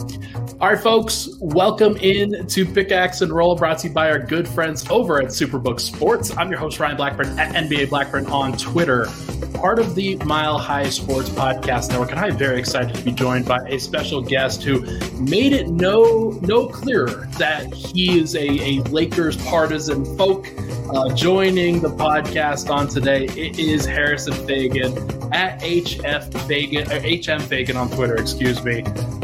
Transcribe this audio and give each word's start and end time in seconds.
All 0.00 0.68
right, 0.68 0.80
folks, 0.80 1.28
welcome 1.40 1.96
in 1.98 2.46
to 2.46 2.64
Pickaxe 2.64 3.20
and 3.20 3.30
Roll, 3.30 3.54
brought 3.54 3.78
to 3.80 3.88
you 3.88 3.94
by 3.94 4.10
our 4.10 4.18
good 4.18 4.48
friends 4.48 4.88
over 4.88 5.20
at 5.20 5.28
Superbook 5.28 5.78
Sports. 5.78 6.34
I'm 6.36 6.50
your 6.50 6.58
host, 6.58 6.80
Ryan 6.80 6.96
Blackburn 6.96 7.38
at 7.38 7.54
NBA 7.54 7.90
Blackburn 7.90 8.26
on 8.26 8.56
Twitter, 8.56 9.06
part 9.54 9.78
of 9.78 9.94
the 9.94 10.16
Mile 10.24 10.58
High 10.58 10.88
Sports 10.88 11.28
Podcast 11.28 11.90
Network. 11.90 12.12
And 12.12 12.20
I'm 12.20 12.36
very 12.36 12.58
excited 12.58 12.94
to 12.94 13.02
be 13.02 13.12
joined 13.12 13.44
by 13.44 13.58
a 13.68 13.78
special 13.78 14.22
guest 14.22 14.62
who 14.62 14.80
made 15.18 15.52
it 15.52 15.68
no 15.68 16.38
no 16.40 16.66
clearer 16.66 17.26
that 17.38 17.72
he 17.74 18.18
is 18.18 18.34
a, 18.34 18.48
a 18.48 18.82
Lakers 18.84 19.36
partisan 19.36 20.04
folk. 20.16 20.46
Uh, 20.92 21.14
joining 21.14 21.80
the 21.80 21.90
podcast 21.90 22.70
on 22.70 22.88
today, 22.88 23.26
it 23.26 23.58
is 23.58 23.84
Harrison 23.84 24.32
Faigen 24.32 25.32
at 25.32 25.60
HF 25.60 26.30
Faigen, 26.48 26.88
or 26.88 27.00
HM 27.00 27.40
Faigen 27.48 27.76
on 27.76 27.90
Twitter, 27.90 28.16
excuse 28.16 28.64
me. 28.64 28.82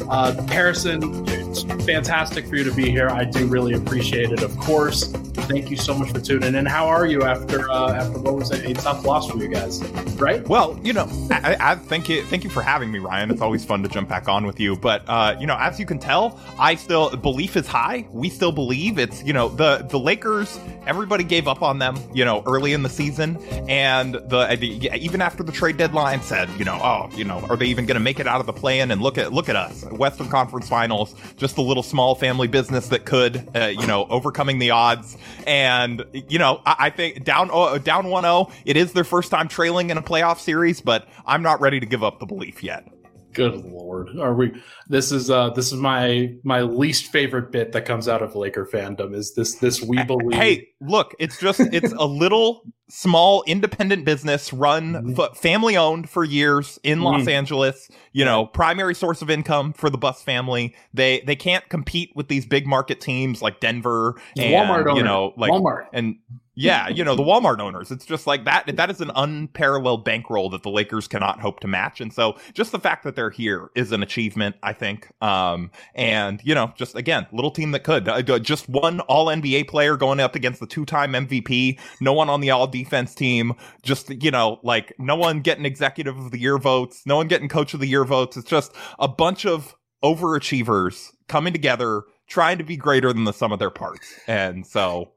Uh, 0.08 0.32
Harrison, 0.46 1.24
it's 1.28 1.62
fantastic 1.84 2.46
for 2.46 2.56
you 2.56 2.64
to 2.64 2.72
be 2.72 2.90
here. 2.90 3.08
I 3.08 3.24
do 3.24 3.46
really 3.46 3.74
appreciate 3.74 4.30
it, 4.30 4.42
of 4.42 4.56
course. 4.58 5.12
Thank 5.36 5.70
you 5.70 5.76
so 5.76 5.94
much 5.94 6.10
for 6.10 6.20
tuning 6.20 6.54
in. 6.54 6.66
How 6.66 6.86
are 6.86 7.06
you 7.06 7.22
after 7.22 7.70
uh, 7.70 7.92
after 7.92 8.18
what 8.18 8.34
was 8.34 8.50
a, 8.50 8.70
a 8.70 8.74
tough 8.74 9.04
loss 9.04 9.30
for 9.30 9.38
you 9.38 9.48
guys? 9.48 9.82
Right? 10.18 10.46
Well, 10.48 10.78
you 10.82 10.92
know, 10.92 11.08
I, 11.30 11.56
I 11.60 11.74
thank 11.76 12.08
you 12.08 12.22
thank 12.24 12.44
you 12.44 12.50
for 12.50 12.62
having 12.62 12.90
me, 12.90 12.98
Ryan. 12.98 13.30
It's 13.30 13.40
always 13.40 13.64
fun 13.64 13.82
to 13.82 13.88
jump 13.88 14.08
back 14.08 14.28
on 14.28 14.46
with 14.46 14.58
you. 14.58 14.76
But 14.76 15.04
uh, 15.06 15.36
you 15.38 15.46
know, 15.46 15.56
as 15.58 15.78
you 15.78 15.86
can 15.86 15.98
tell, 15.98 16.40
I 16.58 16.74
still 16.74 17.14
belief 17.16 17.56
is 17.56 17.66
high. 17.66 18.06
We 18.10 18.28
still 18.28 18.52
believe 18.52 18.98
it's 18.98 19.22
you 19.22 19.32
know 19.32 19.48
the 19.48 19.86
the 19.88 19.98
Lakers. 19.98 20.58
Everybody 20.86 21.24
gave 21.24 21.48
up 21.48 21.62
on 21.62 21.78
them, 21.78 21.96
you 22.14 22.24
know, 22.24 22.42
early 22.46 22.72
in 22.72 22.82
the 22.82 22.88
season, 22.88 23.36
and 23.68 24.14
the 24.14 24.46
even 24.94 25.20
after 25.20 25.42
the 25.42 25.52
trade 25.52 25.76
deadline 25.76 26.22
said, 26.22 26.48
you 26.58 26.64
know, 26.64 26.78
oh, 26.82 27.10
you 27.16 27.24
know, 27.24 27.44
are 27.50 27.56
they 27.56 27.66
even 27.66 27.86
going 27.86 27.96
to 27.96 28.00
make 28.00 28.20
it 28.20 28.26
out 28.26 28.40
of 28.40 28.46
the 28.46 28.52
play-in? 28.52 28.90
And 28.90 29.02
look 29.02 29.18
at 29.18 29.32
look 29.32 29.48
at 29.48 29.56
us, 29.56 29.84
Western 29.92 30.28
Conference 30.28 30.68
Finals, 30.68 31.14
just 31.36 31.58
a 31.58 31.62
little 31.62 31.82
small 31.82 32.14
family 32.14 32.48
business 32.48 32.88
that 32.88 33.04
could, 33.04 33.48
uh, 33.54 33.66
you 33.66 33.86
know, 33.86 34.06
overcoming 34.08 34.58
the 34.58 34.70
odds. 34.70 35.16
And 35.46 36.04
you 36.12 36.38
know, 36.38 36.62
I, 36.66 36.76
I 36.78 36.90
think 36.90 37.24
down 37.24 37.50
oh, 37.52 37.78
down 37.78 38.06
1-0, 38.06 38.52
it 38.64 38.76
is 38.76 38.92
their 38.92 39.04
first 39.04 39.30
time 39.30 39.48
trailing 39.48 39.90
in 39.90 39.98
a 39.98 40.02
playoff 40.02 40.38
series, 40.38 40.80
but 40.80 41.08
I'm 41.26 41.42
not 41.42 41.60
ready 41.60 41.80
to 41.80 41.86
give 41.86 42.02
up 42.02 42.20
the 42.20 42.26
belief 42.26 42.62
yet. 42.62 42.88
Good 43.32 43.66
lord, 43.66 44.18
are 44.18 44.34
we? 44.34 44.52
This 44.88 45.12
is 45.12 45.30
uh 45.30 45.50
this 45.50 45.70
is 45.70 45.78
my 45.78 46.34
my 46.42 46.62
least 46.62 47.12
favorite 47.12 47.52
bit 47.52 47.72
that 47.72 47.84
comes 47.84 48.08
out 48.08 48.22
of 48.22 48.34
Laker 48.34 48.64
fandom 48.64 49.14
is 49.14 49.34
this 49.34 49.56
this 49.56 49.82
we 49.82 50.02
believe. 50.04 50.32
Hey, 50.32 50.68
look, 50.80 51.14
it's 51.18 51.38
just 51.38 51.60
it's 51.60 51.92
a 51.92 52.06
little 52.06 52.62
small 52.88 53.42
independent 53.46 54.04
business 54.04 54.52
run 54.52 54.92
mm-hmm. 54.92 55.20
f- 55.20 55.36
family 55.36 55.76
owned 55.76 56.08
for 56.08 56.24
years 56.24 56.78
in 56.82 57.02
Los 57.02 57.22
mm-hmm. 57.22 57.30
Angeles. 57.30 57.88
You 58.12 58.24
know, 58.24 58.46
primary 58.46 58.94
source 58.94 59.22
of 59.22 59.30
income 59.30 59.72
for 59.72 59.90
the 59.90 59.98
Buss 59.98 60.22
family. 60.22 60.74
They 60.94 61.20
they 61.20 61.36
can't 61.36 61.68
compete 61.68 62.12
with 62.14 62.28
these 62.28 62.46
big 62.46 62.66
market 62.66 63.00
teams 63.00 63.42
like 63.42 63.60
Denver 63.60 64.14
and 64.36 64.52
Walmart 64.52 64.96
you 64.96 65.02
know 65.02 65.34
like 65.36 65.50
Walmart 65.50 65.86
and 65.92 66.16
yeah, 66.56 66.88
you 66.88 67.04
know, 67.04 67.14
the 67.14 67.22
Walmart 67.22 67.60
owners. 67.60 67.90
It's 67.90 68.04
just 68.04 68.26
like 68.26 68.44
that. 68.46 68.74
That 68.76 68.90
is 68.90 69.00
an 69.00 69.12
unparalleled 69.14 70.04
bankroll 70.04 70.50
that 70.50 70.62
the 70.62 70.70
Lakers 70.70 71.06
cannot 71.06 71.38
hope 71.38 71.60
to 71.60 71.68
match. 71.68 72.00
And 72.00 72.12
so 72.12 72.36
just 72.54 72.72
the 72.72 72.80
fact 72.80 73.04
that 73.04 73.14
they're 73.14 73.30
here 73.30 73.70
is 73.76 73.92
an 73.92 74.02
achievement, 74.02 74.56
I 74.62 74.72
think. 74.72 75.08
Um, 75.22 75.70
and, 75.94 76.40
you 76.42 76.54
know, 76.54 76.72
just 76.74 76.96
again, 76.96 77.26
little 77.30 77.50
team 77.50 77.70
that 77.72 77.84
could. 77.84 78.08
Uh, 78.08 78.38
just 78.38 78.68
one 78.68 79.00
all 79.00 79.26
NBA 79.26 79.68
player 79.68 79.96
going 79.96 80.18
up 80.18 80.34
against 80.34 80.58
the 80.58 80.66
two 80.66 80.86
time 80.86 81.12
MVP, 81.12 81.78
no 82.00 82.14
one 82.14 82.30
on 82.30 82.40
the 82.40 82.50
all 82.50 82.66
defense 82.82 83.14
team, 83.14 83.54
just, 83.82 84.10
you 84.22 84.30
know, 84.30 84.60
like 84.62 84.94
no 84.98 85.16
one 85.16 85.40
getting 85.40 85.64
executive 85.64 86.18
of 86.18 86.30
the 86.30 86.38
year 86.38 86.58
votes, 86.58 87.02
no 87.06 87.16
one 87.16 87.28
getting 87.28 87.48
coach 87.48 87.74
of 87.74 87.80
the 87.80 87.86
year 87.86 88.04
votes. 88.04 88.36
It's 88.36 88.48
just 88.48 88.72
a 88.98 89.08
bunch 89.08 89.46
of 89.46 89.74
overachievers 90.04 91.10
coming 91.28 91.52
together, 91.52 92.02
trying 92.28 92.58
to 92.58 92.64
be 92.64 92.76
greater 92.76 93.12
than 93.12 93.24
the 93.24 93.32
sum 93.32 93.52
of 93.52 93.58
their 93.58 93.70
parts. 93.70 94.06
And 94.26 94.66
so 94.66 95.12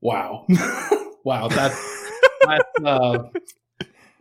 Wow, 0.00 0.44
wow, 1.24 1.48
that, 1.48 1.72
that 2.42 2.66
uh, 2.84 3.18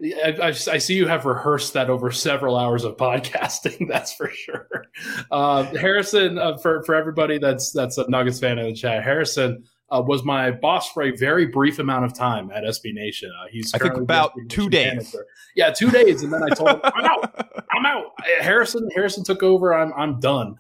I, 0.04 0.32
I, 0.42 0.48
I, 0.48 0.52
see 0.52 0.96
you 0.96 1.08
have 1.08 1.26
rehearsed 1.26 1.74
that 1.74 1.90
over 1.90 2.12
several 2.12 2.58
hours 2.58 2.84
of 2.84 2.98
podcasting. 2.98 3.88
That's 3.90 4.14
for 4.14 4.30
sure. 4.30 4.86
Uh, 5.30 5.64
Harrison, 5.76 6.38
uh, 6.38 6.58
for 6.58 6.84
for 6.84 6.96
everybody 6.96 7.38
that's 7.38 7.72
that's 7.72 7.98
a 7.98 8.10
Nuggets 8.10 8.40
fan 8.40 8.58
in 8.58 8.68
the 8.68 8.74
chat, 8.74 9.04
Harrison 9.04 9.66
uh, 9.90 10.02
was 10.06 10.24
my 10.24 10.52
boss 10.52 10.92
for 10.92 11.04
a 11.04 11.12
very 11.12 11.46
brief 11.46 11.80
amount 11.80 12.06
of 12.06 12.14
time 12.14 12.52
at 12.52 12.64
SB 12.64 12.94
Nation. 12.94 13.32
Uh, 13.40 13.48
he's 13.52 13.74
I 13.74 13.78
think 13.78 13.98
about 13.98 14.34
two 14.50 14.70
days. 14.70 14.96
Manager. 14.96 15.26
Yeah, 15.56 15.72
two 15.72 15.92
days, 15.92 16.24
and 16.24 16.34
then 16.34 16.44
I 16.44 16.50
told 16.50 16.70
him 16.70 16.82
I'm 16.84 17.06
out. 17.06 17.66
I'm 17.72 17.86
out. 17.86 18.06
Harrison 18.42 18.90
Harrison 18.96 19.24
took 19.24 19.44
over. 19.44 19.74
I'm 19.74 19.94
I'm 19.94 20.20
done. 20.20 20.56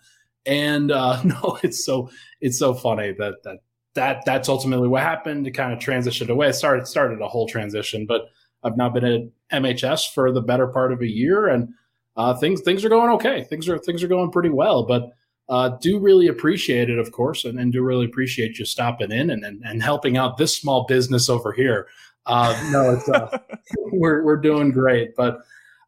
And 0.46 0.91
uh, 0.91 1.22
no, 1.24 1.58
it's 1.63 1.86
so 1.86 2.09
it's 2.41 2.59
so 2.59 2.74
funny 2.74 3.13
that 3.13 3.44
that 3.44 3.58
that 3.96 4.24
that's 4.25 4.47
ultimately 4.47 4.88
what 4.88 5.02
happened. 5.02 5.47
It 5.47 5.52
kind 5.52 5.74
of 5.74 5.80
transitioned 5.80 6.30
away. 6.30 6.50
It 6.50 6.53
started 6.53 6.88
started 6.88 7.22
a 7.22 7.28
whole 7.28 7.47
transition, 7.47 8.06
but 8.06 8.30
I've 8.63 8.78
now 8.78 8.90
been 8.90 9.06
at 9.06 9.62
MHS 9.62 10.13
for 10.13 10.31
the 10.31 10.42
better 10.42 10.68
part 10.68 10.92
of 10.92 11.02
a 11.02 11.07
year, 11.07 11.47
and 11.47 11.69
uh, 12.16 12.36
things 12.36 12.62
things 12.62 12.86
are 12.86 12.90
going 12.90 13.12
okay. 13.12 13.44
Things 13.44 13.68
are 13.68 13.80
things 13.80 14.03
are 14.03 14.07
going 14.07 14.31
pretty 14.31 14.50
well, 14.50 14.86
but 14.86 15.12
uh, 15.50 15.69
do 15.81 16.00
really 16.00 16.28
appreciate 16.28 16.89
it, 16.89 16.97
of 16.97 17.11
course, 17.11 17.45
and, 17.45 17.59
and, 17.59 17.72
do 17.72 17.83
really 17.83 18.06
appreciate 18.06 18.57
you 18.57 18.66
stopping 18.66 19.11
in 19.11 19.29
and, 19.29 19.44
and, 19.45 19.61
and 19.63 19.83
helping 19.83 20.17
out 20.17 20.38
this 20.38 20.57
small 20.57 20.85
business 20.85 21.29
over 21.29 21.51
here. 21.51 21.88
Uh, 22.25 22.57
no, 22.72 23.00
uh, 23.13 23.38
we're 23.91 24.23
we're 24.23 24.38
doing 24.38 24.72
great, 24.72 25.16
but 25.16 25.38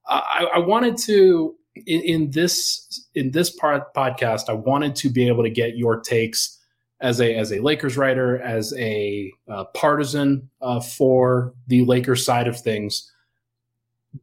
I, 0.08 0.48
I 0.56 0.60
wanted 0.60 0.98
to 1.00 1.56
in, 1.86 2.02
in 2.02 2.32
this 2.32 3.08
in 3.16 3.32
this 3.32 3.50
part 3.50 3.94
podcast, 3.94 4.50
I 4.50 4.54
wanted 4.54 4.96
to 4.98 5.10
be 5.10 5.28
able 5.28 5.44
to 5.44 5.50
get 5.50 5.78
your 5.78 6.00
takes 6.00 6.58
as 7.02 7.22
a 7.22 7.36
as 7.36 7.52
a 7.52 7.60
Lakers 7.60 7.98
writer, 7.98 8.42
as 8.42 8.74
a 8.78 9.32
uh, 9.50 9.66
partisan 9.76 10.50
uh, 10.62 10.80
for 10.80 11.54
the 11.68 11.86
Lakers 11.86 12.26
side 12.26 12.48
of 12.48 12.60
things. 12.60 13.12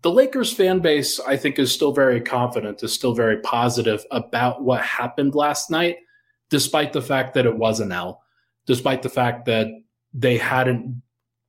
The 0.03 0.11
Lakers 0.11 0.53
fan 0.53 0.81
base, 0.81 1.21
I 1.21 1.37
think, 1.37 1.59
is 1.59 1.73
still 1.73 1.93
very 1.93 2.21
confident, 2.21 2.83
is 2.83 2.93
still 2.93 3.15
very 3.15 3.39
positive 3.39 4.05
about 4.11 4.63
what 4.63 4.83
happened 4.83 5.35
last 5.35 5.71
night, 5.71 5.99
despite 6.51 6.93
the 6.93 7.03
fact 7.03 7.35
that 7.35 7.47
it 7.47 7.57
was 7.57 7.81
an 7.81 7.93
L, 7.93 8.23
despite 8.67 9.03
the 9.03 9.09
fact 9.09 9.45
that 9.47 9.69
they 10.13 10.37
hadn't 10.37 11.03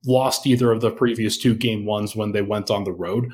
lost 0.05 0.45
either 0.45 0.71
of 0.71 0.81
the 0.81 0.91
previous 0.91 1.37
two 1.37 1.55
game 1.55 1.85
ones 1.85 2.15
when 2.15 2.31
they 2.31 2.41
went 2.41 2.69
on 2.69 2.83
the 2.83 2.91
road. 2.91 3.31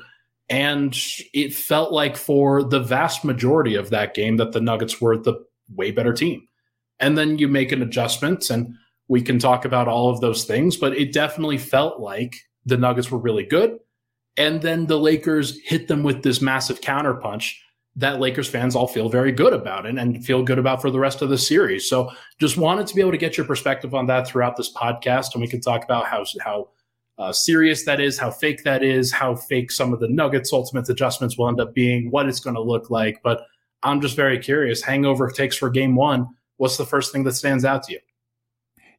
And 0.48 0.96
it 1.34 1.54
felt 1.54 1.92
like 1.92 2.16
for 2.16 2.62
the 2.62 2.80
vast 2.80 3.24
majority 3.24 3.74
of 3.74 3.90
that 3.90 4.14
game 4.14 4.36
that 4.36 4.52
the 4.52 4.60
Nuggets 4.60 5.00
were 5.00 5.16
the 5.16 5.34
way 5.74 5.90
better 5.90 6.12
team 6.12 6.46
and 7.02 7.18
then 7.18 7.36
you 7.36 7.48
make 7.48 7.72
an 7.72 7.82
adjustment 7.82 8.48
and 8.48 8.74
we 9.08 9.20
can 9.20 9.38
talk 9.38 9.64
about 9.66 9.88
all 9.88 10.08
of 10.08 10.20
those 10.20 10.44
things 10.44 10.76
but 10.76 10.96
it 10.96 11.12
definitely 11.12 11.58
felt 11.58 12.00
like 12.00 12.36
the 12.64 12.76
nuggets 12.76 13.10
were 13.10 13.18
really 13.18 13.44
good 13.44 13.78
and 14.36 14.62
then 14.62 14.86
the 14.86 14.98
lakers 14.98 15.58
hit 15.64 15.88
them 15.88 16.02
with 16.02 16.22
this 16.22 16.40
massive 16.40 16.80
counterpunch 16.80 17.54
that 17.94 18.20
lakers 18.20 18.48
fans 18.48 18.74
all 18.74 18.88
feel 18.88 19.10
very 19.10 19.32
good 19.32 19.52
about 19.52 19.84
it 19.84 19.98
and 19.98 20.24
feel 20.24 20.42
good 20.42 20.58
about 20.58 20.80
for 20.80 20.90
the 20.90 20.98
rest 20.98 21.20
of 21.22 21.28
the 21.28 21.38
series 21.38 21.88
so 21.88 22.10
just 22.40 22.56
wanted 22.56 22.86
to 22.86 22.94
be 22.94 23.00
able 23.00 23.10
to 23.10 23.18
get 23.18 23.36
your 23.36 23.46
perspective 23.46 23.94
on 23.94 24.06
that 24.06 24.26
throughout 24.26 24.56
this 24.56 24.72
podcast 24.72 25.34
and 25.34 25.42
we 25.42 25.48
can 25.48 25.60
talk 25.60 25.84
about 25.84 26.06
how 26.06 26.24
how 26.40 26.68
uh, 27.18 27.30
serious 27.30 27.84
that 27.84 28.00
is, 28.00 28.18
how 28.18 28.30
fake 28.30 28.64
that 28.64 28.82
is, 28.82 29.12
how 29.12 29.34
fake 29.34 29.70
some 29.70 29.92
of 29.92 30.00
the 30.00 30.08
Nuggets' 30.08 30.52
ultimate 30.52 30.88
adjustments 30.88 31.36
will 31.36 31.46
end 31.46 31.60
up 31.60 31.74
being, 31.74 32.10
what 32.10 32.26
it's 32.26 32.40
going 32.40 32.56
to 32.56 32.62
look 32.62 32.90
like. 32.90 33.20
But 33.22 33.42
I'm 33.82 34.00
just 34.00 34.16
very 34.16 34.38
curious. 34.38 34.82
Hangover 34.82 35.30
takes 35.30 35.56
for 35.56 35.70
game 35.70 35.94
one 35.94 36.26
what's 36.58 36.76
the 36.76 36.86
first 36.86 37.12
thing 37.12 37.24
that 37.24 37.34
stands 37.34 37.64
out 37.64 37.82
to 37.82 37.92
you? 37.92 37.98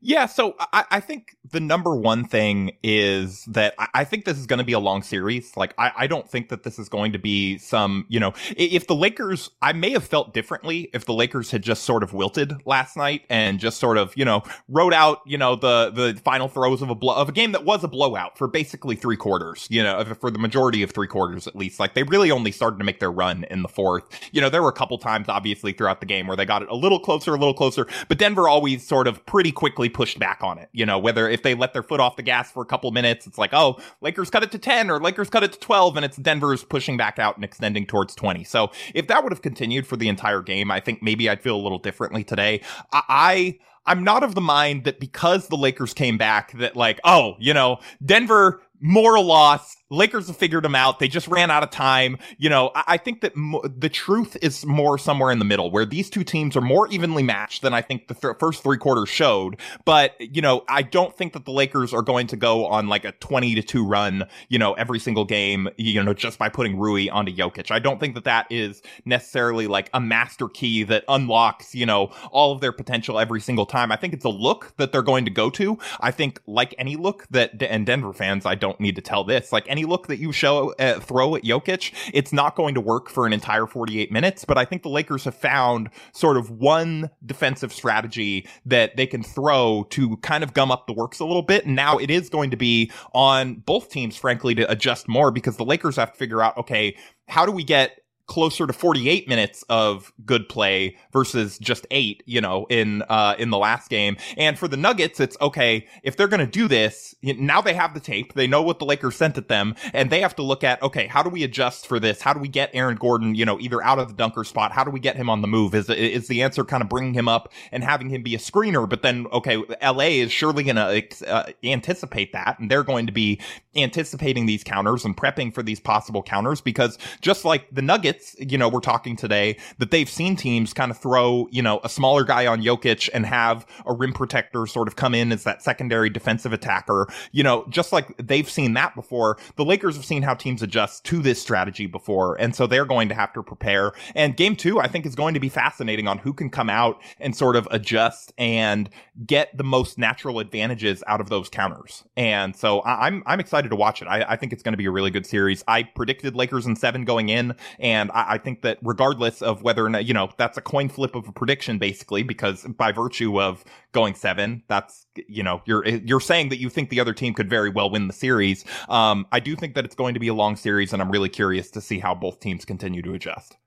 Yeah, 0.06 0.26
so 0.26 0.56
I, 0.60 0.84
I, 0.92 1.00
think 1.00 1.38
the 1.50 1.62
number 1.62 1.96
one 1.96 2.26
thing 2.26 2.76
is 2.84 3.46
that 3.46 3.74
I, 3.80 3.88
I 3.94 4.04
think 4.04 4.26
this 4.26 4.38
is 4.38 4.46
going 4.46 4.58
to 4.58 4.66
be 4.66 4.74
a 4.74 4.80
long 4.80 5.02
series. 5.02 5.56
Like, 5.56 5.74
I, 5.78 5.92
I, 5.96 6.08
don't 6.08 6.30
think 6.30 6.50
that 6.50 6.64
this 6.64 6.78
is 6.78 6.90
going 6.90 7.14
to 7.14 7.20
be 7.20 7.58
some, 7.58 8.06
you 8.10 8.20
know, 8.20 8.34
if 8.58 8.88
the 8.88 8.96
Lakers, 8.96 9.50
I 9.62 9.72
may 9.72 9.92
have 9.92 10.04
felt 10.04 10.34
differently 10.34 10.90
if 10.94 11.06
the 11.06 11.14
Lakers 11.14 11.52
had 11.52 11.62
just 11.62 11.86
sort 11.86 12.04
of 12.04 12.12
wilted 12.12 12.52
last 12.66 12.98
night 12.98 13.22
and 13.30 13.62
just 13.62 13.80
sort 13.80 13.98
of, 13.98 14.12
you 14.18 14.26
know, 14.26 14.44
wrote 14.68 14.94
out, 14.94 15.22
you 15.26 15.38
know, 15.38 15.56
the 15.56 15.90
the 15.90 16.20
final 16.26 16.50
throws 16.50 16.82
of 16.82 16.90
a 16.90 16.96
blow 16.96 17.16
of 17.16 17.30
a 17.30 17.32
game 17.32 17.54
that 17.54 17.64
was 17.64 17.86
a 17.86 17.88
blowout 17.88 18.38
for 18.38 18.50
basically 18.50 18.98
three 18.98 19.16
quarters, 19.16 19.68
you 19.70 19.82
know, 19.82 20.04
for 20.20 20.30
the 20.30 20.40
majority 20.40 20.84
of 20.84 20.92
three 20.92 21.08
quarters 21.08 21.48
at 21.48 21.56
least. 21.56 21.80
Like, 21.80 21.94
they 21.94 22.04
really 22.04 22.30
only 22.30 22.52
started 22.52 22.78
to 22.80 22.84
make 22.84 23.00
their 23.00 23.12
run 23.12 23.46
in 23.46 23.62
the 23.62 23.70
fourth. 23.70 24.04
You 24.34 24.42
know, 24.42 24.50
there 24.50 24.62
were 24.62 24.70
a 24.70 24.74
couple 24.74 24.98
times, 24.98 25.30
obviously, 25.30 25.72
throughout 25.72 26.02
the 26.02 26.06
game 26.06 26.28
where 26.28 26.36
they 26.36 26.46
got 26.46 26.62
it 26.62 26.68
a 26.68 26.76
little 26.76 27.00
closer, 27.00 27.34
a 27.34 27.38
little 27.38 27.54
closer, 27.54 27.88
but 28.10 28.18
Denver 28.18 28.50
always 28.50 28.86
sort 28.86 29.08
of 29.08 29.26
pretty 29.26 29.54
quickly 29.54 29.88
pushed 29.94 30.20
back 30.20 30.40
on 30.42 30.58
it. 30.58 30.70
You 30.72 30.86
know, 30.86 30.98
whether 30.98 31.30
if 31.30 31.44
they 31.44 31.56
let 31.56 31.74
their 31.74 31.84
foot 31.84 32.00
off 32.00 32.16
the 32.16 32.24
gas 32.24 32.52
for 32.52 32.64
a 32.64 32.66
couple 32.66 32.92
minutes, 32.92 33.28
it's 33.28 33.38
like, 33.38 33.54
oh, 33.54 33.80
Lakers 34.02 34.30
cut 34.30 34.44
it 34.44 34.52
to 34.52 34.58
10 34.58 34.90
or 34.90 35.00
Lakers 35.00 35.30
cut 35.30 35.44
it 35.44 35.54
to 35.54 35.60
12 35.60 35.96
and 35.96 36.06
it's 36.06 36.18
Denver's 36.18 36.64
pushing 36.64 36.98
back 36.98 37.20
out 37.20 37.36
and 37.36 37.46
extending 37.46 37.86
towards 37.86 38.16
20. 38.16 38.44
So 38.44 38.72
if 38.94 39.08
that 39.08 39.24
would 39.24 39.32
have 39.32 39.42
continued 39.42 39.88
for 39.88 39.98
the 39.98 40.08
entire 40.08 40.42
game, 40.42 40.72
I 40.72 40.80
think 40.80 41.02
maybe 41.02 41.30
I'd 41.30 41.42
feel 41.42 41.56
a 41.56 41.62
little 41.62 41.80
differently 41.80 42.24
today. 42.24 42.62
I, 42.92 43.04
I 43.10 43.60
I'm 43.86 44.04
not 44.04 44.24
of 44.24 44.34
the 44.34 44.42
mind 44.42 44.86
that 44.86 45.00
because 45.00 45.48
the 45.48 45.58
Lakers 45.58 45.94
came 45.94 46.18
back 46.18 46.54
that 46.54 46.76
like, 46.76 47.00
oh, 47.04 47.36
you 47.40 47.54
know, 47.54 47.80
Denver 48.06 48.62
moral 48.80 49.24
loss 49.24 49.76
Lakers 49.94 50.28
have 50.28 50.38
figured 50.38 50.64
them 50.64 50.76
out. 50.76 51.00
They 51.00 51.08
just 51.08 51.28
ran 51.28 51.52
out 51.52 51.64
of 51.64 51.70
time. 51.70 52.18
You 52.38 52.50
know, 52.50 52.72
I, 52.76 52.84
I 52.94 52.98
think 52.98 53.22
that 53.22 53.34
the 53.78 53.90
truth 53.90 54.36
is 54.42 54.66
more 54.66 54.98
somewhere 54.98 55.32
in 55.32 55.40
the 55.40 55.46
middle 55.46 55.70
where 55.72 55.86
these 55.86 56.10
two 56.10 56.24
teams 56.24 56.58
are 56.58 56.62
more 56.62 56.88
evenly 56.88 57.24
matched 57.24 57.62
than 57.62 57.74
I 57.74 57.82
think 57.82 58.08
the 58.08 58.16
th- 58.16 58.36
first 58.40 58.64
three 58.64 58.78
quarters 58.78 59.10
showed. 59.10 59.60
But, 59.86 60.20
you 60.20 60.42
know, 60.42 60.64
I 60.68 60.82
don't 60.82 61.16
think 61.16 61.34
that 61.34 61.46
the 61.46 61.52
Lakers 61.52 61.94
are 61.94 62.02
going 62.02 62.28
to 62.28 62.36
go 62.36 62.66
on 62.66 62.88
like 62.88 63.06
a 63.06 63.12
20 63.14 63.56
to 63.56 63.62
2 63.62 63.86
run, 63.86 64.28
you 64.50 64.58
know, 64.58 64.74
every 64.74 65.00
single 65.00 65.26
game, 65.26 65.70
you 65.78 66.02
know, 66.04 66.14
just 66.14 66.40
by 66.40 66.50
putting 66.50 66.78
Rui 66.78 67.10
onto 67.10 67.34
Jokic. 67.34 67.70
I 67.70 67.80
don't 67.80 68.00
think 68.00 68.16
that 68.16 68.24
that 68.24 68.48
is 68.50 68.82
necessarily 69.06 69.68
like 69.68 69.90
a 69.94 70.02
master 70.02 70.48
key 70.48 70.84
that 70.84 71.04
unlocks, 71.08 71.76
you 71.76 71.86
know, 71.86 72.08
all 72.32 72.52
of 72.52 72.62
their 72.62 72.72
potential 72.72 73.20
every 73.20 73.42
single 73.42 73.66
time. 73.66 73.92
I 73.92 73.96
think 73.96 74.14
it's 74.14 74.26
a 74.26 74.30
look 74.30 74.74
that 74.78 74.92
they're 74.92 75.04
going 75.04 75.26
to 75.26 75.32
go 75.32 75.50
to. 75.52 75.78
I 76.00 76.12
think 76.12 76.40
like 76.48 76.74
any 76.78 76.96
look 76.96 77.28
that, 77.30 77.62
and 77.62 77.86
Denver 77.86 78.14
fans, 78.14 78.46
I 78.46 78.56
don't 78.56 78.80
need 78.80 78.96
to 78.96 79.02
tell 79.02 79.24
this, 79.24 79.52
like 79.52 79.66
any 79.68 79.83
look 79.86 80.08
that 80.08 80.18
you 80.18 80.32
show 80.32 80.74
uh, 80.80 81.00
throw 81.00 81.36
at 81.36 81.44
Jokic, 81.44 81.94
it's 82.14 82.34
not 82.34 82.56
going 82.56 82.74
to 82.76 82.82
work 82.82 83.10
for 83.10 83.26
an 83.26 83.34
entire 83.34 83.66
48 83.66 84.12
minutes. 84.12 84.46
But 84.46 84.58
I 84.58 84.66
think 84.66 84.84
the 84.84 84.90
Lakers 84.90 85.26
have 85.26 85.36
found 85.36 85.90
sort 86.14 86.38
of 86.38 86.50
one 86.50 87.10
defensive 87.26 87.74
strategy 87.74 88.48
that 88.66 88.96
they 88.98 89.08
can 89.08 89.24
throw 89.24 89.86
to 89.92 90.18
kind 90.18 90.44
of 90.44 90.54
gum 90.54 90.72
up 90.72 90.88
the 90.88 90.94
works 90.94 91.20
a 91.20 91.26
little 91.26 91.42
bit. 91.42 91.66
And 91.66 91.76
now 91.76 91.98
it 91.98 92.10
is 92.10 92.30
going 92.30 92.52
to 92.52 92.58
be 92.58 92.92
on 93.14 93.56
both 93.56 93.90
teams, 93.90 94.16
frankly, 94.16 94.56
to 94.56 94.70
adjust 94.72 95.08
more 95.08 95.32
because 95.32 95.58
the 95.58 95.66
Lakers 95.66 95.96
have 95.96 96.12
to 96.12 96.18
figure 96.18 96.42
out, 96.42 96.58
okay, 96.58 96.96
how 97.28 97.46
do 97.46 97.52
we 97.52 97.64
get 97.64 98.03
closer 98.26 98.66
to 98.66 98.74
48 98.74 99.28
minutes 99.28 99.64
of 99.70 100.14
good 100.26 100.48
play 100.48 100.98
versus 101.12 101.58
just 101.60 101.86
8 101.92 102.24
you 102.26 102.40
know 102.40 102.66
in 102.70 103.02
uh 103.04 103.36
in 103.38 103.50
the 103.50 103.58
last 103.58 103.90
game. 103.90 104.18
And 104.38 104.58
for 104.58 104.68
the 104.68 104.78
nuggets 104.78 105.20
it's 105.20 105.36
okay 105.42 105.88
if 106.04 106.16
they're 106.16 106.28
going 106.28 106.40
to 106.40 106.48
do 106.48 106.68
this 106.68 107.16
now 107.22 107.62
they 107.62 107.74
have 107.74 107.94
the 107.94 108.00
tape. 108.00 108.34
They 108.34 108.48
know 108.48 108.62
what 108.62 108.80
the 108.80 108.86
lakers 108.86 109.16
sent 109.16 109.38
at 109.38 109.50
them 109.50 109.76
and 109.94 110.10
they 110.10 110.22
have 110.22 110.36
to 110.38 110.44
look 110.44 110.64
at 110.64 110.82
okay 110.82 111.08
how 111.08 111.22
do 111.22 111.30
we 111.30 111.44
adjust 111.44 111.86
for 111.86 112.00
this? 112.00 112.22
How 112.22 112.34
do 112.34 112.40
we 112.40 112.48
get 112.48 112.70
aaron 112.74 112.96
gordon 112.96 113.36
you 113.36 113.46
know 113.46 113.60
either 113.60 113.84
out 113.84 114.00
of 114.00 114.08
the 114.08 114.14
dunker 114.14 114.44
spot? 114.44 114.72
How 114.72 114.84
do 114.84 114.92
we 114.92 115.00
get 115.00 115.16
him 115.16 115.30
on 115.30 115.42
the 115.42 115.48
move? 115.48 115.76
Is 115.76 115.90
is 115.90 116.28
the 116.28 116.44
answer 116.44 116.64
kind 116.64 116.82
of 116.82 116.90
bringing 116.90 117.14
him 117.14 117.28
up 117.28 117.52
and 117.72 117.84
having 117.84 118.10
him 118.10 118.24
be 118.24 118.36
a 118.36 118.40
screener? 118.40 118.88
But 118.88 119.02
then 119.02 119.28
okay 119.34 119.58
la 119.58 120.04
is 120.04 120.32
surely 120.32 120.64
going 120.64 120.78
to 120.78 121.28
uh, 121.28 121.52
anticipate 121.64 122.32
that 122.34 122.58
and 122.60 122.72
they're 122.72 122.84
going 122.84 123.06
to 123.08 123.12
be 123.14 123.40
anticipating 123.76 124.46
these 124.46 124.64
counters 124.64 125.04
and 125.04 125.18
prepping 125.18 125.54
for 125.54 125.64
these 125.64 125.80
possible 125.80 126.24
counters 126.24 126.62
because 126.62 126.98
just 127.22 127.44
like 127.44 127.68
the 127.72 127.82
nuggets 127.82 128.13
you 128.38 128.58
know, 128.58 128.70
we're 128.70 128.80
talking 128.80 129.16
today 129.16 129.58
that 129.78 129.92
they've 129.92 130.10
seen 130.10 130.36
teams 130.36 130.74
kind 130.74 130.92
of 130.92 130.98
throw, 130.98 131.48
you 131.52 131.62
know, 131.62 131.80
a 131.84 131.90
smaller 131.90 132.24
guy 132.24 132.48
on 132.48 132.62
Jokic 132.62 133.10
and 133.14 133.26
have 133.26 133.66
a 133.86 133.94
rim 133.94 134.14
protector 134.14 134.66
sort 134.66 134.88
of 134.88 134.96
come 134.96 135.14
in 135.14 135.32
as 135.32 135.44
that 135.44 135.62
secondary 135.62 136.10
defensive 136.10 136.54
attacker. 136.54 137.08
You 137.32 137.44
know, 137.44 137.66
just 137.70 137.92
like 137.92 138.16
they've 138.18 138.50
seen 138.50 138.74
that 138.74 138.96
before, 138.96 139.38
the 139.56 139.66
Lakers 139.66 139.96
have 139.96 140.06
seen 140.06 140.24
how 140.24 140.34
teams 140.34 140.62
adjust 140.62 141.04
to 141.06 141.22
this 141.22 141.42
strategy 141.42 141.86
before. 141.86 142.36
And 142.40 142.56
so 142.56 142.68
they're 142.68 142.86
going 142.86 143.10
to 143.10 143.16
have 143.16 143.34
to 143.34 143.44
prepare. 143.44 143.94
And 144.16 144.36
game 144.36 144.56
two, 144.56 144.80
I 144.80 144.88
think 144.88 145.06
is 145.06 145.16
going 145.16 145.34
to 145.34 145.40
be 145.40 145.50
fascinating 145.50 146.08
on 146.08 146.18
who 146.18 146.34
can 146.34 146.50
come 146.50 146.70
out 146.70 147.02
and 147.20 147.36
sort 147.36 147.56
of 147.56 147.68
adjust 147.72 148.34
and 148.38 148.90
get 149.26 149.56
the 149.58 149.64
most 149.64 149.98
natural 149.98 150.40
advantages 150.40 151.04
out 151.08 151.22
of 151.22 151.30
those 151.30 151.50
counters. 151.50 152.04
And 152.18 152.56
so 152.56 152.80
I- 152.82 153.08
am 153.08 153.24
I'm 153.26 153.40
excited 153.40 153.70
to 153.70 153.76
watch 153.76 154.02
it. 154.02 154.08
I, 154.08 154.24
I 154.24 154.36
think 154.36 154.54
it's 154.54 154.64
going 154.64 154.74
to 154.74 154.78
be 154.78 154.86
a 154.86 154.92
really 154.92 155.12
good 155.12 155.26
series. 155.26 155.64
I 155.68 155.84
predicted 155.84 156.36
Lakers 156.36 156.66
in 156.66 156.76
seven 156.76 157.06
going 157.06 157.30
in, 157.30 157.56
and 157.80 158.03
I, 158.12 158.34
I 158.34 158.38
think 158.38 158.62
that 158.62 158.80
regardless 158.82 159.42
of 159.42 159.62
whether 159.64 159.86
or 159.86 159.90
not 159.90 160.06
you 160.06 160.14
know 160.14 160.30
that's 160.38 160.58
a 160.58 160.62
coin 160.62 160.90
flip 160.90 161.16
of 161.16 161.28
a 161.28 161.32
prediction, 161.32 161.78
basically, 161.78 162.24
because 162.24 162.64
by 162.64 162.92
virtue 162.92 163.42
of 163.42 163.64
going 163.92 164.16
seven, 164.16 164.64
that's 164.68 165.06
you 165.28 165.44
know 165.44 165.62
you're 165.66 165.86
you're 165.88 166.20
saying 166.20 166.50
that 166.50 166.60
you 166.60 166.70
think 166.70 166.90
the 166.90 167.00
other 167.00 167.14
team 167.14 167.34
could 167.34 167.50
very 167.50 167.70
well 167.70 167.90
win 167.90 168.08
the 168.08 168.14
series. 168.14 168.66
Um, 168.90 169.28
I 169.32 169.40
do 169.40 169.56
think 169.56 169.76
that 169.76 169.86
it's 169.86 169.96
going 169.96 170.14
to 170.14 170.20
be 170.20 170.28
a 170.28 170.34
long 170.34 170.56
series, 170.56 170.94
and 170.94 171.02
I'm 171.02 171.12
really 171.12 171.30
curious 171.30 171.70
to 171.72 171.82
see 171.82 172.00
how 172.00 172.16
both 172.16 172.40
teams 172.40 172.66
continue 172.66 173.02
to 173.02 173.14
adjust. 173.14 173.58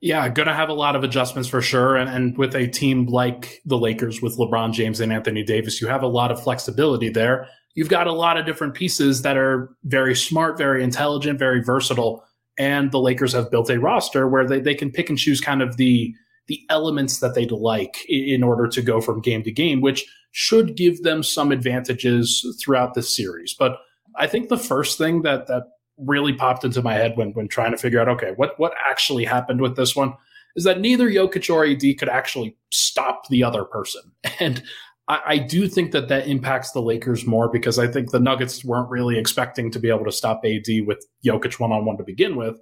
Yeah, 0.00 0.28
going 0.28 0.48
to 0.48 0.54
have 0.54 0.68
a 0.68 0.74
lot 0.74 0.96
of 0.96 1.04
adjustments 1.04 1.48
for 1.48 1.62
sure. 1.62 1.96
And, 1.96 2.10
and 2.10 2.36
with 2.36 2.54
a 2.54 2.66
team 2.66 3.06
like 3.06 3.62
the 3.64 3.78
Lakers 3.78 4.20
with 4.20 4.36
LeBron 4.36 4.72
James 4.72 5.00
and 5.00 5.12
Anthony 5.12 5.42
Davis, 5.42 5.80
you 5.80 5.88
have 5.88 6.02
a 6.02 6.06
lot 6.06 6.30
of 6.30 6.42
flexibility 6.42 7.08
there. 7.08 7.48
You've 7.74 7.88
got 7.88 8.06
a 8.06 8.12
lot 8.12 8.36
of 8.36 8.46
different 8.46 8.74
pieces 8.74 9.22
that 9.22 9.36
are 9.36 9.74
very 9.84 10.14
smart, 10.14 10.58
very 10.58 10.84
intelligent, 10.84 11.38
very 11.38 11.62
versatile. 11.62 12.24
And 12.58 12.90
the 12.92 13.00
Lakers 13.00 13.32
have 13.32 13.50
built 13.50 13.70
a 13.70 13.80
roster 13.80 14.28
where 14.28 14.46
they, 14.46 14.60
they 14.60 14.74
can 14.74 14.90
pick 14.90 15.08
and 15.08 15.18
choose 15.18 15.40
kind 15.40 15.62
of 15.62 15.76
the 15.76 16.14
the 16.46 16.60
elements 16.68 17.20
that 17.20 17.34
they'd 17.34 17.50
like 17.50 18.04
in 18.06 18.42
order 18.42 18.68
to 18.68 18.82
go 18.82 19.00
from 19.00 19.22
game 19.22 19.42
to 19.42 19.50
game, 19.50 19.80
which 19.80 20.04
should 20.32 20.76
give 20.76 21.02
them 21.02 21.22
some 21.22 21.50
advantages 21.50 22.44
throughout 22.60 22.92
the 22.92 23.02
series. 23.02 23.54
But 23.58 23.78
I 24.16 24.26
think 24.26 24.48
the 24.48 24.58
first 24.58 24.98
thing 24.98 25.22
that 25.22 25.46
that 25.46 25.64
really 25.96 26.32
popped 26.32 26.64
into 26.64 26.82
my 26.82 26.94
head 26.94 27.16
when 27.16 27.30
when 27.32 27.48
trying 27.48 27.70
to 27.70 27.78
figure 27.78 28.00
out 28.00 28.08
okay 28.08 28.32
what 28.36 28.58
what 28.58 28.74
actually 28.84 29.24
happened 29.24 29.60
with 29.60 29.76
this 29.76 29.94
one 29.94 30.12
is 30.56 30.64
that 30.64 30.80
neither 30.80 31.08
Jokic 31.08 31.52
or 31.52 31.64
AD 31.64 31.98
could 31.98 32.08
actually 32.08 32.56
stop 32.70 33.28
the 33.28 33.42
other 33.42 33.64
person, 33.64 34.02
and 34.40 34.62
I, 35.08 35.20
I 35.26 35.38
do 35.38 35.68
think 35.68 35.92
that 35.92 36.08
that 36.08 36.26
impacts 36.26 36.72
the 36.72 36.80
Lakers 36.80 37.26
more 37.26 37.50
because 37.50 37.78
I 37.78 37.86
think 37.86 38.10
the 38.10 38.20
Nuggets 38.20 38.64
weren't 38.64 38.90
really 38.90 39.18
expecting 39.18 39.70
to 39.70 39.78
be 39.78 39.88
able 39.88 40.04
to 40.04 40.12
stop 40.12 40.42
AD 40.44 40.66
with 40.86 41.04
Jokic 41.24 41.60
one 41.60 41.72
on 41.72 41.84
one 41.84 41.96
to 41.98 42.04
begin 42.04 42.36
with. 42.36 42.58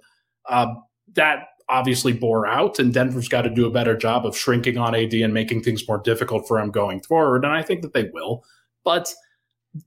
Uh, 0.49 0.67
that 1.15 1.47
obviously 1.69 2.13
bore 2.13 2.45
out, 2.45 2.79
and 2.79 2.93
Denver's 2.93 3.29
got 3.29 3.43
to 3.43 3.49
do 3.49 3.65
a 3.65 3.71
better 3.71 3.95
job 3.95 4.25
of 4.25 4.37
shrinking 4.37 4.77
on 4.77 4.93
AD 4.95 5.13
and 5.13 5.33
making 5.33 5.63
things 5.63 5.87
more 5.87 5.99
difficult 5.99 6.47
for 6.47 6.59
him 6.59 6.71
going 6.71 7.01
forward, 7.01 7.45
and 7.45 7.53
I 7.53 7.61
think 7.61 7.81
that 7.81 7.93
they 7.93 8.09
will. 8.13 8.43
But 8.83 9.13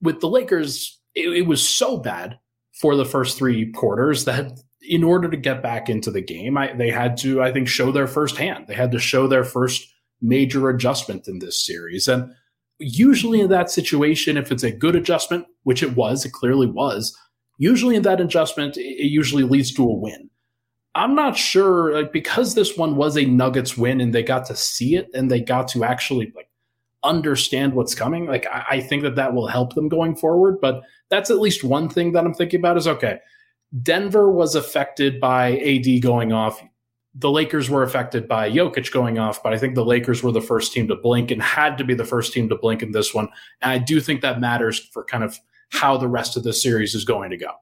with 0.01 0.21
the 0.21 0.29
Lakers, 0.29 0.99
it, 1.15 1.29
it 1.29 1.47
was 1.47 1.67
so 1.67 1.99
bad 1.99 2.39
for 2.81 2.97
the 2.97 3.05
first 3.05 3.39
three 3.39 3.71
quarters 3.73 4.25
that 4.25 4.53
in 4.83 5.03
order 5.03 5.29
to 5.29 5.37
get 5.37 5.63
back 5.63 5.89
into 5.89 6.11
the 6.11 6.21
game, 6.21 6.57
I, 6.57 6.73
they 6.73 6.91
had 6.91 7.17
to, 7.19 7.43
I 7.43 7.53
think, 7.53 7.69
show 7.69 7.91
their 7.91 8.07
first 8.07 8.37
hand. 8.37 8.67
They 8.69 8.75
had 8.75 8.93
to 8.93 8.99
show 8.99 9.27
their 9.27 9.45
first 9.45 9.93
major 10.21 10.69
adjustment 10.69 11.29
in 11.29 11.39
this 11.39 11.65
series. 11.65 12.09
And 12.09 12.33
usually 12.79 13.41
in 13.41 13.51
that 13.51 13.71
situation, 13.71 14.37
if 14.37 14.53
it's 14.53 14.63
a 14.63 14.71
good 14.71 14.97
adjustment, 14.97 15.47
which 15.63 15.83
it 15.83 15.97
was, 15.97 16.25
it 16.25 16.33
clearly 16.33 16.67
was, 16.67 17.17
usually 17.59 17.97
in 17.97 18.03
that 18.03 18.21
adjustment, 18.21 18.77
it 18.77 19.09
usually 19.09 19.45
leads 19.45 19.73
to 19.75 19.83
a 19.83 19.95
win. 19.95 20.31
I'm 20.95 21.15
not 21.15 21.37
sure, 21.37 21.95
like, 21.95 22.13
because 22.13 22.55
this 22.55 22.77
one 22.77 22.97
was 22.97 23.17
a 23.17 23.27
Nuggets 23.27 23.77
win 23.77 24.01
and 24.01 24.15
they 24.15 24.23
got 24.23 24.47
to 24.47 24.57
see 24.57 24.97
it 24.97 25.09
and 25.13 25.31
they 25.31 25.41
got 25.41 25.69
to 25.69 25.85
actually 25.85 26.33
like 26.35 26.49
understand 27.05 27.75
what's 27.75 27.95
coming. 27.95 28.27
Like, 28.27 28.47
I, 28.47 28.65
I 28.71 28.81
think 28.81 29.03
that 29.03 29.15
that 29.17 29.35
will 29.35 29.47
help 29.47 29.75
them 29.75 29.89
going 29.89 30.17
forward. 30.17 30.59
But 30.61 30.83
that's 31.11 31.31
at 31.31 31.39
least 31.39 31.63
one 31.63 31.91
thing 31.91 32.13
that 32.13 32.25
I'm 32.25 32.33
thinking 32.33 32.61
about 32.61 32.79
is 32.79 32.89
okay, 32.89 33.19
Denver 33.83 34.31
was 34.31 34.55
affected 34.55 35.21
by 35.21 35.59
AD 35.59 36.01
going 36.03 36.33
off. 36.33 36.63
The 37.19 37.31
Lakers 37.31 37.71
were 37.71 37.83
affected 37.83 38.29
by 38.29 38.51
Jokic 38.51 38.93
going 38.93 39.19
off, 39.19 39.43
but 39.43 39.55
I 39.55 39.59
think 39.59 39.75
the 39.75 39.85
Lakers 39.85 40.23
were 40.23 40.33
the 40.33 40.41
first 40.43 40.73
team 40.73 40.87
to 40.89 40.97
blink 40.97 41.31
and 41.31 41.41
had 41.41 41.79
to 41.79 41.85
be 41.85 41.95
the 41.95 42.05
first 42.05 42.33
team 42.33 42.49
to 42.51 42.57
blink 42.57 42.83
in 42.83 42.93
this 42.93 43.15
one. 43.15 43.29
And 43.63 43.73
I 43.73 43.79
do 43.79 44.01
think 44.01 44.21
that 44.21 44.41
matters 44.41 44.79
for 44.79 45.03
kind 45.05 45.25
of 45.25 45.39
how 45.71 45.97
the 45.97 46.09
rest 46.09 46.37
of 46.37 46.43
the 46.43 46.53
series 46.53 46.95
is 46.95 47.05
going 47.05 47.31
to 47.31 47.37
go. 47.37 47.53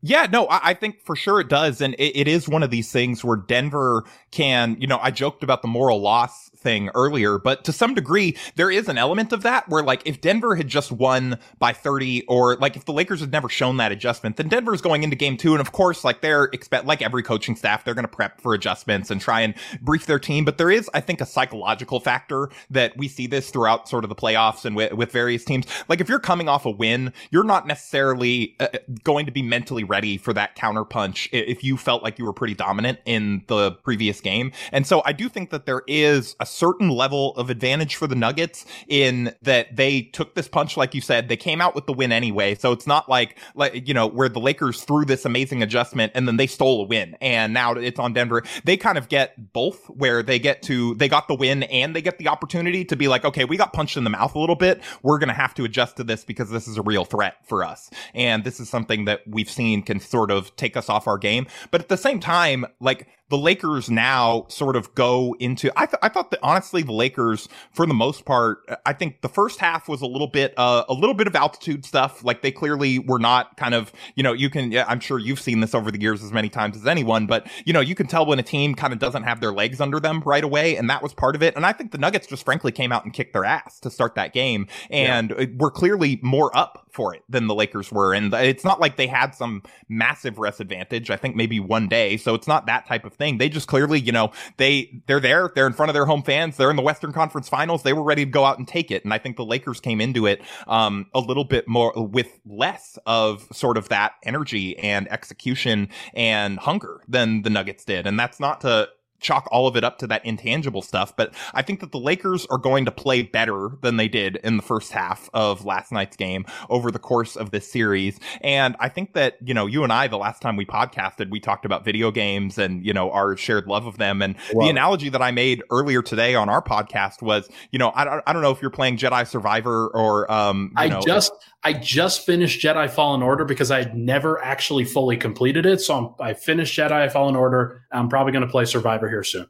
Yeah, 0.00 0.28
no, 0.30 0.46
I, 0.48 0.74
think 0.74 1.02
for 1.04 1.16
sure 1.16 1.40
it 1.40 1.48
does. 1.48 1.80
And 1.80 1.96
it 1.98 2.28
is 2.28 2.48
one 2.48 2.62
of 2.62 2.70
these 2.70 2.92
things 2.92 3.24
where 3.24 3.36
Denver 3.36 4.04
can, 4.30 4.76
you 4.78 4.86
know, 4.86 4.98
I 5.02 5.10
joked 5.10 5.42
about 5.42 5.60
the 5.60 5.68
moral 5.68 6.00
loss 6.00 6.50
thing 6.58 6.90
earlier, 6.94 7.38
but 7.38 7.64
to 7.64 7.72
some 7.72 7.94
degree, 7.94 8.36
there 8.56 8.70
is 8.70 8.88
an 8.88 8.98
element 8.98 9.32
of 9.32 9.42
that 9.42 9.68
where 9.68 9.82
like 9.82 10.02
if 10.04 10.20
Denver 10.20 10.56
had 10.56 10.68
just 10.68 10.92
won 10.92 11.38
by 11.58 11.72
30 11.72 12.24
or 12.26 12.56
like 12.56 12.76
if 12.76 12.84
the 12.84 12.92
Lakers 12.92 13.20
had 13.20 13.32
never 13.32 13.48
shown 13.48 13.76
that 13.78 13.92
adjustment, 13.92 14.36
then 14.36 14.48
Denver's 14.48 14.80
going 14.80 15.02
into 15.02 15.16
game 15.16 15.36
two. 15.36 15.52
And 15.52 15.60
of 15.60 15.72
course, 15.72 16.04
like 16.04 16.20
they're 16.20 16.44
expect, 16.44 16.86
like 16.86 17.02
every 17.02 17.22
coaching 17.22 17.56
staff, 17.56 17.84
they're 17.84 17.94
going 17.94 18.04
to 18.04 18.08
prep 18.08 18.40
for 18.40 18.54
adjustments 18.54 19.10
and 19.10 19.20
try 19.20 19.40
and 19.40 19.54
brief 19.80 20.06
their 20.06 20.18
team. 20.18 20.44
But 20.44 20.58
there 20.58 20.70
is, 20.70 20.90
I 20.94 21.00
think, 21.00 21.20
a 21.20 21.26
psychological 21.26 22.00
factor 22.00 22.48
that 22.70 22.96
we 22.96 23.08
see 23.08 23.26
this 23.26 23.50
throughout 23.50 23.88
sort 23.88 24.04
of 24.04 24.08
the 24.08 24.16
playoffs 24.16 24.64
and 24.64 24.74
with, 24.74 24.92
with 24.92 25.12
various 25.12 25.44
teams. 25.44 25.66
Like 25.88 26.00
if 26.00 26.08
you're 26.08 26.18
coming 26.18 26.48
off 26.48 26.66
a 26.66 26.70
win, 26.70 27.12
you're 27.30 27.44
not 27.44 27.66
necessarily 27.66 28.56
uh, 28.60 28.68
going 29.04 29.26
to 29.26 29.32
be 29.32 29.42
mentally 29.42 29.84
ready 29.84 30.18
for 30.18 30.32
that 30.32 30.54
counter 30.54 30.84
punch 30.84 31.28
if 31.32 31.62
you 31.62 31.76
felt 31.76 32.02
like 32.02 32.18
you 32.18 32.24
were 32.24 32.32
pretty 32.32 32.54
dominant 32.54 32.98
in 33.04 33.44
the 33.46 33.72
previous 33.72 34.20
game. 34.20 34.52
And 34.72 34.86
so 34.86 35.02
I 35.04 35.12
do 35.12 35.28
think 35.28 35.50
that 35.50 35.66
there 35.66 35.82
is 35.86 36.34
a 36.40 36.46
certain 36.48 36.88
level 36.88 37.34
of 37.36 37.50
advantage 37.50 37.96
for 37.96 38.06
the 38.06 38.14
Nuggets 38.14 38.66
in 38.88 39.34
that 39.42 39.76
they 39.76 40.02
took 40.02 40.34
this 40.34 40.48
punch, 40.48 40.76
like 40.76 40.94
you 40.94 41.00
said, 41.00 41.28
they 41.28 41.36
came 41.36 41.60
out 41.60 41.74
with 41.74 41.86
the 41.86 41.92
win 41.92 42.12
anyway. 42.12 42.54
So 42.54 42.72
it's 42.72 42.86
not 42.86 43.08
like, 43.08 43.38
like, 43.54 43.86
you 43.86 43.94
know, 43.94 44.06
where 44.06 44.28
the 44.28 44.40
Lakers 44.40 44.82
threw 44.82 45.04
this 45.04 45.24
amazing 45.24 45.62
adjustment 45.62 46.12
and 46.14 46.26
then 46.26 46.36
they 46.36 46.46
stole 46.46 46.82
a 46.82 46.86
win 46.86 47.16
and 47.20 47.52
now 47.52 47.72
it's 47.72 47.98
on 47.98 48.12
Denver. 48.12 48.42
They 48.64 48.76
kind 48.76 48.98
of 48.98 49.08
get 49.08 49.52
both 49.52 49.86
where 49.86 50.22
they 50.22 50.38
get 50.38 50.62
to, 50.62 50.94
they 50.94 51.08
got 51.08 51.28
the 51.28 51.34
win 51.34 51.62
and 51.64 51.94
they 51.94 52.02
get 52.02 52.18
the 52.18 52.28
opportunity 52.28 52.84
to 52.86 52.96
be 52.96 53.08
like, 53.08 53.24
okay, 53.24 53.44
we 53.44 53.56
got 53.56 53.72
punched 53.72 53.96
in 53.96 54.04
the 54.04 54.10
mouth 54.10 54.34
a 54.34 54.38
little 54.38 54.56
bit. 54.56 54.80
We're 55.02 55.18
going 55.18 55.28
to 55.28 55.34
have 55.34 55.54
to 55.54 55.64
adjust 55.64 55.96
to 55.98 56.04
this 56.04 56.24
because 56.24 56.50
this 56.50 56.66
is 56.66 56.76
a 56.76 56.82
real 56.82 57.04
threat 57.04 57.36
for 57.46 57.64
us. 57.64 57.90
And 58.14 58.44
this 58.44 58.60
is 58.60 58.68
something 58.68 59.04
that 59.04 59.22
we've 59.26 59.50
seen 59.50 59.82
can 59.82 60.00
sort 60.00 60.30
of 60.30 60.54
take 60.56 60.76
us 60.76 60.88
off 60.88 61.06
our 61.06 61.18
game. 61.18 61.46
But 61.70 61.80
at 61.80 61.88
the 61.88 61.96
same 61.96 62.20
time, 62.20 62.66
like, 62.80 63.08
the 63.30 63.38
Lakers 63.38 63.90
now 63.90 64.46
sort 64.48 64.76
of 64.76 64.94
go 64.94 65.36
into, 65.38 65.70
I, 65.76 65.86
th- 65.86 65.98
I 66.02 66.08
thought 66.08 66.30
that 66.30 66.40
honestly, 66.42 66.82
the 66.82 66.92
Lakers, 66.92 67.48
for 67.72 67.86
the 67.86 67.94
most 67.94 68.24
part, 68.24 68.58
I 68.86 68.92
think 68.92 69.20
the 69.20 69.28
first 69.28 69.60
half 69.60 69.88
was 69.88 70.00
a 70.00 70.06
little 70.06 70.26
bit, 70.26 70.54
uh, 70.56 70.84
a 70.88 70.94
little 70.94 71.14
bit 71.14 71.26
of 71.26 71.36
altitude 71.36 71.84
stuff. 71.84 72.24
Like 72.24 72.42
they 72.42 72.50
clearly 72.50 72.98
were 72.98 73.18
not 73.18 73.56
kind 73.56 73.74
of, 73.74 73.92
you 74.14 74.22
know, 74.22 74.32
you 74.32 74.48
can, 74.48 74.76
I'm 74.76 75.00
sure 75.00 75.18
you've 75.18 75.40
seen 75.40 75.60
this 75.60 75.74
over 75.74 75.90
the 75.90 76.00
years 76.00 76.22
as 76.22 76.32
many 76.32 76.48
times 76.48 76.76
as 76.76 76.86
anyone, 76.86 77.26
but 77.26 77.46
you 77.64 77.72
know, 77.72 77.80
you 77.80 77.94
can 77.94 78.06
tell 78.06 78.24
when 78.24 78.38
a 78.38 78.42
team 78.42 78.74
kind 78.74 78.92
of 78.92 78.98
doesn't 78.98 79.24
have 79.24 79.40
their 79.40 79.52
legs 79.52 79.80
under 79.80 80.00
them 80.00 80.22
right 80.24 80.44
away. 80.44 80.76
And 80.76 80.88
that 80.88 81.02
was 81.02 81.12
part 81.12 81.36
of 81.36 81.42
it. 81.42 81.54
And 81.54 81.66
I 81.66 81.72
think 81.72 81.92
the 81.92 81.98
Nuggets 81.98 82.26
just 82.26 82.44
frankly 82.44 82.72
came 82.72 82.92
out 82.92 83.04
and 83.04 83.12
kicked 83.12 83.32
their 83.32 83.44
ass 83.44 83.78
to 83.80 83.90
start 83.90 84.14
that 84.14 84.32
game. 84.32 84.66
And 84.90 85.34
yeah. 85.38 85.46
we're 85.56 85.70
clearly 85.70 86.18
more 86.22 86.56
up 86.56 86.86
for 86.90 87.14
it 87.14 87.22
than 87.28 87.46
the 87.46 87.54
Lakers 87.54 87.92
were. 87.92 88.14
And 88.14 88.32
it's 88.32 88.64
not 88.64 88.80
like 88.80 88.96
they 88.96 89.06
had 89.06 89.34
some 89.34 89.62
massive 89.88 90.38
rest 90.38 90.60
advantage. 90.60 91.10
I 91.10 91.16
think 91.16 91.36
maybe 91.36 91.60
one 91.60 91.88
day. 91.88 92.16
So 92.16 92.34
it's 92.34 92.48
not 92.48 92.66
that 92.66 92.86
type 92.86 93.04
of 93.04 93.17
thing. 93.18 93.38
They 93.38 93.48
just 93.48 93.68
clearly, 93.68 94.00
you 94.00 94.12
know, 94.12 94.32
they, 94.56 95.02
they're 95.06 95.20
there. 95.20 95.50
They're 95.54 95.66
in 95.66 95.72
front 95.72 95.90
of 95.90 95.94
their 95.94 96.06
home 96.06 96.22
fans. 96.22 96.56
They're 96.56 96.70
in 96.70 96.76
the 96.76 96.82
Western 96.82 97.12
Conference 97.12 97.48
finals. 97.48 97.82
They 97.82 97.92
were 97.92 98.02
ready 98.02 98.24
to 98.24 98.30
go 98.30 98.44
out 98.44 98.58
and 98.58 98.66
take 98.66 98.90
it. 98.90 99.04
And 99.04 99.12
I 99.12 99.18
think 99.18 99.36
the 99.36 99.44
Lakers 99.44 99.80
came 99.80 100.00
into 100.00 100.26
it, 100.26 100.40
um, 100.66 101.06
a 101.14 101.20
little 101.20 101.44
bit 101.44 101.68
more 101.68 101.92
with 101.96 102.38
less 102.46 102.98
of 103.06 103.46
sort 103.52 103.76
of 103.76 103.88
that 103.90 104.12
energy 104.22 104.78
and 104.78 105.10
execution 105.10 105.88
and 106.14 106.58
hunger 106.58 107.02
than 107.08 107.42
the 107.42 107.50
Nuggets 107.50 107.84
did. 107.84 108.06
And 108.06 108.18
that's 108.18 108.40
not 108.40 108.60
to, 108.62 108.88
chalk 109.20 109.48
all 109.50 109.66
of 109.66 109.76
it 109.76 109.84
up 109.84 109.98
to 109.98 110.06
that 110.06 110.24
intangible 110.24 110.82
stuff. 110.82 111.16
But 111.16 111.34
I 111.54 111.62
think 111.62 111.80
that 111.80 111.92
the 111.92 111.98
Lakers 111.98 112.46
are 112.46 112.58
going 112.58 112.84
to 112.84 112.90
play 112.90 113.22
better 113.22 113.70
than 113.82 113.96
they 113.96 114.08
did 114.08 114.36
in 114.36 114.56
the 114.56 114.62
first 114.62 114.92
half 114.92 115.28
of 115.34 115.64
last 115.64 115.92
night's 115.92 116.16
game 116.16 116.44
over 116.70 116.90
the 116.90 116.98
course 116.98 117.36
of 117.36 117.50
this 117.50 117.70
series. 117.70 118.18
And 118.40 118.76
I 118.80 118.88
think 118.88 119.14
that, 119.14 119.36
you 119.44 119.54
know, 119.54 119.66
you 119.66 119.84
and 119.84 119.92
I, 119.92 120.08
the 120.08 120.18
last 120.18 120.40
time 120.40 120.56
we 120.56 120.64
podcasted, 120.64 121.30
we 121.30 121.40
talked 121.40 121.64
about 121.64 121.84
video 121.84 122.10
games 122.10 122.58
and, 122.58 122.84
you 122.84 122.92
know, 122.92 123.10
our 123.10 123.36
shared 123.36 123.66
love 123.66 123.86
of 123.86 123.98
them. 123.98 124.22
And 124.22 124.36
wow. 124.52 124.64
the 124.64 124.70
analogy 124.70 125.08
that 125.08 125.22
I 125.22 125.30
made 125.30 125.62
earlier 125.70 126.02
today 126.02 126.34
on 126.34 126.48
our 126.48 126.62
podcast 126.62 127.22
was, 127.22 127.48
you 127.70 127.78
know, 127.78 127.92
I 127.94 128.04
don't, 128.04 128.22
I 128.26 128.32
don't 128.32 128.42
know 128.42 128.52
if 128.52 128.62
you're 128.62 128.70
playing 128.70 128.96
Jedi 128.96 129.26
Survivor 129.26 129.88
or, 129.88 130.30
um, 130.30 130.72
I 130.76 130.88
know, 130.88 131.00
just, 131.00 131.32
I 131.64 131.72
just 131.72 132.24
finished 132.24 132.62
Jedi 132.62 132.88
Fallen 132.88 133.22
Order 133.22 133.44
because 133.44 133.70
I 133.70 133.78
had 133.78 133.96
never 133.96 134.42
actually 134.42 134.84
fully 134.84 135.16
completed 135.16 135.66
it. 135.66 135.80
So 135.80 135.94
I'm, 135.94 136.26
i 136.26 136.34
finished 136.34 136.78
Jedi 136.78 137.10
Fallen 137.10 137.36
Order. 137.36 137.82
I'm 137.90 138.08
probably 138.08 138.32
going 138.32 138.46
to 138.46 138.50
play 138.50 138.64
Survivor 138.64 139.08
here 139.08 139.24
soon. 139.24 139.48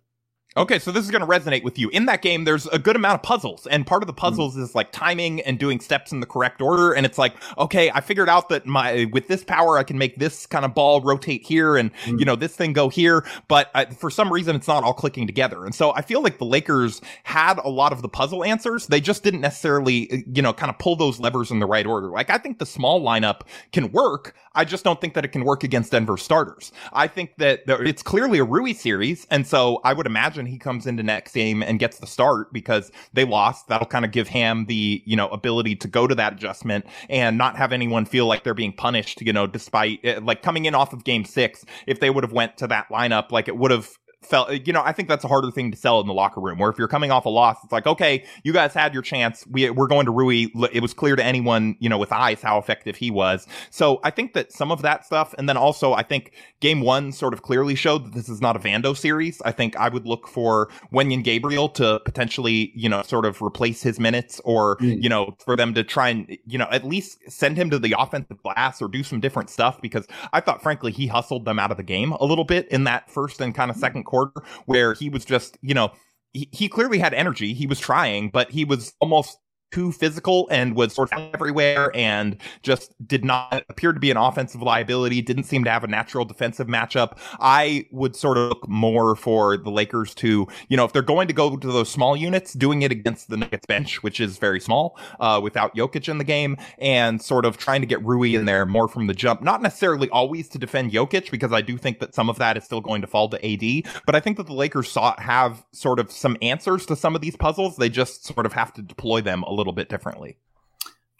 Okay, 0.56 0.78
so 0.78 0.90
this 0.90 1.04
is 1.04 1.10
going 1.10 1.20
to 1.20 1.26
resonate 1.26 1.62
with 1.62 1.78
you. 1.78 1.90
In 1.90 2.06
that 2.06 2.22
game, 2.22 2.44
there's 2.44 2.66
a 2.68 2.78
good 2.78 2.96
amount 2.96 3.16
of 3.16 3.22
puzzles, 3.22 3.66
and 3.66 3.86
part 3.86 4.02
of 4.02 4.06
the 4.06 4.14
puzzles 4.14 4.56
mm. 4.56 4.62
is 4.62 4.74
like 4.74 4.90
timing 4.92 5.42
and 5.42 5.58
doing 5.58 5.78
steps 5.78 6.10
in 6.10 6.20
the 6.20 6.26
correct 6.26 6.62
order. 6.62 6.92
And 6.92 7.04
it's 7.04 7.18
like, 7.18 7.34
okay, 7.58 7.90
I 7.90 8.00
figured 8.00 8.30
out 8.30 8.48
that 8.48 8.64
my 8.64 9.08
with 9.12 9.28
this 9.28 9.44
power, 9.44 9.76
I 9.76 9.82
can 9.82 9.98
make 9.98 10.18
this 10.18 10.46
kind 10.46 10.64
of 10.64 10.74
ball 10.74 11.02
rotate 11.02 11.46
here, 11.46 11.76
and 11.76 11.92
mm. 12.04 12.18
you 12.18 12.24
know 12.24 12.34
this 12.34 12.56
thing 12.56 12.72
go 12.72 12.88
here. 12.88 13.26
But 13.46 13.70
I, 13.74 13.84
for 13.84 14.10
some 14.10 14.32
reason, 14.32 14.56
it's 14.56 14.66
not 14.66 14.84
all 14.84 14.94
clicking 14.94 15.26
together. 15.26 15.66
And 15.66 15.74
so 15.74 15.92
I 15.92 16.00
feel 16.00 16.22
like 16.22 16.38
the 16.38 16.46
Lakers 16.46 17.02
had 17.24 17.58
a 17.58 17.68
lot 17.68 17.92
of 17.92 18.00
the 18.00 18.08
puzzle 18.08 18.42
answers. 18.42 18.86
They 18.86 19.02
just 19.02 19.22
didn't 19.22 19.42
necessarily, 19.42 20.24
you 20.32 20.40
know, 20.40 20.54
kind 20.54 20.70
of 20.70 20.78
pull 20.78 20.96
those 20.96 21.20
levers 21.20 21.50
in 21.50 21.58
the 21.58 21.66
right 21.66 21.86
order. 21.86 22.08
Like 22.08 22.30
I 22.30 22.38
think 22.38 22.58
the 22.58 22.66
small 22.66 23.02
lineup 23.02 23.42
can 23.72 23.92
work. 23.92 24.34
I 24.54 24.64
just 24.64 24.82
don't 24.82 25.00
think 25.00 25.12
that 25.14 25.26
it 25.26 25.28
can 25.28 25.44
work 25.44 25.62
against 25.62 25.92
Denver 25.92 26.16
starters. 26.16 26.72
I 26.92 27.06
think 27.06 27.36
that 27.36 27.60
it's 27.66 28.02
clearly 28.02 28.38
a 28.38 28.44
Rui 28.44 28.72
series, 28.72 29.26
and 29.30 29.46
so 29.46 29.80
I 29.84 29.92
would 29.92 30.06
imagine 30.06 30.47
he 30.48 30.58
comes 30.58 30.86
into 30.86 31.02
next 31.02 31.32
game 31.32 31.62
and 31.62 31.78
gets 31.78 31.98
the 31.98 32.06
start 32.06 32.52
because 32.52 32.90
they 33.12 33.24
lost. 33.24 33.68
That'll 33.68 33.86
kind 33.86 34.04
of 34.04 34.10
give 34.10 34.28
Ham 34.28 34.66
the, 34.66 35.02
you 35.04 35.16
know, 35.16 35.28
ability 35.28 35.76
to 35.76 35.88
go 35.88 36.06
to 36.06 36.14
that 36.14 36.34
adjustment 36.34 36.86
and 37.08 37.38
not 37.38 37.56
have 37.56 37.72
anyone 37.72 38.04
feel 38.04 38.26
like 38.26 38.44
they're 38.44 38.54
being 38.54 38.72
punished, 38.72 39.20
you 39.22 39.32
know, 39.32 39.46
despite 39.46 40.00
eh, 40.04 40.20
like 40.22 40.42
coming 40.42 40.64
in 40.64 40.74
off 40.74 40.92
of 40.92 41.04
game 41.04 41.24
six. 41.24 41.64
If 41.86 42.00
they 42.00 42.10
would 42.10 42.24
have 42.24 42.32
went 42.32 42.56
to 42.58 42.66
that 42.68 42.88
lineup, 42.88 43.30
like 43.30 43.48
it 43.48 43.56
would 43.56 43.70
have 43.70 43.98
felt, 44.22 44.50
you 44.66 44.72
know, 44.72 44.82
I 44.84 44.92
think 44.92 45.08
that's 45.08 45.24
a 45.24 45.28
harder 45.28 45.50
thing 45.50 45.70
to 45.70 45.76
sell 45.76 46.00
in 46.00 46.06
the 46.06 46.12
locker 46.12 46.40
room. 46.40 46.58
Where 46.58 46.70
if 46.70 46.78
you're 46.78 46.88
coming 46.88 47.10
off 47.10 47.24
a 47.24 47.28
loss, 47.28 47.56
it's 47.62 47.72
like, 47.72 47.86
okay, 47.86 48.24
you 48.42 48.52
guys 48.52 48.74
had 48.74 48.92
your 48.92 49.02
chance. 49.02 49.46
We 49.48 49.70
we're 49.70 49.86
going 49.86 50.06
to 50.06 50.12
Rui. 50.12 50.46
It 50.72 50.82
was 50.82 50.92
clear 50.92 51.16
to 51.16 51.24
anyone, 51.24 51.76
you 51.78 51.88
know, 51.88 51.98
with 51.98 52.12
eyes 52.12 52.42
how 52.42 52.58
effective 52.58 52.96
he 52.96 53.10
was. 53.10 53.46
So 53.70 54.00
I 54.02 54.10
think 54.10 54.34
that 54.34 54.52
some 54.52 54.72
of 54.72 54.82
that 54.82 55.04
stuff, 55.06 55.34
and 55.38 55.48
then 55.48 55.56
also 55.56 55.92
I 55.92 56.02
think 56.02 56.32
game 56.60 56.80
one 56.80 57.12
sort 57.12 57.32
of 57.32 57.42
clearly 57.42 57.74
showed 57.74 58.06
that 58.06 58.14
this 58.14 58.28
is 58.28 58.40
not 58.40 58.56
a 58.56 58.58
Vando 58.58 58.96
series. 58.96 59.40
I 59.44 59.52
think 59.52 59.76
I 59.76 59.88
would 59.88 60.06
look 60.06 60.26
for 60.26 60.68
Wenyen 60.92 61.22
Gabriel 61.22 61.68
to 61.70 62.00
potentially, 62.04 62.72
you 62.74 62.88
know, 62.88 63.02
sort 63.02 63.24
of 63.24 63.40
replace 63.40 63.82
his 63.82 64.00
minutes, 64.00 64.40
or 64.44 64.76
mm. 64.78 65.00
you 65.02 65.08
know, 65.08 65.36
for 65.44 65.56
them 65.56 65.74
to 65.74 65.84
try 65.84 66.08
and 66.08 66.36
you 66.46 66.58
know 66.58 66.68
at 66.70 66.84
least 66.84 67.18
send 67.30 67.56
him 67.56 67.70
to 67.70 67.78
the 67.78 67.94
offensive 67.96 68.42
glass 68.42 68.82
or 68.82 68.88
do 68.88 69.02
some 69.02 69.20
different 69.20 69.48
stuff 69.48 69.80
because 69.80 70.06
I 70.32 70.40
thought 70.40 70.62
frankly 70.62 70.92
he 70.92 71.06
hustled 71.06 71.44
them 71.44 71.58
out 71.58 71.70
of 71.70 71.76
the 71.76 71.82
game 71.82 72.12
a 72.12 72.24
little 72.24 72.44
bit 72.44 72.68
in 72.68 72.84
that 72.84 73.10
first 73.10 73.40
and 73.40 73.54
kind 73.54 73.70
of 73.70 73.76
second 73.76 74.04
quarter 74.08 74.42
where 74.66 74.94
he 74.94 75.08
was 75.08 75.24
just, 75.24 75.56
you 75.62 75.74
know, 75.74 75.92
he, 76.32 76.48
he 76.52 76.68
clearly 76.68 76.98
had 76.98 77.14
energy. 77.14 77.54
He 77.54 77.66
was 77.66 77.78
trying, 77.78 78.30
but 78.30 78.50
he 78.50 78.64
was 78.64 78.92
almost 79.00 79.38
too 79.70 79.92
physical 79.92 80.48
and 80.50 80.74
was 80.74 80.94
sort 80.94 81.12
of 81.12 81.34
everywhere 81.34 81.90
and 81.94 82.36
just 82.62 82.94
did 83.06 83.24
not 83.24 83.64
appear 83.68 83.92
to 83.92 84.00
be 84.00 84.10
an 84.10 84.16
offensive 84.16 84.62
liability, 84.62 85.20
didn't 85.20 85.44
seem 85.44 85.64
to 85.64 85.70
have 85.70 85.84
a 85.84 85.86
natural 85.86 86.24
defensive 86.24 86.66
matchup. 86.66 87.18
I 87.40 87.86
would 87.90 88.16
sort 88.16 88.38
of 88.38 88.48
look 88.48 88.68
more 88.68 89.14
for 89.14 89.56
the 89.56 89.70
Lakers 89.70 90.14
to, 90.16 90.46
you 90.68 90.76
know, 90.76 90.84
if 90.84 90.92
they're 90.92 91.02
going 91.02 91.28
to 91.28 91.34
go 91.34 91.56
to 91.56 91.66
those 91.66 91.90
small 91.90 92.16
units, 92.16 92.54
doing 92.54 92.82
it 92.82 92.92
against 92.92 93.28
the 93.28 93.36
Nuggets 93.36 93.66
bench, 93.66 94.02
which 94.02 94.20
is 94.20 94.38
very 94.38 94.60
small, 94.60 94.98
uh, 95.20 95.40
without 95.42 95.74
Jokic 95.74 96.08
in 96.08 96.18
the 96.18 96.24
game, 96.24 96.56
and 96.78 97.20
sort 97.20 97.44
of 97.44 97.58
trying 97.58 97.80
to 97.80 97.86
get 97.86 98.04
Rui 98.04 98.34
in 98.34 98.46
there 98.46 98.64
more 98.64 98.88
from 98.88 99.06
the 99.06 99.14
jump. 99.14 99.42
Not 99.42 99.62
necessarily 99.62 100.08
always 100.10 100.48
to 100.50 100.58
defend 100.58 100.92
Jokic, 100.92 101.30
because 101.30 101.52
I 101.52 101.60
do 101.60 101.76
think 101.76 102.00
that 102.00 102.14
some 102.14 102.30
of 102.30 102.38
that 102.38 102.56
is 102.56 102.64
still 102.64 102.80
going 102.80 103.02
to 103.02 103.06
fall 103.06 103.28
to 103.28 103.36
AD, 103.44 103.92
but 104.06 104.14
I 104.14 104.20
think 104.20 104.36
that 104.38 104.46
the 104.46 104.54
Lakers 104.54 104.90
saw 104.90 105.18
have 105.20 105.64
sort 105.72 105.98
of 105.98 106.10
some 106.10 106.36
answers 106.40 106.86
to 106.86 106.96
some 106.96 107.14
of 107.14 107.20
these 107.20 107.36
puzzles. 107.36 107.76
They 107.76 107.88
just 107.88 108.24
sort 108.24 108.46
of 108.46 108.52
have 108.52 108.72
to 108.74 108.82
deploy 108.82 109.20
them 109.20 109.42
a 109.42 109.57
little 109.58 109.72
bit 109.72 109.88
differently. 109.88 110.38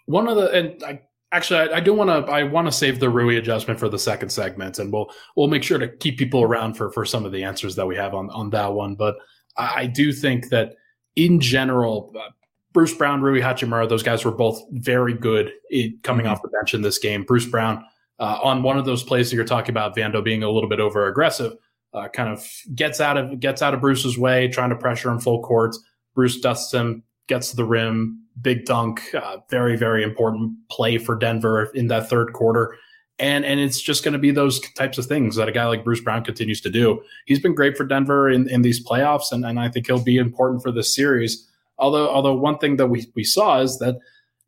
One 0.05 0.27
of 0.27 0.35
the 0.35 0.51
and 0.51 0.83
I 0.83 1.01
actually 1.31 1.59
I, 1.59 1.77
I 1.77 1.79
do 1.79 1.93
want 1.93 2.09
to 2.09 2.31
I 2.31 2.43
want 2.43 2.67
to 2.67 2.71
save 2.71 2.99
the 2.99 3.09
Rui 3.09 3.37
adjustment 3.37 3.79
for 3.79 3.89
the 3.89 3.99
second 3.99 4.29
segment, 4.29 4.79
and 4.79 4.91
we'll 4.91 5.11
we'll 5.35 5.47
make 5.47 5.63
sure 5.63 5.77
to 5.77 5.87
keep 5.87 6.17
people 6.17 6.41
around 6.41 6.73
for 6.73 6.91
for 6.91 7.05
some 7.05 7.25
of 7.25 7.31
the 7.31 7.43
answers 7.43 7.75
that 7.75 7.85
we 7.85 7.95
have 7.95 8.13
on 8.13 8.29
on 8.31 8.49
that 8.51 8.73
one. 8.73 8.95
But 8.95 9.17
I, 9.57 9.81
I 9.81 9.85
do 9.85 10.11
think 10.11 10.49
that 10.49 10.75
in 11.15 11.39
general. 11.39 12.13
Uh, 12.17 12.31
Bruce 12.71 12.93
Brown, 12.93 13.21
Rui 13.21 13.41
Hachimura, 13.41 13.89
those 13.89 14.03
guys 14.03 14.23
were 14.23 14.31
both 14.31 14.61
very 14.71 15.15
good 15.15 15.51
in, 15.71 15.97
coming 16.03 16.25
mm-hmm. 16.25 16.33
off 16.33 16.43
the 16.43 16.49
bench 16.49 16.75
in 16.75 16.83
this 16.83 16.99
game. 16.99 17.23
Bruce 17.23 17.47
Brown, 17.47 17.83
uh, 18.19 18.39
on 18.43 18.61
one 18.61 18.77
of 18.77 18.85
those 18.85 19.03
plays 19.03 19.29
that 19.29 19.35
you're 19.35 19.43
talking 19.43 19.71
about, 19.71 19.95
Vando 19.95 20.23
being 20.23 20.43
a 20.43 20.49
little 20.49 20.69
bit 20.69 20.79
over 20.79 21.07
aggressive, 21.07 21.53
uh, 21.93 22.07
kind 22.09 22.29
of 22.29 22.47
gets 22.75 23.01
out 23.01 23.17
of 23.17 23.39
gets 23.39 23.61
out 23.61 23.73
of 23.73 23.81
Bruce's 23.81 24.17
way, 24.17 24.47
trying 24.47 24.69
to 24.69 24.75
pressure 24.75 25.09
him 25.09 25.19
full 25.19 25.41
court. 25.41 25.75
Bruce 26.13 26.39
dusts 26.39 26.73
him, 26.73 27.03
gets 27.27 27.49
to 27.49 27.55
the 27.55 27.65
rim, 27.65 28.23
big 28.41 28.65
dunk, 28.65 29.13
uh, 29.13 29.37
very 29.49 29.75
very 29.75 30.03
important 30.03 30.53
play 30.69 30.97
for 30.97 31.15
Denver 31.15 31.65
in 31.73 31.87
that 31.87 32.09
third 32.09 32.33
quarter. 32.33 32.75
And 33.17 33.43
and 33.43 33.59
it's 33.59 33.81
just 33.81 34.03
going 34.03 34.13
to 34.13 34.19
be 34.19 34.31
those 34.31 34.59
types 34.73 34.97
of 34.97 35.05
things 35.05 35.35
that 35.35 35.49
a 35.49 35.51
guy 35.51 35.65
like 35.65 35.83
Bruce 35.83 36.01
Brown 36.01 36.23
continues 36.23 36.61
to 36.61 36.69
do. 36.69 37.01
He's 37.25 37.39
been 37.39 37.55
great 37.55 37.75
for 37.75 37.83
Denver 37.83 38.29
in, 38.29 38.49
in 38.49 38.61
these 38.61 38.85
playoffs, 38.85 39.31
and, 39.31 39.45
and 39.45 39.59
I 39.59 39.69
think 39.69 39.87
he'll 39.87 40.03
be 40.03 40.17
important 40.17 40.63
for 40.63 40.71
this 40.71 40.95
series. 40.95 41.45
Although 41.77 42.09
although 42.09 42.35
one 42.35 42.57
thing 42.57 42.77
that 42.77 42.87
we, 42.87 43.05
we 43.15 43.23
saw 43.23 43.59
is 43.59 43.77
that 43.79 43.97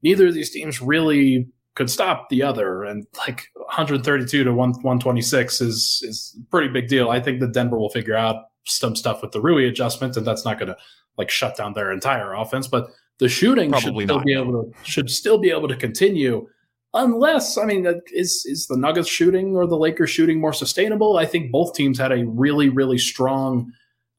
neither 0.03 0.27
of 0.27 0.33
these 0.33 0.51
teams 0.51 0.81
really 0.81 1.47
could 1.75 1.89
stop 1.89 2.29
the 2.29 2.43
other, 2.43 2.83
and 2.83 3.05
like 3.27 3.47
132 3.55 4.43
to 4.43 4.53
1, 4.53 4.69
126 4.69 5.61
is 5.61 6.03
is 6.07 6.37
pretty 6.49 6.69
big 6.69 6.87
deal. 6.87 7.09
I 7.09 7.19
think 7.19 7.41
that 7.41 7.53
Denver 7.53 7.77
will 7.77 7.89
figure 7.89 8.15
out 8.15 8.45
some 8.65 8.95
stuff 8.95 9.21
with 9.21 9.31
the 9.31 9.41
Rui 9.41 9.67
adjustment, 9.67 10.15
and 10.15 10.25
that's 10.25 10.45
not 10.45 10.59
going 10.59 10.69
to 10.69 10.77
like 11.17 11.29
shut 11.29 11.57
down 11.57 11.73
their 11.73 11.91
entire 11.91 12.33
offense, 12.33 12.67
but 12.67 12.89
the 13.21 13.29
shooting 13.29 13.69
Probably 13.69 14.03
should 14.03 14.09
still 14.09 14.17
not. 14.17 14.25
be 14.25 14.33
able 14.33 14.63
to 14.63 14.73
should 14.83 15.09
still 15.09 15.37
be 15.37 15.51
able 15.51 15.67
to 15.67 15.75
continue 15.75 16.49
unless 16.95 17.55
I 17.55 17.65
mean 17.65 17.85
is 18.11 18.43
is 18.45 18.65
the 18.65 18.75
Nuggets 18.75 19.07
shooting 19.07 19.55
or 19.55 19.67
the 19.67 19.77
Lakers 19.77 20.09
shooting 20.09 20.41
more 20.41 20.53
sustainable? 20.53 21.17
I 21.17 21.27
think 21.27 21.51
both 21.51 21.75
teams 21.75 21.99
had 21.99 22.11
a 22.11 22.25
really 22.25 22.67
really 22.67 22.97
strong 22.97 23.71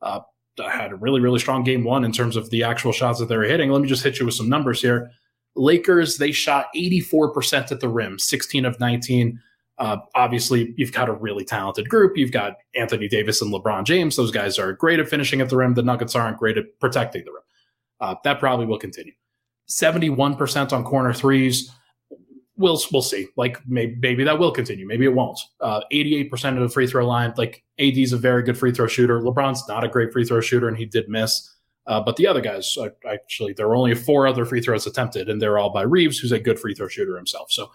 uh, 0.03 0.21
had 0.57 0.93
a 0.93 0.97
really 0.97 1.21
really 1.21 1.41
strong 1.41 1.65
game 1.65 1.83
one 1.83 2.05
in 2.05 2.13
terms 2.13 2.37
of 2.37 2.49
the 2.51 2.63
actual 2.63 2.93
shots 2.93 3.19
that 3.19 3.27
they 3.27 3.37
were 3.37 3.43
hitting. 3.43 3.71
Let 3.71 3.83
me 3.83 3.89
just 3.89 4.05
hit 4.05 4.21
you 4.21 4.25
with 4.25 4.37
some 4.37 4.49
numbers 4.49 4.81
here. 4.81 5.11
Lakers 5.57 6.19
they 6.19 6.31
shot 6.31 6.69
84% 6.77 7.73
at 7.73 7.81
the 7.81 7.89
rim, 7.89 8.21
16 8.21 8.65
of 8.65 8.79
19. 8.79 9.39
Uh, 9.79 9.97
obviously, 10.15 10.75
you've 10.77 10.93
got 10.93 11.09
a 11.09 11.13
really 11.13 11.45
talented 11.45 11.89
group. 11.89 12.17
You've 12.17 12.31
got 12.31 12.55
Anthony 12.77 13.09
Davis 13.09 13.43
and 13.43 13.53
LeBron 13.53 13.85
James. 13.85 14.15
Those 14.15 14.31
guys 14.31 14.61
are 14.61 14.73
great 14.75 15.01
at 15.01 15.09
finishing 15.09 15.41
at 15.41 15.49
the 15.49 15.57
rim. 15.57 15.75
The 15.75 15.83
Nuggets 15.83 16.15
aren't 16.15 16.39
great 16.39 16.57
at 16.57 16.67
protecting 16.79 17.25
the 17.25 17.33
rim. 17.33 17.42
Uh, 18.03 18.17
that 18.25 18.41
probably 18.41 18.67
will 18.67 18.79
continue. 18.79 19.13
71% 19.71 20.73
on 20.73 20.85
corner 20.85 21.15
threes. 21.15 21.71
We'll, 22.57 22.79
we'll 22.93 23.01
see. 23.01 23.29
Like 23.37 23.59
maybe, 23.67 23.97
maybe 24.01 24.25
that 24.25 24.39
will 24.39 24.51
continue. 24.51 24.87
Maybe 24.87 25.07
it 25.07 25.15
won't. 25.15 25.39
Uh, 25.61 25.81
88% 25.93 26.57
of 26.57 26.61
the 26.61 26.69
free 26.69 26.87
throw 26.87 27.07
line. 27.07 27.33
Like 27.37 27.63
AD 27.79 27.97
is 27.97 28.13
a 28.13 28.19
very 28.19 28.43
good 28.43 28.59
free 28.59 28.73
throw 28.73 28.89
shooter. 28.89 29.21
LeBron's 29.21 29.67
not 29.69 29.85
a 29.85 29.89
great 29.89 30.13
free 30.13 30.25
throw 30.25 30.41
shooter, 30.41 30.69
and 30.69 30.77
he 30.77 30.85
did 30.85 31.09
miss. 31.09 31.49
Uh, 31.87 32.01
but 32.01 32.17
the 32.17 32.27
other 32.27 32.41
guys, 32.41 32.77
uh, 32.77 32.89
actually, 33.09 33.53
there 33.53 33.69
were 33.69 33.77
only 33.77 33.95
four 33.95 34.27
other 34.27 34.45
free 34.45 34.61
throws 34.61 34.87
attempted, 34.87 35.29
and 35.29 35.41
they're 35.41 35.59
all 35.59 35.73
by 35.73 35.83
Reeves, 35.83 36.19
who's 36.19 36.33
a 36.33 36.39
good 36.39 36.59
free 36.59 36.75
throw 36.75 36.89
shooter 36.89 37.17
himself. 37.17 37.51
So 37.51 37.71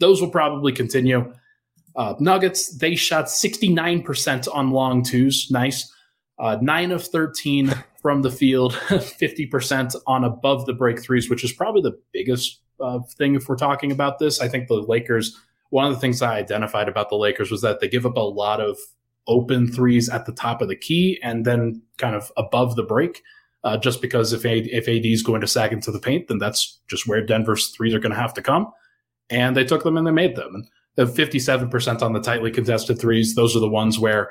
those 0.00 0.20
will 0.20 0.30
probably 0.30 0.72
continue. 0.72 1.32
Uh, 1.96 2.14
Nuggets, 2.20 2.76
they 2.78 2.94
shot 2.94 3.26
69% 3.26 4.48
on 4.52 4.70
long 4.70 5.02
twos. 5.02 5.50
Nice. 5.50 5.92
Uh, 6.38 6.56
9 6.60 6.92
of 6.92 7.04
13 7.04 7.74
from 8.08 8.22
the 8.22 8.30
field, 8.30 8.72
50% 8.88 9.94
on 10.06 10.24
above 10.24 10.64
the 10.64 10.72
break 10.72 10.98
threes, 10.98 11.28
which 11.28 11.44
is 11.44 11.52
probably 11.52 11.82
the 11.82 12.00
biggest 12.10 12.62
uh, 12.80 13.00
thing 13.18 13.34
if 13.34 13.46
we're 13.46 13.54
talking 13.54 13.92
about 13.92 14.18
this. 14.18 14.40
I 14.40 14.48
think 14.48 14.66
the 14.66 14.76
Lakers, 14.76 15.38
one 15.68 15.84
of 15.84 15.92
the 15.92 16.00
things 16.00 16.22
I 16.22 16.38
identified 16.38 16.88
about 16.88 17.10
the 17.10 17.16
Lakers 17.16 17.50
was 17.50 17.60
that 17.60 17.80
they 17.80 17.88
give 17.88 18.06
up 18.06 18.16
a 18.16 18.20
lot 18.20 18.62
of 18.62 18.78
open 19.26 19.70
threes 19.70 20.08
at 20.08 20.24
the 20.24 20.32
top 20.32 20.62
of 20.62 20.68
the 20.68 20.74
key 20.74 21.20
and 21.22 21.44
then 21.44 21.82
kind 21.98 22.14
of 22.14 22.32
above 22.38 22.76
the 22.76 22.82
break. 22.82 23.22
Uh, 23.62 23.76
just 23.76 24.00
because 24.00 24.32
if 24.32 24.46
AD, 24.46 24.68
if 24.68 24.88
AD 24.88 25.04
is 25.04 25.22
going 25.22 25.42
to 25.42 25.46
sag 25.46 25.74
into 25.74 25.92
the 25.92 26.00
paint, 26.00 26.28
then 26.28 26.38
that's 26.38 26.80
just 26.88 27.06
where 27.06 27.20
Denver's 27.20 27.68
threes 27.76 27.92
are 27.92 28.00
going 28.00 28.14
to 28.14 28.18
have 28.18 28.32
to 28.32 28.40
come. 28.40 28.72
And 29.28 29.54
they 29.54 29.64
took 29.64 29.84
them 29.84 29.98
and 29.98 30.06
they 30.06 30.12
made 30.12 30.34
them. 30.34 30.54
And 30.54 30.66
the 30.94 31.04
57% 31.04 32.00
on 32.00 32.14
the 32.14 32.20
tightly 32.20 32.52
contested 32.52 32.98
threes, 32.98 33.34
those 33.34 33.54
are 33.54 33.60
the 33.60 33.68
ones 33.68 33.98
where, 33.98 34.30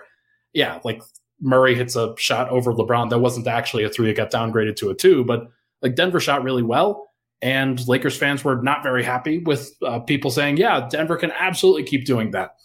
yeah, 0.53 0.79
like 0.83 1.03
Murray 1.39 1.75
hits 1.75 1.95
a 1.95 2.15
shot 2.17 2.49
over 2.49 2.73
LeBron. 2.73 3.09
That 3.09 3.19
wasn't 3.19 3.47
actually 3.47 3.83
a 3.83 3.89
three. 3.89 4.09
It 4.09 4.15
got 4.15 4.31
downgraded 4.31 4.75
to 4.77 4.89
a 4.89 4.95
two, 4.95 5.23
but 5.23 5.49
like 5.81 5.95
Denver 5.95 6.19
shot 6.19 6.43
really 6.43 6.63
well. 6.63 7.09
And 7.41 7.85
Lakers 7.87 8.17
fans 8.17 8.43
were 8.43 8.61
not 8.61 8.81
very 8.81 9.03
happy 9.03 9.37
with 9.37 9.71
uh, 9.85 9.99
people 9.99 10.31
saying, 10.31 10.57
yeah, 10.57 10.87
Denver 10.89 11.17
can 11.17 11.31
absolutely 11.31 11.83
keep 11.83 12.05
doing 12.05 12.31
that. 12.31 12.55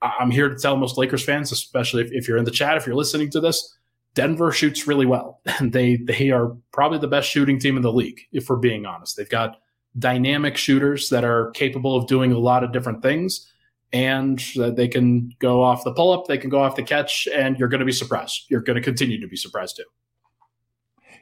I'm 0.00 0.30
here 0.30 0.48
to 0.48 0.56
tell 0.56 0.76
most 0.76 0.96
Lakers 0.96 1.24
fans, 1.24 1.50
especially 1.50 2.02
if, 2.02 2.12
if 2.12 2.28
you're 2.28 2.36
in 2.36 2.44
the 2.44 2.50
chat, 2.50 2.76
if 2.76 2.86
you're 2.86 2.94
listening 2.94 3.30
to 3.30 3.40
this, 3.40 3.76
Denver 4.14 4.52
shoots 4.52 4.86
really 4.86 5.06
well. 5.06 5.40
And 5.58 5.72
they, 5.72 5.96
they 5.96 6.30
are 6.30 6.56
probably 6.72 6.98
the 6.98 7.08
best 7.08 7.28
shooting 7.28 7.58
team 7.58 7.76
in 7.76 7.82
the 7.82 7.92
league, 7.92 8.20
if 8.32 8.48
we're 8.48 8.56
being 8.56 8.86
honest. 8.86 9.16
They've 9.16 9.28
got 9.28 9.58
dynamic 9.98 10.56
shooters 10.56 11.08
that 11.10 11.24
are 11.24 11.50
capable 11.50 11.96
of 11.96 12.06
doing 12.06 12.32
a 12.32 12.38
lot 12.38 12.64
of 12.64 12.72
different 12.72 13.02
things 13.02 13.51
and 13.92 14.42
they 14.56 14.88
can 14.88 15.30
go 15.38 15.62
off 15.62 15.84
the 15.84 15.92
pull 15.92 16.12
up, 16.12 16.26
they 16.26 16.38
can 16.38 16.50
go 16.50 16.62
off 16.62 16.76
the 16.76 16.82
catch, 16.82 17.28
and 17.34 17.58
you're 17.58 17.68
going 17.68 17.80
to 17.80 17.86
be 17.86 17.92
surprised. 17.92 18.46
You're 18.48 18.62
going 18.62 18.76
to 18.76 18.82
continue 18.82 19.20
to 19.20 19.28
be 19.28 19.36
surprised 19.36 19.76
too. 19.76 19.84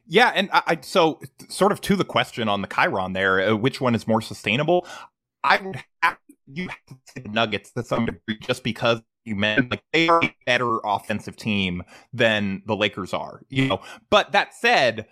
Yeah, 0.06 0.32
and 0.34 0.50
I, 0.52 0.62
I, 0.66 0.78
so 0.80 1.20
sort 1.48 1.72
of 1.72 1.80
to 1.82 1.96
the 1.96 2.04
question 2.04 2.48
on 2.48 2.62
the 2.62 2.68
Chiron 2.68 3.12
there, 3.12 3.40
uh, 3.40 3.56
which 3.56 3.80
one 3.80 3.94
is 3.94 4.08
more 4.08 4.20
sustainable? 4.20 4.86
I 5.44 5.58
would 5.58 5.82
have 6.02 6.18
you 6.52 6.68
have 6.68 6.86
to 6.88 6.96
say 7.06 7.22
the 7.22 7.28
Nuggets 7.28 7.72
to 7.72 7.84
some 7.84 8.06
degree 8.06 8.38
just 8.42 8.64
because 8.64 9.00
you 9.24 9.36
meant 9.36 9.70
like 9.70 9.82
they 9.92 10.08
are 10.08 10.22
a 10.22 10.34
better 10.46 10.78
offensive 10.84 11.36
team 11.36 11.82
than 12.12 12.62
the 12.66 12.74
Lakers 12.74 13.12
are, 13.12 13.42
you 13.48 13.68
know. 13.68 13.80
But 14.08 14.32
that 14.32 14.54
said, 14.54 15.06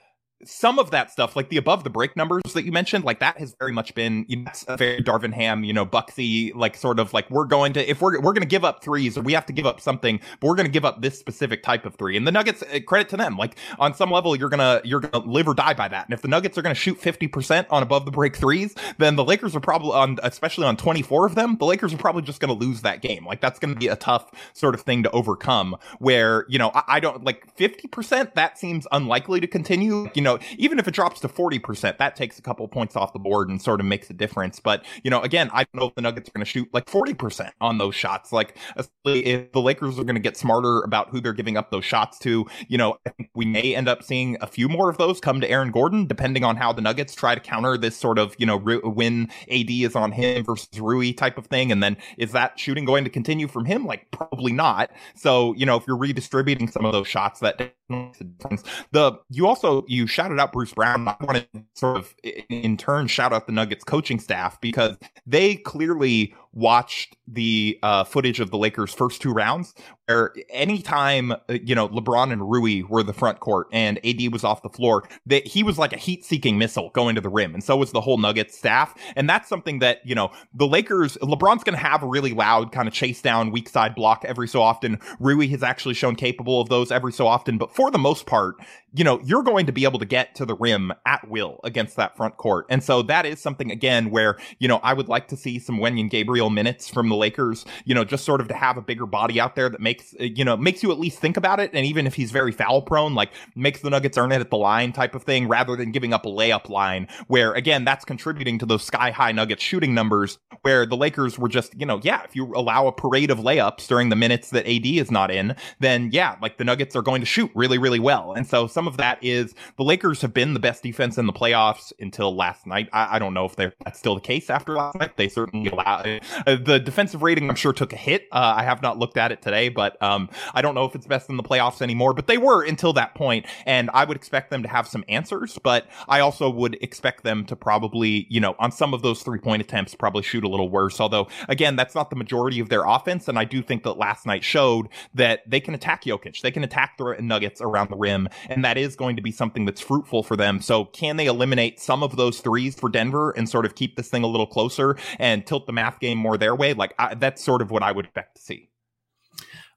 some 0.45 0.79
of 0.79 0.93
that 0.93 1.11
stuff, 1.11 1.35
like 1.35 1.49
the 1.49 1.57
above 1.57 1.83
the 1.83 1.91
break 1.91 2.17
numbers 2.17 2.43
that 2.55 2.65
you 2.65 2.71
mentioned, 2.71 3.05
like 3.05 3.19
that 3.19 3.39
has 3.39 3.57
very 3.59 3.73
much 3.73 3.95
been 3.95 4.25
you 4.29 4.37
know, 4.37 4.51
a 4.69 4.77
very 4.77 5.03
Darvin 5.03 5.33
Ham, 5.33 5.65
you 5.65 5.73
know, 5.73 5.85
Bucksy, 5.85 6.55
like 6.55 6.77
sort 6.77 7.01
of 7.01 7.13
like 7.13 7.29
we're 7.29 7.45
going 7.45 7.73
to 7.73 7.91
if 7.91 8.01
we're 8.01 8.21
we're 8.21 8.33
going 8.33 8.43
to 8.43 8.47
give 8.49 8.65
up 8.65 8.83
threes, 8.83 9.19
or 9.19 9.23
we 9.23 9.33
have 9.33 9.47
to 9.47 9.53
give 9.53 9.67
up 9.67 9.81
something, 9.81 10.21
but 10.39 10.47
we're 10.47 10.55
going 10.55 10.67
to 10.67 10.73
give 10.73 10.85
up 10.85 11.03
this 11.03 11.19
specific 11.19 11.65
type 11.65 11.85
of 11.85 11.97
three. 11.97 12.17
And 12.17 12.27
the 12.27 12.31
Nuggets, 12.31 12.63
eh, 12.69 12.79
credit 12.81 13.09
to 13.09 13.17
them, 13.17 13.37
like 13.37 13.57
on 13.81 13.95
some 13.95 14.11
level, 14.13 14.37
you're 14.37 14.49
gonna 14.49 14.81
you're 14.85 15.01
gonna 15.01 15.27
live 15.27 15.49
or 15.49 15.55
die 15.55 15.75
by 15.75 15.89
that. 15.89 16.07
And 16.07 16.15
if 16.15 16.23
the 16.23 16.29
Nuggets 16.29 16.57
are 16.57 16.63
going 16.63 16.75
to 16.75 16.81
shoot 16.81 17.01
fifty 17.01 17.27
percent 17.27 17.67
on 17.71 17.83
above 17.83 18.05
the 18.05 18.13
break 18.13 18.37
threes, 18.37 18.77
then 18.99 19.17
the 19.17 19.25
Lakers 19.25 19.57
are 19.57 19.61
probably 19.61 19.91
on, 19.91 20.19
especially 20.23 20.67
on 20.67 20.77
twenty 20.77 21.03
four 21.03 21.27
of 21.27 21.35
them, 21.35 21.57
the 21.59 21.67
Lakers 21.67 21.93
are 21.93 21.99
probably 21.99 22.23
just 22.23 22.39
going 22.39 22.57
to 22.57 22.65
lose 22.65 22.83
that 22.83 23.03
game. 23.03 23.27
Like 23.27 23.41
that's 23.41 23.59
going 23.59 23.75
to 23.75 23.79
be 23.79 23.89
a 23.89 23.97
tough 23.97 24.31
sort 24.53 24.77
of 24.77 24.83
thing 24.83 25.03
to 25.03 25.11
overcome. 25.11 25.77
Where 25.99 26.47
you 26.49 26.59
know 26.61 26.71
I, 26.75 26.85
I 26.87 27.01
don't 27.01 27.25
like 27.25 27.53
fifty 27.57 27.89
percent. 27.89 28.37
That 28.37 28.57
seems 28.57 28.87
unlikely 28.93 29.41
to 29.41 29.49
continue. 29.49 30.09
You 30.15 30.23
know 30.23 30.28
know, 30.29 30.39
even 30.57 30.79
if 30.79 30.87
it 30.87 30.95
drops 30.95 31.21
to 31.21 31.29
40%, 31.29 31.99
that 31.99 32.17
takes 32.17 32.39
a 32.39 32.43
couple 32.43 32.67
points 32.69 32.97
off 32.97 33.13
the 33.13 33.19
board 33.19 33.49
and 33.49 33.61
sort 33.61 33.81
of 33.81 33.87
makes 33.87 34.09
a 34.11 34.15
difference. 34.15 34.61
But, 34.61 34.85
you 35.03 35.11
know, 35.11 35.21
again, 35.21 35.51
I 35.53 35.65
don't 35.65 35.75
know 35.75 35.89
if 35.89 35.95
the 35.95 36.03
Nuggets 36.03 36.29
are 36.29 36.33
going 36.33 36.45
to 36.45 36.51
shoot 36.51 36.69
like 36.73 36.87
40% 36.87 37.51
on 37.61 37.79
those 37.79 37.95
shots. 37.95 38.33
Like, 38.33 38.57
if 39.05 39.53
the 39.53 39.61
Lakers 39.61 39.99
are 39.99 40.05
going 40.05 40.17
to 40.17 40.21
get 40.21 40.37
smarter 40.37 40.81
about 40.83 41.11
who 41.11 41.21
they're 41.21 41.33
giving 41.33 41.57
up 41.57 41.71
those 41.71 41.85
shots 41.85 42.19
to, 42.21 42.47
you 42.69 42.79
know, 42.79 42.99
I 43.07 43.11
think 43.11 43.31
we 43.35 43.47
may 43.47 43.75
end 43.75 43.89
up 43.89 44.03
seeing 44.03 44.37
a 44.41 44.47
few 44.47 44.69
more 44.69 44.91
of 44.91 44.99
those 44.99 45.21
come 45.21 45.41
to 45.41 45.51
Aaron 45.51 45.71
Gordon, 45.71 46.07
depending 46.07 46.45
on 46.45 46.57
how 46.57 46.73
the 46.73 46.83
Nuggets 46.83 47.15
try 47.15 47.35
to 47.35 47.41
counter 47.41 47.77
this 47.77 47.97
sort 47.97 48.19
of, 48.19 48.35
you 48.39 48.47
know, 48.47 48.57
win 48.57 49.31
AD 49.51 49.71
is 49.71 49.97
on 49.97 50.13
him 50.13 50.45
versus 50.45 50.69
Rui 50.79 51.13
type 51.13 51.39
of 51.39 51.47
thing. 51.47 51.73
And 51.73 51.83
then 51.83 51.97
is 52.17 52.33
that 52.33 52.59
shooting 52.59 52.85
going 52.85 53.05
to 53.05 53.11
continue 53.11 53.49
from 53.49 53.65
him? 53.65 53.87
Like, 53.87 54.11
probably 54.11 54.53
not. 54.53 54.91
So, 55.15 55.55
you 55.55 55.67
know, 55.67 55.77
if 55.77 55.87
you're 55.87 55.97
redistributing 55.97 56.69
some 56.69 56.85
of 56.85 56.93
those 56.93 57.09
shots, 57.09 57.41
that 57.41 57.75
the 57.89 59.19
you 59.31 59.47
also 59.47 59.85
you 59.89 60.07
shouted 60.19 60.41
out 60.41 60.53
Bruce 60.53 60.73
Brown. 60.73 61.07
I 61.07 61.15
want 61.21 61.47
to 61.53 61.65
sort 61.75 61.97
of 61.97 62.13
in 62.49 62.77
turn 62.77 63.07
shout 63.07 63.33
out 63.33 63.47
the 63.47 63.53
Nuggets 63.53 63.85
coaching 63.85 64.19
staff 64.19 64.61
because 64.61 64.97
they 65.25 65.55
clearly 65.55 66.35
watched 66.59 67.17
the 67.29 67.79
uh, 67.83 68.05
footage 68.05 68.41
of 68.41 68.51
the 68.51 68.59
Lakers' 68.59 68.93
first 68.93 69.23
two 69.23 69.33
rounds, 69.33 69.75
where 70.07 70.35
anytime 70.51 71.33
uh, 71.33 71.37
you 71.49 71.75
know 71.75 71.89
LeBron 71.89 72.33
and 72.33 72.51
Rui 72.51 72.83
were 72.83 73.03
the 73.03 73.13
front 73.13 73.41
court 73.41 73.69
and 73.73 74.05
AD 74.05 74.33
was 74.33 74.45
off 74.45 74.63
the 74.63 74.69
floor, 74.69 75.05
that 75.27 75.47
he 75.47 75.63
was 75.63 75.79
like 75.79 75.93
a 75.93 75.99
heat-seeking 75.99 76.59
missile 76.59 76.91
going 76.91 77.15
to 77.15 77.21
the 77.21 77.29
rim, 77.29 77.55
and 77.55 77.63
so 77.63 77.77
was 77.77 77.93
the 77.93 78.01
whole 78.01 78.19
Nuggets 78.19 78.59
staff. 78.59 78.95
And 79.15 79.29
that's 79.29 79.49
something 79.49 79.79
that 79.79 80.01
you 80.05 80.15
know 80.15 80.31
the 80.53 80.67
Lakers. 80.67 81.17
LeBron's 81.19 81.63
going 81.63 81.79
to 81.79 81.85
have 81.85 82.03
a 82.03 82.07
really 82.07 82.33
loud 82.33 82.73
kind 82.73 82.89
of 82.89 82.95
chase 82.95 83.23
down 83.23 83.53
weak 83.53 83.69
side 83.69 83.95
block 83.95 84.25
every 84.27 84.49
so 84.49 84.61
often. 84.61 84.99
Rui 85.21 85.47
has 85.49 85.63
actually 85.63 85.95
shown 85.95 86.17
capable 86.17 86.61
of 86.61 86.69
those 86.69 86.91
every 86.91 87.13
so 87.13 87.27
often, 87.27 87.59
but 87.59 87.73
for 87.73 87.91
the 87.91 87.99
most 87.99 88.27
part, 88.27 88.57
you 88.95 89.05
know 89.05 89.21
you're 89.23 89.43
going 89.43 89.67
to 89.67 89.73
be 89.73 89.85
able 89.85 89.99
to 89.99 90.07
get 90.07 90.35
to 90.35 90.45
the 90.45 90.55
rim 90.55 90.93
at 91.07 91.29
will 91.29 91.61
against 91.63 91.97
that 91.97 92.17
front 92.17 92.37
court, 92.37 92.67
and 92.69 92.83
so 92.83 93.03
that 93.03 93.27
is 93.27 93.41
something 93.41 93.71
again 93.71 94.11
where 94.11 94.39
you 94.59 94.67
know 94.67 94.81
I 94.83 94.95
would 94.95 95.09
like 95.09 95.29
to 95.29 95.37
see 95.37 95.59
some 95.59 95.79
Wenyen 95.79 96.11
Gabriel 96.11 96.48
minutes 96.51 96.89
from 96.89 97.09
the 97.09 97.17
Lakers, 97.17 97.65
you 97.85 97.95
know, 97.95 98.05
just 98.05 98.25
sort 98.25 98.41
of 98.41 98.49
to 98.49 98.55
have 98.55 98.77
a 98.77 98.83
bigger 98.83 99.07
body 99.07 99.41
out 99.41 99.55
there 99.55 99.69
that 99.69 99.81
makes, 99.81 100.15
uh, 100.21 100.25
you 100.25 100.45
know, 100.45 100.57
makes 100.57 100.83
you 100.83 100.91
at 100.91 100.99
least 100.99 101.19
think 101.19 101.37
about 101.37 101.61
it. 101.61 101.71
And 101.73 101.85
even 101.87 102.07
if 102.07 102.15
he's 102.15 102.31
very 102.31 102.53
foul 102.53 102.83
prone, 102.83 103.15
like 103.15 103.31
makes 103.55 103.81
the 103.81 103.91
Nuggets 103.91 104.19
earn 104.19 104.33
it 104.33 104.41
at 104.41 104.51
the 104.51 104.57
line 104.57 104.93
type 104.93 105.15
of 105.15 105.23
thing 105.23 105.49
rather 105.49 105.77
than 105.77 105.93
giving 105.93 106.13
up 106.13 106.27
a 106.27 106.29
layup 106.29 106.69
line 106.69 107.09
where 107.27 107.53
again, 107.53 107.85
that's 107.85 108.05
contributing 108.05 108.59
to 108.59 108.67
those 108.67 108.83
sky 108.83 109.11
high 109.11 109.33
Nuggets 109.33 109.63
shooting 109.63 109.95
numbers 109.95 110.39
where 110.63 110.87
the 110.87 110.97
Lakers 110.97 111.39
were 111.39 111.49
just, 111.49 111.79
you 111.79 111.87
know, 111.87 112.01
yeah, 112.03 112.23
if 112.25 112.35
you 112.35 112.53
allow 112.55 112.87
a 112.87 112.93
parade 112.93 113.31
of 113.31 113.39
layups 113.39 113.87
during 113.87 114.09
the 114.09 114.17
minutes 114.17 114.51
that 114.51 114.67
AD 114.67 114.87
is 114.87 115.11
not 115.11 115.31
in, 115.31 115.55
then 115.81 116.11
yeah, 116.13 116.37
like 116.43 116.59
the 116.59 116.65
Nuggets 116.65 116.97
are 116.97 117.03
going 117.03 117.21
to 117.21 117.27
shoot 117.27 117.51
really, 117.55 117.79
really 117.79 118.01
well. 118.01 118.33
And 118.33 118.47
so 118.47 118.67
some 118.67 118.87
of 118.87 118.97
that 118.97 119.23
is 119.23 119.55
the 119.77 119.85
Lakers 119.85 120.21
have 120.23 120.35
been 120.35 120.55
the 120.55 120.61
best 120.61 120.83
defense 120.83 121.19
in 121.19 121.27
the 121.27 121.33
playoffs 121.33 121.93
until 122.01 122.35
last 122.35 122.67
night. 122.67 122.89
I, 122.93 123.17
I 123.17 123.19
don't 123.19 123.35
know 123.35 123.45
if 123.45 123.57
that's 123.57 123.99
still 123.99 124.15
the 124.15 124.21
case 124.21 124.51
after 124.51 124.75
last 124.75 124.97
night. 124.97 125.17
They 125.17 125.29
certainly 125.29 125.71
allow 125.71 126.03
uh, 126.47 126.57
the 126.57 126.79
defensive 126.79 127.23
rating, 127.23 127.49
I'm 127.49 127.57
sure, 127.57 127.73
took 127.73 127.93
a 127.93 127.97
hit. 127.97 128.27
Uh, 128.33 128.55
I 128.57 128.63
have 128.63 128.83
not 128.83 128.99
looked 128.99 129.17
at 129.17 129.33
it 129.33 129.43
today, 129.43 129.69
but 129.69 130.01
um, 130.03 130.29
I 130.55 130.63
don't 130.63 130.75
know 130.75 130.85
if 130.85 130.95
it's 130.95 131.07
best 131.07 131.29
in 131.29 131.37
the 131.37 131.43
playoffs 131.43 131.83
anymore. 131.83 132.15
But 132.15 132.27
they 132.27 132.39
were 132.39 132.65
until 132.65 132.93
that 132.95 133.15
point, 133.15 133.47
and 133.67 133.91
I 133.93 134.05
would 134.05 134.17
expect 134.17 134.51
them 134.51 134.63
to 134.63 134.69
have 134.69 134.87
some 134.87 135.05
answers. 135.09 135.59
But 135.63 135.87
I 136.09 136.21
also 136.21 136.51
would 136.51 136.79
expect 136.83 137.25
them 137.25 137.45
to 137.47 137.57
probably, 137.57 138.27
you 138.29 138.41
know, 138.41 138.55
on 138.59 138.73
some 138.73 138.95
of 138.95 139.03
those 139.03 139.23
three 139.23 139.39
point 139.39 139.63
attempts, 139.63 139.95
probably 139.95 140.23
shoot 140.23 140.45
a 140.45 140.49
little 140.49 140.69
worse. 140.69 141.01
Although, 141.01 141.29
again, 141.49 141.77
that's 141.77 141.95
not 141.95 142.11
the 142.11 142.17
majority 142.17 142.61
of 142.61 142.69
their 142.69 142.85
offense, 142.85 143.29
and 143.29 143.39
I 143.39 143.45
do 143.45 143.63
think 143.63 143.83
that 143.85 143.95
last 143.95 144.27
night 144.27 144.45
showed 144.45 144.89
that 145.15 145.49
they 145.49 145.61
can 145.61 145.75
attack 145.75 146.05
Jokic, 146.05 146.41
they 146.41 146.51
can 146.51 146.65
attack 146.65 146.97
the 146.99 147.17
Nuggets 147.21 147.61
around 147.61 147.91
the 147.91 147.97
rim, 147.97 148.29
and 148.49 148.65
that 148.65 148.79
is 148.79 148.97
going 148.97 149.17
to 149.17 149.23
be 149.23 149.31
something 149.31 149.65
that's 149.65 149.81
fruitful 149.81 150.23
for 150.23 150.37
them. 150.37 150.61
So, 150.61 150.85
can 150.87 151.17
they 151.17 151.27
eliminate 151.27 151.81
some 151.81 152.03
of 152.03 152.17
those 152.17 152.41
threes 152.41 152.75
for 152.75 152.89
Denver 152.89 153.31
and 153.31 153.49
sort 153.49 153.67
of 153.67 153.75
keep 153.75 153.97
this 153.97 154.09
thing 154.09 154.25
a 154.25 154.27
little 154.27 154.47
closer 154.47 154.97
and 155.19 155.47
tilt 155.47 155.67
the 155.67 155.73
math 155.73 156.01
game 156.01 156.18
more 156.19 156.37
their 156.37 156.55
way? 156.55 156.75
Like 156.75 156.95
I, 156.99 157.15
that's 157.15 157.45
sort 157.45 157.63
of 157.63 157.71
what 157.71 157.83
I 157.83 157.93
would 157.93 158.07
expect 158.07 158.37
to 158.37 158.43
see. 158.43 158.71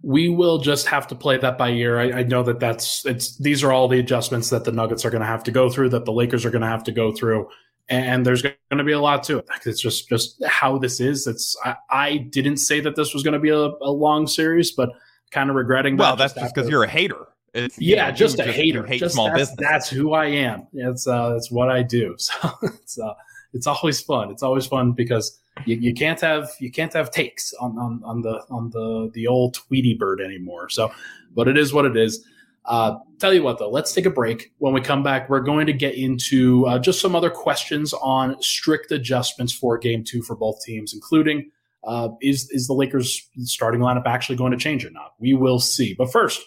We 0.04 0.30
will 0.30 0.58
just 0.58 0.88
have 0.88 1.08
to 1.10 1.16
play 1.16 1.38
that 1.38 1.58
by 1.58 1.70
ear. 1.70 2.00
I, 2.00 2.20
I 2.20 2.24
know 2.24 2.42
that 2.44 2.60
that's 2.60 3.06
it's 3.06 3.38
these 3.38 3.64
are 3.64 3.72
all 3.72 3.88
the 3.88 4.00
adjustments 4.00 4.50
that 4.50 4.64
the 4.64 4.72
Nuggets 4.72 5.06
are 5.06 5.12
going 5.12 5.22
to 5.22 5.28
have 5.28 5.44
to 5.44 5.52
go 5.52 5.70
through, 5.70 5.90
that 5.90 6.06
the 6.06 6.12
Lakers 6.12 6.46
are 6.46 6.50
going 6.50 6.64
to 6.64 6.68
have 6.68 6.84
to 6.86 6.92
go 6.92 7.12
through, 7.12 7.48
and 7.90 8.26
there's 8.26 8.42
going 8.42 8.56
to 8.72 8.84
be 8.84 8.94
a 8.94 9.00
lot 9.00 9.24
to 9.26 9.40
it. 9.40 9.48
It's 9.66 9.80
just 9.80 10.10
just 10.10 10.44
how 10.46 10.78
this 10.78 11.00
is. 11.00 11.28
It's 11.28 11.56
I, 11.64 11.76
I 11.90 12.18
didn't 12.18 12.58
say 12.58 12.80
that 12.80 12.96
this 12.96 13.14
was 13.14 13.22
going 13.22 13.34
to 13.34 13.40
be 13.40 13.50
a, 13.50 13.58
a, 13.60 13.92
long 13.92 14.28
series, 14.28 14.72
but 14.72 14.90
kind 15.30 15.50
of 15.50 15.56
regretting. 15.56 15.98
Well, 15.98 16.16
that 16.16 16.34
that's 16.34 16.34
just 16.34 16.56
because 16.56 16.70
you're 16.70 16.84
a 16.84 16.90
hater. 16.90 17.28
It's, 17.54 17.80
yeah, 17.80 18.10
know, 18.10 18.16
just 18.16 18.40
a 18.40 18.46
just, 18.46 18.56
hater. 18.56 18.86
Hate 18.86 19.00
just 19.00 19.14
small 19.14 19.28
that's, 19.28 19.52
business. 19.52 19.58
That's 19.60 19.90
who 19.90 20.14
I 20.14 20.26
am. 20.28 20.68
It's 20.74 21.06
uh, 21.06 21.32
that's 21.34 21.52
what 21.52 21.70
I 21.70 21.84
do. 21.84 22.16
So 22.20 22.54
it's 22.64 22.98
uh, 22.98 23.14
it's 23.54 23.68
always 23.68 24.00
fun. 24.00 24.32
It's 24.32 24.44
always 24.44 24.66
fun 24.66 24.94
because 24.94 25.40
you, 25.66 25.78
you 25.78 25.94
can't 25.94 26.20
have 26.22 26.50
you 26.60 26.72
can't 26.72 26.94
have 26.94 27.12
takes 27.12 27.54
on, 27.54 27.78
on, 27.78 28.02
on 28.04 28.22
the 28.22 28.44
on 28.50 28.70
the 28.70 29.12
the 29.14 29.28
old 29.28 29.54
Tweety 29.54 29.94
bird 29.94 30.22
anymore. 30.22 30.70
So, 30.70 30.92
but 31.34 31.48
it 31.48 31.58
is 31.58 31.74
what 31.74 31.86
it 31.86 31.98
is. 31.98 32.26
Uh, 32.66 32.98
tell 33.20 33.34
you 33.34 33.42
what 33.42 33.58
though, 33.58 33.70
let's 33.70 33.94
take 33.94 34.06
a 34.06 34.12
break. 34.12 34.54
When 34.60 34.74
we 34.74 34.82
come 34.82 35.04
back, 35.04 35.30
we're 35.30 35.40
going 35.40 35.66
to 35.66 35.74
get 35.74 35.96
into 35.96 36.66
uh, 36.68 36.80
just 36.80 37.02
some 37.02 37.16
other 37.16 37.30
questions 37.30 37.94
on 37.94 38.42
strict 38.42 38.92
adjustments 38.92 39.52
for 39.52 39.78
Game 39.78 40.04
Two 40.04 40.22
for 40.22 40.36
both 40.36 40.64
teams, 40.64 40.94
including 40.94 41.50
uh, 41.84 42.10
is 42.22 42.50
is 42.52 42.68
the 42.68 42.74
Lakers 42.74 43.30
starting 43.44 43.82
lineup 43.82 44.06
actually 44.06 44.36
going 44.36 44.52
to 44.52 44.58
change 44.58 44.86
or 44.86 44.92
not? 44.92 45.14
We 45.20 45.34
will 45.34 45.60
see. 45.60 45.96
But 45.96 46.12
first, 46.12 46.42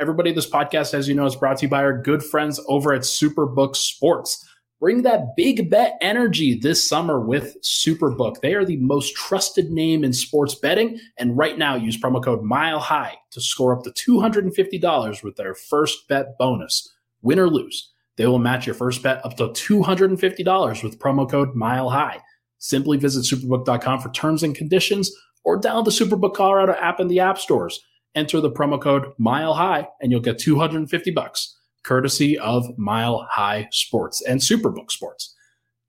everybody, 0.00 0.32
this 0.32 0.50
podcast, 0.50 0.94
as 0.94 1.08
you 1.08 1.14
know, 1.14 1.26
is 1.26 1.36
brought 1.36 1.58
to 1.58 1.66
you 1.66 1.70
by 1.70 1.82
our 1.82 1.96
good 1.96 2.22
friends 2.22 2.60
over 2.66 2.92
at 2.92 3.02
Superbook 3.02 3.76
Sports. 3.76 4.46
Bring 4.80 5.02
that 5.02 5.36
big 5.36 5.68
bet 5.68 5.98
energy 6.00 6.58
this 6.58 6.82
summer 6.82 7.20
with 7.20 7.60
Superbook. 7.60 8.40
They 8.40 8.54
are 8.54 8.64
the 8.64 8.78
most 8.78 9.14
trusted 9.14 9.70
name 9.70 10.02
in 10.02 10.14
sports 10.14 10.54
betting. 10.54 10.98
And 11.18 11.36
right 11.36 11.58
now, 11.58 11.76
use 11.76 12.00
promo 12.00 12.24
code 12.24 12.42
Mile 12.42 12.80
High 12.80 13.18
to 13.32 13.42
score 13.42 13.76
up 13.76 13.84
to 13.84 13.90
$250 13.90 15.22
with 15.22 15.36
their 15.36 15.54
first 15.54 16.08
bet 16.08 16.38
bonus. 16.38 16.90
Win 17.20 17.38
or 17.38 17.50
lose, 17.50 17.92
they 18.16 18.26
will 18.26 18.38
match 18.38 18.64
your 18.64 18.74
first 18.74 19.02
bet 19.02 19.22
up 19.22 19.36
to 19.36 19.48
$250 19.48 20.82
with 20.82 20.98
promo 20.98 21.30
code 21.30 21.54
Mile 21.54 21.90
High. 21.90 22.18
Simply 22.56 22.96
visit 22.96 23.26
superbook.com 23.26 24.00
for 24.00 24.10
terms 24.12 24.42
and 24.42 24.54
conditions 24.54 25.12
or 25.44 25.60
download 25.60 25.84
the 25.84 25.90
Superbook 25.90 26.34
Colorado 26.34 26.72
app 26.72 27.00
in 27.00 27.08
the 27.08 27.20
app 27.20 27.36
stores. 27.36 27.80
Enter 28.14 28.40
the 28.40 28.50
promo 28.50 28.80
code 28.80 29.12
Mile 29.18 29.52
High 29.52 29.86
and 30.00 30.10
you'll 30.10 30.20
get 30.22 30.38
250 30.38 31.10
bucks 31.10 31.59
courtesy 31.90 32.38
of 32.38 32.78
Mile 32.78 33.26
High 33.28 33.66
Sports 33.72 34.22
and 34.22 34.40
Superbook 34.40 34.92
Sports. 34.92 35.34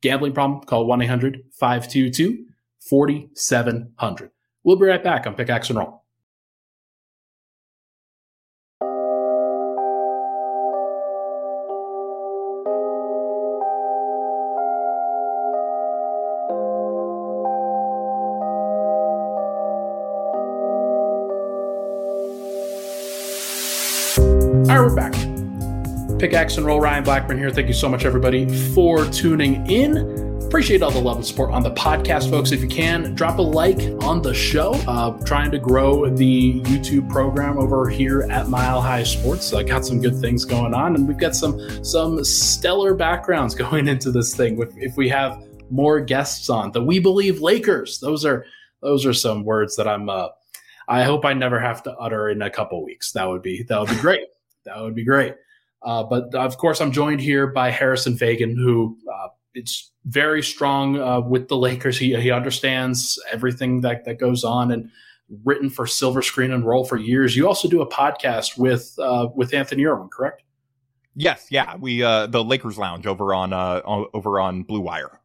Gambling 0.02 0.34
problem? 0.34 0.62
Call 0.62 0.88
1 0.88 1.04
800 1.04 1.44
522 1.52 2.44
4700. 2.90 4.32
We'll 4.64 4.78
be 4.78 4.88
right 4.88 5.04
back 5.04 5.28
on 5.28 5.36
Pickaxe 5.36 5.70
and 5.70 5.78
Roll. 5.78 6.01
Pickaxe 26.22 26.58
and 26.58 26.68
Roll, 26.68 26.80
Ryan 26.80 27.04
Blackburn 27.04 27.40
here. 27.40 27.50
Thank 27.50 27.68
you 27.68 27.74
so 27.74 27.90
much, 27.90 28.06
everybody, 28.06 28.48
for 28.76 29.06
tuning 29.06 29.66
in. 29.66 29.98
Appreciate 30.46 30.84
all 30.84 30.92
the 30.92 31.02
love 31.02 31.16
and 31.16 31.26
support 31.26 31.50
on 31.50 31.64
the 31.64 31.72
podcast, 31.72 32.30
folks. 32.30 32.52
If 32.52 32.62
you 32.62 32.68
can, 32.68 33.16
drop 33.16 33.40
a 33.40 33.42
like 33.42 33.80
on 34.04 34.22
the 34.22 34.32
show. 34.32 34.74
Uh, 34.88 35.18
trying 35.26 35.50
to 35.50 35.58
grow 35.58 36.08
the 36.12 36.62
YouTube 36.62 37.10
program 37.10 37.58
over 37.58 37.90
here 37.90 38.22
at 38.30 38.50
Mile 38.50 38.80
High 38.80 39.02
Sports. 39.02 39.52
I 39.52 39.64
got 39.64 39.84
some 39.84 40.00
good 40.00 40.16
things 40.22 40.46
going 40.46 40.76
on, 40.76 40.94
and 40.94 41.08
we've 41.08 41.18
got 41.18 41.36
some 41.36 41.84
some 41.84 42.24
stellar 42.24 42.94
backgrounds 42.94 43.56
going 43.70 43.88
into 43.88 44.12
this 44.12 44.36
thing. 44.36 44.62
If, 44.62 44.78
if 44.78 44.98
we 44.98 45.10
have 45.10 45.44
more 45.72 46.00
guests 46.00 46.52
on, 46.52 46.72
the 46.72 46.84
We 46.84 47.00
Believe 47.00 47.42
Lakers. 47.42 48.00
Those 48.00 48.26
are 48.26 48.46
those 48.82 49.08
are 49.08 49.14
some 49.14 49.44
words 49.44 49.76
that 49.78 49.88
I'm. 49.88 50.08
Uh, 50.08 50.28
I 50.88 51.02
hope 51.02 51.26
I 51.26 51.34
never 51.34 51.60
have 51.60 51.82
to 51.82 51.94
utter 51.94 52.30
in 52.30 52.44
a 52.44 52.52
couple 52.52 52.86
weeks. 52.86 53.12
That 53.14 53.28
would 53.28 53.42
be 53.42 53.64
that 53.64 53.80
would 53.80 53.90
be 53.90 53.96
great. 53.96 54.28
that 54.66 54.80
would 54.80 54.94
be 54.94 55.04
great. 55.04 55.34
Uh, 55.84 56.04
but 56.04 56.34
of 56.36 56.58
course, 56.58 56.80
I'm 56.82 56.92
joined 56.92 57.22
here 57.22 57.48
by 57.48 57.72
Harrison 57.72 58.16
Faigen, 58.16 58.56
who 58.56 58.98
uh, 59.12 59.30
it's 59.54 59.92
very 60.06 60.44
strong 60.44 61.00
uh, 61.00 61.22
with 61.22 61.48
the 61.48 61.58
Lakers. 61.58 61.98
He 61.98 62.16
he 62.20 62.32
understands 62.32 63.22
everything 63.32 63.82
that 63.82 64.06
that 64.06 64.20
goes 64.20 64.44
on 64.44 64.72
and 64.72 64.90
written 65.44 65.70
for 65.70 65.88
Silver 65.88 66.22
Screen 66.22 66.52
and 66.52 66.66
Roll 66.66 66.84
for 66.84 66.98
years. 66.98 67.36
You 67.36 67.48
also 67.48 67.68
do 67.68 67.82
a 67.82 67.88
podcast 67.90 68.58
with 68.58 68.94
uh, 69.00 69.30
with 69.36 69.54
Anthony 69.54 69.86
Irwin, 69.86 70.10
correct? 70.10 70.44
Yes, 71.16 71.48
yeah. 71.50 71.76
We 71.78 72.04
uh, 72.04 72.28
the 72.28 72.44
Lakers 72.44 72.78
Lounge 72.78 73.08
over 73.08 73.34
on 73.34 73.54
uh, 73.54 73.82
over 73.86 74.40
on 74.40 74.64
Blue 74.64 74.82
Wire. 74.82 75.20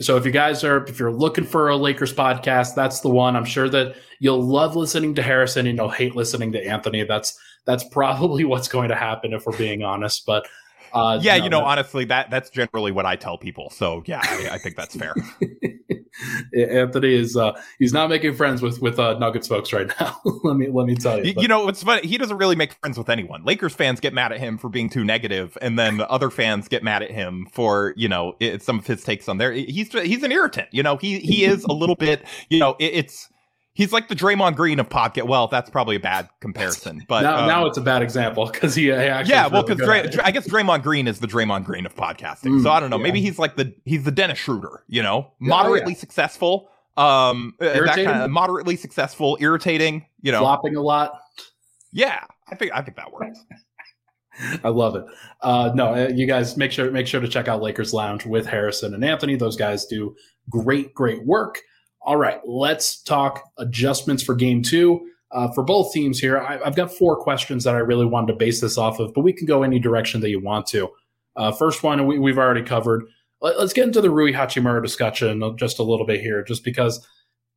So 0.00 0.16
if 0.16 0.26
you 0.26 0.32
guys 0.32 0.64
are 0.64 0.84
if 0.86 0.98
you're 0.98 1.12
looking 1.12 1.44
for 1.44 1.68
a 1.68 1.76
Lakers 1.76 2.12
podcast, 2.12 2.74
that's 2.74 3.00
the 3.00 3.08
one. 3.08 3.36
I'm 3.36 3.44
sure 3.44 3.68
that 3.68 3.96
you'll 4.18 4.42
love 4.42 4.76
listening 4.76 5.14
to 5.16 5.22
Harrison 5.22 5.66
and 5.66 5.78
you'll 5.78 5.88
hate 5.88 6.16
listening 6.16 6.52
to 6.52 6.66
Anthony. 6.66 7.04
That's 7.04 7.38
that's 7.64 7.84
probably 7.84 8.44
what's 8.44 8.68
going 8.68 8.88
to 8.88 8.96
happen 8.96 9.32
if 9.32 9.46
we're 9.46 9.56
being 9.56 9.82
honest. 9.82 10.24
But 10.26 10.46
uh, 10.92 11.18
yeah, 11.20 11.38
no, 11.38 11.44
you 11.44 11.50
know, 11.50 11.60
no. 11.60 11.66
honestly, 11.66 12.04
that 12.06 12.30
that's 12.30 12.50
generally 12.50 12.92
what 12.92 13.04
I 13.04 13.16
tell 13.16 13.36
people. 13.36 13.70
So 13.70 14.02
yeah, 14.06 14.20
I, 14.22 14.50
I 14.52 14.58
think 14.58 14.76
that's 14.76 14.94
fair. 14.94 15.14
Anthony 16.56 17.14
is 17.14 17.36
uh, 17.36 17.60
he's 17.80 17.92
not 17.92 18.08
making 18.08 18.34
friends 18.34 18.62
with 18.62 18.80
with 18.80 19.00
uh, 19.00 19.18
Nuggets 19.18 19.48
folks 19.48 19.72
right 19.72 19.90
now. 20.00 20.20
let 20.44 20.56
me 20.56 20.68
let 20.68 20.86
me 20.86 20.94
tell 20.94 21.18
you. 21.18 21.32
You, 21.32 21.42
you 21.42 21.48
know 21.48 21.64
what's 21.64 21.82
funny? 21.82 22.06
He 22.06 22.16
doesn't 22.16 22.36
really 22.36 22.54
make 22.54 22.74
friends 22.74 22.96
with 22.96 23.08
anyone. 23.08 23.44
Lakers 23.44 23.74
fans 23.74 23.98
get 23.98 24.14
mad 24.14 24.30
at 24.30 24.38
him 24.38 24.56
for 24.56 24.68
being 24.68 24.88
too 24.88 25.02
negative, 25.02 25.58
and 25.60 25.76
then 25.76 26.00
other 26.08 26.30
fans 26.30 26.68
get 26.68 26.84
mad 26.84 27.02
at 27.02 27.10
him 27.10 27.48
for 27.50 27.92
you 27.96 28.08
know 28.08 28.34
it, 28.38 28.62
some 28.62 28.78
of 28.78 28.86
his 28.86 29.02
takes 29.02 29.28
on 29.28 29.38
there. 29.38 29.52
He's 29.52 29.90
he's 29.92 30.22
an 30.22 30.30
irritant. 30.30 30.68
You 30.70 30.84
know 30.84 30.96
he 30.96 31.18
he 31.18 31.44
is 31.44 31.64
a 31.64 31.72
little 31.72 31.96
bit. 31.96 32.24
You 32.48 32.60
know 32.60 32.76
it, 32.78 32.94
it's 32.94 33.28
He's 33.74 33.92
like 33.92 34.06
the 34.06 34.14
Draymond 34.14 34.54
Green 34.54 34.78
of 34.78 34.88
podcast. 34.88 35.26
Well, 35.26 35.48
that's 35.48 35.68
probably 35.68 35.96
a 35.96 36.00
bad 36.00 36.28
comparison, 36.40 37.04
but 37.08 37.22
now, 37.22 37.40
um, 37.40 37.48
now 37.48 37.66
it's 37.66 37.76
a 37.76 37.80
bad 37.80 38.02
example 38.02 38.48
because 38.52 38.76
he, 38.76 38.84
he 38.84 38.92
actually 38.92 39.34
yeah. 39.34 39.48
Well, 39.48 39.64
because 39.64 39.80
really 39.80 40.08
Dray- 40.08 40.22
I 40.24 40.30
guess 40.30 40.46
Draymond 40.46 40.84
Green 40.84 41.08
is 41.08 41.18
the 41.18 41.26
Draymond 41.26 41.64
Green 41.64 41.84
of 41.84 41.94
podcasting. 41.96 42.60
Mm, 42.60 42.62
so 42.62 42.70
I 42.70 42.78
don't 42.78 42.90
know. 42.90 42.98
Yeah. 42.98 43.02
Maybe 43.02 43.20
he's 43.20 43.36
like 43.36 43.56
the 43.56 43.74
he's 43.84 44.04
the 44.04 44.12
Dennis 44.12 44.38
Schroeder. 44.38 44.84
You 44.86 45.02
know, 45.02 45.32
moderately 45.40 45.92
oh, 45.92 45.96
yeah. 45.96 46.00
successful, 46.00 46.70
um, 46.96 47.54
uh, 47.60 47.64
that 47.64 47.96
kind 47.96 48.22
of 48.22 48.30
moderately 48.30 48.76
successful, 48.76 49.36
irritating. 49.40 50.06
You 50.22 50.30
know, 50.30 50.38
flopping 50.38 50.76
a 50.76 50.82
lot. 50.82 51.18
Yeah, 51.92 52.24
I 52.48 52.54
think 52.54 52.70
I 52.72 52.80
think 52.80 52.96
that 52.96 53.12
works. 53.12 53.40
I 54.64 54.68
love 54.68 54.96
it. 54.96 55.04
Uh, 55.42 55.72
no, 55.74 55.94
uh, 55.94 56.10
you 56.14 56.26
guys 56.26 56.56
make 56.56 56.72
sure 56.72 56.90
make 56.90 57.06
sure 57.06 57.20
to 57.20 57.28
check 57.28 57.48
out 57.48 57.60
Lakers 57.60 57.92
Lounge 57.92 58.24
with 58.24 58.46
Harrison 58.46 58.94
and 58.94 59.04
Anthony. 59.04 59.36
Those 59.36 59.56
guys 59.56 59.86
do 59.86 60.14
great, 60.48 60.94
great 60.94 61.24
work. 61.24 61.60
All 62.04 62.16
right, 62.16 62.40
let's 62.46 63.02
talk 63.02 63.50
adjustments 63.58 64.22
for 64.22 64.34
game 64.34 64.62
two. 64.62 65.08
Uh, 65.32 65.50
for 65.52 65.64
both 65.64 65.92
teams 65.92 66.20
here, 66.20 66.38
I, 66.38 66.58
have 66.62 66.76
got 66.76 66.92
four 66.92 67.16
questions 67.16 67.64
that 67.64 67.74
I 67.74 67.78
really 67.78 68.06
wanted 68.06 68.32
to 68.32 68.38
base 68.38 68.60
this 68.60 68.78
off 68.78 69.00
of, 69.00 69.12
but 69.14 69.22
we 69.22 69.32
can 69.32 69.46
go 69.46 69.62
any 69.62 69.78
direction 69.78 70.20
that 70.20 70.28
you 70.28 70.40
want 70.40 70.66
to. 70.66 70.88
Uh, 71.34 71.50
first 71.50 71.82
one, 71.82 72.06
we, 72.06 72.30
have 72.30 72.38
already 72.38 72.62
covered. 72.62 73.04
Let, 73.40 73.56
us 73.56 73.72
get 73.72 73.86
into 73.86 74.00
the 74.00 74.10
Rui 74.10 74.32
Hachimura 74.32 74.82
discussion 74.82 75.56
just 75.56 75.78
a 75.78 75.82
little 75.82 76.06
bit 76.06 76.20
here, 76.20 76.44
just 76.44 76.62
because 76.62 77.04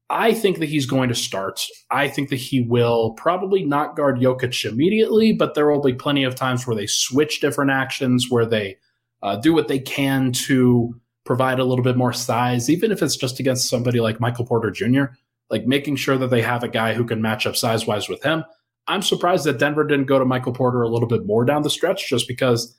I 0.09 0.33
think 0.33 0.59
that 0.59 0.69
he's 0.69 0.85
going 0.85 1.09
to 1.09 1.15
start. 1.15 1.63
I 1.91 2.07
think 2.07 2.29
that 2.29 2.37
he 2.37 2.61
will 2.61 3.11
probably 3.11 3.63
not 3.63 3.95
guard 3.95 4.17
Jokic 4.19 4.65
immediately, 4.65 5.33
but 5.33 5.53
there 5.53 5.69
will 5.69 5.81
be 5.81 5.93
plenty 5.93 6.23
of 6.23 6.35
times 6.35 6.65
where 6.65 6.75
they 6.75 6.87
switch 6.87 7.41
different 7.41 7.71
actions, 7.71 8.27
where 8.29 8.45
they 8.45 8.77
uh, 9.21 9.35
do 9.35 9.53
what 9.53 9.67
they 9.67 9.79
can 9.79 10.31
to 10.31 10.99
provide 11.27 11.59
a 11.59 11.63
little 11.63 11.83
bit 11.83 11.97
more 11.97 12.13
size, 12.13 12.69
even 12.69 12.91
if 12.91 13.03
it's 13.03 13.17
just 13.17 13.39
against 13.39 13.69
somebody 13.69 13.99
like 13.99 14.19
Michael 14.19 14.45
Porter 14.45 14.71
Jr., 14.71 15.03
like 15.49 15.67
making 15.67 15.97
sure 15.97 16.17
that 16.17 16.29
they 16.29 16.41
have 16.41 16.63
a 16.63 16.67
guy 16.67 16.93
who 16.93 17.05
can 17.05 17.21
match 17.21 17.45
up 17.45 17.55
size 17.55 17.85
wise 17.85 18.09
with 18.09 18.23
him. 18.23 18.43
I'm 18.87 19.01
surprised 19.01 19.45
that 19.45 19.59
Denver 19.59 19.83
didn't 19.83 20.05
go 20.05 20.17
to 20.17 20.25
Michael 20.25 20.53
Porter 20.53 20.81
a 20.81 20.89
little 20.89 21.07
bit 21.07 21.25
more 21.25 21.45
down 21.45 21.61
the 21.61 21.69
stretch, 21.69 22.09
just 22.09 22.27
because 22.27 22.75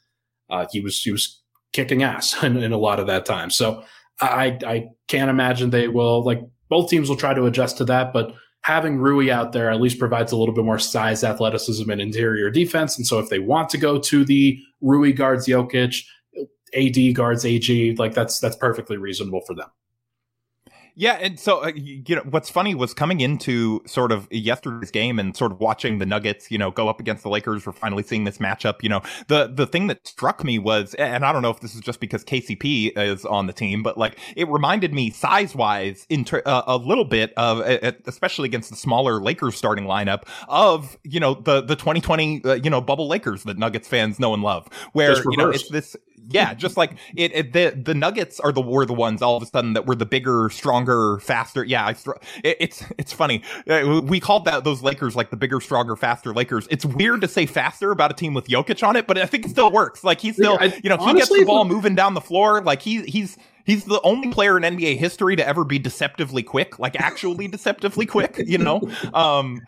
uh, 0.51 0.67
he 0.73 0.81
was 0.81 1.01
he 1.01 1.13
was 1.13 1.41
kicking 1.73 2.03
ass 2.03 2.43
in, 2.43 2.57
in, 2.57 2.73
a 2.73 2.79
lot 2.79 2.99
of 2.99 3.07
that 3.07 3.27
time. 3.27 3.51
So 3.51 3.85
I 4.21 4.59
I 4.67 4.89
can't 5.07 5.31
imagine 5.31 5.71
they 5.71 5.89
will 5.89 6.25
like 6.25 6.41
both 6.69 6.91
teams 6.91 7.09
will 7.09 7.17
try 7.17 7.35
to 7.35 7.45
adjust 7.45 7.79
to 7.79 7.85
that, 7.87 8.13
but 8.13 8.35
having 8.63 8.99
Rui 8.99 9.31
out 9.31 9.53
there 9.53 9.71
at 9.71 9.81
least 9.81 9.99
provides 9.99 10.33
a 10.33 10.37
little 10.37 10.55
bit 10.55 10.65
more 10.65 10.79
size, 10.79 11.23
athleticism, 11.23 11.89
and 11.89 12.01
interior 12.01 12.51
defense. 12.51 12.97
And 12.97 13.07
so 13.07 13.19
if 13.19 13.29
they 13.29 13.39
want 13.39 13.69
to 13.71 13.79
go 13.79 13.99
to 13.99 14.25
the 14.25 14.59
Rui 14.81 15.13
guards 15.13 15.47
Jokic, 15.47 16.05
AD 16.75 17.15
guards 17.15 17.45
AG, 17.45 17.95
like 17.97 18.15
that's 18.15 18.41
that's 18.41 18.57
perfectly 18.57 18.97
reasonable 18.97 19.41
for 19.47 19.55
them. 19.55 19.69
Yeah, 21.01 21.13
and 21.13 21.39
so 21.39 21.63
uh, 21.63 21.71
you 21.77 22.17
know 22.17 22.23
what's 22.29 22.51
funny 22.51 22.75
was 22.75 22.93
coming 22.93 23.21
into 23.21 23.83
sort 23.87 24.11
of 24.11 24.27
yesterday's 24.33 24.91
game 24.91 25.21
and 25.21 25.37
sort 25.37 25.53
of 25.53 25.61
watching 25.61 25.99
the 25.99 26.07
Nuggets, 26.07 26.51
you 26.51 26.59
know, 26.59 26.73
go 26.73 26.89
up 26.89 26.99
against 26.99 27.23
the 27.23 27.29
Lakers. 27.29 27.65
We're 27.65 27.73
finally 27.73 28.03
seeing 28.03 28.25
this 28.25 28.39
matchup. 28.39 28.83
You 28.83 28.89
know, 28.89 29.03
the 29.29 29.47
the 29.47 29.65
thing 29.65 29.87
that 29.87 30.05
struck 30.09 30.43
me 30.43 30.59
was, 30.59 30.95
and 30.95 31.25
I 31.25 31.33
don't 31.33 31.43
know 31.43 31.51
if 31.51 31.61
this 31.61 31.77
is 31.77 31.83
just 31.83 32.01
because 32.01 32.25
KCP 32.25 32.99
is 32.99 33.25
on 33.25 33.47
the 33.47 33.53
team, 33.53 33.85
but 33.85 33.97
like 33.97 34.19
it 34.35 34.49
reminded 34.49 34.93
me 34.93 35.11
size 35.11 35.55
wise, 35.55 36.05
inter- 36.11 36.43
uh, 36.45 36.63
a 36.67 36.77
little 36.77 37.05
bit 37.05 37.33
of, 37.37 37.61
especially 38.09 38.47
against 38.47 38.71
the 38.71 38.77
smaller 38.77 39.23
Lakers 39.23 39.55
starting 39.55 39.85
lineup 39.85 40.25
of 40.49 40.99
you 41.05 41.21
know 41.21 41.35
the 41.35 41.61
the 41.61 41.77
2020 41.77 42.45
uh, 42.45 42.55
you 42.55 42.71
know 42.71 42.81
bubble 42.81 43.07
Lakers 43.07 43.45
that 43.45 43.57
Nuggets 43.57 43.87
fans 43.87 44.19
know 44.19 44.35
and 44.35 44.43
love, 44.43 44.67
where 44.95 45.15
you 45.15 45.37
know 45.37 45.51
it's 45.51 45.69
this 45.69 45.97
yeah, 46.31 46.53
just 46.55 46.77
like 46.77 46.93
it, 47.17 47.35
it, 47.35 47.53
the 47.53 47.71
the 47.71 47.95
Nuggets 47.95 48.39
are 48.41 48.53
the 48.53 48.61
were 48.61 48.85
the 48.85 48.95
ones 48.95 49.23
all 49.23 49.37
of 49.37 49.43
a 49.43 49.47
sudden 49.47 49.73
that 49.73 49.87
were 49.87 49.95
the 49.95 50.07
bigger, 50.07 50.51
stronger, 50.51 51.19
faster. 51.21 51.65
Yeah, 51.65 51.87
I, 51.87 51.91
it, 52.45 52.57
it's 52.61 52.85
it's 52.99 53.13
funny. 53.13 53.43
Uh, 53.69 54.01
we 54.05 54.21
called 54.21 54.45
that 54.45 54.65
those 54.65 54.83
Lakers 54.83 55.17
like 55.17 55.31
the 55.31 55.37
bigger, 55.37 55.61
stronger, 55.61 55.97
faster 55.97 56.35
Lakers. 56.35 56.69
It's 56.71 56.85
weird 56.85 57.23
to 57.23 57.29
say 57.29 57.47
faster 57.47 57.91
about 57.91 58.11
a 58.11 58.15
team 58.15 58.35
with 58.35 58.47
Jokic 58.47 58.87
on 58.87 58.97
it, 58.97 59.07
but 59.07 59.17
I 59.17 59.27
think 59.27 59.47
it 59.47 59.51
still 59.51 59.71
works. 59.71 60.05
Like 60.05 60.21
he 60.21 60.33
still, 60.33 60.59
I, 60.61 60.79
you 60.83 60.91
know, 60.91 60.97
honestly, 60.97 61.13
he 61.13 61.19
gets 61.19 61.31
the 61.31 61.45
ball 61.45 61.65
moving 61.65 61.95
down 61.95 62.15
the 62.15 62.21
floor. 62.21 62.61
Like 62.61 62.83
he 62.83 63.03
he's 63.03 63.39
He's 63.69 63.85
the 63.85 64.01
only 64.01 64.31
player 64.31 64.57
in 64.57 64.63
NBA 64.63 64.97
history 64.97 65.37
to 65.37 65.47
ever 65.47 65.63
be 65.63 65.79
deceptively 65.79 66.43
quick, 66.43 66.79
like 66.79 66.99
actually 66.99 67.49
deceptively 67.57 68.07
quick, 68.07 68.43
you 68.47 68.57
know? 68.57 68.81
Um, 69.13 69.61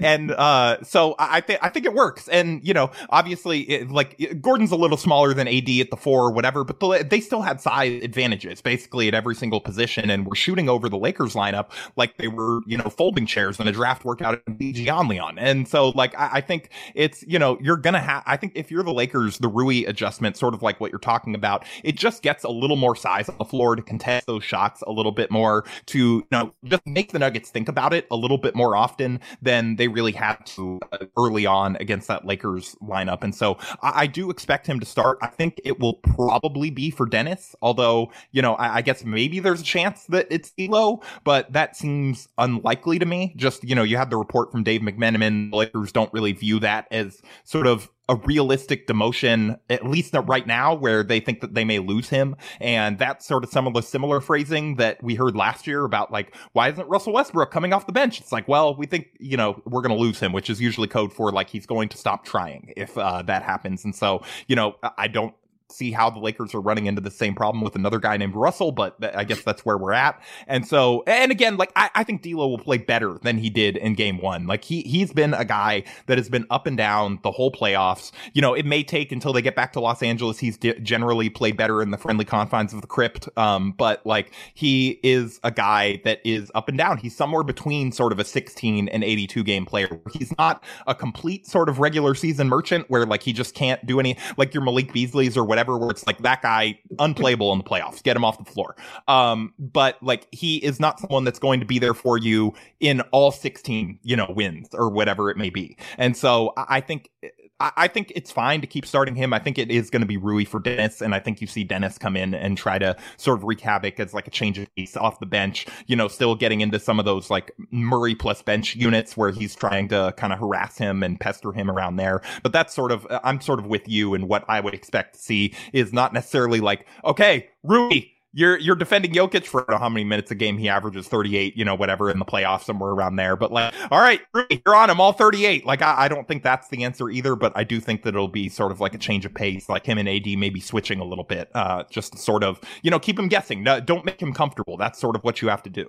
and, 0.00 0.32
uh, 0.32 0.82
so 0.82 1.14
I 1.20 1.40
think, 1.40 1.60
I 1.62 1.68
think 1.68 1.86
it 1.86 1.94
works. 1.94 2.26
And, 2.26 2.66
you 2.66 2.74
know, 2.74 2.90
obviously, 3.08 3.60
it, 3.70 3.88
like, 3.88 4.40
Gordon's 4.40 4.72
a 4.72 4.76
little 4.76 4.96
smaller 4.96 5.32
than 5.32 5.46
AD 5.46 5.68
at 5.68 5.90
the 5.90 5.96
four 5.96 6.24
or 6.24 6.32
whatever, 6.32 6.64
but 6.64 6.80
the, 6.80 7.06
they 7.08 7.20
still 7.20 7.40
had 7.40 7.60
size 7.60 8.02
advantages 8.02 8.60
basically 8.60 9.06
at 9.06 9.14
every 9.14 9.36
single 9.36 9.60
position. 9.60 10.10
And 10.10 10.26
we're 10.26 10.34
shooting 10.34 10.68
over 10.68 10.88
the 10.88 10.98
Lakers 10.98 11.34
lineup 11.34 11.70
like 11.94 12.16
they 12.16 12.26
were, 12.26 12.62
you 12.66 12.76
know, 12.76 12.90
folding 12.90 13.26
chairs 13.26 13.60
in 13.60 13.68
a 13.68 13.72
draft 13.72 14.04
workout 14.04 14.42
in 14.48 14.58
BG 14.58 14.92
on 14.92 15.06
Leon. 15.06 15.38
And 15.38 15.68
so, 15.68 15.90
like, 15.90 16.18
I, 16.18 16.30
I 16.32 16.40
think 16.40 16.70
it's, 16.96 17.22
you 17.28 17.38
know, 17.38 17.58
you're 17.60 17.76
gonna 17.76 18.00
have, 18.00 18.24
I 18.26 18.36
think 18.36 18.54
if 18.56 18.72
you're 18.72 18.82
the 18.82 18.92
Lakers, 18.92 19.38
the 19.38 19.46
Rui 19.46 19.84
adjustment, 19.86 20.36
sort 20.36 20.52
of 20.52 20.62
like 20.62 20.80
what 20.80 20.90
you're 20.90 20.98
talking 20.98 21.36
about, 21.36 21.64
it 21.84 21.94
just 21.94 22.24
gets 22.24 22.42
a 22.42 22.50
little 22.50 22.74
more 22.74 22.96
size 22.96 23.28
the 23.38 23.44
floor 23.44 23.76
to 23.76 23.82
contest 23.82 24.26
those 24.26 24.44
shots 24.44 24.82
a 24.86 24.92
little 24.92 25.12
bit 25.12 25.30
more, 25.30 25.64
to 25.86 25.98
you 25.98 26.26
know 26.30 26.52
just 26.64 26.86
make 26.86 27.12
the 27.12 27.18
Nuggets 27.18 27.50
think 27.50 27.68
about 27.68 27.92
it 27.92 28.06
a 28.10 28.16
little 28.16 28.38
bit 28.38 28.54
more 28.54 28.76
often 28.76 29.20
than 29.42 29.76
they 29.76 29.88
really 29.88 30.12
had 30.12 30.36
to 30.46 30.80
uh, 30.92 30.98
early 31.18 31.46
on 31.46 31.76
against 31.76 32.08
that 32.08 32.24
Lakers 32.24 32.76
lineup. 32.82 33.22
And 33.22 33.34
so 33.34 33.58
I, 33.82 34.02
I, 34.02 34.06
do 34.06 34.30
expect 34.30 34.66
him 34.66 34.80
to 34.80 34.86
start. 34.86 35.18
I 35.20 35.26
think 35.26 35.60
it 35.64 35.80
will 35.80 35.94
probably 35.94 36.70
be 36.70 36.90
for 36.90 37.06
Dennis, 37.06 37.54
although 37.60 38.12
you 38.32 38.42
know 38.42 38.54
I, 38.54 38.76
I 38.76 38.82
guess 38.82 39.04
maybe 39.04 39.40
there's 39.40 39.60
a 39.60 39.64
chance 39.64 40.04
that 40.06 40.26
it's 40.30 40.52
D'Lo, 40.52 41.02
but 41.24 41.52
that 41.52 41.76
seems 41.76 42.28
unlikely 42.38 42.98
to 42.98 43.06
me. 43.06 43.34
Just 43.36 43.64
you 43.64 43.74
know 43.74 43.82
you 43.82 43.96
had 43.96 44.10
the 44.10 44.16
report 44.16 44.50
from 44.52 44.62
Dave 44.62 44.80
McMenamin, 44.80 45.50
the 45.50 45.56
Lakers 45.56 45.92
don't 45.92 46.12
really 46.12 46.32
view 46.32 46.60
that 46.60 46.86
as 46.90 47.20
sort 47.44 47.66
of 47.66 47.90
a 48.08 48.16
realistic 48.16 48.86
demotion, 48.86 49.58
at 49.68 49.84
least 49.84 50.14
right 50.14 50.46
now, 50.46 50.74
where 50.74 51.02
they 51.02 51.18
think 51.18 51.40
that 51.40 51.54
they 51.54 51.64
may 51.64 51.78
lose 51.78 52.08
him. 52.08 52.36
And 52.60 52.98
that's 52.98 53.26
sort 53.26 53.42
of 53.42 53.50
some 53.50 53.66
of 53.66 53.74
the 53.74 53.82
similar 53.82 54.20
phrasing 54.20 54.76
that 54.76 55.02
we 55.02 55.16
heard 55.16 55.34
last 55.34 55.66
year 55.66 55.84
about 55.84 56.12
like, 56.12 56.34
why 56.52 56.68
isn't 56.68 56.88
Russell 56.88 57.12
Westbrook 57.12 57.50
coming 57.50 57.72
off 57.72 57.86
the 57.86 57.92
bench? 57.92 58.20
It's 58.20 58.32
like, 58.32 58.46
well, 58.46 58.76
we 58.76 58.86
think, 58.86 59.08
you 59.18 59.36
know, 59.36 59.60
we're 59.64 59.82
going 59.82 59.96
to 59.96 60.00
lose 60.00 60.20
him, 60.20 60.32
which 60.32 60.48
is 60.48 60.60
usually 60.60 60.88
code 60.88 61.12
for 61.12 61.32
like 61.32 61.50
he's 61.50 61.66
going 61.66 61.88
to 61.88 61.96
stop 61.96 62.24
trying 62.24 62.72
if 62.76 62.96
uh, 62.96 63.22
that 63.22 63.42
happens. 63.42 63.84
And 63.84 63.94
so, 63.94 64.22
you 64.46 64.54
know, 64.54 64.76
I 64.96 65.08
don't 65.08 65.34
see 65.70 65.92
how 65.92 66.08
the 66.10 66.18
Lakers 66.18 66.54
are 66.54 66.60
running 66.60 66.86
into 66.86 67.00
the 67.00 67.10
same 67.10 67.34
problem 67.34 67.62
with 67.62 67.74
another 67.74 67.98
guy 67.98 68.16
named 68.16 68.34
Russell, 68.34 68.72
but 68.72 68.96
I 69.16 69.24
guess 69.24 69.42
that's 69.42 69.64
where 69.64 69.76
we're 69.76 69.92
at. 69.92 70.20
And 70.46 70.66
so, 70.66 71.02
and 71.06 71.32
again, 71.32 71.56
like 71.56 71.72
I, 71.76 71.90
I 71.94 72.04
think 72.04 72.22
D'Lo 72.22 72.48
will 72.48 72.58
play 72.58 72.78
better 72.78 73.18
than 73.22 73.38
he 73.38 73.50
did 73.50 73.76
in 73.76 73.94
Game 73.94 74.18
One. 74.18 74.46
Like 74.46 74.64
he 74.64 74.82
he's 74.82 75.12
been 75.12 75.34
a 75.34 75.44
guy 75.44 75.84
that 76.06 76.18
has 76.18 76.28
been 76.28 76.46
up 76.50 76.66
and 76.66 76.76
down 76.76 77.18
the 77.22 77.30
whole 77.30 77.50
playoffs. 77.50 78.12
You 78.32 78.42
know, 78.42 78.54
it 78.54 78.64
may 78.64 78.82
take 78.82 79.12
until 79.12 79.32
they 79.32 79.42
get 79.42 79.56
back 79.56 79.72
to 79.74 79.80
Los 79.80 80.02
Angeles. 80.02 80.38
He's 80.38 80.56
generally 80.56 81.28
played 81.28 81.56
better 81.56 81.82
in 81.82 81.90
the 81.90 81.98
friendly 81.98 82.24
confines 82.24 82.72
of 82.72 82.80
the 82.80 82.86
crypt. 82.86 83.28
Um, 83.36 83.72
but 83.72 84.04
like 84.06 84.32
he 84.54 85.00
is 85.02 85.40
a 85.42 85.50
guy 85.50 86.00
that 86.04 86.20
is 86.24 86.50
up 86.54 86.68
and 86.68 86.78
down. 86.78 86.98
He's 86.98 87.16
somewhere 87.16 87.42
between 87.42 87.92
sort 87.92 88.12
of 88.12 88.18
a 88.18 88.24
16 88.24 88.88
and 88.88 89.04
82 89.04 89.42
game 89.44 89.66
player. 89.66 90.00
He's 90.12 90.36
not 90.38 90.62
a 90.86 90.94
complete 90.94 91.46
sort 91.46 91.68
of 91.68 91.78
regular 91.80 92.14
season 92.14 92.48
merchant 92.48 92.86
where 92.88 93.04
like 93.04 93.22
he 93.22 93.32
just 93.32 93.54
can't 93.54 93.84
do 93.84 94.00
any 94.00 94.16
like 94.36 94.54
your 94.54 94.62
Malik 94.62 94.92
Beasley's 94.92 95.36
or 95.36 95.44
whatever 95.44 95.55
whatever, 95.56 95.78
where 95.78 95.88
it's 95.90 96.06
like 96.06 96.18
that 96.18 96.42
guy 96.42 96.78
unplayable 96.98 97.50
in 97.52 97.58
the 97.58 97.64
playoffs, 97.64 98.02
get 98.02 98.14
him 98.14 98.24
off 98.24 98.36
the 98.36 98.50
floor. 98.50 98.76
Um, 99.08 99.54
but 99.58 99.96
like 100.02 100.28
he 100.32 100.56
is 100.58 100.78
not 100.78 101.00
someone 101.00 101.24
that's 101.24 101.38
going 101.38 101.60
to 101.60 101.66
be 101.66 101.78
there 101.78 101.94
for 101.94 102.18
you 102.18 102.52
in 102.78 103.00
all 103.10 103.30
16, 103.30 103.98
you 104.02 104.16
know, 104.16 104.26
wins 104.28 104.68
or 104.74 104.90
whatever 104.90 105.30
it 105.30 105.38
may 105.38 105.48
be. 105.48 105.78
And 105.96 106.14
so 106.14 106.52
I 106.58 106.82
think 106.82 107.10
I 107.58 107.88
think 107.88 108.12
it's 108.14 108.30
fine 108.30 108.60
to 108.60 108.66
keep 108.66 108.84
starting 108.84 109.14
him. 109.14 109.32
I 109.32 109.38
think 109.38 109.56
it 109.56 109.70
is 109.70 109.88
going 109.88 110.02
to 110.02 110.06
be 110.06 110.18
Rui 110.18 110.44
for 110.44 110.60
Dennis, 110.60 111.00
and 111.00 111.14
I 111.14 111.20
think 111.20 111.40
you 111.40 111.46
see 111.46 111.64
Dennis 111.64 111.96
come 111.96 112.14
in 112.14 112.34
and 112.34 112.58
try 112.58 112.78
to 112.78 112.94
sort 113.16 113.38
of 113.38 113.44
wreak 113.44 113.60
havoc 113.60 113.98
as 113.98 114.12
like 114.12 114.26
a 114.26 114.30
change 114.30 114.58
of 114.58 114.74
pace 114.76 114.94
off 114.94 115.20
the 115.20 115.26
bench. 115.26 115.66
You 115.86 115.96
know, 115.96 116.06
still 116.06 116.34
getting 116.34 116.60
into 116.60 116.78
some 116.78 116.98
of 116.98 117.06
those 117.06 117.30
like 117.30 117.52
Murray 117.70 118.14
plus 118.14 118.42
bench 118.42 118.76
units 118.76 119.16
where 119.16 119.30
he's 119.30 119.54
trying 119.54 119.88
to 119.88 120.12
kind 120.18 120.34
of 120.34 120.38
harass 120.38 120.76
him 120.76 121.02
and 121.02 121.18
pester 121.18 121.50
him 121.52 121.70
around 121.70 121.96
there. 121.96 122.20
But 122.42 122.52
that's 122.52 122.74
sort 122.74 122.92
of 122.92 123.06
uh, 123.08 123.20
I'm 123.24 123.40
sort 123.40 123.58
of 123.58 123.66
with 123.66 123.88
you, 123.88 124.12
and 124.12 124.28
what 124.28 124.44
I 124.48 124.60
would 124.60 124.74
expect 124.74 125.14
to 125.14 125.20
see 125.20 125.54
is 125.72 125.94
not 125.94 126.12
necessarily 126.12 126.60
like 126.60 126.86
okay, 127.04 127.48
Rui, 127.62 128.02
you're 128.36 128.58
you're 128.58 128.76
defending 128.76 129.12
Jokic 129.12 129.46
for 129.46 129.64
how 129.66 129.88
many 129.88 130.04
minutes 130.04 130.30
a 130.30 130.34
game 130.34 130.58
he 130.58 130.68
averages 130.68 131.08
38, 131.08 131.56
you 131.56 131.64
know, 131.64 131.74
whatever 131.74 132.10
in 132.10 132.18
the 132.18 132.24
playoffs, 132.26 132.64
somewhere 132.64 132.90
around 132.90 133.16
there. 133.16 133.34
But 133.34 133.50
like, 133.50 133.72
all 133.90 133.98
right, 133.98 134.20
you're 134.50 134.76
on 134.76 134.90
him 134.90 135.00
all 135.00 135.14
38. 135.14 135.64
Like, 135.64 135.80
I, 135.80 136.04
I 136.04 136.08
don't 136.08 136.28
think 136.28 136.42
that's 136.42 136.68
the 136.68 136.84
answer 136.84 137.08
either, 137.08 137.34
but 137.34 137.54
I 137.56 137.64
do 137.64 137.80
think 137.80 138.02
that 138.02 138.10
it'll 138.10 138.28
be 138.28 138.50
sort 138.50 138.72
of 138.72 138.80
like 138.80 138.94
a 138.94 138.98
change 138.98 139.24
of 139.24 139.32
pace, 139.32 139.70
like 139.70 139.86
him 139.86 139.96
and 139.96 140.06
AD 140.06 140.26
maybe 140.36 140.60
switching 140.60 141.00
a 141.00 141.04
little 141.04 141.24
bit, 141.24 141.50
uh, 141.54 141.84
just 141.90 142.18
sort 142.18 142.44
of, 142.44 142.60
you 142.82 142.90
know, 142.90 142.98
keep 142.98 143.18
him 143.18 143.28
guessing. 143.28 143.62
No, 143.62 143.80
don't 143.80 144.04
make 144.04 144.20
him 144.20 144.34
comfortable. 144.34 144.76
That's 144.76 145.00
sort 145.00 145.16
of 145.16 145.24
what 145.24 145.40
you 145.40 145.48
have 145.48 145.62
to 145.62 145.70
do. 145.70 145.88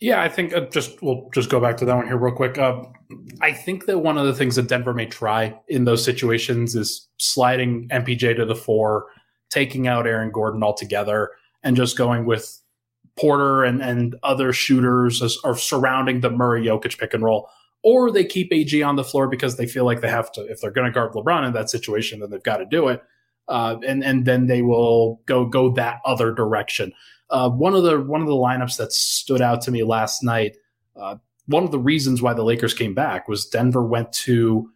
Yeah, 0.00 0.20
I 0.20 0.28
think 0.28 0.52
uh, 0.52 0.60
just 0.70 1.00
we'll 1.02 1.28
just 1.32 1.50
go 1.50 1.60
back 1.60 1.76
to 1.76 1.84
that 1.84 1.94
one 1.94 2.06
here 2.06 2.16
real 2.16 2.34
quick. 2.34 2.58
Uh, 2.58 2.82
I 3.40 3.52
think 3.52 3.86
that 3.86 3.98
one 3.98 4.18
of 4.18 4.26
the 4.26 4.34
things 4.34 4.56
that 4.56 4.66
Denver 4.66 4.92
may 4.92 5.06
try 5.06 5.56
in 5.68 5.84
those 5.84 6.04
situations 6.04 6.74
is 6.74 7.08
sliding 7.18 7.88
MPJ 7.90 8.36
to 8.36 8.44
the 8.44 8.56
four 8.56 9.06
taking 9.50 9.86
out 9.86 10.06
Aaron 10.06 10.30
Gordon 10.30 10.62
altogether 10.62 11.30
and 11.62 11.76
just 11.76 11.96
going 11.96 12.24
with 12.24 12.60
Porter 13.16 13.64
and, 13.64 13.82
and 13.82 14.16
other 14.22 14.52
shooters 14.52 15.22
as, 15.22 15.36
are 15.44 15.56
surrounding 15.56 16.20
the 16.20 16.30
Murray 16.30 16.64
Jokic 16.64 16.98
pick 16.98 17.14
and 17.14 17.22
roll. 17.22 17.50
Or 17.82 18.10
they 18.10 18.24
keep 18.24 18.52
AG 18.52 18.82
on 18.82 18.96
the 18.96 19.04
floor 19.04 19.28
because 19.28 19.56
they 19.56 19.66
feel 19.66 19.84
like 19.84 20.00
they 20.00 20.08
have 20.08 20.30
to, 20.32 20.42
if 20.42 20.60
they're 20.60 20.70
going 20.70 20.86
to 20.86 20.92
guard 20.92 21.12
LeBron 21.12 21.46
in 21.46 21.52
that 21.52 21.70
situation, 21.70 22.20
then 22.20 22.30
they've 22.30 22.42
got 22.42 22.58
to 22.58 22.66
do 22.66 22.88
it. 22.88 23.02
Uh, 23.48 23.78
and 23.86 24.04
and 24.04 24.26
then 24.26 24.46
they 24.46 24.60
will 24.60 25.22
go 25.24 25.46
go 25.46 25.70
that 25.72 26.00
other 26.04 26.32
direction. 26.32 26.92
Uh, 27.30 27.48
one 27.48 27.74
of 27.74 27.82
the 27.82 27.98
one 27.98 28.20
of 28.20 28.26
the 28.26 28.34
lineups 28.34 28.76
that 28.76 28.92
stood 28.92 29.40
out 29.40 29.62
to 29.62 29.70
me 29.70 29.82
last 29.82 30.22
night. 30.22 30.56
Uh, 30.94 31.16
one 31.46 31.64
of 31.64 31.70
the 31.70 31.78
reasons 31.78 32.20
why 32.20 32.34
the 32.34 32.44
Lakers 32.44 32.74
came 32.74 32.94
back 32.94 33.26
was 33.26 33.46
Denver 33.46 33.82
went 33.82 34.12
to 34.12 34.70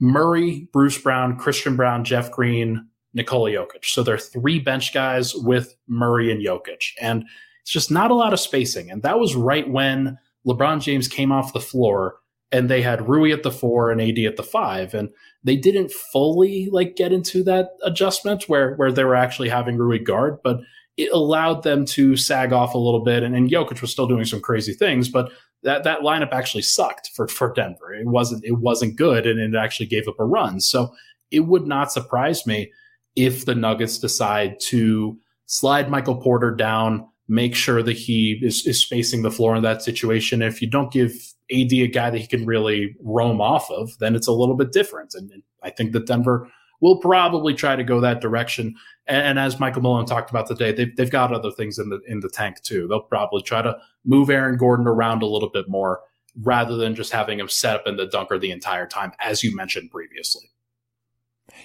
Murray, 0.00 0.68
Bruce 0.72 0.98
Brown, 0.98 1.36
Christian 1.36 1.76
Braun, 1.76 2.02
Jeff 2.02 2.32
Green, 2.32 2.88
Nikola 3.14 3.50
Jokic. 3.50 3.84
So 3.84 4.02
they're 4.02 4.18
three 4.18 4.58
bench 4.58 4.92
guys 4.92 5.34
with 5.34 5.74
Murray 5.86 6.30
and 6.30 6.44
Jokic. 6.44 6.92
And 7.00 7.24
it's 7.62 7.72
just 7.72 7.90
not 7.90 8.10
a 8.10 8.14
lot 8.14 8.32
of 8.32 8.40
spacing. 8.40 8.90
And 8.90 9.02
that 9.02 9.18
was 9.18 9.34
right 9.34 9.68
when 9.68 10.18
LeBron 10.46 10.80
James 10.80 11.08
came 11.08 11.32
off 11.32 11.52
the 11.52 11.60
floor 11.60 12.16
and 12.50 12.68
they 12.68 12.80
had 12.80 13.08
Rui 13.08 13.32
at 13.32 13.42
the 13.42 13.50
four 13.50 13.90
and 13.90 14.00
AD 14.00 14.18
at 14.20 14.36
the 14.36 14.42
five. 14.42 14.94
And 14.94 15.10
they 15.44 15.56
didn't 15.56 15.90
fully 15.90 16.68
like 16.70 16.96
get 16.96 17.12
into 17.12 17.42
that 17.44 17.70
adjustment 17.82 18.48
where 18.48 18.74
where 18.76 18.92
they 18.92 19.04
were 19.04 19.14
actually 19.14 19.48
having 19.48 19.76
Rui 19.76 19.98
guard, 19.98 20.38
but 20.42 20.60
it 20.96 21.12
allowed 21.12 21.62
them 21.62 21.84
to 21.84 22.16
sag 22.16 22.52
off 22.52 22.74
a 22.74 22.78
little 22.78 23.04
bit. 23.04 23.22
And, 23.22 23.36
and 23.36 23.50
Jokic 23.50 23.80
was 23.80 23.92
still 23.92 24.08
doing 24.08 24.24
some 24.24 24.40
crazy 24.40 24.72
things, 24.72 25.08
but 25.08 25.30
that 25.62 25.84
that 25.84 26.00
lineup 26.00 26.32
actually 26.32 26.62
sucked 26.62 27.10
for 27.14 27.28
for 27.28 27.52
Denver. 27.52 27.92
It 27.92 28.06
wasn't 28.06 28.44
it 28.44 28.58
wasn't 28.58 28.96
good, 28.96 29.26
and 29.26 29.38
it 29.38 29.58
actually 29.58 29.86
gave 29.86 30.08
up 30.08 30.18
a 30.18 30.24
run. 30.24 30.60
So 30.60 30.94
it 31.30 31.40
would 31.40 31.66
not 31.66 31.92
surprise 31.92 32.46
me 32.46 32.72
if 33.18 33.44
the 33.44 33.54
Nuggets 33.54 33.98
decide 33.98 34.60
to 34.68 35.18
slide 35.46 35.90
Michael 35.90 36.16
Porter 36.16 36.54
down, 36.54 37.08
make 37.28 37.54
sure 37.54 37.82
that 37.82 37.96
he 37.96 38.38
is, 38.42 38.66
is 38.66 38.80
spacing 38.80 39.22
the 39.22 39.30
floor 39.30 39.56
in 39.56 39.62
that 39.62 39.82
situation. 39.82 40.42
If 40.42 40.62
you 40.62 40.68
don't 40.68 40.92
give 40.92 41.12
AD 41.50 41.72
a 41.72 41.88
guy 41.88 42.10
that 42.10 42.18
he 42.18 42.26
can 42.26 42.46
really 42.46 42.94
roam 43.00 43.40
off 43.40 43.70
of, 43.70 43.98
then 43.98 44.14
it's 44.14 44.26
a 44.26 44.32
little 44.32 44.56
bit 44.56 44.72
different. 44.72 45.14
And, 45.14 45.42
I 45.60 45.70
think 45.70 45.90
that 45.90 46.06
Denver 46.06 46.48
will 46.80 47.00
probably 47.00 47.52
try 47.52 47.74
to 47.74 47.82
go 47.82 48.00
that 48.00 48.20
direction. 48.20 48.76
And, 49.08 49.26
and, 49.26 49.38
as 49.40 49.58
Michael 49.58 49.82
Malone 49.82 50.06
talked 50.06 50.30
about 50.30 50.46
today, 50.46 50.70
they've, 50.70 50.94
they've 50.94 51.10
got 51.10 51.32
other 51.32 51.50
things 51.50 51.80
in 51.80 51.88
the 51.88 51.98
in 52.06 52.20
the 52.20 52.28
tank 52.28 52.62
too. 52.62 52.86
They'll 52.86 53.00
probably 53.00 53.42
try 53.42 53.60
to 53.60 53.76
move 54.04 54.30
Aaron 54.30 54.56
Gordon 54.56 54.86
around 54.86 55.24
a 55.24 55.26
little 55.26 55.50
bit 55.50 55.68
more 55.68 56.00
rather 56.42 56.76
than 56.76 56.94
just 56.94 57.10
having 57.10 57.40
him 57.40 57.48
set 57.48 57.74
up 57.74 57.88
in 57.88 57.96
the 57.96 58.06
dunker 58.06 58.38
the 58.38 58.52
entire 58.52 58.86
time, 58.86 59.10
as 59.18 59.42
you 59.42 59.54
mentioned 59.56 59.90
previously. 59.90 60.48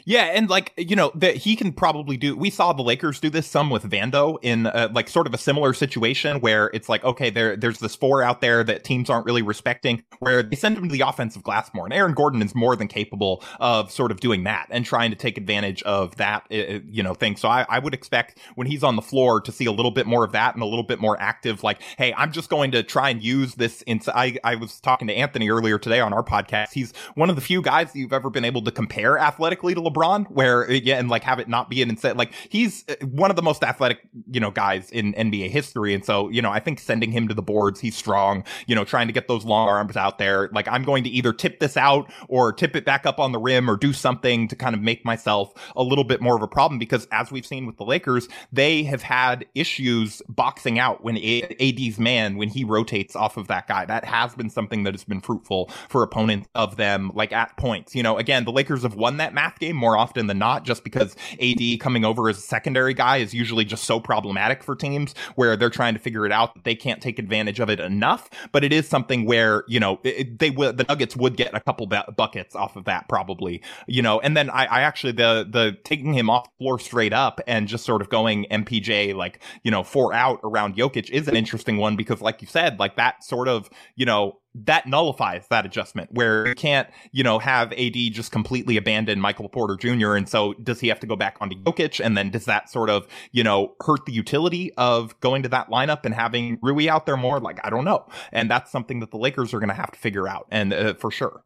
Yeah, 0.05 0.25
and 0.25 0.49
like 0.49 0.73
you 0.77 0.95
know 0.95 1.11
that 1.15 1.37
he 1.37 1.55
can 1.55 1.71
probably 1.71 2.17
do. 2.17 2.35
We 2.35 2.49
saw 2.49 2.73
the 2.73 2.83
Lakers 2.83 3.19
do 3.19 3.29
this 3.29 3.47
some 3.47 3.69
with 3.69 3.83
Vando 3.83 4.37
in 4.41 4.67
uh, 4.67 4.89
like 4.93 5.09
sort 5.09 5.27
of 5.27 5.33
a 5.33 5.37
similar 5.37 5.73
situation 5.73 6.39
where 6.41 6.69
it's 6.73 6.89
like 6.89 7.03
okay, 7.03 7.29
there 7.29 7.55
there's 7.55 7.79
this 7.79 7.95
four 7.95 8.23
out 8.23 8.41
there 8.41 8.63
that 8.63 8.83
teams 8.83 9.09
aren't 9.09 9.25
really 9.25 9.41
respecting, 9.41 10.03
where 10.19 10.43
they 10.43 10.55
send 10.55 10.77
him 10.77 10.87
to 10.87 10.93
the 10.93 11.01
offensive 11.01 11.43
glass 11.43 11.73
more, 11.73 11.85
and 11.85 11.93
Aaron 11.93 12.13
Gordon 12.13 12.41
is 12.41 12.55
more 12.55 12.75
than 12.75 12.87
capable 12.87 13.43
of 13.59 13.91
sort 13.91 14.11
of 14.11 14.19
doing 14.19 14.43
that 14.43 14.67
and 14.69 14.85
trying 14.85 15.11
to 15.11 15.15
take 15.15 15.37
advantage 15.37 15.81
of 15.83 16.15
that 16.17 16.45
uh, 16.51 16.55
uh, 16.55 16.79
you 16.89 17.03
know 17.03 17.13
thing. 17.13 17.35
So 17.35 17.47
I, 17.47 17.65
I 17.69 17.79
would 17.79 17.93
expect 17.93 18.39
when 18.55 18.67
he's 18.67 18.83
on 18.83 18.95
the 18.95 19.01
floor 19.01 19.41
to 19.41 19.51
see 19.51 19.65
a 19.65 19.71
little 19.71 19.91
bit 19.91 20.07
more 20.07 20.23
of 20.23 20.31
that 20.33 20.53
and 20.53 20.63
a 20.63 20.67
little 20.67 20.83
bit 20.83 20.99
more 20.99 21.19
active. 21.19 21.63
Like, 21.63 21.81
hey, 21.97 22.13
I'm 22.15 22.31
just 22.31 22.49
going 22.49 22.71
to 22.71 22.83
try 22.83 23.09
and 23.09 23.23
use 23.23 23.55
this. 23.55 23.83
Ins- 23.87 24.09
I 24.09 24.37
I 24.43 24.55
was 24.55 24.79
talking 24.79 25.07
to 25.07 25.13
Anthony 25.13 25.49
earlier 25.49 25.77
today 25.77 25.99
on 25.99 26.13
our 26.13 26.23
podcast. 26.23 26.73
He's 26.73 26.93
one 27.15 27.29
of 27.29 27.35
the 27.35 27.41
few 27.41 27.61
guys 27.61 27.91
that 27.93 27.99
you've 27.99 28.13
ever 28.13 28.29
been 28.29 28.45
able 28.45 28.61
to 28.63 28.71
compare 28.71 29.17
athletically 29.17 29.73
to 29.73 29.81
LeBron, 29.83 30.29
where 30.31 30.69
yeah, 30.71 30.97
and 30.97 31.09
like 31.09 31.23
have 31.23 31.39
it 31.39 31.47
not 31.47 31.69
be 31.69 31.81
an 31.81 31.89
instead. 31.89 32.17
Like 32.17 32.33
he's 32.49 32.85
uh, 32.89 32.95
one 33.05 33.29
of 33.29 33.35
the 33.35 33.41
most 33.41 33.63
athletic, 33.63 33.99
you 34.31 34.39
know, 34.39 34.51
guys 34.51 34.89
in 34.91 35.13
NBA 35.13 35.49
history, 35.49 35.93
and 35.93 36.03
so 36.03 36.29
you 36.29 36.41
know, 36.41 36.51
I 36.51 36.59
think 36.59 36.79
sending 36.79 37.11
him 37.11 37.27
to 37.27 37.33
the 37.33 37.41
boards, 37.41 37.79
he's 37.79 37.95
strong. 37.95 38.43
You 38.67 38.75
know, 38.75 38.83
trying 38.83 39.07
to 39.07 39.13
get 39.13 39.27
those 39.27 39.45
long 39.45 39.67
arms 39.67 39.97
out 39.97 40.17
there. 40.17 40.49
Like 40.53 40.67
I'm 40.67 40.83
going 40.83 41.03
to 41.03 41.09
either 41.09 41.33
tip 41.33 41.59
this 41.59 41.77
out 41.77 42.11
or 42.27 42.51
tip 42.51 42.75
it 42.75 42.85
back 42.85 43.05
up 43.05 43.19
on 43.19 43.31
the 43.31 43.39
rim 43.39 43.69
or 43.69 43.77
do 43.77 43.93
something 43.93 44.47
to 44.47 44.55
kind 44.55 44.75
of 44.75 44.81
make 44.81 45.05
myself 45.05 45.53
a 45.75 45.83
little 45.83 46.03
bit 46.03 46.21
more 46.21 46.35
of 46.35 46.41
a 46.41 46.47
problem 46.47 46.79
because 46.79 47.07
as 47.11 47.31
we've 47.31 47.45
seen 47.45 47.65
with 47.65 47.77
the 47.77 47.85
Lakers, 47.85 48.27
they 48.51 48.83
have 48.83 49.01
had 49.01 49.45
issues 49.55 50.21
boxing 50.29 50.79
out 50.79 51.03
when 51.03 51.17
AD's 51.17 51.99
man 51.99 52.37
when 52.37 52.49
he 52.49 52.63
rotates 52.63 53.15
off 53.15 53.37
of 53.37 53.47
that 53.47 53.67
guy. 53.67 53.85
That 53.85 54.05
has 54.05 54.35
been 54.35 54.49
something 54.49 54.83
that 54.83 54.93
has 54.93 55.03
been 55.03 55.21
fruitful 55.21 55.69
for 55.89 56.03
opponents 56.03 56.47
of 56.55 56.77
them, 56.77 57.11
like 57.13 57.31
at 57.31 57.55
points. 57.57 57.95
You 57.95 58.03
know, 58.03 58.17
again, 58.17 58.45
the 58.45 58.51
Lakers 58.51 58.83
have 58.83 58.95
won 58.95 59.17
that 59.17 59.33
math 59.33 59.59
game 59.59 59.72
more 59.75 59.97
often 59.97 60.27
than 60.27 60.39
not, 60.39 60.63
just 60.65 60.83
because 60.83 61.15
AD 61.41 61.79
coming 61.79 62.05
over 62.05 62.29
as 62.29 62.37
a 62.37 62.41
secondary 62.41 62.93
guy 62.93 63.17
is 63.17 63.33
usually 63.33 63.65
just 63.65 63.83
so 63.83 63.99
problematic 63.99 64.63
for 64.63 64.75
teams 64.75 65.13
where 65.35 65.55
they're 65.55 65.69
trying 65.69 65.93
to 65.93 65.99
figure 65.99 66.25
it 66.25 66.31
out 66.31 66.53
that 66.53 66.63
they 66.63 66.75
can't 66.75 67.01
take 67.01 67.19
advantage 67.19 67.59
of 67.59 67.69
it 67.69 67.79
enough. 67.79 68.29
But 68.51 68.63
it 68.63 68.73
is 68.73 68.87
something 68.87 69.25
where 69.25 69.63
you 69.67 69.79
know 69.79 69.99
it, 70.03 70.39
they 70.39 70.49
the 70.49 70.85
Nuggets 70.87 71.15
would 71.15 71.37
get 71.37 71.53
a 71.53 71.59
couple 71.59 71.87
buckets 71.87 72.55
off 72.55 72.75
of 72.75 72.85
that 72.85 73.07
probably. 73.07 73.61
You 73.87 74.01
know, 74.01 74.19
and 74.19 74.35
then 74.35 74.49
I, 74.49 74.65
I 74.65 74.81
actually 74.81 75.13
the 75.13 75.47
the 75.49 75.77
taking 75.83 76.13
him 76.13 76.29
off 76.29 76.47
floor 76.57 76.79
straight 76.79 77.13
up 77.13 77.41
and 77.47 77.67
just 77.67 77.85
sort 77.85 78.01
of 78.01 78.09
going 78.09 78.45
MPJ 78.51 79.15
like 79.15 79.39
you 79.63 79.71
know 79.71 79.83
four 79.83 80.13
out 80.13 80.39
around 80.43 80.75
Jokic 80.75 81.09
is 81.09 81.27
an 81.27 81.35
interesting 81.35 81.77
one 81.77 81.95
because 81.95 82.21
like 82.21 82.41
you 82.41 82.47
said 82.47 82.79
like 82.79 82.95
that 82.95 83.23
sort 83.23 83.47
of 83.47 83.69
you 83.95 84.05
know 84.05 84.37
that 84.55 84.85
nullifies 84.87 85.47
that 85.49 85.65
adjustment 85.65 86.11
where 86.11 86.47
you 86.47 86.55
can't, 86.55 86.87
you 87.11 87.23
know, 87.23 87.39
have 87.39 87.73
AD 87.73 87.95
just 88.11 88.31
completely 88.31 88.77
abandon 88.77 89.19
Michael 89.19 89.49
Porter 89.49 89.75
Jr. 89.75 90.13
And 90.13 90.29
so 90.29 90.53
does 90.53 90.79
he 90.79 90.87
have 90.89 90.99
to 90.99 91.07
go 91.07 91.15
back 91.15 91.37
onto 91.41 91.55
Jokic? 91.55 92.03
And 92.03 92.15
then 92.15 92.29
does 92.29 92.45
that 92.45 92.69
sort 92.69 92.89
of, 92.89 93.07
you 93.31 93.43
know, 93.43 93.73
hurt 93.81 94.05
the 94.05 94.11
utility 94.11 94.71
of 94.77 95.19
going 95.21 95.43
to 95.43 95.49
that 95.49 95.69
lineup 95.69 96.05
and 96.05 96.13
having 96.13 96.59
Rui 96.61 96.87
out 96.87 97.05
there 97.05 97.17
more? 97.17 97.39
Like, 97.39 97.59
I 97.63 97.69
don't 97.69 97.85
know. 97.85 98.07
And 98.31 98.49
that's 98.49 98.71
something 98.71 98.99
that 98.99 99.11
the 99.11 99.17
Lakers 99.17 99.53
are 99.53 99.59
going 99.59 99.69
to 99.69 99.75
have 99.75 99.91
to 99.91 99.99
figure 99.99 100.27
out 100.27 100.47
and 100.51 100.71
uh, 100.73 100.93
for 100.93 101.09
sure. 101.09 101.43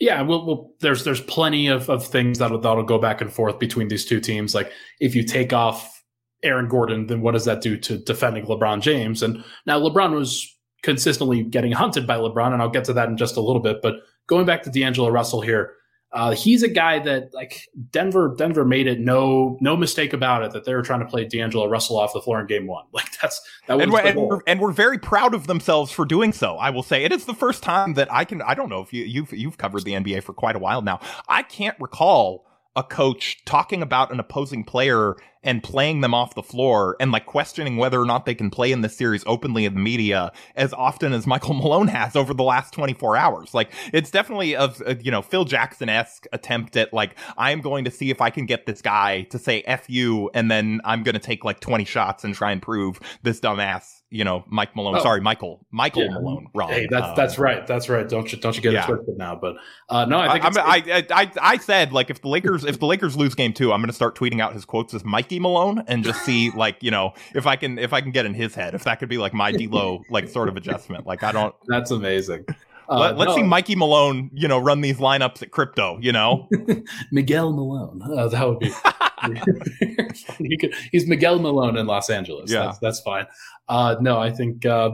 Yeah, 0.00 0.22
well, 0.22 0.44
well, 0.44 0.72
there's 0.80 1.04
there's 1.04 1.20
plenty 1.20 1.68
of, 1.68 1.88
of 1.88 2.04
things 2.04 2.38
that'll 2.38 2.60
that'll 2.60 2.82
go 2.82 2.98
back 2.98 3.20
and 3.20 3.32
forth 3.32 3.58
between 3.58 3.88
these 3.88 4.04
two 4.04 4.20
teams. 4.20 4.54
Like 4.54 4.72
if 5.00 5.14
you 5.14 5.22
take 5.24 5.52
off 5.52 6.02
Aaron 6.42 6.68
Gordon, 6.68 7.06
then 7.06 7.20
what 7.22 7.32
does 7.32 7.44
that 7.44 7.60
do 7.60 7.76
to 7.78 7.98
defending 7.98 8.44
LeBron 8.46 8.80
James? 8.80 9.22
And 9.22 9.44
now 9.66 9.80
LeBron 9.80 10.12
was 10.12 10.53
consistently 10.84 11.42
getting 11.42 11.72
hunted 11.72 12.06
by 12.06 12.16
LeBron, 12.16 12.52
and 12.52 12.60
I'll 12.60 12.68
get 12.68 12.84
to 12.84 12.92
that 12.92 13.08
in 13.08 13.16
just 13.16 13.36
a 13.36 13.40
little 13.40 13.62
bit. 13.62 13.80
But 13.82 13.96
going 14.26 14.44
back 14.44 14.62
to 14.64 14.70
D'Angelo 14.70 15.08
Russell 15.08 15.40
here, 15.40 15.72
uh, 16.12 16.32
he's 16.32 16.62
a 16.62 16.68
guy 16.68 17.00
that 17.00 17.34
like 17.34 17.66
Denver. 17.90 18.34
Denver 18.38 18.64
made 18.64 18.86
it 18.86 19.00
no 19.00 19.56
no 19.60 19.76
mistake 19.76 20.12
about 20.12 20.44
it 20.44 20.52
that 20.52 20.64
they 20.64 20.74
were 20.74 20.82
trying 20.82 21.00
to 21.00 21.06
play 21.06 21.24
D'Angelo 21.24 21.66
Russell 21.66 21.98
off 21.98 22.12
the 22.12 22.20
floor 22.20 22.38
in 22.40 22.46
Game 22.46 22.68
One. 22.68 22.84
Like 22.92 23.06
that's 23.20 23.40
that 23.66 23.76
was 23.76 23.84
and, 23.84 23.92
we're, 23.92 24.00
and, 24.00 24.20
we're, 24.20 24.40
and 24.46 24.60
we're 24.60 24.72
very 24.72 24.98
proud 24.98 25.34
of 25.34 25.48
themselves 25.48 25.90
for 25.90 26.04
doing 26.04 26.32
so. 26.32 26.56
I 26.56 26.70
will 26.70 26.84
say 26.84 27.02
it 27.02 27.10
is 27.10 27.24
the 27.24 27.34
first 27.34 27.62
time 27.64 27.94
that 27.94 28.12
I 28.12 28.24
can. 28.24 28.42
I 28.42 28.54
don't 28.54 28.68
know 28.68 28.80
if 28.82 28.92
you 28.92 29.02
you've 29.04 29.32
you've 29.32 29.58
covered 29.58 29.84
the 29.84 29.94
NBA 29.94 30.22
for 30.22 30.34
quite 30.34 30.54
a 30.54 30.60
while 30.60 30.82
now. 30.82 31.00
I 31.28 31.42
can't 31.42 31.76
recall 31.80 32.46
a 32.76 32.82
coach 32.82 33.44
talking 33.44 33.82
about 33.82 34.12
an 34.12 34.20
opposing 34.20 34.64
player 34.64 35.16
and 35.44 35.62
playing 35.62 36.00
them 36.00 36.14
off 36.14 36.34
the 36.34 36.42
floor 36.42 36.96
and 36.98 37.12
like 37.12 37.26
questioning 37.26 37.76
whether 37.76 38.00
or 38.00 38.06
not 38.06 38.24
they 38.24 38.34
can 38.34 38.50
play 38.50 38.72
in 38.72 38.80
this 38.80 38.96
series 38.96 39.22
openly 39.26 39.64
in 39.64 39.74
the 39.74 39.80
media 39.80 40.32
as 40.56 40.72
often 40.72 41.12
as 41.12 41.26
Michael 41.26 41.54
Malone 41.54 41.88
has 41.88 42.16
over 42.16 42.34
the 42.34 42.42
last 42.42 42.72
24 42.72 43.16
hours. 43.16 43.54
Like 43.54 43.70
it's 43.92 44.10
definitely 44.10 44.54
a, 44.54 44.64
a 44.64 44.90
uh, 44.90 44.94
you 45.00 45.10
know, 45.10 45.22
Phil 45.22 45.44
Jackson 45.44 45.88
esque 45.88 46.26
attempt 46.32 46.76
at 46.76 46.92
like, 46.92 47.14
I'm 47.36 47.60
going 47.60 47.84
to 47.84 47.90
see 47.90 48.10
if 48.10 48.20
I 48.20 48.30
can 48.30 48.46
get 48.46 48.66
this 48.66 48.82
guy 48.82 49.22
to 49.24 49.38
say 49.38 49.62
F 49.66 49.88
you 49.88 50.30
and 50.34 50.50
then 50.50 50.80
I'm 50.84 51.02
going 51.02 51.14
to 51.14 51.20
take 51.20 51.44
like 51.44 51.60
20 51.60 51.84
shots 51.84 52.24
and 52.24 52.34
try 52.34 52.50
and 52.50 52.60
prove 52.60 52.98
this 53.22 53.38
dumbass 53.38 54.00
you 54.14 54.22
know, 54.22 54.44
Mike 54.46 54.76
Malone. 54.76 54.94
Oh. 54.96 55.02
Sorry, 55.02 55.20
Michael. 55.20 55.66
Michael 55.72 56.04
yeah. 56.04 56.12
Malone. 56.12 56.46
Wrong. 56.54 56.70
Hey, 56.70 56.86
that's 56.88 57.08
um, 57.08 57.14
that's 57.16 57.36
right. 57.36 57.66
That's 57.66 57.88
right. 57.88 58.08
Don't 58.08 58.30
you 58.30 58.38
don't 58.38 58.54
you 58.54 58.62
get 58.62 58.72
yeah. 58.72 58.84
it 58.84 58.86
twisted 58.86 59.18
now? 59.18 59.34
But 59.34 59.56
uh, 59.88 60.04
no, 60.04 60.20
I 60.20 60.38
think 60.38 60.56
I, 60.56 60.76
I, 60.76 61.06
I 61.10 61.32
I 61.40 61.56
said 61.56 61.92
like 61.92 62.10
if 62.10 62.22
the 62.22 62.28
Lakers 62.28 62.64
if 62.64 62.78
the 62.78 62.86
Lakers 62.86 63.16
lose 63.16 63.34
game 63.34 63.52
two, 63.52 63.72
I'm 63.72 63.80
going 63.80 63.88
to 63.88 63.92
start 63.92 64.16
tweeting 64.16 64.40
out 64.40 64.52
his 64.52 64.64
quotes 64.64 64.94
as 64.94 65.04
Mikey 65.04 65.40
Malone 65.40 65.82
and 65.88 66.04
just 66.04 66.24
see 66.24 66.50
like 66.54 66.80
you 66.80 66.92
know 66.92 67.12
if 67.34 67.48
I 67.48 67.56
can 67.56 67.76
if 67.76 67.92
I 67.92 68.00
can 68.00 68.12
get 68.12 68.24
in 68.24 68.34
his 68.34 68.54
head 68.54 68.74
if 68.74 68.84
that 68.84 69.00
could 69.00 69.08
be 69.08 69.18
like 69.18 69.34
my 69.34 69.50
D'Lo 69.50 70.04
like 70.08 70.28
sort 70.28 70.48
of 70.48 70.56
adjustment. 70.56 71.06
Like 71.06 71.24
I 71.24 71.32
don't. 71.32 71.52
That's 71.66 71.90
amazing. 71.90 72.46
Uh, 72.88 73.14
Let, 73.16 73.18
us 73.18 73.26
no. 73.26 73.34
see 73.36 73.42
Mikey 73.42 73.76
Malone, 73.76 74.30
you 74.34 74.48
know, 74.48 74.58
run 74.58 74.80
these 74.80 74.98
lineups 74.98 75.42
at 75.42 75.50
crypto, 75.50 75.98
you 76.00 76.12
know? 76.12 76.48
Miguel 77.12 77.52
Malone. 77.52 78.02
Uh, 78.02 78.28
that 78.28 78.48
would 78.48 78.58
be. 78.58 78.70
could, 80.58 80.74
he's 80.92 81.06
Miguel 81.06 81.38
Malone 81.38 81.76
in 81.76 81.86
Los 81.86 82.10
Angeles. 82.10 82.50
Yeah. 82.52 82.66
That's, 82.66 82.78
that's 82.78 83.00
fine. 83.00 83.26
Uh, 83.68 83.96
no, 84.00 84.18
I 84.18 84.30
think 84.30 84.66
uh, 84.66 84.90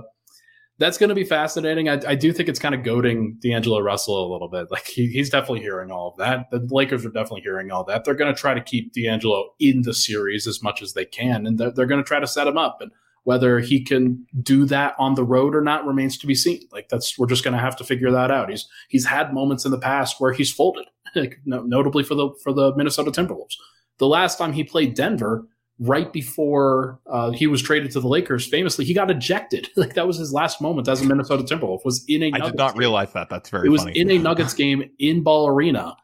that's 0.79 0.98
going 0.98 1.09
to 1.11 1.14
be 1.14 1.24
fascinating. 1.24 1.88
I, 1.88 2.00
I, 2.07 2.14
do 2.14 2.33
think 2.33 2.48
it's 2.48 2.59
kind 2.59 2.74
of 2.74 2.83
goading 2.83 3.37
D'Angelo 3.40 3.81
Russell 3.81 4.24
a 4.24 4.29
little 4.33 4.48
bit. 4.48 4.70
Like 4.70 4.87
he, 4.87 5.09
he's 5.09 5.29
definitely 5.29 5.61
hearing 5.61 5.90
all 5.90 6.09
of 6.09 6.16
that. 6.16 6.50
The 6.50 6.66
Lakers 6.70 7.05
are 7.05 7.11
definitely 7.11 7.42
hearing 7.42 7.70
all 7.70 7.85
that. 7.85 8.05
They're 8.05 8.14
going 8.14 8.35
to 8.35 8.40
try 8.40 8.55
to 8.55 8.62
keep 8.62 8.92
D'Angelo 8.94 9.50
in 9.59 9.83
the 9.83 9.92
series 9.92 10.46
as 10.46 10.62
much 10.62 10.81
as 10.81 10.94
they 10.94 11.05
can, 11.05 11.46
and 11.46 11.59
they're, 11.59 11.70
they're 11.70 11.87
going 11.87 12.03
to 12.03 12.07
try 12.07 12.18
to 12.18 12.26
set 12.26 12.46
him 12.46 12.57
up. 12.57 12.79
And 12.81 12.92
whether 13.24 13.59
he 13.61 13.85
can 13.85 14.26
do 14.42 14.64
that 14.66 14.94
on 14.98 15.14
the 15.14 15.24
road 15.24 15.54
or 15.54 15.61
not 15.61 15.87
remains 15.87 16.16
to 16.18 16.26
be 16.26 16.35
seen. 16.35 16.61
Like 16.72 16.88
that's 16.88 17.18
we're 17.18 17.26
just 17.26 17.44
going 17.44 17.54
to 17.54 17.61
have 17.61 17.76
to 17.76 17.85
figure 17.85 18.11
that 18.11 18.30
out. 18.30 18.50
He's 18.50 18.66
he's 18.88 19.06
had 19.06 19.35
moments 19.35 19.64
in 19.64 19.70
the 19.70 19.78
past 19.78 20.20
where 20.20 20.33
he's 20.33 20.52
folded, 20.52 20.87
like, 21.14 21.38
notably 21.44 22.02
for 22.02 22.14
the 22.14 22.30
for 22.42 22.52
the 22.52 22.74
Minnesota 22.76 23.11
Timberwolves. 23.11 23.56
The 23.98 24.06
last 24.06 24.38
time 24.38 24.52
he 24.52 24.64
played 24.64 24.94
Denver, 24.94 25.46
right 25.78 26.12
before 26.12 27.00
uh, 27.06 27.30
he 27.30 27.46
was 27.46 27.61
traded 27.62 27.90
to 27.92 28.00
the 28.00 28.09
Lakers, 28.09 28.46
famously 28.46 28.85
he 28.85 28.94
got 28.94 29.11
ejected. 29.11 29.68
Like 29.76 29.94
that 29.94 30.06
was 30.06 30.18
his 30.18 30.33
last 30.33 30.61
moment 30.61 30.88
as 30.88 31.00
a 31.00 31.06
Minnesota 31.06 31.42
Timberwolf. 31.42 31.85
Was 31.85 32.04
in 32.09 32.22
a 32.22 32.33
I 32.35 32.40
did 32.40 32.56
not 32.56 32.72
game. 32.72 32.78
realize 32.78 33.12
that. 33.12 33.28
That's 33.28 33.50
very. 33.50 33.66
It 33.66 33.70
was 33.70 33.83
funny. 33.83 33.98
in 33.98 34.11
a 34.11 34.18
Nuggets 34.18 34.54
game 34.54 34.90
in 34.98 35.22
Ball 35.22 35.48
Arena, 35.48 35.96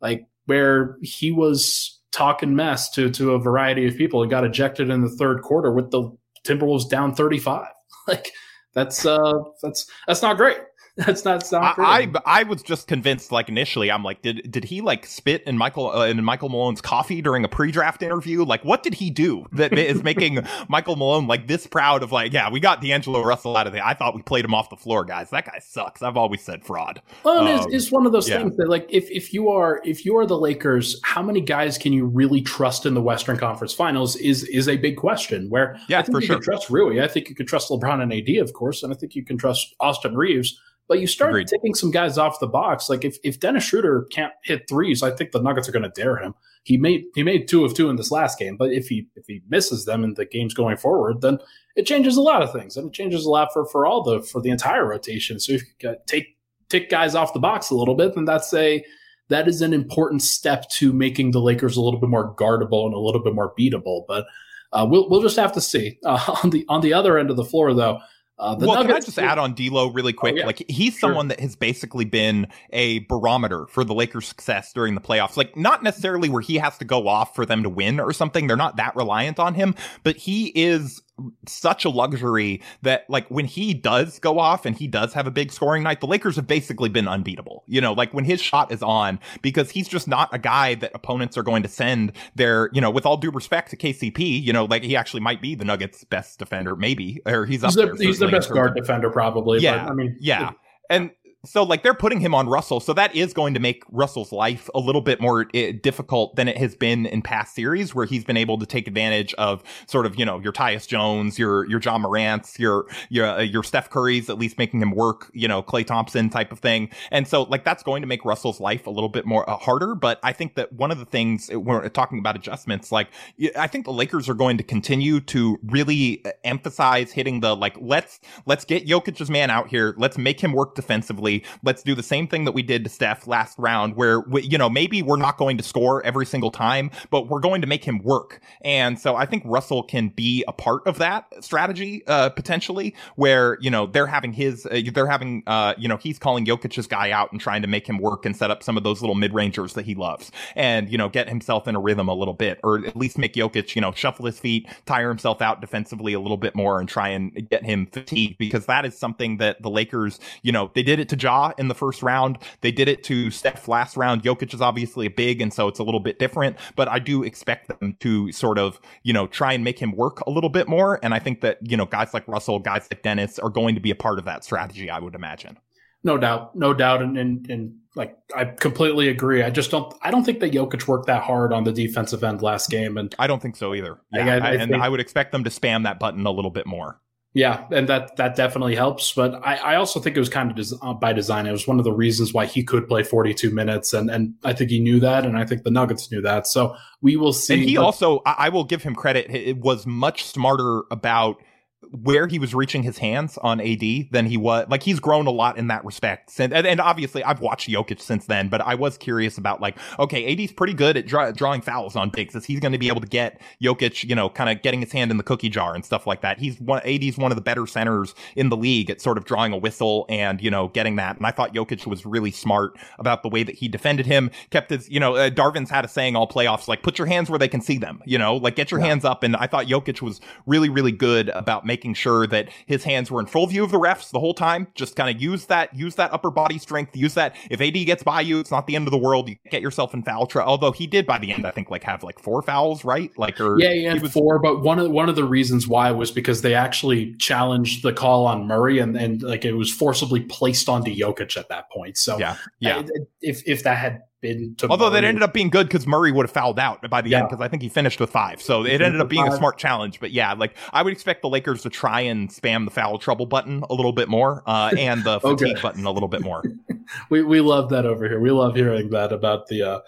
like 0.00 0.26
where 0.46 0.96
he 1.02 1.30
was 1.30 1.98
talking 2.12 2.54
mess 2.54 2.90
to 2.90 3.10
to 3.10 3.32
a 3.32 3.38
variety 3.38 3.86
of 3.86 3.96
people 3.96 4.22
and 4.22 4.30
got 4.30 4.44
ejected 4.44 4.90
in 4.90 5.00
the 5.00 5.08
third 5.08 5.42
quarter 5.42 5.72
with 5.72 5.90
the 5.90 6.10
Timberwolves 6.44 6.88
down 6.88 7.14
35. 7.14 7.66
Like 8.08 8.32
that's 8.74 9.06
uh 9.06 9.32
that's 9.62 9.88
that's 10.08 10.22
not 10.22 10.36
great. 10.36 10.58
That's 10.96 11.24
not 11.24 11.50
not 11.50 11.78
I, 11.78 12.02
I, 12.02 12.12
I 12.26 12.42
was 12.42 12.62
just 12.62 12.86
convinced 12.86 13.32
like 13.32 13.48
initially 13.48 13.90
I'm 13.90 14.02
like 14.04 14.20
did 14.20 14.50
did 14.52 14.64
he 14.64 14.82
like 14.82 15.06
spit 15.06 15.42
in 15.44 15.56
Michael 15.56 15.90
uh, 15.90 16.04
in 16.04 16.22
Michael 16.22 16.50
Malone's 16.50 16.82
coffee 16.82 17.22
during 17.22 17.46
a 17.46 17.48
pre-draft 17.48 18.02
interview? 18.02 18.44
Like 18.44 18.62
what 18.62 18.82
did 18.82 18.92
he 18.92 19.08
do 19.08 19.46
that 19.52 19.72
is 19.72 20.02
making 20.02 20.46
Michael 20.68 20.96
Malone 20.96 21.26
like 21.26 21.46
this 21.46 21.66
proud 21.66 22.02
of 22.02 22.12
like 22.12 22.34
yeah 22.34 22.50
we 22.50 22.60
got 22.60 22.82
D'Angelo 22.82 23.24
Russell 23.24 23.56
out 23.56 23.66
of 23.66 23.72
there. 23.72 23.82
I 23.82 23.94
thought 23.94 24.14
we 24.14 24.20
played 24.20 24.44
him 24.44 24.52
off 24.52 24.68
the 24.68 24.76
floor 24.76 25.02
guys. 25.06 25.30
That 25.30 25.46
guy 25.46 25.60
sucks. 25.60 26.02
I've 26.02 26.18
always 26.18 26.42
said 26.42 26.62
fraud. 26.62 27.00
Well 27.24 27.38
um, 27.38 27.46
it's, 27.46 27.74
it's, 27.74 27.92
one 27.92 28.04
of 28.04 28.12
those 28.12 28.28
yeah. 28.28 28.38
things 28.38 28.58
that 28.58 28.68
like 28.68 28.86
if 28.90 29.10
if 29.10 29.32
you 29.32 29.48
are 29.48 29.80
if 29.86 30.04
you 30.04 30.18
are 30.18 30.26
the 30.26 30.38
Lakers 30.38 31.00
how 31.04 31.22
many 31.22 31.40
guys 31.40 31.78
can 31.78 31.94
you 31.94 32.04
really 32.04 32.42
trust 32.42 32.84
in 32.84 32.92
the 32.92 33.02
Western 33.02 33.38
Conference 33.38 33.72
Finals 33.72 34.14
is 34.16 34.44
is 34.44 34.68
a 34.68 34.76
big 34.76 34.98
question 34.98 35.48
where 35.48 35.78
yeah 35.88 36.00
I 36.00 36.02
think 36.02 36.16
for 36.16 36.20
you 36.20 36.26
sure. 36.26 36.36
can 36.36 36.44
trust 36.44 36.68
Rui 36.68 37.02
I 37.02 37.08
think 37.08 37.30
you 37.30 37.34
can 37.34 37.46
trust 37.46 37.70
LeBron 37.70 38.02
and 38.02 38.12
AD 38.12 38.42
of 38.42 38.52
course 38.52 38.82
and 38.82 38.92
I 38.92 38.96
think 38.96 39.14
you 39.14 39.24
can 39.24 39.38
trust 39.38 39.74
Austin 39.80 40.14
Reaves 40.14 40.60
but 40.92 41.00
you 41.00 41.06
start 41.06 41.30
Agreed. 41.30 41.48
taking 41.48 41.74
some 41.74 41.90
guys 41.90 42.18
off 42.18 42.38
the 42.38 42.46
box. 42.46 42.90
Like 42.90 43.02
if, 43.02 43.16
if 43.24 43.40
Dennis 43.40 43.64
Schroeder 43.64 44.06
can't 44.10 44.34
hit 44.44 44.68
threes, 44.68 45.02
I 45.02 45.10
think 45.10 45.32
the 45.32 45.40
Nuggets 45.40 45.66
are 45.66 45.72
going 45.72 45.84
to 45.84 45.88
dare 45.88 46.18
him. 46.18 46.34
He 46.64 46.76
made 46.76 47.04
he 47.14 47.22
made 47.22 47.48
two 47.48 47.64
of 47.64 47.72
two 47.72 47.88
in 47.88 47.96
this 47.96 48.10
last 48.10 48.38
game, 48.38 48.58
but 48.58 48.72
if 48.72 48.88
he 48.88 49.06
if 49.16 49.24
he 49.26 49.40
misses 49.48 49.86
them 49.86 50.04
in 50.04 50.12
the 50.12 50.26
games 50.26 50.52
going 50.52 50.76
forward, 50.76 51.22
then 51.22 51.38
it 51.76 51.86
changes 51.86 52.18
a 52.18 52.20
lot 52.20 52.42
of 52.42 52.52
things, 52.52 52.76
and 52.76 52.88
it 52.88 52.92
changes 52.92 53.24
a 53.24 53.30
lot 53.30 53.54
for 53.54 53.64
for 53.64 53.86
all 53.86 54.02
the 54.02 54.20
for 54.20 54.42
the 54.42 54.50
entire 54.50 54.86
rotation. 54.86 55.40
So 55.40 55.54
if 55.54 55.62
you 55.62 55.96
take 56.06 56.36
take 56.68 56.90
guys 56.90 57.14
off 57.14 57.32
the 57.32 57.40
box 57.40 57.70
a 57.70 57.74
little 57.74 57.94
bit, 57.94 58.14
then 58.14 58.26
that's 58.26 58.52
a 58.52 58.84
that 59.30 59.48
is 59.48 59.62
an 59.62 59.72
important 59.72 60.20
step 60.20 60.68
to 60.72 60.92
making 60.92 61.30
the 61.30 61.40
Lakers 61.40 61.78
a 61.78 61.80
little 61.80 61.98
bit 61.98 62.10
more 62.10 62.34
guardable 62.36 62.84
and 62.84 62.94
a 62.94 63.00
little 63.00 63.22
bit 63.22 63.34
more 63.34 63.54
beatable. 63.58 64.02
But 64.06 64.26
uh, 64.74 64.86
we'll 64.88 65.08
we'll 65.08 65.22
just 65.22 65.38
have 65.38 65.52
to 65.54 65.60
see. 65.62 65.98
Uh, 66.04 66.36
on 66.44 66.50
the 66.50 66.66
on 66.68 66.82
the 66.82 66.92
other 66.92 67.16
end 67.16 67.30
of 67.30 67.36
the 67.36 67.44
floor, 67.44 67.72
though, 67.72 67.98
uh, 68.38 68.56
well, 68.58 68.74
Nuggets, 68.74 68.86
can 68.86 68.96
I 68.96 69.00
just 69.00 69.18
add 69.18 69.38
on 69.38 69.54
D'Lo 69.54 69.90
really 69.90 70.12
quick? 70.12 70.34
Oh, 70.34 70.38
yeah. 70.38 70.46
Like 70.46 70.64
he's 70.68 70.94
sure. 70.94 71.10
someone 71.10 71.28
that 71.28 71.38
has 71.40 71.54
basically 71.54 72.04
been 72.04 72.48
a 72.70 73.00
barometer 73.00 73.66
for 73.66 73.84
the 73.84 73.94
Lakers' 73.94 74.26
success 74.26 74.72
during 74.72 74.94
the 74.94 75.00
playoffs. 75.00 75.36
Like 75.36 75.56
not 75.56 75.82
necessarily 75.82 76.28
where 76.28 76.40
he 76.40 76.56
has 76.56 76.76
to 76.78 76.84
go 76.84 77.06
off 77.06 77.34
for 77.34 77.46
them 77.46 77.62
to 77.62 77.68
win 77.68 78.00
or 78.00 78.12
something. 78.12 78.46
They're 78.46 78.56
not 78.56 78.76
that 78.76 78.96
reliant 78.96 79.38
on 79.38 79.54
him, 79.54 79.74
but 80.02 80.16
he 80.16 80.46
is 80.54 81.02
such 81.46 81.84
a 81.84 81.88
luxury 81.90 82.62
that 82.82 83.04
like 83.08 83.28
when 83.28 83.44
he 83.44 83.74
does 83.74 84.18
go 84.18 84.38
off 84.38 84.64
and 84.64 84.76
he 84.76 84.86
does 84.86 85.12
have 85.12 85.26
a 85.26 85.30
big 85.30 85.52
scoring 85.52 85.82
night, 85.82 86.00
the 86.00 86.06
Lakers 86.06 86.36
have 86.36 86.46
basically 86.46 86.88
been 86.88 87.06
unbeatable. 87.06 87.64
You 87.66 87.80
know, 87.80 87.92
like 87.92 88.12
when 88.14 88.24
his 88.24 88.40
shot 88.40 88.72
is 88.72 88.82
on, 88.82 89.20
because 89.42 89.70
he's 89.70 89.88
just 89.88 90.08
not 90.08 90.28
a 90.32 90.38
guy 90.38 90.74
that 90.76 90.90
opponents 90.94 91.36
are 91.36 91.42
going 91.42 91.62
to 91.62 91.68
send 91.68 92.12
their, 92.34 92.70
you 92.72 92.80
know, 92.80 92.90
with 92.90 93.06
all 93.06 93.16
due 93.16 93.30
respect 93.30 93.70
to 93.70 93.76
KCP, 93.76 94.42
you 94.42 94.52
know, 94.52 94.64
like 94.64 94.82
he 94.82 94.96
actually 94.96 95.20
might 95.20 95.42
be 95.42 95.54
the 95.54 95.64
Nuggets' 95.64 96.04
best 96.04 96.38
defender, 96.38 96.76
maybe, 96.76 97.20
or 97.26 97.46
he's, 97.46 97.62
he's 97.62 97.76
up 97.76 97.96
the, 97.96 98.04
He's 98.04 98.18
the 98.18 98.28
best 98.28 98.50
guard 98.50 98.74
defender, 98.74 99.10
probably. 99.10 99.60
Yeah. 99.60 99.84
But, 99.84 99.92
I 99.92 99.94
mean, 99.94 100.16
yeah. 100.20 100.52
and 100.90 101.10
so 101.44 101.64
like 101.64 101.82
they're 101.82 101.92
putting 101.92 102.20
him 102.20 102.36
on 102.36 102.48
Russell, 102.48 102.78
so 102.78 102.92
that 102.92 103.16
is 103.16 103.32
going 103.32 103.54
to 103.54 103.60
make 103.60 103.82
Russell's 103.90 104.30
life 104.30 104.70
a 104.76 104.78
little 104.78 105.00
bit 105.00 105.20
more 105.20 105.46
uh, 105.54 105.72
difficult 105.82 106.36
than 106.36 106.46
it 106.46 106.56
has 106.56 106.76
been 106.76 107.04
in 107.04 107.20
past 107.20 107.54
series, 107.54 107.96
where 107.96 108.06
he's 108.06 108.24
been 108.24 108.36
able 108.36 108.58
to 108.58 108.66
take 108.66 108.86
advantage 108.86 109.34
of 109.34 109.62
sort 109.88 110.06
of 110.06 110.16
you 110.16 110.24
know 110.24 110.38
your 110.38 110.52
Tyus 110.52 110.86
Jones, 110.86 111.40
your 111.40 111.68
your 111.68 111.80
Ja 111.80 111.98
Morant's, 111.98 112.60
your 112.60 112.86
your 113.08 113.26
uh, 113.26 113.40
your 113.40 113.64
Steph 113.64 113.90
Curry's, 113.90 114.30
at 114.30 114.38
least 114.38 114.56
making 114.56 114.80
him 114.80 114.92
work, 114.92 115.30
you 115.34 115.48
know 115.48 115.64
Klay 115.64 115.84
Thompson 115.84 116.30
type 116.30 116.52
of 116.52 116.60
thing, 116.60 116.88
and 117.10 117.26
so 117.26 117.42
like 117.42 117.64
that's 117.64 117.82
going 117.82 118.02
to 118.02 118.06
make 118.06 118.24
Russell's 118.24 118.60
life 118.60 118.86
a 118.86 118.90
little 118.90 119.08
bit 119.08 119.26
more 119.26 119.48
uh, 119.50 119.56
harder. 119.56 119.96
But 119.96 120.20
I 120.22 120.32
think 120.32 120.54
that 120.54 120.72
one 120.72 120.92
of 120.92 120.98
the 120.98 121.06
things 121.06 121.50
uh, 121.52 121.58
we're 121.58 121.88
talking 121.88 122.20
about 122.20 122.36
adjustments, 122.36 122.92
like 122.92 123.08
I 123.56 123.66
think 123.66 123.84
the 123.84 123.92
Lakers 123.92 124.28
are 124.28 124.34
going 124.34 124.58
to 124.58 124.64
continue 124.64 125.18
to 125.20 125.58
really 125.64 126.24
uh, 126.24 126.30
emphasize 126.44 127.10
hitting 127.10 127.40
the 127.40 127.56
like 127.56 127.76
let's 127.80 128.20
let's 128.46 128.64
get 128.64 128.86
Jokic's 128.86 129.28
man 129.28 129.50
out 129.50 129.66
here, 129.66 129.96
let's 129.98 130.16
make 130.16 130.38
him 130.38 130.52
work 130.52 130.76
defensively 130.76 131.31
Let's 131.62 131.82
do 131.82 131.94
the 131.94 132.02
same 132.02 132.26
thing 132.26 132.44
that 132.44 132.52
we 132.52 132.62
did 132.62 132.84
to 132.84 132.90
Steph 132.90 133.26
last 133.26 133.58
round, 133.58 133.96
where 133.96 134.20
we, 134.20 134.42
you 134.42 134.58
know 134.58 134.68
maybe 134.68 135.02
we're 135.02 135.16
not 135.16 135.36
going 135.38 135.56
to 135.56 135.62
score 135.62 136.04
every 136.04 136.26
single 136.26 136.50
time, 136.50 136.90
but 137.10 137.28
we're 137.28 137.40
going 137.40 137.60
to 137.60 137.66
make 137.66 137.84
him 137.84 137.98
work. 138.02 138.40
And 138.62 138.98
so 138.98 139.16
I 139.16 139.26
think 139.26 139.42
Russell 139.46 139.82
can 139.82 140.08
be 140.08 140.44
a 140.46 140.52
part 140.52 140.86
of 140.86 140.98
that 140.98 141.26
strategy 141.40 142.02
uh, 142.06 142.28
potentially, 142.30 142.94
where 143.16 143.58
you 143.60 143.70
know 143.70 143.86
they're 143.86 144.06
having 144.06 144.32
his, 144.32 144.66
uh, 144.66 144.80
they're 144.92 145.06
having, 145.06 145.42
uh, 145.46 145.74
you 145.78 145.88
know, 145.88 145.96
he's 145.96 146.18
calling 146.18 146.44
Jokic's 146.44 146.86
guy 146.86 147.10
out 147.10 147.32
and 147.32 147.40
trying 147.40 147.62
to 147.62 147.68
make 147.68 147.86
him 147.86 147.98
work 147.98 148.26
and 148.26 148.36
set 148.36 148.50
up 148.50 148.62
some 148.62 148.76
of 148.76 148.82
those 148.82 149.00
little 149.00 149.14
mid 149.14 149.32
rangers 149.32 149.74
that 149.74 149.84
he 149.84 149.94
loves, 149.94 150.30
and 150.56 150.90
you 150.90 150.98
know 150.98 151.08
get 151.08 151.28
himself 151.28 151.68
in 151.68 151.76
a 151.76 151.80
rhythm 151.80 152.08
a 152.08 152.14
little 152.14 152.34
bit, 152.34 152.60
or 152.62 152.84
at 152.86 152.96
least 152.96 153.18
make 153.18 153.34
Jokic, 153.34 153.74
you 153.74 153.80
know, 153.80 153.92
shuffle 153.92 154.26
his 154.26 154.38
feet, 154.38 154.68
tire 154.86 155.08
himself 155.08 155.40
out 155.40 155.60
defensively 155.60 156.12
a 156.12 156.20
little 156.20 156.36
bit 156.36 156.54
more, 156.54 156.80
and 156.80 156.88
try 156.88 157.08
and 157.08 157.48
get 157.48 157.64
him 157.64 157.86
fatigued 157.86 158.38
because 158.38 158.66
that 158.66 158.84
is 158.84 158.96
something 158.96 159.38
that 159.38 159.62
the 159.62 159.70
Lakers, 159.70 160.18
you 160.42 160.52
know, 160.52 160.70
they 160.74 160.82
did 160.82 160.98
it 160.98 161.08
to 161.08 161.16
Ja 161.22 161.52
in 161.58 161.68
the 161.68 161.74
first 161.74 162.02
round. 162.02 162.38
They 162.60 162.72
did 162.72 162.88
it 162.88 163.02
to 163.04 163.30
Steph 163.30 163.68
last 163.68 163.96
round. 163.96 164.22
Jokic 164.22 164.52
is 164.52 164.60
obviously 164.60 165.08
big, 165.08 165.40
and 165.40 165.52
so 165.52 165.68
it's 165.68 165.78
a 165.78 165.84
little 165.84 166.00
bit 166.00 166.18
different, 166.18 166.56
but 166.76 166.88
I 166.88 166.98
do 166.98 167.22
expect 167.22 167.68
them 167.68 167.96
to 168.00 168.32
sort 168.32 168.58
of, 168.58 168.80
you 169.02 169.12
know, 169.12 169.26
try 169.26 169.52
and 169.52 169.62
make 169.62 169.78
him 169.78 169.92
work 169.92 170.20
a 170.26 170.30
little 170.30 170.50
bit 170.50 170.68
more. 170.68 170.98
And 171.02 171.14
I 171.14 171.18
think 171.18 171.40
that, 171.42 171.58
you 171.62 171.76
know, 171.76 171.86
guys 171.86 172.12
like 172.12 172.26
Russell, 172.26 172.58
guys 172.58 172.88
like 172.90 173.02
Dennis 173.02 173.38
are 173.38 173.50
going 173.50 173.74
to 173.74 173.80
be 173.80 173.90
a 173.90 173.94
part 173.94 174.18
of 174.18 174.24
that 174.24 174.44
strategy, 174.44 174.90
I 174.90 174.98
would 174.98 175.14
imagine. 175.14 175.58
No 176.04 176.18
doubt. 176.18 176.56
No 176.56 176.74
doubt. 176.74 177.00
And, 177.00 177.16
and, 177.16 177.48
and 177.48 177.74
like, 177.94 178.16
I 178.34 178.46
completely 178.46 179.08
agree. 179.08 179.44
I 179.44 179.50
just 179.50 179.70
don't, 179.70 179.94
I 180.02 180.10
don't 180.10 180.24
think 180.24 180.40
that 180.40 180.50
Jokic 180.50 180.88
worked 180.88 181.06
that 181.06 181.22
hard 181.22 181.52
on 181.52 181.62
the 181.62 181.72
defensive 181.72 182.24
end 182.24 182.42
last 182.42 182.70
game. 182.70 182.98
And 182.98 183.14
I 183.20 183.28
don't 183.28 183.40
think 183.40 183.54
so 183.54 183.72
either. 183.72 184.00
Yeah, 184.12 184.24
I, 184.24 184.30
I, 184.30 184.34
I 184.34 184.52
and 184.54 184.72
think, 184.72 184.82
I 184.82 184.88
would 184.88 184.98
expect 184.98 185.30
them 185.30 185.44
to 185.44 185.50
spam 185.50 185.84
that 185.84 186.00
button 186.00 186.26
a 186.26 186.30
little 186.32 186.50
bit 186.50 186.66
more. 186.66 187.00
Yeah, 187.34 187.64
and 187.70 187.88
that 187.88 188.16
that 188.16 188.36
definitely 188.36 188.74
helps. 188.74 189.14
But 189.14 189.34
I, 189.42 189.56
I 189.56 189.74
also 189.76 190.00
think 190.00 190.16
it 190.16 190.20
was 190.20 190.28
kind 190.28 190.50
of 190.50 190.56
des- 190.56 190.76
uh, 190.82 190.92
by 190.92 191.14
design. 191.14 191.46
It 191.46 191.52
was 191.52 191.66
one 191.66 191.78
of 191.78 191.84
the 191.84 191.92
reasons 191.92 192.34
why 192.34 192.44
he 192.44 192.62
could 192.62 192.86
play 192.86 193.02
42 193.02 193.50
minutes, 193.50 193.94
and 193.94 194.10
and 194.10 194.34
I 194.44 194.52
think 194.52 194.70
he 194.70 194.80
knew 194.80 195.00
that, 195.00 195.24
and 195.24 195.38
I 195.38 195.46
think 195.46 195.62
the 195.62 195.70
Nuggets 195.70 196.10
knew 196.10 196.20
that. 196.20 196.46
So 196.46 196.76
we 197.00 197.16
will 197.16 197.32
see. 197.32 197.54
And 197.54 197.62
he 197.62 197.78
also, 197.78 198.20
I 198.26 198.50
will 198.50 198.64
give 198.64 198.82
him 198.82 198.94
credit. 198.94 199.30
It 199.30 199.56
was 199.58 199.86
much 199.86 200.24
smarter 200.24 200.82
about 200.90 201.42
where 201.90 202.26
he 202.26 202.38
was 202.38 202.54
reaching 202.54 202.82
his 202.82 202.98
hands 202.98 203.38
on 203.38 203.60
AD 203.60 204.08
than 204.10 204.26
he 204.26 204.36
was. 204.36 204.66
Like 204.68 204.82
he's 204.82 205.00
grown 205.00 205.26
a 205.26 205.30
lot 205.30 205.58
in 205.58 205.66
that 205.68 205.84
respect. 205.84 206.32
And, 206.38 206.52
and 206.52 206.80
obviously, 206.80 207.22
I've 207.22 207.40
watched 207.40 207.68
Jokic 207.68 208.00
since 208.00 208.26
then, 208.26 208.48
but 208.48 208.60
I 208.60 208.74
was 208.74 208.96
curious 208.96 209.36
about 209.38 209.60
like, 209.60 209.76
okay, 209.98 210.32
AD's 210.32 210.52
pretty 210.52 210.74
good 210.74 210.96
at 210.96 211.06
draw, 211.06 211.30
drawing 211.30 211.60
fouls 211.60 211.96
on 211.96 212.10
bigs. 212.10 212.34
Is 212.34 212.44
he's 212.44 212.60
going 212.60 212.72
to 212.72 212.78
be 212.78 212.88
able 212.88 213.00
to 213.00 213.06
get 213.06 213.40
Jokic, 213.62 214.04
you 214.08 214.14
know, 214.14 214.28
kind 214.28 214.50
of 214.50 214.62
getting 214.62 214.80
his 214.80 214.92
hand 214.92 215.10
in 215.10 215.16
the 215.16 215.22
cookie 215.22 215.48
jar 215.48 215.74
and 215.74 215.84
stuff 215.84 216.06
like 216.06 216.22
that? 216.22 216.38
He's 216.38 216.60
one. 216.60 216.80
AD's 216.84 217.18
one 217.18 217.30
of 217.30 217.36
the 217.36 217.42
better 217.42 217.66
centers 217.66 218.14
in 218.36 218.48
the 218.48 218.56
league 218.56 218.90
at 218.90 219.00
sort 219.00 219.18
of 219.18 219.24
drawing 219.24 219.52
a 219.52 219.58
whistle 219.58 220.06
and 220.08 220.40
you 220.40 220.50
know 220.50 220.68
getting 220.68 220.96
that. 220.96 221.16
And 221.16 221.26
I 221.26 221.30
thought 221.30 221.54
Jokic 221.54 221.86
was 221.86 222.06
really 222.06 222.30
smart 222.30 222.76
about 222.98 223.22
the 223.22 223.28
way 223.28 223.42
that 223.42 223.56
he 223.56 223.68
defended 223.68 224.06
him. 224.06 224.30
Kept 224.50 224.70
his, 224.70 224.88
you 224.88 225.00
know, 225.00 225.16
uh, 225.16 225.30
Darvin's 225.30 225.70
had 225.70 225.84
a 225.84 225.88
saying 225.88 226.16
all 226.16 226.28
playoffs 226.28 226.68
like, 226.68 226.82
put 226.82 226.98
your 226.98 227.06
hands 227.06 227.28
where 227.28 227.38
they 227.38 227.48
can 227.48 227.60
see 227.60 227.76
them. 227.76 228.00
You 228.06 228.18
know, 228.18 228.36
like 228.36 228.56
get 228.56 228.70
your 228.70 228.80
yeah. 228.80 228.86
hands 228.86 229.04
up. 229.04 229.22
And 229.22 229.36
I 229.36 229.46
thought 229.46 229.66
Jokic 229.66 230.00
was 230.00 230.20
really, 230.46 230.68
really 230.68 230.92
good 230.92 231.28
about 231.30 231.66
making 231.66 231.71
sure 231.94 232.26
that 232.26 232.48
his 232.66 232.84
hands 232.84 233.10
were 233.10 233.20
in 233.20 233.26
full 233.26 233.46
view 233.46 233.64
of 233.64 233.70
the 233.70 233.78
refs 233.78 234.10
the 234.10 234.20
whole 234.20 234.34
time. 234.34 234.68
Just 234.74 234.96
kind 234.96 235.14
of 235.14 235.20
use 235.20 235.46
that, 235.46 235.74
use 235.74 235.94
that 235.96 236.12
upper 236.12 236.30
body 236.30 236.58
strength, 236.58 236.96
use 236.96 237.14
that. 237.14 237.36
If 237.50 237.60
AD 237.60 237.74
gets 237.86 238.02
by 238.02 238.20
you, 238.20 238.40
it's 238.40 238.50
not 238.50 238.66
the 238.66 238.76
end 238.76 238.86
of 238.86 238.90
the 238.90 238.98
world. 238.98 239.28
You 239.28 239.36
get 239.50 239.62
yourself 239.62 239.94
in 239.94 240.02
foul 240.02 240.26
trouble. 240.26 240.50
Although 240.50 240.72
he 240.72 240.86
did 240.86 241.06
by 241.06 241.18
the 241.18 241.32
end, 241.32 241.46
I 241.46 241.50
think 241.50 241.70
like 241.70 241.82
have 241.84 242.02
like 242.02 242.18
four 242.18 242.42
fouls, 242.42 242.84
right? 242.84 243.10
Like, 243.16 243.40
or 243.40 243.58
yeah, 243.60 243.72
yeah, 243.72 244.00
was, 244.00 244.12
four. 244.12 244.38
But 244.38 244.62
one 244.62 244.78
of 244.78 244.90
one 244.90 245.08
of 245.08 245.16
the 245.16 245.24
reasons 245.24 245.66
why 245.66 245.90
was 245.90 246.10
because 246.10 246.42
they 246.42 246.54
actually 246.54 247.14
challenged 247.16 247.82
the 247.82 247.92
call 247.92 248.26
on 248.26 248.46
Murray, 248.46 248.78
and 248.78 248.96
and 248.96 249.22
like 249.22 249.44
it 249.44 249.54
was 249.54 249.72
forcibly 249.72 250.20
placed 250.20 250.68
onto 250.68 250.94
Jokic 250.94 251.36
at 251.36 251.48
that 251.48 251.70
point. 251.70 251.96
So 251.96 252.18
yeah, 252.18 252.36
yeah. 252.60 252.78
I, 252.78 252.84
if 253.20 253.42
if 253.46 253.62
that 253.64 253.78
had 253.78 254.02
been 254.22 254.56
Although 254.62 254.86
Murray. 254.86 255.02
that 255.02 255.04
ended 255.04 255.22
up 255.22 255.34
being 255.34 255.50
good 255.50 255.66
because 255.66 255.86
Murray 255.86 256.10
would 256.10 256.24
have 256.24 256.30
fouled 256.30 256.58
out 256.58 256.88
by 256.88 257.02
the 257.02 257.10
yeah. 257.10 257.18
end 257.18 257.28
because 257.28 257.42
I 257.42 257.48
think 257.48 257.60
he 257.60 257.68
finished 257.68 258.00
with 258.00 258.08
five. 258.08 258.40
So 258.40 258.64
it 258.64 258.80
ended 258.80 259.00
up 259.00 259.08
being 259.08 259.24
five. 259.24 259.34
a 259.34 259.36
smart 259.36 259.58
challenge. 259.58 260.00
But 260.00 260.12
yeah, 260.12 260.32
like 260.32 260.56
I 260.72 260.82
would 260.82 260.92
expect 260.92 261.20
the 261.20 261.28
Lakers 261.28 261.60
to 261.62 261.70
try 261.70 262.00
and 262.00 262.30
spam 262.30 262.64
the 262.64 262.70
foul 262.70 262.98
trouble 262.98 263.26
button 263.26 263.62
a 263.68 263.74
little 263.74 263.92
bit 263.92 264.08
more 264.08 264.42
uh, 264.46 264.72
and 264.78 265.04
the 265.04 265.20
fatigue 265.20 265.56
okay. 265.56 265.60
button 265.60 265.84
a 265.84 265.90
little 265.90 266.08
bit 266.08 266.22
more. 266.22 266.42
we 267.10 267.22
we 267.22 267.40
love 267.40 267.68
that 267.70 267.84
over 267.84 268.08
here. 268.08 268.20
We 268.20 268.30
love 268.30 268.54
hearing 268.54 268.88
that 268.90 269.12
about 269.12 269.48
the 269.48 269.62
uh, 269.62 269.80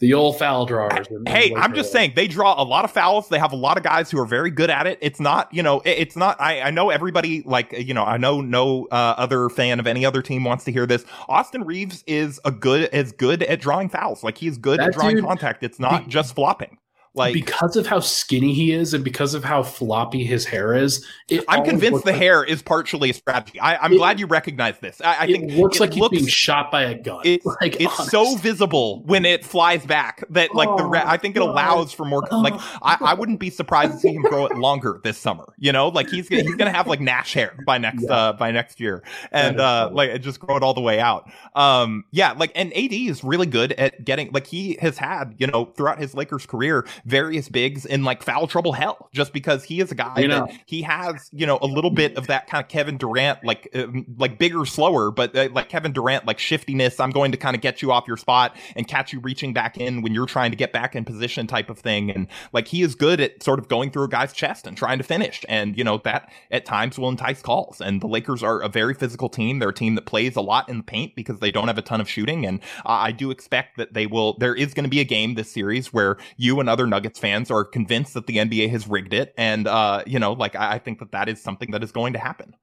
the 0.00 0.14
old 0.14 0.38
foul 0.38 0.66
drawers. 0.66 1.06
hey, 1.28 1.54
I'm 1.54 1.74
just 1.74 1.92
saying 1.92 2.14
they 2.16 2.26
draw 2.26 2.60
a 2.60 2.64
lot 2.64 2.84
of 2.84 2.90
fouls. 2.90 3.28
They 3.28 3.38
have 3.38 3.52
a 3.52 3.56
lot 3.56 3.76
of 3.76 3.82
guys 3.82 4.10
who 4.10 4.18
are 4.18 4.26
very 4.26 4.50
good 4.50 4.70
at 4.70 4.86
it. 4.86 4.98
It's 5.02 5.20
not, 5.20 5.52
you 5.52 5.62
know, 5.62 5.82
it's 5.84 6.16
not. 6.16 6.40
I, 6.40 6.62
I 6.62 6.70
know 6.70 6.90
everybody 6.90 7.42
like, 7.42 7.72
you 7.72 7.92
know, 7.92 8.04
I 8.04 8.16
know 8.16 8.40
no 8.40 8.86
uh, 8.90 9.14
other 9.16 9.50
fan 9.50 9.78
of 9.78 9.86
any 9.86 10.04
other 10.04 10.22
team 10.22 10.44
wants 10.44 10.64
to 10.64 10.72
hear 10.72 10.86
this. 10.86 11.04
Austin 11.28 11.64
Reaves 11.64 12.02
is 12.06 12.40
a 12.44 12.50
good 12.50 12.84
as 12.94 13.12
good 13.12 13.42
at 13.42 13.60
drawing 13.60 13.90
fouls. 13.90 14.24
Like 14.24 14.38
he's 14.38 14.56
good 14.56 14.80
that 14.80 14.88
at 14.88 14.94
drawing 14.94 15.16
dude, 15.16 15.26
contact. 15.26 15.62
It's 15.62 15.78
not 15.78 16.08
just 16.08 16.34
flopping. 16.34 16.78
Like 17.12 17.34
because 17.34 17.74
of 17.74 17.88
how 17.88 17.98
skinny 17.98 18.54
he 18.54 18.72
is 18.72 18.94
and 18.94 19.02
because 19.02 19.34
of 19.34 19.42
how 19.42 19.64
floppy 19.64 20.22
his 20.22 20.44
hair 20.44 20.74
is, 20.74 21.04
I'm 21.48 21.64
convinced 21.64 22.04
the 22.04 22.12
like, 22.12 22.20
hair 22.20 22.44
is 22.44 22.62
partially 22.62 23.10
a 23.10 23.14
strategy. 23.14 23.58
I, 23.58 23.84
am 23.84 23.96
glad 23.96 24.20
you 24.20 24.26
recognize 24.26 24.78
this. 24.78 25.00
I, 25.00 25.24
I 25.24 25.26
think 25.26 25.50
it 25.50 25.58
looks 25.58 25.78
it 25.78 25.80
like 25.80 25.94
looks, 25.96 26.12
he's 26.12 26.20
being 26.22 26.28
shot 26.28 26.70
by 26.70 26.82
a 26.82 26.94
gun. 26.94 27.22
It, 27.24 27.44
like, 27.60 27.80
it's 27.80 27.98
honest. 27.98 28.12
so 28.12 28.36
visible 28.36 29.02
when 29.06 29.24
it 29.24 29.44
flies 29.44 29.84
back 29.84 30.22
that 30.30 30.54
like 30.54 30.68
oh, 30.68 30.76
the 30.76 30.84
re- 30.84 31.02
I 31.04 31.16
think 31.16 31.34
it 31.34 31.42
allows 31.42 31.92
for 31.92 32.04
more. 32.04 32.22
Like 32.30 32.54
I, 32.82 32.98
I, 33.00 33.14
wouldn't 33.14 33.40
be 33.40 33.50
surprised 33.50 33.94
to 33.94 33.98
see 33.98 34.14
him 34.14 34.22
grow 34.22 34.46
it 34.46 34.56
longer 34.56 35.00
this 35.02 35.18
summer. 35.18 35.52
You 35.58 35.72
know, 35.72 35.88
like 35.88 36.08
he's 36.08 36.28
gonna, 36.28 36.42
he's 36.42 36.54
gonna 36.54 36.70
have 36.70 36.86
like 36.86 37.00
Nash 37.00 37.34
hair 37.34 37.56
by 37.66 37.78
next 37.78 38.04
yeah. 38.04 38.14
uh 38.14 38.32
by 38.34 38.52
next 38.52 38.78
year, 38.78 39.02
and 39.32 39.58
uh 39.58 39.90
like 39.92 40.22
just 40.22 40.38
grow 40.38 40.56
it 40.56 40.62
all 40.62 40.74
the 40.74 40.80
way 40.80 41.00
out. 41.00 41.28
Um, 41.56 42.04
yeah, 42.12 42.32
like 42.32 42.52
and 42.54 42.72
AD 42.72 42.92
is 42.92 43.24
really 43.24 43.46
good 43.46 43.72
at 43.72 44.04
getting 44.04 44.30
like 44.30 44.46
he 44.46 44.78
has 44.80 44.96
had 44.96 45.34
you 45.38 45.48
know 45.48 45.64
throughout 45.64 45.98
his 45.98 46.14
Lakers 46.14 46.46
career 46.46 46.86
various 47.04 47.48
bigs 47.48 47.86
in 47.86 48.04
like 48.04 48.22
foul 48.22 48.46
trouble 48.46 48.72
hell 48.72 49.08
just 49.12 49.32
because 49.32 49.64
he 49.64 49.80
is 49.80 49.90
a 49.90 49.94
guy 49.94 50.18
you 50.18 50.28
know. 50.28 50.46
that 50.46 50.60
he 50.66 50.82
has, 50.82 51.28
you 51.32 51.46
know, 51.46 51.58
a 51.62 51.66
little 51.66 51.90
bit 51.90 52.16
of 52.16 52.26
that 52.28 52.46
kind 52.46 52.62
of 52.62 52.68
Kevin 52.68 52.96
Durant, 52.96 53.44
like, 53.44 53.68
uh, 53.74 53.86
like 54.16 54.38
bigger, 54.38 54.64
slower, 54.64 55.10
but 55.10 55.34
uh, 55.36 55.48
like 55.52 55.68
Kevin 55.68 55.92
Durant, 55.92 56.26
like 56.26 56.38
shiftiness. 56.38 57.00
I'm 57.00 57.10
going 57.10 57.32
to 57.32 57.38
kind 57.38 57.56
of 57.56 57.62
get 57.62 57.82
you 57.82 57.92
off 57.92 58.04
your 58.06 58.16
spot 58.16 58.56
and 58.76 58.86
catch 58.86 59.12
you 59.12 59.20
reaching 59.20 59.52
back 59.52 59.78
in 59.78 60.02
when 60.02 60.14
you're 60.14 60.26
trying 60.26 60.50
to 60.50 60.56
get 60.56 60.72
back 60.72 60.94
in 60.94 61.04
position 61.04 61.46
type 61.46 61.70
of 61.70 61.78
thing. 61.78 62.10
And 62.10 62.26
like 62.52 62.68
he 62.68 62.82
is 62.82 62.94
good 62.94 63.20
at 63.20 63.42
sort 63.42 63.58
of 63.58 63.68
going 63.68 63.90
through 63.90 64.04
a 64.04 64.08
guy's 64.08 64.32
chest 64.32 64.66
and 64.66 64.76
trying 64.76 64.98
to 64.98 65.04
finish. 65.04 65.44
And, 65.48 65.76
you 65.76 65.84
know, 65.84 65.98
that 66.04 66.30
at 66.50 66.64
times 66.64 66.98
will 66.98 67.08
entice 67.08 67.42
calls. 67.42 67.80
And 67.80 68.00
the 68.00 68.06
Lakers 68.06 68.42
are 68.42 68.60
a 68.60 68.68
very 68.68 68.94
physical 68.94 69.28
team. 69.28 69.58
They're 69.58 69.70
a 69.70 69.74
team 69.74 69.94
that 69.94 70.06
plays 70.06 70.36
a 70.36 70.40
lot 70.40 70.68
in 70.68 70.78
the 70.78 70.84
paint 70.84 71.14
because 71.14 71.40
they 71.40 71.50
don't 71.50 71.68
have 71.68 71.78
a 71.78 71.82
ton 71.82 72.00
of 72.00 72.08
shooting. 72.08 72.46
And 72.46 72.60
uh, 72.84 72.90
I 72.90 73.12
do 73.12 73.30
expect 73.30 73.76
that 73.76 73.94
they 73.94 74.06
will, 74.06 74.36
there 74.38 74.54
is 74.54 74.74
going 74.74 74.84
to 74.84 74.90
be 74.90 75.00
a 75.00 75.04
game 75.04 75.34
this 75.34 75.50
series 75.50 75.92
where 75.92 76.16
you 76.36 76.60
and 76.60 76.68
other 76.68 76.86
Nuggets 76.90 77.18
fans 77.18 77.50
are 77.50 77.64
convinced 77.64 78.14
that 78.14 78.26
the 78.26 78.36
NBA 78.36 78.70
has 78.70 78.86
rigged 78.86 79.14
it, 79.14 79.32
and 79.38 79.66
uh, 79.66 80.02
you 80.06 80.18
know, 80.18 80.32
like 80.32 80.54
I, 80.54 80.74
I 80.74 80.78
think 80.78 80.98
that 80.98 81.12
that 81.12 81.28
is 81.28 81.42
something 81.42 81.70
that 81.70 81.82
is 81.82 81.92
going 81.92 82.12
to 82.12 82.18
happen. 82.18 82.54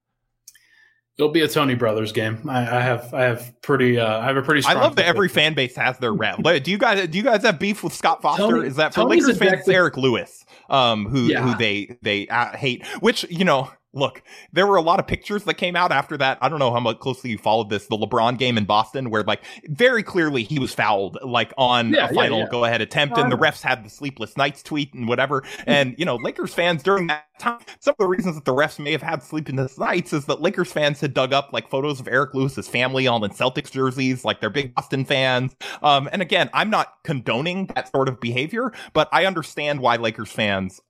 It'll 1.18 1.32
be 1.32 1.42
a 1.42 1.48
Tony 1.48 1.74
Brothers 1.74 2.12
game. 2.12 2.48
I, 2.48 2.60
I 2.60 2.80
have, 2.80 3.12
I 3.12 3.24
have 3.24 3.60
pretty, 3.64 4.00
uh, 4.00 4.20
I 4.20 4.26
have 4.26 4.38
a 4.38 4.44
pretty. 4.44 4.64
I 4.68 4.74
love 4.74 4.96
that 4.98 5.06
every 5.06 5.30
fan 5.30 5.56
base 5.56 5.76
has 5.76 5.98
their 5.98 6.14
rep. 6.14 6.44
do 6.44 6.70
you 6.70 6.78
guys, 6.78 7.08
do 7.08 7.18
you 7.18 7.24
guys 7.24 7.42
have 7.42 7.58
beef 7.58 7.84
with 7.84 7.94
Scott 7.94 8.22
Foster? 8.22 8.44
Tony, 8.44 8.68
is 8.68 8.76
that 8.76 8.94
for 8.94 9.02
Tony's 9.02 9.26
Lakers 9.26 9.40
fans? 9.40 9.68
Eric 9.68 9.98
Lewis, 9.98 10.46
um, 10.70 11.08
who 11.08 11.24
yeah. 11.24 11.42
who 11.42 11.58
they 11.58 11.98
they 12.04 12.28
uh, 12.28 12.56
hate. 12.56 12.86
Which 13.00 13.26
you 13.32 13.46
know, 13.46 13.72
look, 13.98 14.22
there 14.54 14.68
were 14.68 14.76
a 14.76 14.82
lot 14.82 15.00
of 15.00 15.08
pictures 15.08 15.44
that 15.44 15.56
came 15.56 15.76
out 15.76 15.92
after 15.92 16.18
that. 16.18 16.38
I 16.42 16.50
don't 16.50 16.60
know 16.60 16.72
how 16.72 16.80
much 16.80 17.00
closely 17.00 17.32
you 17.32 17.38
followed 17.38 17.70
this, 17.70 17.88
the 17.88 17.98
LeBron 17.98 18.38
game 18.38 18.58
in 18.58 18.66
Boston, 18.66 19.10
where 19.10 19.24
like 19.24 19.42
very 19.66 20.04
clearly 20.04 20.44
he 20.44 20.60
was 20.60 20.74
fouled, 20.74 21.18
like 21.24 21.54
on 21.58 21.94
yeah, 21.94 22.08
a 22.08 22.14
final 22.14 22.40
yeah, 22.40 22.44
yeah. 22.46 22.52
go 22.52 22.66
ahead 22.66 22.82
attempt, 22.82 23.18
and 23.18 23.32
the 23.32 23.38
refs 23.38 23.62
had 23.62 23.84
the 23.84 23.90
sleepless 23.90 24.38
nights 24.38 24.64
tweet 24.64 24.94
and 24.94 25.08
whatever. 25.08 25.44
And 25.66 25.96
you 25.98 26.06
know, 26.06 26.16
Lakers 26.16 26.54
fans 26.54 26.84
during 26.84 27.08
that 27.08 27.27
time, 27.40 27.60
some 27.80 27.94
of 27.94 27.98
the 27.98 28.08
reasons 28.08 28.36
that 28.36 28.46
the 28.46 28.54
refs 28.54 28.80
may 28.80 28.92
have 28.92 29.02
had 29.02 29.24
sleepless 29.24 29.78
nights 29.78 30.14
is 30.14 30.26
that 30.26 30.42
Lakers 30.42 30.72
fans 30.72 31.02
had 31.02 31.14
dug 31.14 31.34
up 31.34 31.50
like 31.54 31.70
photos 31.70 32.00
of 32.00 32.08
Eric 32.08 32.34
Lewis's 32.34 32.68
family 32.68 33.08
all 33.08 33.24
in 33.24 33.32
Celtics 33.32 33.72
jerseys, 33.72 34.26
like 34.26 34.40
they're 34.40 34.50
big 34.50 34.74
Boston 34.76 35.06
fans. 35.06 35.56
Um, 35.82 36.10
and 36.12 36.22
again, 36.22 36.50
I'm 36.54 36.70
not 36.70 37.04
condoning 37.04 37.68
that 37.76 37.92
sort 37.92 38.10
of 38.10 38.20
behavior, 38.20 38.72
but 38.94 39.10
I 39.12 39.26
understand 39.26 39.80
why 39.80 39.98
Lakers 39.98 40.32
fans 40.32 40.82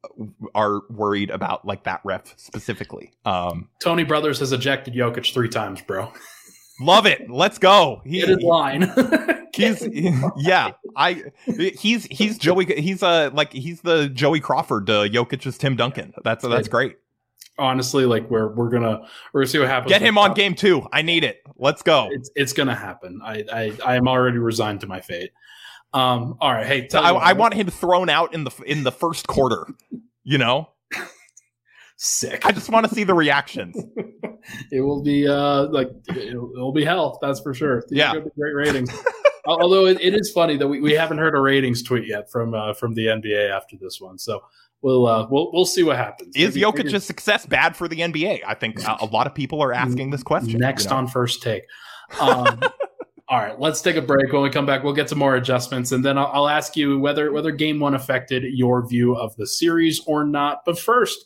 are 0.55 0.81
worried 0.89 1.29
about 1.29 1.65
like 1.65 1.83
that 1.83 2.01
ref 2.03 2.33
specifically. 2.37 3.11
Um, 3.25 3.69
Tony 3.81 4.03
Brothers 4.03 4.39
has 4.39 4.51
ejected 4.51 4.93
Jokic 4.93 5.33
three 5.33 5.49
times, 5.49 5.81
bro. 5.81 6.11
Love 6.79 7.05
it. 7.05 7.29
Let's 7.29 7.57
go. 7.57 8.01
He, 8.05 8.19
Get 8.21 8.29
in 8.29 8.39
line. 8.39 8.91
he's 9.53 9.87
yeah. 10.37 10.71
I 10.95 11.23
he's 11.45 12.05
he's 12.05 12.37
Joey. 12.37 12.65
He's 12.65 13.03
uh 13.03 13.31
like 13.33 13.51
he's 13.51 13.81
the 13.81 14.09
Joey 14.09 14.39
Crawford 14.39 14.87
to 14.87 15.09
Jokic's 15.09 15.57
Tim 15.57 15.75
Duncan. 15.75 16.13
That's 16.23 16.47
that's 16.47 16.67
great. 16.67 16.97
Honestly, 17.59 18.05
like 18.05 18.29
we're 18.29 18.53
we're 18.53 18.69
gonna 18.69 19.07
we're 19.33 19.41
gonna 19.41 19.47
see 19.49 19.59
what 19.59 19.67
happens. 19.67 19.91
Get 19.91 20.01
him 20.01 20.17
on 20.17 20.33
game 20.33 20.53
two. 20.53 20.87
I 20.91 21.01
need 21.01 21.23
it. 21.23 21.41
Let's 21.57 21.81
go. 21.81 22.09
It's 22.11 22.29
it's 22.35 22.53
gonna 22.53 22.75
happen. 22.75 23.19
I 23.23 23.43
I 23.51 23.71
I 23.83 23.95
am 23.95 24.07
already 24.07 24.37
resigned 24.37 24.81
to 24.81 24.87
my 24.87 25.01
fate. 25.01 25.31
Um. 25.93 26.37
All 26.39 26.51
right. 26.51 26.65
Hey, 26.65 26.87
I, 26.93 27.11
I 27.13 27.33
want 27.33 27.55
him 27.55 27.67
thrown 27.67 28.09
out 28.09 28.33
in 28.33 28.43
the 28.43 28.51
in 28.65 28.83
the 28.83 28.91
first 28.91 29.27
quarter. 29.27 29.67
You 30.23 30.37
know. 30.37 30.69
Sick. 31.97 32.45
I 32.45 32.51
just 32.51 32.69
want 32.69 32.87
to 32.87 32.93
see 32.93 33.03
the 33.03 33.15
reactions. 33.15 33.75
it 34.71 34.81
will 34.81 35.01
be 35.01 35.27
uh 35.27 35.65
like 35.65 35.89
it'll, 36.09 36.51
it'll 36.53 36.71
be 36.71 36.85
hell. 36.85 37.17
That's 37.21 37.39
for 37.39 37.55
sure. 37.55 37.83
These 37.89 37.97
yeah. 37.97 38.13
Great 38.37 38.53
ratings. 38.53 38.91
Although 39.47 39.87
it, 39.87 39.99
it 40.01 40.13
is 40.13 40.31
funny 40.31 40.57
that 40.57 40.67
we, 40.67 40.81
we 40.81 40.93
haven't 40.93 41.17
heard 41.17 41.33
a 41.33 41.39
ratings 41.39 41.81
tweet 41.81 42.07
yet 42.07 42.29
from 42.29 42.53
uh, 42.53 42.73
from 42.73 42.93
the 42.93 43.07
NBA 43.07 43.49
after 43.49 43.77
this 43.79 43.99
one. 43.99 44.19
So 44.19 44.43
we'll 44.81 45.07
uh, 45.07 45.27
we'll 45.29 45.51
we'll 45.53 45.65
see 45.65 45.83
what 45.83 45.95
happens. 45.95 46.35
Is 46.35 46.53
maybe, 46.53 46.65
Jokic's 46.65 46.85
maybe... 46.85 46.99
success 46.99 47.45
bad 47.45 47.75
for 47.75 47.87
the 47.87 47.99
NBA? 48.01 48.41
I 48.45 48.53
think 48.53 48.83
a, 48.83 48.97
a, 49.01 49.05
lot 49.05 49.25
of 49.25 49.33
people 49.33 49.63
are 49.63 49.73
asking 49.73 50.11
this 50.11 50.21
question. 50.21 50.59
Next 50.59 50.85
you 50.85 50.89
know? 50.91 50.97
on 50.97 51.07
first 51.07 51.41
take. 51.41 51.63
Um, 52.19 52.59
all 53.29 53.39
right, 53.39 53.59
let's 53.59 53.81
take 53.81 53.95
a 53.95 54.01
break. 54.01 54.31
When 54.33 54.41
we 54.41 54.49
come 54.49 54.65
back, 54.65 54.83
we'll 54.83 54.93
get 54.93 55.09
some 55.09 55.19
more 55.19 55.35
adjustments, 55.35 55.93
and 55.93 56.03
then 56.03 56.17
I'll, 56.17 56.29
I'll 56.33 56.49
ask 56.49 56.75
you 56.75 56.99
whether 56.99 57.31
whether 57.31 57.51
Game 57.51 57.79
One 57.79 57.95
affected 57.95 58.43
your 58.43 58.85
view 58.87 59.15
of 59.15 59.35
the 59.37 59.47
series 59.47 60.01
or 60.05 60.25
not. 60.25 60.63
But 60.65 60.77
first, 60.77 61.25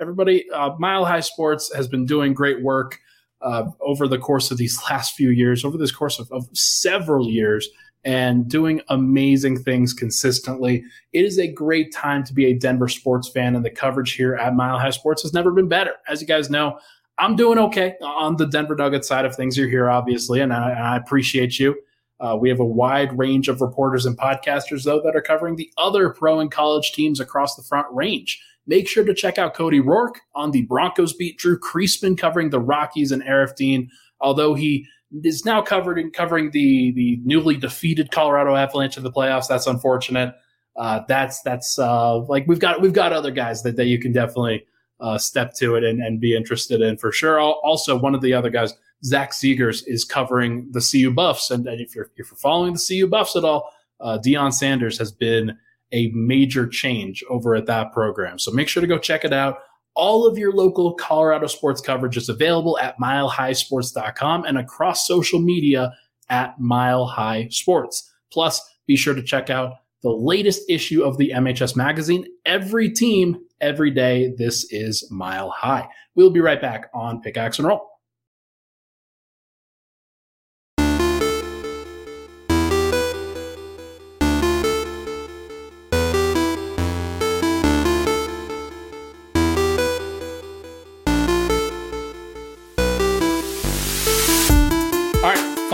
everybody, 0.00 0.50
uh, 0.50 0.74
Mile 0.78 1.04
High 1.04 1.20
Sports 1.20 1.74
has 1.74 1.88
been 1.88 2.06
doing 2.06 2.34
great 2.34 2.62
work 2.62 2.98
uh, 3.42 3.70
over 3.80 4.08
the 4.08 4.18
course 4.18 4.50
of 4.50 4.58
these 4.58 4.80
last 4.90 5.14
few 5.14 5.30
years, 5.30 5.64
over 5.64 5.78
this 5.78 5.92
course 5.92 6.18
of, 6.18 6.30
of 6.32 6.48
several 6.52 7.28
years, 7.28 7.68
and 8.04 8.48
doing 8.48 8.80
amazing 8.88 9.62
things 9.62 9.92
consistently. 9.92 10.82
It 11.12 11.24
is 11.24 11.38
a 11.38 11.46
great 11.46 11.92
time 11.92 12.24
to 12.24 12.32
be 12.32 12.46
a 12.46 12.54
Denver 12.54 12.88
sports 12.88 13.28
fan, 13.28 13.54
and 13.54 13.64
the 13.64 13.70
coverage 13.70 14.12
here 14.12 14.34
at 14.34 14.54
Mile 14.54 14.78
High 14.78 14.90
Sports 14.90 15.22
has 15.22 15.34
never 15.34 15.50
been 15.50 15.68
better. 15.68 15.94
As 16.08 16.20
you 16.20 16.26
guys 16.26 16.48
know, 16.48 16.78
I'm 17.18 17.36
doing 17.36 17.58
okay 17.58 17.96
on 18.00 18.36
the 18.36 18.46
Denver 18.46 18.74
Nuggets 18.74 19.06
side 19.06 19.26
of 19.26 19.36
things. 19.36 19.56
You're 19.56 19.68
here, 19.68 19.90
obviously, 19.90 20.40
and 20.40 20.52
I, 20.52 20.70
and 20.70 20.82
I 20.82 20.96
appreciate 20.96 21.58
you. 21.58 21.76
Uh, 22.18 22.36
we 22.38 22.48
have 22.48 22.60
a 22.60 22.64
wide 22.64 23.16
range 23.18 23.48
of 23.48 23.60
reporters 23.60 24.06
and 24.06 24.16
podcasters, 24.16 24.84
though, 24.84 25.00
that 25.02 25.16
are 25.16 25.22
covering 25.22 25.56
the 25.56 25.70
other 25.76 26.10
pro 26.10 26.40
and 26.40 26.50
college 26.50 26.92
teams 26.92 27.20
across 27.20 27.56
the 27.56 27.62
front 27.62 27.86
range. 27.92 28.42
Make 28.66 28.88
sure 28.88 29.04
to 29.04 29.14
check 29.14 29.38
out 29.38 29.54
Cody 29.54 29.80
Roark 29.80 30.16
on 30.34 30.50
the 30.50 30.62
Broncos 30.62 31.12
beat. 31.12 31.38
Drew 31.38 31.58
Creasman 31.58 32.16
covering 32.16 32.50
the 32.50 32.60
Rockies 32.60 33.10
and 33.10 33.22
Aarif 33.22 33.56
Dean, 33.56 33.90
although 34.20 34.54
he 34.54 34.86
is 35.24 35.44
now 35.44 35.60
covered 35.60 35.98
in 35.98 36.10
covering 36.10 36.50
the 36.52 36.92
the 36.92 37.20
newly 37.24 37.56
defeated 37.56 38.12
Colorado 38.12 38.54
Avalanche 38.54 38.96
in 38.96 39.02
the 39.02 39.10
playoffs. 39.10 39.48
That's 39.48 39.66
unfortunate. 39.66 40.34
Uh, 40.76 41.00
that's 41.08 41.42
that's 41.42 41.78
uh, 41.78 42.18
like 42.18 42.46
we've 42.46 42.60
got 42.60 42.80
we've 42.80 42.92
got 42.92 43.12
other 43.12 43.30
guys 43.30 43.62
that, 43.62 43.76
that 43.76 43.86
you 43.86 43.98
can 43.98 44.12
definitely 44.12 44.64
uh, 45.00 45.18
step 45.18 45.54
to 45.54 45.74
it 45.74 45.84
and, 45.84 46.00
and 46.00 46.20
be 46.20 46.36
interested 46.36 46.80
in 46.80 46.96
for 46.96 47.10
sure. 47.10 47.40
Also, 47.40 47.98
one 47.98 48.14
of 48.14 48.20
the 48.20 48.32
other 48.32 48.50
guys, 48.50 48.74
Zach 49.04 49.32
Segars, 49.32 49.82
is 49.86 50.04
covering 50.04 50.68
the 50.70 50.80
CU 50.80 51.10
Buffs, 51.10 51.50
and, 51.50 51.66
and 51.66 51.80
if 51.80 51.94
you're 51.94 52.10
if 52.16 52.30
you're 52.30 52.38
following 52.38 52.74
the 52.74 52.84
CU 52.86 53.06
Buffs 53.08 53.34
at 53.34 53.44
all, 53.44 53.72
uh, 54.00 54.18
Deion 54.24 54.52
Sanders 54.52 54.98
has 54.98 55.10
been 55.10 55.58
a 55.92 56.10
major 56.14 56.66
change 56.66 57.24
over 57.28 57.54
at 57.54 57.66
that 57.66 57.92
program. 57.92 58.38
So 58.38 58.50
make 58.50 58.68
sure 58.68 58.80
to 58.80 58.86
go 58.86 58.98
check 58.98 59.24
it 59.24 59.32
out. 59.32 59.58
All 59.94 60.26
of 60.26 60.38
your 60.38 60.52
local 60.52 60.94
Colorado 60.94 61.46
sports 61.46 61.80
coverage 61.80 62.16
is 62.16 62.28
available 62.28 62.78
at 62.78 62.98
milehighsports.com 62.98 64.44
and 64.44 64.58
across 64.58 65.06
social 65.06 65.40
media 65.40 65.92
at 66.28 66.58
Mile 66.60 67.06
High 67.06 67.48
Sports. 67.50 68.12
Plus, 68.32 68.62
be 68.86 68.96
sure 68.96 69.14
to 69.14 69.22
check 69.22 69.50
out 69.50 69.74
the 70.02 70.10
latest 70.10 70.62
issue 70.68 71.02
of 71.02 71.18
the 71.18 71.32
MHS 71.34 71.76
magazine. 71.76 72.24
Every 72.46 72.88
team, 72.88 73.40
every 73.60 73.90
day. 73.90 74.32
This 74.38 74.72
is 74.72 75.06
Mile 75.10 75.50
High. 75.50 75.88
We'll 76.14 76.30
be 76.30 76.40
right 76.40 76.60
back 76.60 76.90
on 76.94 77.20
Pickaxe 77.20 77.58
and 77.58 77.68
Roll. 77.68 77.89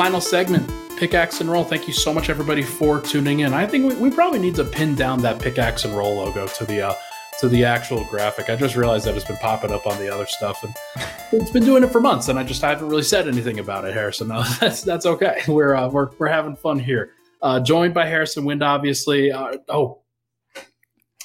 Final 0.07 0.21
segment 0.21 0.71
pickaxe 0.97 1.41
and 1.41 1.51
roll. 1.51 1.65
Thank 1.65 1.89
you 1.89 1.93
so 1.93 2.15
much 2.15 2.31
everybody 2.31 2.63
for 2.63 3.01
tuning 3.01 3.41
in. 3.41 3.53
I 3.53 3.67
think 3.67 3.93
we, 3.93 3.97
we 3.97 4.09
probably 4.09 4.39
need 4.39 4.55
to 4.55 4.63
pin 4.63 4.95
down 4.95 5.21
that 5.23 5.43
pickaxe 5.43 5.85
and 5.85 5.97
roll 5.97 6.15
logo 6.15 6.47
to 6.47 6.65
the 6.65 6.81
uh, 6.81 6.95
to 7.41 7.49
the 7.49 7.65
actual 7.65 8.05
graphic. 8.05 8.49
I 8.49 8.55
just 8.55 8.77
realized 8.77 9.05
that 9.07 9.17
it's 9.17 9.25
been 9.25 9.37
popping 9.39 9.73
up 9.73 9.85
on 9.85 9.99
the 9.99 10.09
other 10.09 10.27
stuff 10.27 10.63
and 10.63 10.73
it's 11.33 11.51
been 11.51 11.65
doing 11.65 11.83
it 11.83 11.91
for 11.91 12.01
months 12.01 12.29
and 12.29 12.39
i 12.39 12.45
just 12.45 12.63
haven't 12.63 12.89
really 12.89 13.03
said 13.03 13.27
anything 13.27 13.59
about 13.59 13.85
it 13.85 13.95
harrison. 13.95 14.29
No 14.29 14.45
that's 14.61 14.83
that's 14.83 15.07
okay. 15.07 15.43
We're 15.49 15.75
uh, 15.75 15.89
we're, 15.89 16.11
we're 16.21 16.29
having 16.29 16.55
fun 16.55 16.79
here. 16.79 17.11
Uh, 17.43 17.59
joined 17.59 17.93
by 17.93 18.07
harrison 18.07 18.45
wind 18.45 18.63
obviously. 18.63 19.33
Uh, 19.33 19.57
oh 19.69 20.03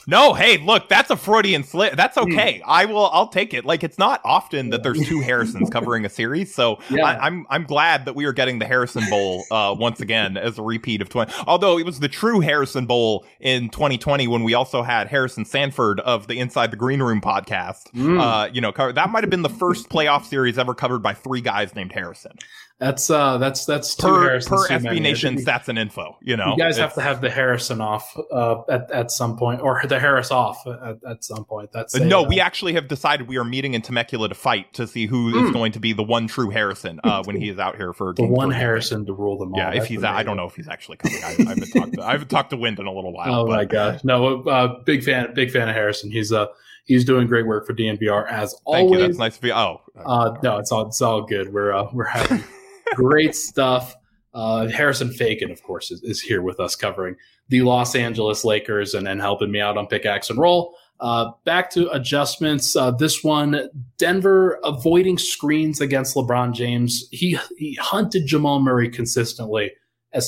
no, 0.08 0.34
hey, 0.34 0.58
look, 0.58 0.90
that's 0.90 1.10
a 1.10 1.16
Freudian 1.16 1.64
slip. 1.64 1.96
That's 1.96 2.18
hmm. 2.18 2.32
okay. 2.32 2.60
Mm. 2.60 2.64
I 2.66 2.86
will. 2.86 3.10
I'll 3.12 3.28
take 3.28 3.54
it. 3.54 3.66
Like 3.66 3.84
it's 3.84 3.98
not 3.98 4.22
often 4.24 4.70
that 4.72 4.84
there's 4.84 5.06
two 5.08 5.22
Harrisons 5.22 5.70
covering 5.70 6.06
a 6.06 6.10
series, 6.10 6.54
so 6.54 6.80
yeah. 6.90 7.06
I, 7.06 7.14
am 7.14 7.22
I'm, 7.22 7.48
I'm 7.50 7.64
glad 7.64 8.06
that 8.06 8.16
we 8.16 8.26
are 8.26 8.34
getting 8.34 8.60
the 8.60 8.66
Harrison 8.66 9.04
Bowl 9.10 9.44
uh, 9.52 9.76
once 9.78 10.00
again 10.00 10.38
as 10.38 10.58
a 10.58 10.62
repeat 10.62 11.02
of 11.02 11.10
20. 11.10 11.32
Although 11.48 11.78
it 11.78 11.86
was 11.86 12.00
the 12.00 12.10
true 12.10 12.40
Harrison 12.40 12.86
Bowl 12.86 13.26
in 13.40 13.70
2020 13.70 14.28
when 14.28 14.44
we 14.44 14.54
also 14.54 14.82
had 14.84 15.08
Harrison 15.08 15.46
Sanford 15.46 16.00
of 16.02 16.28
the 16.28 16.40
Inside 16.40 16.72
the 16.72 16.78
Green 16.78 17.02
Room 17.02 17.22
podcast. 17.22 17.92
Mm. 17.94 18.20
Uh, 18.20 18.50
you 18.52 18.62
know, 18.62 18.72
cover, 18.72 18.94
that 18.94 19.10
might 19.10 19.24
have 19.24 19.30
been 19.30 19.42
the 19.42 19.50
first 19.50 19.90
playoff 19.90 20.26
series 20.26 20.58
ever 20.58 20.74
covered 20.74 21.04
by 21.04 21.14
three 21.14 21.42
guys 21.42 21.76
named 21.76 21.92
Harrison. 21.92 22.34
That's 22.82 23.12
uh, 23.12 23.38
that's 23.38 23.66
that's 23.66 23.94
per 23.94 24.42
per 24.42 24.68
SB 24.68 25.00
Nation 25.00 25.36
stats 25.36 25.68
and 25.68 25.78
info. 25.78 26.18
You 26.20 26.36
know, 26.36 26.54
you 26.54 26.58
guys 26.58 26.80
have 26.80 26.96
to 26.96 27.02
have 27.02 27.22
the 27.22 27.30
Harrison 27.30 27.80
off 27.80 28.18
uh, 28.32 28.64
at 28.70 28.90
at 28.90 29.12
some 29.12 29.38
point, 29.38 29.62
or 29.62 29.84
the 29.88 30.00
Harris 30.00 30.32
off 30.32 30.66
at, 30.66 30.98
at 31.08 31.24
some 31.24 31.46
point. 31.46 31.72
That's 31.72 31.94
a, 31.94 32.04
no. 32.04 32.26
Uh, 32.26 32.30
we 32.30 32.40
actually 32.40 32.74
have 32.74 32.88
decided 32.88 33.28
we 33.28 33.38
are 33.38 33.44
meeting 33.44 33.76
in 33.76 33.84
Temecula 33.84 34.30
to 34.30 34.34
fight 34.34 34.74
to 34.74 34.88
see 34.88 35.06
who 35.06 35.32
mm. 35.32 35.46
is 35.46 35.52
going 35.52 35.74
to 35.74 35.80
be 35.80 35.94
the 35.94 36.02
one 36.02 36.26
true 36.28 36.50
Harrison 36.50 37.00
uh, 37.04 37.22
when 37.24 37.40
he 37.40 37.50
is 37.50 37.60
out 37.60 37.76
here 37.76 37.94
for 37.94 38.16
the 38.16 38.26
one 38.26 38.50
Harrison 38.50 39.06
to 39.06 39.14
rule 39.14 39.38
them 39.38 39.54
all. 39.54 39.60
Yeah, 39.60 39.76
if 39.76 39.86
he's 39.86 40.04
out, 40.04 40.16
I 40.16 40.24
don't 40.24 40.36
know 40.36 40.48
if 40.48 40.56
he's 40.56 40.68
actually 40.68 40.98
coming. 40.98 41.24
I, 41.24 41.36
I 41.46 41.50
haven't 41.50 41.72
talked 41.72 41.94
to 41.94 42.02
I 42.02 42.12
haven't 42.14 42.30
talked 42.30 42.50
to 42.50 42.58
Wind 42.58 42.80
in 42.80 42.88
a 42.88 42.92
little 42.92 43.14
while. 43.14 43.42
Oh 43.42 43.46
but. 43.46 43.58
my 43.58 43.66
gosh, 43.66 44.04
no, 44.04 44.42
uh, 44.46 44.80
big 44.86 45.04
fan, 45.04 45.36
big 45.36 45.52
fan 45.52 45.70
of 45.70 45.76
Harrison. 45.76 46.10
He's 46.10 46.34
uh 46.34 46.48
he's 46.86 47.06
doing 47.06 47.28
great 47.28 47.46
work 47.46 47.68
for 47.68 47.76
DNVR 47.76 48.28
as 48.28 48.54
Thank 48.54 48.64
always. 48.66 49.02
You, 49.02 49.08
that's 49.08 49.20
nice 49.20 49.36
to 49.36 49.42
be. 49.44 49.54
Oh, 49.54 49.82
uh, 50.04 50.36
no, 50.42 50.58
it's 50.58 50.72
all 50.72 50.88
it's 50.88 51.00
all 51.00 51.22
good. 51.22 51.54
We're 51.54 51.74
uh, 51.74 51.88
we're 51.94 52.06
having. 52.06 52.44
Great 52.96 53.36
stuff. 53.36 53.96
Uh, 54.34 54.68
Harrison 54.68 55.10
Faigen, 55.10 55.52
of 55.52 55.62
course, 55.64 55.92
is, 55.92 56.02
is, 56.04 56.22
here 56.22 56.42
with 56.42 56.60
us 56.60 56.76
covering 56.76 57.16
the 57.50 57.62
Los 57.62 57.96
Angeles 57.96 58.46
Lakers 58.46 58.94
and, 58.94 59.08
and 59.08 59.20
helping 59.20 59.52
me 59.52 59.60
out 59.60 59.78
on 59.78 59.88
pickaxe 59.88 60.30
and 60.30 60.40
roll. 60.40 60.74
Uh, 61.02 61.32
back 61.44 61.70
to 61.72 61.90
adjustments. 61.90 62.76
Uh, 62.76 62.92
this 62.92 63.24
one, 63.24 63.68
Denver 63.98 64.60
avoiding 64.64 65.18
screens 65.18 65.82
against 65.82 66.16
LeBron 66.16 66.54
James. 66.54 67.08
He 67.12 67.38
he 67.58 67.74
hunted 67.76 68.28
Jamal 68.28 68.62
Murray 68.62 68.88
consistently, 68.88 69.72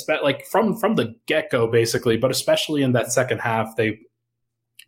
like 0.08 0.46
from 0.48 0.76
from 0.76 0.96
the 0.96 1.16
get 1.28 1.50
go, 1.50 1.68
basically. 1.68 2.18
But 2.18 2.32
especially 2.32 2.82
in 2.82 2.92
that 2.94 3.14
second 3.14 3.40
half, 3.40 3.76
they 3.78 4.00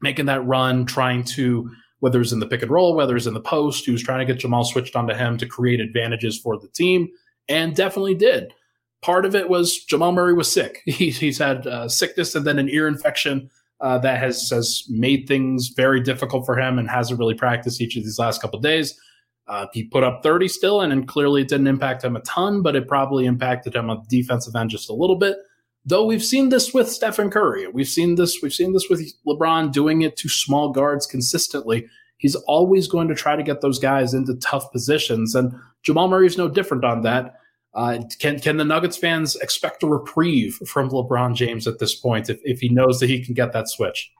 making 0.01 0.25
that 0.25 0.45
run, 0.45 0.85
trying 0.85 1.23
to 1.23 1.69
whether 1.99 2.19
it's 2.19 2.33
in 2.33 2.39
the 2.39 2.47
pick 2.47 2.63
and 2.63 2.71
roll, 2.71 2.95
whether 2.95 3.15
it's 3.15 3.27
in 3.27 3.33
the 3.33 3.39
post, 3.39 3.85
he 3.85 3.91
was 3.91 4.03
trying 4.03 4.19
to 4.19 4.31
get 4.31 4.41
Jamal 4.41 4.65
switched 4.65 4.95
onto 4.95 5.13
him 5.13 5.37
to 5.37 5.45
create 5.45 5.79
advantages 5.79 6.37
for 6.37 6.59
the 6.59 6.67
team 6.67 7.07
and 7.47 7.75
definitely 7.75 8.15
did. 8.15 8.53
Part 9.01 9.25
of 9.25 9.35
it 9.35 9.49
was 9.49 9.83
Jamal 9.83 10.11
Murray 10.11 10.33
was 10.33 10.51
sick. 10.51 10.81
He, 10.85 11.11
he's 11.11 11.37
had 11.37 11.67
uh, 11.67 11.87
sickness 11.87 12.35
and 12.35 12.45
then 12.45 12.59
an 12.59 12.69
ear 12.69 12.87
infection 12.87 13.49
uh, 13.81 13.97
that 13.99 14.19
has 14.19 14.49
has 14.49 14.83
made 14.89 15.27
things 15.27 15.73
very 15.75 16.01
difficult 16.01 16.45
for 16.45 16.57
him 16.57 16.79
and 16.79 16.89
hasn't 16.89 17.19
really 17.19 17.33
practiced 17.33 17.81
each 17.81 17.97
of 17.97 18.03
these 18.03 18.19
last 18.19 18.41
couple 18.41 18.59
days. 18.59 18.99
Uh, 19.47 19.67
he 19.73 19.83
put 19.83 20.03
up 20.03 20.23
30 20.23 20.47
still, 20.47 20.81
and, 20.81 20.91
and 20.91 21.07
clearly 21.07 21.41
it 21.41 21.47
didn't 21.47 21.67
impact 21.67 22.03
him 22.03 22.15
a 22.15 22.21
ton, 22.21 22.63
but 22.63 22.75
it 22.75 22.87
probably 22.87 23.25
impacted 23.25 23.75
him 23.75 23.89
on 23.89 24.01
the 24.01 24.21
defensive 24.21 24.55
end 24.55 24.71
just 24.71 24.89
a 24.89 24.93
little 24.93 25.17
bit. 25.17 25.37
Though 25.85 26.05
we've 26.05 26.23
seen 26.23 26.49
this 26.49 26.73
with 26.73 26.89
Stephen 26.89 27.29
Curry, 27.29 27.67
we've 27.67 27.87
seen 27.87 28.15
this, 28.15 28.39
we've 28.41 28.53
seen 28.53 28.73
this 28.73 28.87
with 28.89 29.07
LeBron 29.27 29.71
doing 29.71 30.01
it 30.01 30.17
to 30.17 30.29
small 30.29 30.71
guards 30.71 31.05
consistently. 31.05 31.85
He's 32.17 32.35
always 32.35 32.87
going 32.87 33.07
to 33.09 33.15
try 33.15 33.35
to 33.35 33.43
get 33.43 33.61
those 33.61 33.79
guys 33.79 34.13
into 34.13 34.35
tough 34.35 34.71
positions, 34.71 35.35
and 35.35 35.53
Jamal 35.83 36.07
Murray 36.07 36.27
is 36.27 36.37
no 36.37 36.47
different 36.47 36.83
on 36.83 37.01
that. 37.01 37.39
Uh, 37.73 37.99
can 38.19 38.39
can 38.39 38.57
the 38.57 38.63
Nuggets 38.63 38.95
fans 38.95 39.35
expect 39.35 39.83
a 39.83 39.87
reprieve 39.87 40.55
from 40.65 40.89
LeBron 40.89 41.35
James 41.35 41.67
at 41.67 41.79
this 41.79 41.93
point 41.93 42.29
if, 42.29 42.39
if 42.43 42.61
he 42.61 42.69
knows 42.69 42.99
that 42.99 43.09
he 43.09 43.23
can 43.23 43.33
get 43.33 43.51
that 43.51 43.67
switch? 43.67 44.11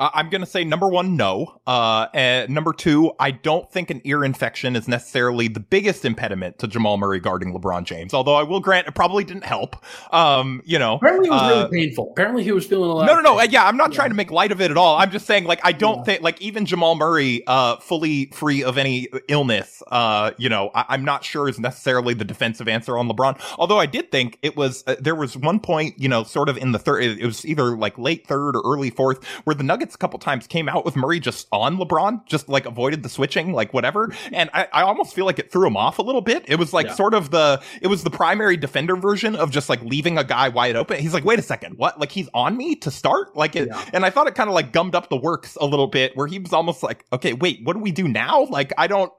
Uh, 0.00 0.10
I'm 0.14 0.30
going 0.30 0.40
to 0.40 0.46
say 0.46 0.64
number 0.64 0.88
one, 0.88 1.14
no. 1.14 1.60
Uh, 1.66 2.06
and 2.14 2.50
number 2.50 2.72
two, 2.72 3.12
I 3.20 3.32
don't 3.32 3.70
think 3.70 3.90
an 3.90 4.00
ear 4.04 4.24
infection 4.24 4.74
is 4.74 4.88
necessarily 4.88 5.46
the 5.46 5.60
biggest 5.60 6.06
impediment 6.06 6.58
to 6.60 6.66
Jamal 6.66 6.96
Murray 6.96 7.20
guarding 7.20 7.52
LeBron 7.52 7.84
James. 7.84 8.14
Although 8.14 8.34
I 8.34 8.42
will 8.42 8.60
grant 8.60 8.88
it 8.88 8.94
probably 8.94 9.24
didn't 9.24 9.44
help. 9.44 9.76
Um, 10.12 10.62
you 10.64 10.78
know, 10.78 10.94
apparently 10.94 11.28
it 11.28 11.32
was 11.32 11.42
uh, 11.42 11.68
really 11.68 11.86
painful. 11.86 12.12
Apparently 12.12 12.42
he 12.42 12.50
was 12.50 12.66
feeling 12.66 12.90
a 12.90 12.94
lot. 12.94 13.06
No, 13.06 13.14
no, 13.14 13.20
no. 13.20 13.42
Yeah, 13.42 13.66
I'm 13.66 13.76
not 13.76 13.90
yeah. 13.90 13.96
trying 13.96 14.08
to 14.08 14.14
make 14.14 14.30
light 14.30 14.52
of 14.52 14.62
it 14.62 14.70
at 14.70 14.78
all. 14.78 14.96
I'm 14.96 15.10
just 15.10 15.26
saying, 15.26 15.44
like, 15.44 15.60
I 15.62 15.72
don't 15.72 15.98
yeah. 15.98 16.04
think, 16.04 16.22
like, 16.22 16.40
even 16.40 16.64
Jamal 16.64 16.94
Murray, 16.94 17.42
uh, 17.46 17.76
fully 17.76 18.26
free 18.32 18.64
of 18.64 18.78
any 18.78 19.08
illness, 19.28 19.82
uh, 19.92 20.30
you 20.38 20.48
know, 20.48 20.70
I- 20.74 20.94
am 20.94 21.04
not 21.04 21.24
sure 21.24 21.46
is 21.46 21.60
necessarily 21.60 22.14
the 22.14 22.24
defensive 22.24 22.68
answer 22.68 22.96
on 22.96 23.06
LeBron. 23.06 23.38
Although 23.58 23.78
I 23.78 23.86
did 23.86 24.10
think 24.10 24.38
it 24.40 24.56
was, 24.56 24.82
uh, 24.86 24.96
there 24.98 25.14
was 25.14 25.36
one 25.36 25.60
point, 25.60 25.98
you 25.98 26.08
know, 26.08 26.24
sort 26.24 26.48
of 26.48 26.56
in 26.56 26.72
the 26.72 26.78
third, 26.78 27.02
it 27.02 27.26
was 27.26 27.44
either 27.44 27.76
like 27.76 27.98
late 27.98 28.26
third 28.26 28.56
or 28.56 28.62
early 28.64 28.88
fourth, 28.88 29.22
where 29.44 29.54
the 29.54 29.62
Nuggets 29.62 29.89
a 29.94 29.98
couple 29.98 30.18
times 30.18 30.46
came 30.46 30.68
out 30.68 30.84
with 30.84 30.96
Murray 30.96 31.20
just 31.20 31.46
on 31.52 31.76
LeBron, 31.76 32.26
just 32.26 32.48
like 32.48 32.66
avoided 32.66 33.02
the 33.02 33.08
switching, 33.08 33.52
like 33.52 33.72
whatever. 33.72 34.12
And 34.32 34.50
I, 34.52 34.68
I 34.72 34.82
almost 34.82 35.14
feel 35.14 35.26
like 35.26 35.38
it 35.38 35.50
threw 35.50 35.66
him 35.66 35.76
off 35.76 35.98
a 35.98 36.02
little 36.02 36.20
bit. 36.20 36.44
It 36.48 36.56
was 36.56 36.72
like 36.72 36.86
yeah. 36.86 36.94
sort 36.94 37.14
of 37.14 37.30
the, 37.30 37.62
it 37.80 37.86
was 37.86 38.04
the 38.04 38.10
primary 38.10 38.56
defender 38.56 38.96
version 38.96 39.36
of 39.36 39.50
just 39.50 39.68
like 39.68 39.82
leaving 39.82 40.18
a 40.18 40.24
guy 40.24 40.48
wide 40.48 40.76
open. 40.76 40.98
He's 40.98 41.14
like, 41.14 41.24
wait 41.24 41.38
a 41.38 41.42
second, 41.42 41.78
what? 41.78 41.98
Like 41.98 42.12
he's 42.12 42.28
on 42.34 42.56
me 42.56 42.76
to 42.76 42.90
start? 42.90 43.36
Like 43.36 43.56
it, 43.56 43.68
yeah. 43.68 43.84
and 43.92 44.04
I 44.04 44.10
thought 44.10 44.26
it 44.26 44.34
kind 44.34 44.48
of 44.48 44.54
like 44.54 44.72
gummed 44.72 44.94
up 44.94 45.08
the 45.08 45.16
works 45.16 45.56
a 45.60 45.66
little 45.66 45.86
bit 45.86 46.16
where 46.16 46.26
he 46.26 46.38
was 46.38 46.52
almost 46.52 46.82
like, 46.82 47.04
okay, 47.12 47.32
wait, 47.32 47.60
what 47.64 47.74
do 47.74 47.80
we 47.80 47.92
do 47.92 48.08
now? 48.08 48.44
Like 48.44 48.72
I 48.78 48.86
don't, 48.86 49.12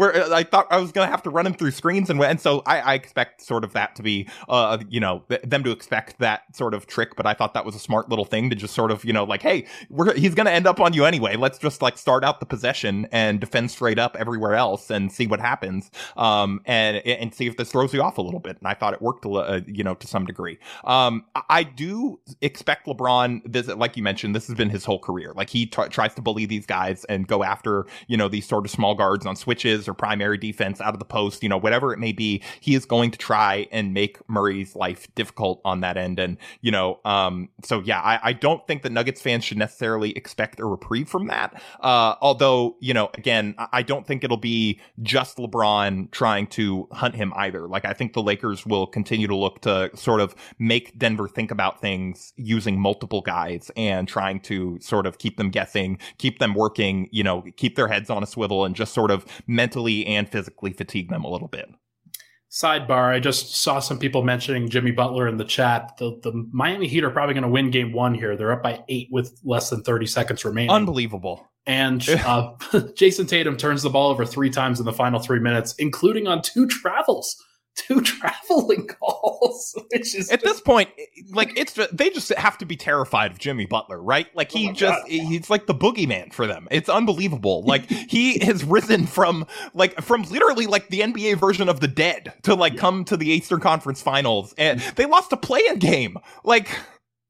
where 0.00 0.16
uh, 0.16 0.34
I 0.34 0.44
thought 0.44 0.66
I 0.70 0.78
was 0.78 0.92
going 0.92 1.06
to 1.06 1.10
have 1.10 1.22
to 1.24 1.30
run 1.30 1.46
him 1.46 1.52
through 1.52 1.72
screens 1.72 2.08
and 2.08 2.18
and 2.22 2.40
so 2.40 2.62
I, 2.64 2.80
I 2.80 2.94
expect 2.94 3.42
sort 3.42 3.64
of 3.64 3.74
that 3.74 3.94
to 3.96 4.02
be 4.02 4.26
uh 4.48 4.78
you 4.88 4.98
know 4.98 5.24
them 5.44 5.62
to 5.64 5.70
expect 5.70 6.18
that 6.20 6.56
sort 6.56 6.72
of 6.72 6.86
trick, 6.86 7.16
but 7.16 7.26
I 7.26 7.34
thought 7.34 7.52
that 7.52 7.66
was 7.66 7.74
a 7.74 7.78
smart 7.78 8.08
little 8.08 8.24
thing 8.24 8.48
to 8.48 8.56
just 8.56 8.74
sort 8.74 8.90
of 8.90 9.04
you 9.04 9.12
know 9.12 9.24
like 9.24 9.42
hey 9.42 9.66
we're 9.90 10.14
he's 10.14 10.34
going 10.34 10.46
to 10.46 10.52
end 10.52 10.66
up 10.66 10.80
on 10.80 10.94
you 10.94 11.04
anyway. 11.04 11.36
Let's 11.36 11.58
just 11.58 11.82
like 11.82 11.98
start 11.98 12.24
out 12.24 12.40
the 12.40 12.46
possession 12.46 13.08
and 13.12 13.40
defend 13.40 13.70
straight 13.70 13.98
up 13.98 14.16
everywhere 14.18 14.54
else 14.54 14.90
and 14.90 15.12
see 15.12 15.26
what 15.26 15.38
happens 15.38 15.90
um 16.16 16.62
and 16.64 16.96
and 17.06 17.34
see 17.34 17.46
if 17.46 17.58
this 17.58 17.70
throws 17.70 17.92
you 17.92 18.00
off 18.00 18.16
a 18.16 18.22
little 18.22 18.40
bit. 18.40 18.56
And 18.56 18.66
I 18.66 18.72
thought 18.72 18.94
it 18.94 19.02
worked 19.02 19.26
uh, 19.26 19.60
you 19.66 19.84
know 19.84 19.94
to 19.96 20.06
some 20.06 20.24
degree. 20.24 20.58
Um 20.84 21.26
I 21.50 21.62
do 21.62 22.20
expect 22.40 22.86
LeBron 22.86 23.42
this 23.44 23.66
like 23.68 23.98
you 23.98 24.02
mentioned 24.02 24.34
this 24.34 24.46
has 24.46 24.56
been 24.56 24.70
his 24.70 24.86
whole 24.86 24.98
career. 24.98 25.34
Like 25.36 25.50
he 25.50 25.66
t- 25.66 25.88
tries 25.90 26.14
to 26.14 26.22
bully 26.22 26.46
these 26.46 26.64
guys 26.64 27.04
and 27.04 27.26
go 27.26 27.44
after 27.44 27.84
you 28.08 28.16
know 28.16 28.28
these 28.28 28.48
sort 28.48 28.64
of 28.64 28.70
small 28.70 28.94
guards 28.94 29.26
on 29.26 29.36
switches 29.36 29.89
or 29.90 29.94
primary 29.94 30.38
defense 30.38 30.80
out 30.80 30.94
of 30.94 30.98
the 30.98 31.04
post, 31.04 31.42
you 31.42 31.48
know, 31.48 31.58
whatever 31.58 31.92
it 31.92 31.98
may 31.98 32.12
be, 32.12 32.42
he 32.60 32.74
is 32.74 32.86
going 32.86 33.10
to 33.10 33.18
try 33.18 33.66
and 33.70 33.92
make 33.92 34.18
Murray's 34.28 34.74
life 34.76 35.12
difficult 35.14 35.60
on 35.64 35.80
that 35.80 35.96
end. 35.96 36.18
And, 36.18 36.38
you 36.62 36.70
know, 36.70 37.00
um, 37.04 37.48
so 37.64 37.80
yeah, 37.80 38.00
I, 38.00 38.20
I 38.22 38.32
don't 38.32 38.66
think 38.66 38.82
the 38.82 38.90
Nuggets 38.90 39.20
fans 39.20 39.44
should 39.44 39.58
necessarily 39.58 40.12
expect 40.12 40.60
a 40.60 40.64
reprieve 40.64 41.08
from 41.08 41.26
that. 41.26 41.60
Uh, 41.80 42.14
although, 42.20 42.76
you 42.80 42.94
know, 42.94 43.10
again, 43.14 43.54
I 43.72 43.82
don't 43.82 44.06
think 44.06 44.22
it'll 44.22 44.36
be 44.36 44.80
just 45.02 45.36
LeBron 45.38 46.10
trying 46.12 46.46
to 46.48 46.86
hunt 46.92 47.16
him 47.16 47.32
either. 47.36 47.66
Like, 47.66 47.84
I 47.84 47.92
think 47.92 48.12
the 48.12 48.22
Lakers 48.22 48.64
will 48.64 48.86
continue 48.86 49.26
to 49.26 49.36
look 49.36 49.60
to 49.62 49.90
sort 49.96 50.20
of 50.20 50.34
make 50.58 50.96
Denver 50.98 51.26
think 51.26 51.50
about 51.50 51.80
things 51.80 52.32
using 52.36 52.78
multiple 52.78 53.20
guys 53.22 53.70
and 53.76 54.06
trying 54.06 54.40
to 54.40 54.78
sort 54.80 55.06
of 55.06 55.18
keep 55.18 55.36
them 55.36 55.50
guessing, 55.50 55.98
keep 56.18 56.38
them 56.38 56.54
working, 56.54 57.08
you 57.10 57.24
know, 57.24 57.42
keep 57.56 57.74
their 57.74 57.88
heads 57.88 58.10
on 58.10 58.22
a 58.22 58.26
swivel 58.26 58.64
and 58.64 58.76
just 58.76 58.94
sort 58.94 59.10
of 59.10 59.26
mentally 59.46 59.79
mentally 59.80 60.06
and 60.06 60.28
physically 60.28 60.72
fatigue 60.72 61.10
them 61.10 61.24
a 61.24 61.30
little 61.30 61.48
bit. 61.48 61.68
Sidebar: 62.50 63.14
I 63.14 63.20
just 63.20 63.54
saw 63.62 63.78
some 63.78 63.98
people 63.98 64.24
mentioning 64.24 64.68
Jimmy 64.68 64.90
Butler 64.90 65.28
in 65.28 65.36
the 65.36 65.44
chat. 65.44 65.92
The, 65.98 66.18
the 66.22 66.32
Miami 66.50 66.88
Heat 66.88 67.04
are 67.04 67.10
probably 67.10 67.34
going 67.34 67.44
to 67.44 67.48
win 67.48 67.70
Game 67.70 67.92
One 67.92 68.12
here. 68.12 68.36
They're 68.36 68.52
up 68.52 68.62
by 68.62 68.82
eight 68.88 69.08
with 69.12 69.38
less 69.44 69.70
than 69.70 69.84
thirty 69.84 70.06
seconds 70.06 70.44
remaining. 70.44 70.70
Unbelievable. 70.70 71.48
And 71.66 72.06
uh, 72.24 72.54
Jayson 72.96 73.28
Tatum 73.28 73.56
turns 73.56 73.82
the 73.82 73.90
ball 73.90 74.10
over 74.10 74.26
three 74.26 74.50
times 74.50 74.80
in 74.80 74.86
the 74.86 74.92
final 74.92 75.20
three 75.20 75.38
minutes, 75.38 75.74
including 75.78 76.26
on 76.26 76.42
two 76.42 76.66
travels 76.66 77.36
two 77.86 78.00
traveling 78.02 78.86
calls, 78.86 79.74
which 79.90 80.14
is 80.14 80.30
at 80.30 80.40
just... 80.40 80.44
this 80.44 80.60
point, 80.60 80.90
like 81.30 81.56
it's 81.56 81.78
they 81.92 82.10
just 82.10 82.30
have 82.30 82.58
to 82.58 82.64
be 82.64 82.76
terrified 82.76 83.30
of 83.30 83.38
Jimmy 83.38 83.66
Butler, 83.66 84.02
right? 84.02 84.26
Like 84.34 84.50
oh 84.54 84.58
he 84.58 84.70
oh 84.70 84.72
just 84.72 85.02
God. 85.02 85.10
he's 85.10 85.50
like 85.50 85.66
the 85.66 85.74
boogeyman 85.74 86.32
for 86.32 86.46
them. 86.46 86.68
It's 86.70 86.88
unbelievable. 86.88 87.62
like 87.66 87.88
he 87.88 88.38
has 88.40 88.64
risen 88.64 89.06
from 89.06 89.46
like 89.74 90.00
from 90.02 90.22
literally 90.24 90.66
like 90.66 90.88
the 90.88 91.00
NBA 91.00 91.38
version 91.38 91.68
of 91.68 91.80
the 91.80 91.88
dead 91.88 92.34
to 92.42 92.54
like 92.54 92.76
come 92.76 93.04
to 93.06 93.16
the 93.16 93.28
Eastern 93.28 93.60
Conference 93.60 94.02
Finals, 94.02 94.54
and 94.58 94.80
they 94.96 95.06
lost 95.06 95.32
a 95.32 95.36
play-in 95.36 95.78
game. 95.78 96.16
Like. 96.44 96.70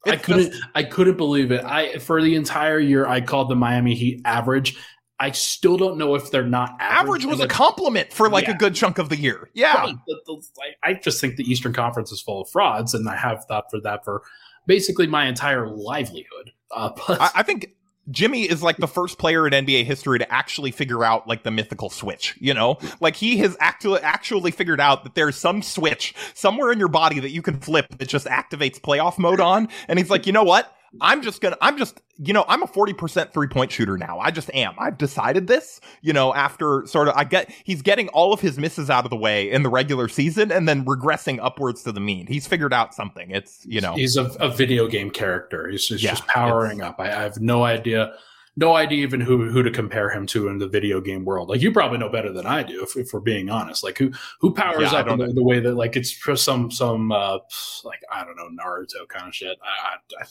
I 0.07 0.17
couldn't. 0.17 0.53
Just... 0.53 0.63
I 0.75 0.83
couldn't 0.83 1.19
believe 1.19 1.53
it. 1.53 1.63
I 1.63 1.99
for 1.99 2.23
the 2.23 2.35
entire 2.35 2.79
year 2.79 3.07
I 3.07 3.21
called 3.21 3.51
the 3.51 3.55
Miami 3.55 3.95
Heat 3.95 4.23
average, 4.25 4.79
I 5.21 5.33
still 5.33 5.77
don't 5.77 5.99
know 5.99 6.15
if 6.15 6.31
they're 6.31 6.43
not 6.43 6.71
average. 6.81 7.25
average 7.25 7.25
was 7.27 7.41
a 7.41 7.47
compliment 7.47 8.11
for 8.11 8.31
like 8.31 8.47
yeah. 8.47 8.55
a 8.55 8.57
good 8.57 8.75
chunk 8.75 8.99
of 8.99 9.11
the 9.11 9.17
year. 9.17 9.51
Yeah, 9.53 9.75
right. 9.75 9.97
the, 10.07 10.19
the, 10.27 10.43
I 10.83 10.95
just 10.95 11.21
think 11.21 11.37
the 11.37 11.45
Eastern 11.45 11.75
Conference 11.75 12.11
is 12.11 12.23
full 12.23 12.41
of 12.41 12.49
frauds, 12.49 12.95
and 12.95 13.07
I 13.07 13.17
have 13.17 13.45
thought 13.45 13.71
for 13.71 13.81
that 13.83 14.03
for 14.03 14.23
basically 14.67 15.07
my 15.07 15.27
entire 15.27 15.69
livelihood. 15.69 16.53
Uh, 16.71 16.91
but 17.07 17.21
I, 17.21 17.31
I 17.37 17.43
think 17.43 17.75
Jimmy 18.11 18.49
is 18.49 18.63
like 18.63 18.79
the 18.79 18.89
first 18.89 19.19
player 19.19 19.47
in 19.47 19.53
NBA 19.53 19.85
history 19.85 20.19
to 20.19 20.33
actually 20.33 20.71
figure 20.71 21.05
out 21.05 21.29
like 21.29 21.43
the 21.43 21.51
mythical 21.51 21.91
switch, 21.91 22.37
you 22.41 22.55
know? 22.55 22.79
Like 23.01 23.15
he 23.15 23.37
has 23.39 23.57
actually 23.61 24.01
actually 24.01 24.51
figured 24.51 24.81
out 24.81 25.05
that 25.05 25.15
there's 25.15 25.37
some 25.37 25.63
switch 25.63 26.15
somewhere 26.35 26.73
in 26.73 26.79
your 26.79 26.89
body 26.89 27.21
that 27.21 27.31
you 27.31 27.43
can 27.43 27.61
flip 27.61 27.87
that 27.99 28.09
just 28.09 28.27
activates 28.27 28.81
playoff 28.81 29.19
mode 29.19 29.41
on. 29.41 29.69
And 29.87 29.99
he's 29.99 30.11
like, 30.11 30.27
you 30.27 30.33
know 30.33 30.45
what? 30.45 30.75
I'm 31.01 31.23
just 31.23 31.41
gonna, 31.41 31.57
I'm 31.61 31.79
just, 31.79 32.01
you 32.19 32.33
know, 32.33 32.45
I'm 32.49 32.63
a 32.63 32.67
40% 32.67 33.33
three 33.33 33.47
point 33.47 33.71
shooter 33.71 33.97
now. 33.97 34.19
I 34.19 34.31
just 34.31 34.53
am. 34.55 34.75
I've 34.79 34.99
decided 34.99 35.47
this, 35.47 35.81
you 36.03 36.13
know, 36.13 36.35
after 36.35 36.85
sort 36.87 37.09
of, 37.09 37.15
I 37.17 37.25
get, 37.25 37.51
he's 37.65 37.83
getting 37.83 38.09
all 38.09 38.33
of 38.33 38.41
his 38.41 38.59
misses 38.59 38.91
out 38.91 39.05
of 39.05 39.11
the 39.11 39.17
way 39.17 39.51
in 39.51 39.63
the 39.63 39.69
regular 39.69 40.09
season 40.09 40.51
and 40.51 40.69
then 40.69 40.85
regressing 40.85 41.39
upwards 41.41 41.83
to 41.85 41.93
the 41.93 42.01
mean. 42.01 42.27
He's 42.27 42.47
figured 42.47 42.73
out 42.73 42.95
something. 42.95 43.31
It's, 43.31 43.65
you 43.67 43.81
know, 43.81 43.95
he's 43.95 44.17
a, 44.17 44.25
a 44.41 44.51
video 44.51 44.89
game 44.89 45.11
character. 45.11 45.69
He's, 45.69 45.87
he's 45.87 46.03
yeah, 46.03 46.11
just 46.11 46.27
powering 46.27 46.83
up. 46.83 46.97
I, 46.99 47.05
I 47.05 47.23
have 47.23 47.41
no 47.41 47.63
idea 47.63 48.15
no 48.61 48.77
idea 48.77 49.03
even 49.03 49.21
who 49.21 49.51
who 49.51 49.63
to 49.63 49.71
compare 49.71 50.11
him 50.11 50.27
to 50.27 50.49
in 50.49 50.59
the 50.59 50.69
video 50.69 51.01
game 51.01 51.25
world. 51.25 51.49
Like 51.49 51.63
you 51.63 51.73
probably 51.73 51.99
know 51.99 52.11
better 52.11 52.31
than 52.31 52.47
I 52.47 52.63
do, 52.63 52.83
if, 52.83 52.95
if 52.95 53.13
we're 53.13 53.21
being 53.21 53.49
honest. 53.49 53.83
Like 53.83 53.97
who 53.97 54.13
who 54.39 54.53
powers 54.53 54.93
yeah, 54.93 54.99
up 54.99 55.19
the, 55.19 55.33
the, 55.33 55.43
way 55.43 55.61
that 55.61 55.75
like 55.75 55.97
it's 55.97 56.13
for 56.13 56.37
some 56.37 56.71
some 56.71 57.11
uh 57.11 57.39
like 57.85 58.01
I 58.13 58.25
don't 58.25 58.37
know 58.37 58.51
Naruto 58.63 59.09
kind 59.09 59.27
of 59.27 59.35
shit. 59.35 59.59
I, 59.63 59.97
I, 59.97 60.27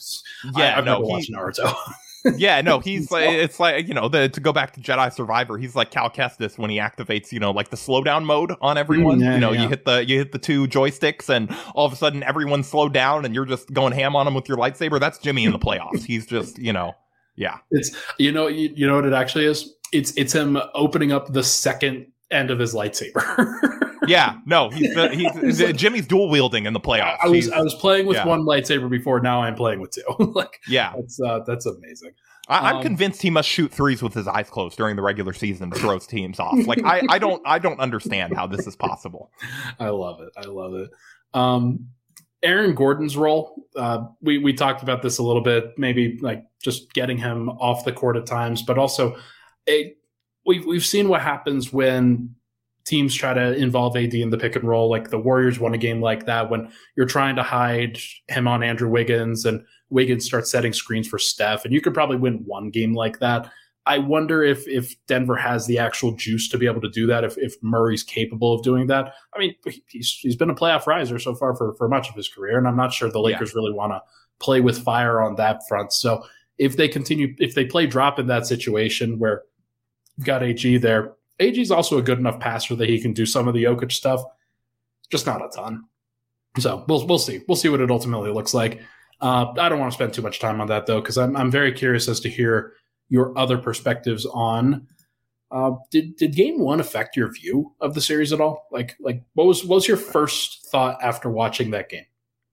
yeah, 0.56 0.64
I, 0.64 0.70
have 0.76 0.84
no, 0.84 0.92
never 0.92 1.06
watched 1.06 1.32
Naruto. 1.32 1.76
yeah, 2.36 2.60
no, 2.60 2.78
he's 2.78 3.10
like 3.10 3.28
it's 3.30 3.58
like 3.58 3.88
you 3.88 3.94
know 3.94 4.08
the 4.08 4.28
to 4.28 4.40
go 4.40 4.52
back 4.52 4.74
to 4.74 4.80
Jedi 4.80 5.12
Survivor, 5.12 5.58
he's 5.58 5.74
like 5.74 5.90
Cal 5.90 6.08
Kestis 6.08 6.56
when 6.56 6.70
he 6.70 6.78
activates 6.78 7.32
you 7.32 7.40
know 7.40 7.50
like 7.50 7.70
the 7.70 7.76
slowdown 7.76 8.24
mode 8.24 8.54
on 8.60 8.78
everyone. 8.78 9.18
Mm, 9.18 9.24
yeah, 9.24 9.34
you 9.34 9.40
know, 9.40 9.52
yeah. 9.52 9.62
you 9.64 9.68
hit 9.68 9.84
the 9.84 10.06
you 10.06 10.18
hit 10.18 10.30
the 10.30 10.38
two 10.38 10.68
joysticks 10.68 11.28
and 11.28 11.52
all 11.74 11.84
of 11.84 11.92
a 11.92 11.96
sudden 11.96 12.22
everyone's 12.22 12.68
slowed 12.68 12.94
down 12.94 13.24
and 13.24 13.34
you're 13.34 13.44
just 13.44 13.72
going 13.72 13.92
ham 13.92 14.14
on 14.14 14.24
them 14.24 14.34
with 14.34 14.48
your 14.48 14.56
lightsaber. 14.56 15.00
That's 15.00 15.18
Jimmy 15.18 15.44
in 15.44 15.50
the 15.52 15.58
playoffs. 15.58 16.04
he's 16.04 16.26
just 16.26 16.58
you 16.58 16.72
know 16.72 16.94
yeah. 17.36 17.58
It's 17.70 17.96
you 18.18 18.32
know 18.32 18.48
you, 18.48 18.72
you 18.74 18.86
know 18.86 18.96
what 18.96 19.06
it 19.06 19.12
actually 19.12 19.46
is? 19.46 19.74
It's 19.92 20.12
it's 20.16 20.34
him 20.34 20.58
opening 20.74 21.12
up 21.12 21.32
the 21.32 21.42
second 21.42 22.06
end 22.30 22.50
of 22.50 22.58
his 22.58 22.74
lightsaber. 22.74 23.90
yeah, 24.06 24.38
no, 24.46 24.70
he's, 24.70 24.94
he's, 25.12 25.58
he's 25.58 25.72
Jimmy's 25.74 26.06
dual 26.06 26.28
wielding 26.28 26.66
in 26.66 26.72
the 26.72 26.80
playoffs. 26.80 27.18
I 27.22 27.28
was 27.28 27.50
I 27.50 27.60
was 27.60 27.74
playing 27.74 28.06
with 28.06 28.16
yeah. 28.16 28.26
one 28.26 28.42
lightsaber 28.42 28.90
before. 28.90 29.20
Now 29.20 29.42
I'm 29.42 29.54
playing 29.54 29.80
with 29.80 29.92
two. 29.92 30.02
like, 30.34 30.60
yeah, 30.68 30.92
that's 30.96 31.20
uh, 31.20 31.40
that's 31.46 31.66
amazing. 31.66 32.12
I, 32.48 32.70
am 32.70 32.76
um, 32.76 32.82
convinced 32.82 33.22
he 33.22 33.30
must 33.30 33.48
shoot 33.48 33.70
threes 33.70 34.02
with 34.02 34.12
his 34.12 34.26
eyes 34.26 34.50
closed 34.50 34.76
during 34.76 34.96
the 34.96 35.02
regular 35.02 35.32
season 35.32 35.70
to 35.70 35.78
throw 35.78 35.98
teams 36.00 36.40
off. 36.40 36.66
Like 36.66 36.82
I, 36.84 37.02
I 37.08 37.18
don't 37.18 37.40
I 37.46 37.60
don't 37.60 37.78
understand 37.78 38.34
how 38.34 38.48
this 38.48 38.66
is 38.66 38.74
possible. 38.74 39.30
I 39.78 39.90
love 39.90 40.20
it. 40.20 40.32
I 40.36 40.46
love 40.46 40.74
it. 40.74 40.90
Um, 41.32 41.90
Aaron 42.42 42.74
Gordon's 42.74 43.16
role, 43.16 43.66
uh, 43.76 44.04
we 44.22 44.38
we 44.38 44.52
talked 44.52 44.82
about 44.82 45.02
this 45.02 45.18
a 45.18 45.22
little 45.22 45.42
bit, 45.42 45.72
maybe 45.76 46.18
like 46.20 46.44
just 46.62 46.92
getting 46.94 47.18
him 47.18 47.48
off 47.50 47.84
the 47.84 47.92
court 47.92 48.16
at 48.16 48.26
times, 48.26 48.62
but 48.62 48.78
also 48.78 49.16
it, 49.66 49.98
we've 50.46 50.64
we've 50.64 50.84
seen 50.84 51.08
what 51.08 51.20
happens 51.20 51.72
when 51.72 52.34
teams 52.84 53.14
try 53.14 53.34
to 53.34 53.54
involve 53.54 53.96
AD 53.96 54.14
in 54.14 54.30
the 54.30 54.38
pick 54.38 54.56
and 54.56 54.64
roll. 54.64 54.90
Like 54.90 55.10
the 55.10 55.18
Warriors 55.18 55.60
won 55.60 55.74
a 55.74 55.78
game 55.78 56.00
like 56.00 56.26
that 56.26 56.50
when 56.50 56.72
you're 56.96 57.06
trying 57.06 57.36
to 57.36 57.42
hide 57.42 57.98
him 58.28 58.48
on 58.48 58.62
Andrew 58.62 58.88
Wiggins 58.88 59.44
and 59.44 59.64
Wiggins 59.90 60.24
starts 60.24 60.50
setting 60.50 60.72
screens 60.72 61.06
for 61.06 61.18
Steph, 61.18 61.64
and 61.64 61.74
you 61.74 61.80
could 61.80 61.94
probably 61.94 62.16
win 62.16 62.42
one 62.46 62.70
game 62.70 62.94
like 62.94 63.18
that. 63.18 63.50
I 63.86 63.98
wonder 63.98 64.42
if 64.42 64.68
if 64.68 64.94
Denver 65.06 65.36
has 65.36 65.66
the 65.66 65.78
actual 65.78 66.12
juice 66.12 66.48
to 66.50 66.58
be 66.58 66.66
able 66.66 66.80
to 66.82 66.90
do 66.90 67.06
that. 67.06 67.24
If 67.24 67.38
if 67.38 67.56
Murray's 67.62 68.02
capable 68.02 68.54
of 68.54 68.62
doing 68.62 68.86
that. 68.88 69.14
I 69.34 69.38
mean, 69.38 69.54
he's 69.88 70.10
he's 70.20 70.36
been 70.36 70.50
a 70.50 70.54
playoff 70.54 70.86
riser 70.86 71.18
so 71.18 71.34
far 71.34 71.54
for 71.56 71.74
for 71.74 71.88
much 71.88 72.08
of 72.08 72.14
his 72.14 72.28
career, 72.28 72.58
and 72.58 72.68
I'm 72.68 72.76
not 72.76 72.92
sure 72.92 73.10
the 73.10 73.20
Lakers 73.20 73.50
yeah. 73.50 73.60
really 73.60 73.72
want 73.72 73.92
to 73.92 74.02
play 74.38 74.60
with 74.60 74.78
fire 74.82 75.20
on 75.20 75.36
that 75.36 75.66
front. 75.68 75.92
So 75.92 76.24
if 76.58 76.76
they 76.76 76.88
continue, 76.88 77.34
if 77.38 77.54
they 77.54 77.64
play 77.64 77.86
drop 77.86 78.18
in 78.18 78.26
that 78.26 78.46
situation 78.46 79.18
where 79.18 79.42
you've 80.16 80.26
got 80.26 80.42
AG 80.42 80.76
there, 80.78 81.14
AG 81.38 81.60
is 81.60 81.70
also 81.70 81.96
a 81.96 82.02
good 82.02 82.18
enough 82.18 82.38
passer 82.38 82.76
that 82.76 82.88
he 82.88 83.00
can 83.00 83.14
do 83.14 83.24
some 83.24 83.48
of 83.48 83.54
the 83.54 83.64
Jokic 83.64 83.92
stuff, 83.92 84.22
just 85.10 85.26
not 85.26 85.44
a 85.44 85.48
ton. 85.48 85.84
So 86.58 86.84
we'll 86.86 87.06
we'll 87.06 87.18
see. 87.18 87.40
We'll 87.48 87.56
see 87.56 87.70
what 87.70 87.80
it 87.80 87.90
ultimately 87.90 88.30
looks 88.30 88.52
like. 88.52 88.82
Uh, 89.20 89.52
I 89.58 89.68
don't 89.68 89.78
want 89.78 89.92
to 89.92 89.94
spend 89.94 90.12
too 90.12 90.22
much 90.22 90.38
time 90.38 90.60
on 90.60 90.66
that 90.68 90.86
though, 90.86 91.00
because 91.00 91.16
I'm 91.16 91.36
I'm 91.36 91.50
very 91.50 91.72
curious 91.72 92.08
as 92.08 92.20
to 92.20 92.28
hear 92.28 92.74
your 93.10 93.36
other 93.36 93.58
perspectives 93.58 94.24
on. 94.24 94.86
Uh, 95.50 95.72
did 95.90 96.16
did 96.16 96.34
game 96.34 96.60
one 96.60 96.80
affect 96.80 97.16
your 97.16 97.30
view 97.30 97.74
of 97.80 97.92
the 97.94 98.00
series 98.00 98.32
at 98.32 98.40
all? 98.40 98.66
Like 98.70 98.96
like 99.00 99.22
what 99.34 99.46
was 99.46 99.64
what 99.64 99.74
was 99.76 99.88
your 99.88 99.96
first 99.98 100.66
thought 100.70 101.02
after 101.02 101.28
watching 101.28 101.72
that 101.72 101.90
game? 101.90 102.06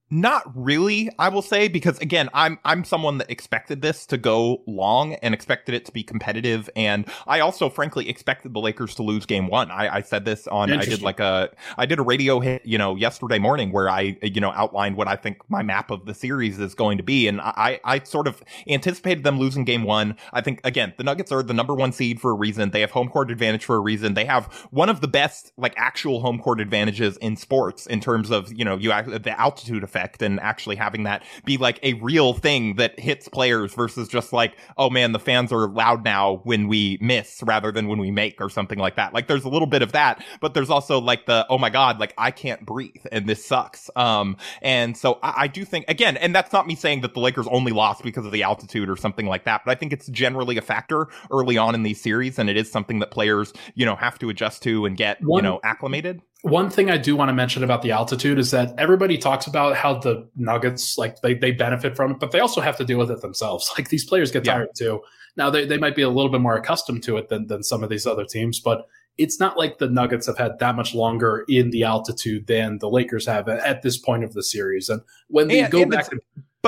Not 0.10 0.44
really, 0.56 1.10
I 1.20 1.28
will 1.28 1.42
say, 1.42 1.68
because 1.68 2.00
again, 2.00 2.30
I'm 2.34 2.60
I'm 2.64 2.86
someone 2.86 3.18
that 3.18 3.30
expected 3.30 3.82
this 3.82 4.06
to 4.06 4.18
go 4.18 4.64
long 4.66 5.16
and 5.16 5.34
expected 5.34 5.76
it 5.76 5.84
to 5.84 5.92
be 5.92 6.02
competitive, 6.02 6.70
and 6.78 7.06
I 7.28 7.42
also, 7.42 7.70
frankly, 7.70 8.08
expected 8.08 8.54
the 8.54 8.62
Lakers 8.62 8.96
to 8.96 9.04
lose 9.04 9.26
Game 9.26 9.48
One. 9.48 9.70
I, 9.70 9.98
I 9.98 10.02
said 10.02 10.24
this 10.24 10.48
on 10.48 10.72
I 10.72 10.86
did 10.86 11.02
like 11.02 11.20
a 11.20 11.50
I 11.78 11.86
did 11.86 12.00
a 12.00 12.04
radio 12.04 12.40
hit, 12.40 12.66
you 12.66 12.78
know, 12.78 12.96
yesterday 12.96 13.38
morning 13.38 13.74
where 13.74 13.90
I 13.90 14.18
you 14.22 14.40
know 14.40 14.52
outlined 14.52 14.96
what 14.96 15.10
I 15.10 15.18
think 15.18 15.40
my 15.50 15.62
map 15.62 15.92
of 15.92 16.06
the 16.06 16.14
series 16.14 16.58
is 16.58 16.74
going 16.74 17.00
to 17.00 17.04
be, 17.04 17.28
and 17.28 17.42
I 17.42 17.82
I 17.84 18.00
sort 18.00 18.30
of 18.30 18.42
anticipated 18.66 19.26
them 19.26 19.38
losing 19.38 19.66
Game 19.66 19.84
One. 19.84 20.16
I 20.32 20.40
think 20.40 20.62
again, 20.64 20.94
the 20.96 21.04
Nuggets 21.04 21.34
are 21.34 21.44
the 21.44 21.54
number 21.54 21.76
one 21.76 21.92
seed 21.92 22.22
for 22.22 22.32
a 22.32 22.36
reason. 22.36 22.72
They 22.72 22.80
have 22.80 22.92
home 22.92 23.10
court 23.10 23.30
advantage 23.30 23.66
for 23.66 23.76
a 23.76 23.82
reason. 23.82 24.14
They 24.14 24.26
have 24.26 24.46
one 24.72 24.88
of 24.88 25.02
the 25.02 25.10
best 25.10 25.52
like 25.58 25.74
actual 25.76 26.22
home 26.22 26.40
court 26.40 26.62
advantages 26.62 27.18
in 27.18 27.36
sports 27.36 27.86
in 27.88 28.00
terms 28.00 28.32
of 28.32 28.58
you 28.58 28.64
know 28.64 28.78
you 28.78 28.88
the 28.88 29.36
altitude 29.38 29.84
effect 29.84 29.97
effect 29.98 30.22
and 30.22 30.40
actually 30.40 30.76
having 30.76 31.04
that 31.04 31.24
be 31.46 31.58
like 31.58 31.80
a 31.84 31.94
real 31.94 32.34
thing 32.34 32.76
that 32.76 33.00
hits 33.00 33.28
players 33.28 33.74
versus 33.74 34.08
just 34.08 34.34
like, 34.34 34.56
oh 34.78 34.90
man, 34.90 35.12
the 35.12 35.20
fans 35.20 35.52
are 35.52 35.68
loud 35.68 36.04
now 36.04 36.42
when 36.44 36.68
we 36.68 36.98
miss 37.02 37.42
rather 37.44 37.72
than 37.72 37.88
when 37.88 38.00
we 38.00 38.12
make 38.12 38.40
or 38.40 38.50
something 38.50 38.80
like 38.80 38.96
that. 38.96 39.14
Like 39.14 39.28
there's 39.28 39.44
a 39.44 39.50
little 39.50 39.68
bit 39.68 39.82
of 39.82 39.94
that, 39.94 40.24
but 40.40 40.54
there's 40.54 40.70
also 40.70 41.00
like 41.00 41.26
the, 41.26 41.46
oh 41.50 41.58
my 41.58 41.70
God, 41.70 42.00
like 42.00 42.14
I 42.18 42.32
can't 42.32 42.66
breathe 42.66 43.06
and 43.12 43.28
this 43.28 43.46
sucks. 43.46 43.90
Um, 43.96 44.38
and 44.62 44.96
so 44.96 45.20
I, 45.24 45.34
I 45.38 45.48
do 45.48 45.66
think 45.66 45.86
again, 45.88 46.18
and 46.18 46.34
that's 46.34 46.54
not 46.54 46.68
me 46.68 46.76
saying 46.76 47.02
that 47.02 47.14
the 47.14 47.20
Lakers 47.20 47.48
only 47.48 47.72
lost 47.72 48.04
because 48.04 48.26
of 48.26 48.32
the 48.32 48.44
altitude 48.44 48.90
or 48.90 48.98
something 48.98 49.26
like 49.26 49.46
that, 49.46 49.62
but 49.66 49.72
I 49.72 49.76
think 49.76 49.94
it's 49.94 50.08
generally 50.08 50.58
a 50.58 50.62
factor 50.62 51.08
early 51.32 51.58
on 51.58 51.76
in 51.76 51.84
these 51.84 52.02
series. 52.02 52.40
And 52.40 52.50
it 52.50 52.58
is 52.58 52.72
something 52.72 53.00
that 53.00 53.12
players, 53.12 53.54
you 53.76 53.86
know, 53.86 53.96
have 53.96 54.20
to 54.20 54.30
adjust 54.30 54.64
to 54.64 54.86
and 54.86 54.96
get, 54.96 55.22
One, 55.24 55.44
you 55.44 55.50
know, 55.50 55.60
acclimated 55.64 56.22
one 56.44 56.70
thing 56.70 56.92
I 56.92 56.98
do 56.98 57.16
want 57.16 57.30
to 57.30 57.34
mention 57.34 57.64
about 57.64 57.82
the 57.82 57.92
altitude 57.92 58.38
is 58.38 58.52
that 58.52 58.74
everybody 58.78 59.18
talks 59.18 59.48
about 59.48 59.76
how 59.76 59.96
the 59.98 60.28
Nuggets 60.36 60.98
like 60.98 61.22
they, 61.22 61.34
they 61.34 61.52
benefit 61.52 61.96
from 61.96 62.12
it, 62.12 62.20
but 62.20 62.32
they 62.32 62.40
also 62.40 62.62
have 62.62 62.78
to 62.78 62.86
deal 62.86 63.00
with 63.00 63.12
it 63.12 63.22
themselves. 63.22 63.72
Like 63.78 63.90
these 63.90 64.06
players 64.06 64.32
get 64.32 64.44
tired 64.44 64.70
yeah. 64.80 64.88
too. 64.88 65.02
Now 65.36 65.50
they, 65.50 65.66
they 65.66 65.78
might 65.78 65.96
be 65.96 66.02
a 66.02 66.10
little 66.10 66.32
bit 66.32 66.42
more 66.42 66.56
accustomed 66.56 67.04
to 67.04 67.18
it 67.18 67.30
than, 67.30 67.48
than 67.48 67.62
some 67.64 67.84
of 67.84 67.90
these 67.90 68.08
other 68.08 68.26
teams, 68.26 68.60
but 68.60 68.88
it's 69.18 69.40
not 69.40 69.58
like 69.58 69.78
the 69.78 69.90
Nuggets 69.90 70.26
have 70.28 70.38
had 70.38 70.58
that 70.60 70.76
much 70.76 70.94
longer 70.94 71.44
in 71.48 71.72
the 71.72 71.84
altitude 71.84 72.48
than 72.48 72.78
the 72.80 72.90
Lakers 72.90 73.26
have 73.26 73.48
at, 73.50 73.60
at 73.60 73.82
this 73.82 73.98
point 73.98 74.24
of 74.24 74.34
the 74.34 74.44
series. 74.44 74.90
And 74.90 75.02
when 75.28 75.48
they 75.48 75.62
and, 75.62 75.72
go 75.72 75.82
and 75.82 75.92
back 75.92 76.12
and 76.12 76.22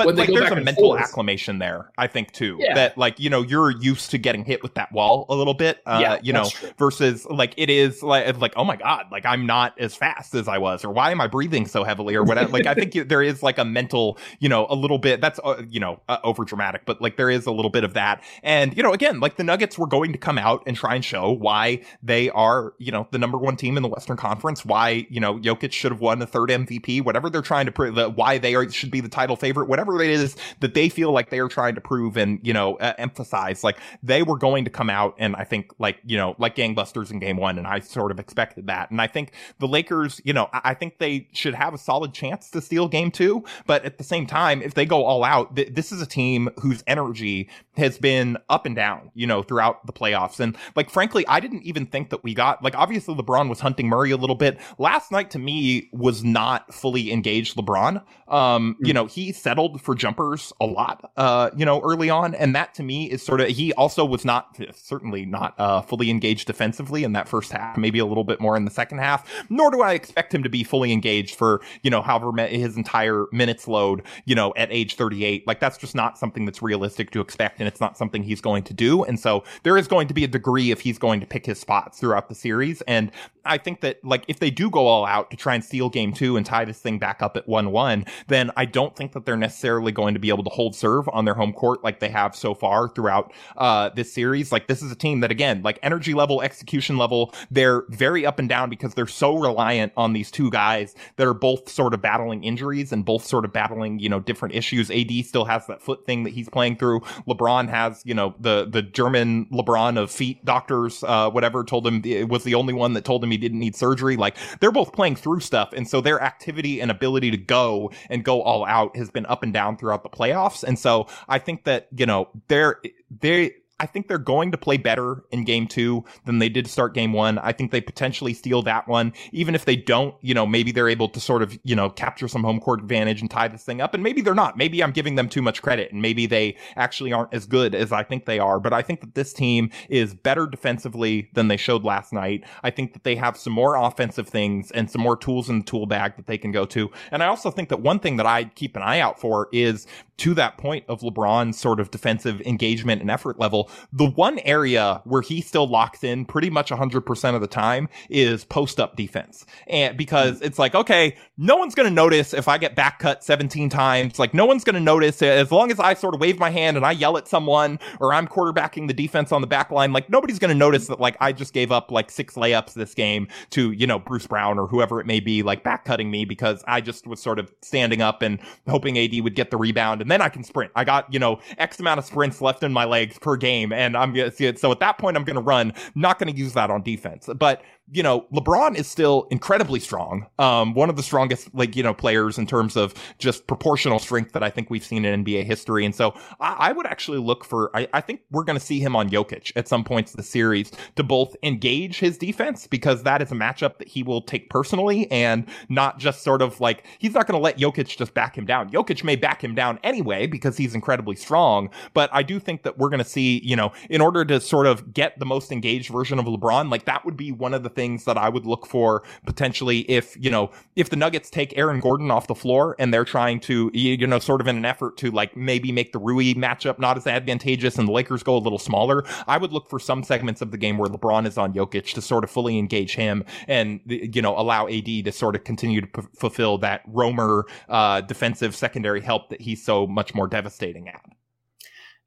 but 0.06 0.16
like 0.16 0.28
there's 0.28 0.50
a 0.50 0.56
mental 0.56 0.90
forth. 0.90 1.00
acclimation 1.00 1.58
there, 1.58 1.90
I 1.98 2.06
think 2.06 2.32
too. 2.32 2.56
Yeah. 2.60 2.74
That 2.74 2.98
like, 2.98 3.18
you 3.18 3.30
know, 3.30 3.42
you're 3.42 3.70
used 3.70 4.10
to 4.10 4.18
getting 4.18 4.44
hit 4.44 4.62
with 4.62 4.74
that 4.74 4.92
wall 4.92 5.26
a 5.28 5.34
little 5.34 5.54
bit. 5.54 5.80
Uh, 5.86 5.98
yeah, 6.00 6.18
you 6.22 6.32
know, 6.32 6.44
true. 6.44 6.70
versus 6.78 7.26
like 7.26 7.54
it 7.56 7.70
is 7.70 8.02
like 8.02 8.36
like, 8.38 8.52
oh 8.56 8.64
my 8.64 8.76
God, 8.76 9.06
like 9.10 9.26
I'm 9.26 9.46
not 9.46 9.78
as 9.78 9.94
fast 9.94 10.34
as 10.34 10.48
I 10.48 10.58
was, 10.58 10.84
or 10.84 10.90
why 10.90 11.10
am 11.10 11.20
I 11.20 11.26
breathing 11.26 11.66
so 11.66 11.84
heavily 11.84 12.14
or 12.14 12.24
whatever. 12.24 12.50
like 12.52 12.66
I 12.66 12.74
think 12.74 13.08
there 13.08 13.22
is 13.22 13.42
like 13.42 13.58
a 13.58 13.64
mental, 13.64 14.18
you 14.38 14.48
know, 14.48 14.66
a 14.68 14.74
little 14.74 14.98
bit 14.98 15.20
that's 15.20 15.40
uh, 15.44 15.62
you 15.68 15.80
know, 15.80 16.00
uh, 16.08 16.18
over 16.24 16.44
dramatic, 16.44 16.82
but 16.86 17.00
like 17.00 17.16
there 17.16 17.30
is 17.30 17.46
a 17.46 17.52
little 17.52 17.70
bit 17.70 17.84
of 17.84 17.94
that. 17.94 18.22
And, 18.42 18.76
you 18.76 18.82
know, 18.82 18.92
again, 18.92 19.20
like 19.20 19.36
the 19.36 19.44
Nuggets 19.44 19.78
were 19.78 19.86
going 19.86 20.12
to 20.12 20.18
come 20.18 20.38
out 20.38 20.62
and 20.66 20.76
try 20.76 20.94
and 20.94 21.04
show 21.04 21.30
why 21.30 21.82
they 22.02 22.30
are, 22.30 22.74
you 22.78 22.92
know, 22.92 23.08
the 23.10 23.18
number 23.18 23.38
one 23.38 23.56
team 23.56 23.76
in 23.76 23.82
the 23.82 23.88
Western 23.88 24.16
Conference, 24.16 24.64
why, 24.64 25.06
you 25.10 25.20
know, 25.20 25.38
Jokic 25.38 25.72
should 25.72 25.92
have 25.92 26.00
won 26.00 26.18
the 26.18 26.26
third 26.26 26.50
MVP, 26.50 27.02
whatever 27.02 27.30
they're 27.30 27.42
trying 27.42 27.66
to 27.66 27.72
prove, 27.72 27.96
why 28.16 28.38
they 28.38 28.54
are 28.54 28.68
should 28.70 28.90
be 28.90 29.00
the 29.00 29.08
title 29.08 29.36
favorite, 29.36 29.68
whatever 29.68 29.89
whatever 29.92 30.12
it 30.12 30.20
is 30.20 30.36
that 30.60 30.74
they 30.74 30.88
feel 30.88 31.12
like 31.12 31.30
they 31.30 31.38
are 31.38 31.48
trying 31.48 31.74
to 31.74 31.80
prove 31.80 32.16
and, 32.16 32.38
you 32.42 32.52
know, 32.52 32.76
uh, 32.76 32.94
emphasize, 32.98 33.64
like 33.64 33.78
they 34.02 34.22
were 34.22 34.38
going 34.38 34.64
to 34.64 34.70
come 34.70 34.90
out 34.90 35.14
and 35.18 35.34
I 35.36 35.44
think 35.44 35.72
like, 35.78 35.98
you 36.04 36.16
know, 36.16 36.34
like 36.38 36.56
gangbusters 36.56 37.10
in 37.10 37.18
game 37.18 37.36
one. 37.36 37.58
And 37.58 37.66
I 37.66 37.80
sort 37.80 38.10
of 38.10 38.18
expected 38.18 38.66
that. 38.66 38.90
And 38.90 39.00
I 39.00 39.06
think 39.06 39.32
the 39.58 39.68
Lakers, 39.68 40.20
you 40.24 40.32
know, 40.32 40.48
I, 40.52 40.74
think 40.74 40.98
they 40.98 41.28
should 41.32 41.54
have 41.54 41.74
a 41.74 41.78
solid 41.78 42.14
chance 42.14 42.50
to 42.50 42.60
steal 42.60 42.88
game 42.88 43.10
two. 43.10 43.44
But 43.66 43.84
at 43.84 43.98
the 43.98 44.04
same 44.04 44.26
time, 44.26 44.62
if 44.62 44.74
they 44.74 44.86
go 44.86 45.04
all 45.04 45.24
out, 45.24 45.56
th- 45.56 45.74
this 45.74 45.92
is 45.92 46.00
a 46.00 46.06
team 46.06 46.48
whose 46.60 46.82
energy 46.86 47.50
has 47.76 47.98
been 47.98 48.38
up 48.48 48.66
and 48.66 48.76
down, 48.76 49.10
you 49.14 49.26
know, 49.26 49.42
throughout 49.42 49.86
the 49.86 49.92
playoffs. 49.92 50.40
And 50.40 50.56
like, 50.76 50.90
frankly, 50.90 51.26
I 51.26 51.40
didn't 51.40 51.62
even 51.62 51.86
think 51.86 52.10
that 52.10 52.22
we 52.22 52.34
got, 52.34 52.62
like, 52.62 52.76
obviously 52.76 53.14
LeBron 53.14 53.48
was 53.48 53.60
hunting 53.60 53.88
Murray 53.88 54.10
a 54.10 54.16
little 54.16 54.36
bit. 54.36 54.58
Last 54.78 55.12
night 55.12 55.30
to 55.32 55.38
me 55.38 55.88
was 55.92 56.24
not 56.24 56.72
fully 56.72 57.12
engaged 57.12 57.56
LeBron. 57.56 58.02
Um, 58.28 58.76
you 58.80 58.92
know, 58.92 59.06
he 59.06 59.32
settled 59.32 59.79
for 59.80 59.94
jumpers 59.94 60.52
a 60.60 60.66
lot, 60.66 61.10
uh, 61.16 61.50
you 61.56 61.64
know, 61.64 61.80
early 61.80 62.10
on. 62.10 62.34
And 62.34 62.54
that 62.54 62.74
to 62.74 62.82
me 62.82 63.10
is 63.10 63.22
sort 63.22 63.40
of, 63.40 63.48
he 63.48 63.72
also 63.74 64.04
was 64.04 64.24
not, 64.24 64.58
certainly 64.74 65.26
not, 65.26 65.54
uh, 65.58 65.82
fully 65.82 66.10
engaged 66.10 66.46
defensively 66.46 67.04
in 67.04 67.12
that 67.12 67.28
first 67.28 67.52
half, 67.52 67.76
maybe 67.76 67.98
a 67.98 68.06
little 68.06 68.24
bit 68.24 68.40
more 68.40 68.56
in 68.56 68.64
the 68.64 68.70
second 68.70 68.98
half, 68.98 69.28
nor 69.50 69.70
do 69.70 69.82
I 69.82 69.92
expect 69.92 70.34
him 70.34 70.42
to 70.42 70.48
be 70.48 70.64
fully 70.64 70.92
engaged 70.92 71.34
for, 71.34 71.60
you 71.82 71.90
know, 71.90 72.02
however 72.02 72.30
his 72.46 72.76
entire 72.76 73.26
minutes 73.32 73.66
load, 73.68 74.02
you 74.24 74.34
know, 74.34 74.52
at 74.56 74.70
age 74.70 74.94
38. 74.94 75.46
Like 75.46 75.60
that's 75.60 75.78
just 75.78 75.94
not 75.94 76.18
something 76.18 76.44
that's 76.44 76.62
realistic 76.62 77.10
to 77.12 77.20
expect. 77.20 77.60
And 77.60 77.68
it's 77.68 77.80
not 77.80 77.96
something 77.96 78.22
he's 78.22 78.40
going 78.40 78.62
to 78.64 78.74
do. 78.74 79.04
And 79.04 79.18
so 79.18 79.44
there 79.62 79.76
is 79.76 79.88
going 79.88 80.08
to 80.08 80.14
be 80.14 80.24
a 80.24 80.28
degree 80.28 80.70
if 80.70 80.80
he's 80.80 80.98
going 80.98 81.20
to 81.20 81.26
pick 81.26 81.46
his 81.46 81.58
spots 81.58 81.98
throughout 81.98 82.28
the 82.28 82.34
series. 82.34 82.82
And 82.82 83.10
I 83.44 83.58
think 83.58 83.80
that 83.80 84.04
like 84.04 84.24
if 84.28 84.38
they 84.38 84.50
do 84.50 84.70
go 84.70 84.86
all 84.86 85.06
out 85.06 85.30
to 85.30 85.36
try 85.36 85.54
and 85.54 85.64
steal 85.64 85.88
game 85.88 86.12
two 86.12 86.36
and 86.36 86.44
tie 86.44 86.64
this 86.64 86.78
thing 86.78 86.98
back 86.98 87.22
up 87.22 87.36
at 87.36 87.46
1-1, 87.46 88.08
then 88.28 88.50
I 88.56 88.64
don't 88.64 88.94
think 88.94 89.12
that 89.12 89.24
they're 89.24 89.36
necessarily 89.36 89.59
going 89.92 90.14
to 90.14 90.20
be 90.20 90.28
able 90.28 90.44
to 90.44 90.50
hold 90.50 90.74
serve 90.74 91.08
on 91.10 91.24
their 91.24 91.34
home 91.34 91.52
court 91.52 91.82
like 91.84 92.00
they 92.00 92.08
have 92.08 92.34
so 92.34 92.54
far 92.54 92.88
throughout 92.88 93.32
uh, 93.56 93.90
this 93.90 94.12
series. 94.12 94.52
Like 94.52 94.66
this 94.66 94.82
is 94.82 94.90
a 94.90 94.96
team 94.96 95.20
that 95.20 95.30
again, 95.30 95.62
like 95.62 95.78
energy 95.82 96.14
level, 96.14 96.42
execution 96.42 96.96
level, 96.96 97.34
they're 97.50 97.84
very 97.88 98.26
up 98.26 98.38
and 98.38 98.48
down 98.48 98.70
because 98.70 98.94
they're 98.94 99.06
so 99.06 99.36
reliant 99.36 99.92
on 99.96 100.12
these 100.12 100.30
two 100.30 100.50
guys 100.50 100.94
that 101.16 101.26
are 101.26 101.34
both 101.34 101.68
sort 101.68 101.94
of 101.94 102.02
battling 102.02 102.44
injuries 102.44 102.92
and 102.92 103.04
both 103.04 103.24
sort 103.24 103.44
of 103.44 103.52
battling, 103.52 103.98
you 103.98 104.08
know, 104.08 104.20
different 104.20 104.54
issues. 104.54 104.90
AD 104.90 105.10
still 105.24 105.44
has 105.44 105.66
that 105.66 105.82
foot 105.82 106.06
thing 106.06 106.24
that 106.24 106.30
he's 106.30 106.48
playing 106.48 106.76
through. 106.76 107.00
LeBron 107.28 107.68
has, 107.68 108.02
you 108.04 108.14
know, 108.14 108.34
the 108.38 108.66
the 108.68 108.82
German 108.82 109.46
LeBron 109.46 109.98
of 109.98 110.10
feet 110.10 110.44
doctors, 110.44 111.02
uh, 111.04 111.30
whatever, 111.30 111.64
told 111.64 111.86
him 111.86 112.02
it 112.04 112.28
was 112.28 112.44
the 112.44 112.54
only 112.54 112.74
one 112.74 112.94
that 112.94 113.04
told 113.04 113.22
him 113.22 113.30
he 113.30 113.36
didn't 113.36 113.58
need 113.58 113.76
surgery. 113.76 114.16
Like 114.16 114.36
they're 114.60 114.72
both 114.72 114.92
playing 114.92 115.16
through 115.16 115.40
stuff, 115.40 115.72
and 115.72 115.88
so 115.88 116.00
their 116.00 116.20
activity 116.20 116.80
and 116.80 116.90
ability 116.90 117.30
to 117.30 117.36
go 117.36 117.90
and 118.08 118.24
go 118.24 118.42
all 118.42 118.64
out 118.64 118.96
has 118.96 119.10
been 119.10 119.26
up 119.26 119.42
and 119.42 119.49
down 119.52 119.76
throughout 119.76 120.02
the 120.02 120.08
playoffs. 120.08 120.62
And 120.62 120.78
so 120.78 121.06
I 121.28 121.38
think 121.38 121.64
that 121.64 121.88
you 121.96 122.06
know 122.06 122.28
they're 122.48 122.80
they 123.20 123.54
I 123.80 123.86
think 123.86 124.08
they're 124.08 124.18
going 124.18 124.52
to 124.52 124.58
play 124.58 124.76
better 124.76 125.24
in 125.30 125.44
game 125.44 125.66
two 125.66 126.04
than 126.26 126.38
they 126.38 126.50
did 126.50 126.66
start 126.66 126.92
game 126.92 127.14
one. 127.14 127.38
I 127.38 127.52
think 127.52 127.70
they 127.70 127.80
potentially 127.80 128.34
steal 128.34 128.60
that 128.62 128.86
one. 128.86 129.14
Even 129.32 129.54
if 129.54 129.64
they 129.64 129.74
don't, 129.74 130.14
you 130.20 130.34
know, 130.34 130.46
maybe 130.46 130.70
they're 130.70 130.88
able 130.88 131.08
to 131.08 131.18
sort 131.18 131.40
of, 131.40 131.58
you 131.64 131.74
know, 131.74 131.88
capture 131.88 132.28
some 132.28 132.44
home 132.44 132.60
court 132.60 132.80
advantage 132.80 133.22
and 133.22 133.30
tie 133.30 133.48
this 133.48 133.64
thing 133.64 133.80
up. 133.80 133.94
And 133.94 134.02
maybe 134.02 134.20
they're 134.20 134.34
not. 134.34 134.58
Maybe 134.58 134.82
I'm 134.84 134.92
giving 134.92 135.14
them 135.14 135.30
too 135.30 135.40
much 135.40 135.62
credit 135.62 135.92
and 135.92 136.02
maybe 136.02 136.26
they 136.26 136.58
actually 136.76 137.14
aren't 137.14 137.32
as 137.32 137.46
good 137.46 137.74
as 137.74 137.90
I 137.90 138.02
think 138.02 138.26
they 138.26 138.38
are. 138.38 138.60
But 138.60 138.74
I 138.74 138.82
think 138.82 139.00
that 139.00 139.14
this 139.14 139.32
team 139.32 139.70
is 139.88 140.14
better 140.14 140.46
defensively 140.46 141.30
than 141.32 141.48
they 141.48 141.56
showed 141.56 141.82
last 141.82 142.12
night. 142.12 142.44
I 142.62 142.70
think 142.70 142.92
that 142.92 143.04
they 143.04 143.16
have 143.16 143.38
some 143.38 143.54
more 143.54 143.76
offensive 143.76 144.28
things 144.28 144.70
and 144.72 144.90
some 144.90 145.00
more 145.00 145.16
tools 145.16 145.48
in 145.48 145.60
the 145.60 145.64
tool 145.64 145.86
bag 145.86 146.16
that 146.16 146.26
they 146.26 146.36
can 146.36 146.52
go 146.52 146.66
to. 146.66 146.90
And 147.10 147.22
I 147.22 147.28
also 147.28 147.50
think 147.50 147.70
that 147.70 147.80
one 147.80 147.98
thing 147.98 148.16
that 148.18 148.26
I 148.26 148.44
keep 148.44 148.76
an 148.76 148.82
eye 148.82 149.00
out 149.00 149.18
for 149.18 149.48
is 149.52 149.86
to 150.20 150.34
that 150.34 150.58
point 150.58 150.84
of 150.86 151.00
LeBron's 151.00 151.58
sort 151.58 151.80
of 151.80 151.90
defensive 151.90 152.42
engagement 152.42 153.00
and 153.00 153.10
effort 153.10 153.38
level, 153.38 153.70
the 153.90 154.04
one 154.10 154.38
area 154.40 155.00
where 155.04 155.22
he 155.22 155.40
still 155.40 155.66
locks 155.66 156.04
in 156.04 156.26
pretty 156.26 156.50
much 156.50 156.70
100% 156.70 157.34
of 157.34 157.40
the 157.40 157.46
time 157.46 157.88
is 158.10 158.44
post 158.44 158.78
up 158.78 158.96
defense. 158.96 159.46
And 159.66 159.96
because 159.96 160.42
it's 160.42 160.58
like, 160.58 160.74
okay, 160.74 161.16
no 161.38 161.56
one's 161.56 161.74
going 161.74 161.88
to 161.88 161.94
notice 161.94 162.34
if 162.34 162.48
I 162.48 162.58
get 162.58 162.74
back 162.74 162.98
cut 162.98 163.24
17 163.24 163.70
times. 163.70 164.18
Like, 164.18 164.34
no 164.34 164.44
one's 164.44 164.62
going 164.62 164.74
to 164.74 164.80
notice 164.80 165.22
as 165.22 165.50
long 165.50 165.70
as 165.70 165.80
I 165.80 165.94
sort 165.94 166.14
of 166.14 166.20
wave 166.20 166.38
my 166.38 166.50
hand 166.50 166.76
and 166.76 166.84
I 166.84 166.92
yell 166.92 167.16
at 167.16 167.26
someone 167.26 167.78
or 167.98 168.12
I'm 168.12 168.28
quarterbacking 168.28 168.88
the 168.88 168.94
defense 168.94 169.32
on 169.32 169.40
the 169.40 169.46
back 169.46 169.70
line. 169.70 169.94
Like, 169.94 170.10
nobody's 170.10 170.38
going 170.38 170.50
to 170.50 170.54
notice 170.54 170.86
that, 170.88 171.00
like, 171.00 171.16
I 171.20 171.32
just 171.32 171.54
gave 171.54 171.72
up 171.72 171.90
like 171.90 172.10
six 172.10 172.34
layups 172.34 172.74
this 172.74 172.92
game 172.92 173.26
to, 173.50 173.72
you 173.72 173.86
know, 173.86 173.98
Bruce 173.98 174.26
Brown 174.26 174.58
or 174.58 174.66
whoever 174.66 175.00
it 175.00 175.06
may 175.06 175.20
be, 175.20 175.42
like 175.42 175.64
back 175.64 175.86
cutting 175.86 176.10
me 176.10 176.26
because 176.26 176.62
I 176.66 176.82
just 176.82 177.06
was 177.06 177.22
sort 177.22 177.38
of 177.38 177.50
standing 177.62 178.02
up 178.02 178.20
and 178.20 178.38
hoping 178.68 178.98
AD 178.98 179.18
would 179.22 179.34
get 179.34 179.50
the 179.50 179.56
rebound. 179.56 180.02
And 180.02 180.09
then 180.10 180.20
I 180.22 180.28
can 180.28 180.44
sprint. 180.44 180.72
I 180.74 180.84
got, 180.84 181.12
you 181.12 181.18
know, 181.18 181.40
X 181.58 181.78
amount 181.80 181.98
of 181.98 182.04
sprints 182.04 182.40
left 182.40 182.62
in 182.62 182.72
my 182.72 182.84
legs 182.84 183.18
per 183.18 183.36
game. 183.36 183.72
And 183.72 183.96
I'm 183.96 184.12
going 184.12 184.30
to 184.30 184.36
see 184.36 184.46
it. 184.46 184.58
So 184.58 184.72
at 184.72 184.80
that 184.80 184.98
point, 184.98 185.16
I'm 185.16 185.24
going 185.24 185.36
to 185.36 185.42
run, 185.42 185.72
not 185.94 186.18
going 186.18 186.32
to 186.32 186.38
use 186.38 186.52
that 186.54 186.70
on 186.70 186.82
defense. 186.82 187.28
But 187.36 187.62
you 187.92 188.02
know, 188.02 188.26
LeBron 188.32 188.76
is 188.76 188.86
still 188.86 189.26
incredibly 189.30 189.80
strong. 189.80 190.26
Um, 190.38 190.74
one 190.74 190.88
of 190.90 190.96
the 190.96 191.02
strongest, 191.02 191.52
like, 191.54 191.74
you 191.74 191.82
know, 191.82 191.92
players 191.92 192.38
in 192.38 192.46
terms 192.46 192.76
of 192.76 192.94
just 193.18 193.46
proportional 193.46 193.98
strength 193.98 194.32
that 194.32 194.42
I 194.42 194.50
think 194.50 194.70
we've 194.70 194.84
seen 194.84 195.04
in 195.04 195.24
NBA 195.24 195.44
history. 195.44 195.84
And 195.84 195.94
so 195.94 196.14
I, 196.40 196.56
I 196.58 196.72
would 196.72 196.86
actually 196.86 197.18
look 197.18 197.44
for, 197.44 197.74
I, 197.76 197.88
I 197.92 198.00
think 198.00 198.20
we're 198.30 198.44
going 198.44 198.58
to 198.58 198.64
see 198.64 198.78
him 198.78 198.94
on 198.94 199.10
Jokic 199.10 199.52
at 199.56 199.66
some 199.66 199.82
points 199.82 200.12
of 200.12 200.18
the 200.18 200.22
series 200.22 200.70
to 200.96 201.02
both 201.02 201.34
engage 201.42 201.98
his 201.98 202.16
defense 202.16 202.68
because 202.68 203.02
that 203.02 203.22
is 203.22 203.32
a 203.32 203.34
matchup 203.34 203.78
that 203.78 203.88
he 203.88 204.04
will 204.04 204.22
take 204.22 204.50
personally 204.50 205.10
and 205.10 205.46
not 205.68 205.98
just 205.98 206.22
sort 206.22 206.42
of 206.42 206.60
like, 206.60 206.86
he's 206.98 207.14
not 207.14 207.26
going 207.26 207.38
to 207.38 207.42
let 207.42 207.58
Jokic 207.58 207.96
just 207.96 208.14
back 208.14 208.38
him 208.38 208.46
down. 208.46 208.70
Jokic 208.70 209.02
may 209.02 209.16
back 209.16 209.42
him 209.42 209.54
down 209.54 209.80
anyway 209.82 210.28
because 210.28 210.56
he's 210.56 210.76
incredibly 210.76 211.16
strong, 211.16 211.70
but 211.92 212.08
I 212.12 212.22
do 212.22 212.38
think 212.38 212.62
that 212.62 212.78
we're 212.78 212.88
going 212.88 213.02
to 213.02 213.08
see, 213.08 213.40
you 213.44 213.56
know, 213.56 213.72
in 213.88 214.00
order 214.00 214.24
to 214.26 214.40
sort 214.40 214.66
of 214.66 214.94
get 214.94 215.18
the 215.18 215.26
most 215.26 215.50
engaged 215.50 215.90
version 215.90 216.20
of 216.20 216.26
LeBron, 216.26 216.70
like 216.70 216.84
that 216.84 217.04
would 217.04 217.16
be 217.16 217.32
one 217.32 217.52
of 217.52 217.64
the 217.64 217.68
things 217.68 217.79
that 217.80 218.18
I 218.18 218.28
would 218.28 218.46
look 218.46 218.66
for 218.66 219.02
potentially 219.26 219.80
if, 219.90 220.16
you 220.18 220.30
know, 220.30 220.50
if 220.76 220.90
the 220.90 220.96
Nuggets 220.96 221.30
take 221.30 221.56
Aaron 221.56 221.80
Gordon 221.80 222.10
off 222.10 222.26
the 222.26 222.34
floor 222.34 222.76
and 222.78 222.92
they're 222.92 223.04
trying 223.04 223.40
to, 223.40 223.70
you 223.72 224.06
know, 224.06 224.18
sort 224.18 224.40
of 224.40 224.48
in 224.48 224.56
an 224.56 224.64
effort 224.64 224.96
to 224.98 225.10
like 225.10 225.36
maybe 225.36 225.72
make 225.72 225.92
the 225.92 225.98
Rui 225.98 226.34
matchup 226.34 226.78
not 226.78 226.96
as 226.96 227.06
advantageous 227.06 227.78
and 227.78 227.88
the 227.88 227.92
Lakers 227.92 228.22
go 228.22 228.36
a 228.36 228.38
little 228.38 228.58
smaller, 228.58 229.04
I 229.26 229.38
would 229.38 229.52
look 229.52 229.68
for 229.68 229.78
some 229.78 230.02
segments 230.02 230.42
of 230.42 230.50
the 230.50 230.58
game 230.58 230.78
where 230.78 230.88
LeBron 230.88 231.26
is 231.26 231.38
on 231.38 231.52
Jokic 231.52 231.94
to 231.94 232.02
sort 232.02 232.24
of 232.24 232.30
fully 232.30 232.58
engage 232.58 232.94
him 232.94 233.24
and, 233.48 233.80
you 233.86 234.22
know, 234.22 234.38
allow 234.38 234.68
AD 234.68 234.86
to 234.86 235.12
sort 235.12 235.34
of 235.34 235.44
continue 235.44 235.80
to 235.80 235.86
p- 235.86 236.02
fulfill 236.16 236.58
that 236.58 236.82
roamer, 236.86 237.46
uh, 237.68 238.00
defensive 238.02 238.54
secondary 238.54 239.00
help 239.00 239.30
that 239.30 239.40
he's 239.40 239.64
so 239.64 239.86
much 239.86 240.14
more 240.14 240.28
devastating 240.28 240.88
at. 240.88 241.00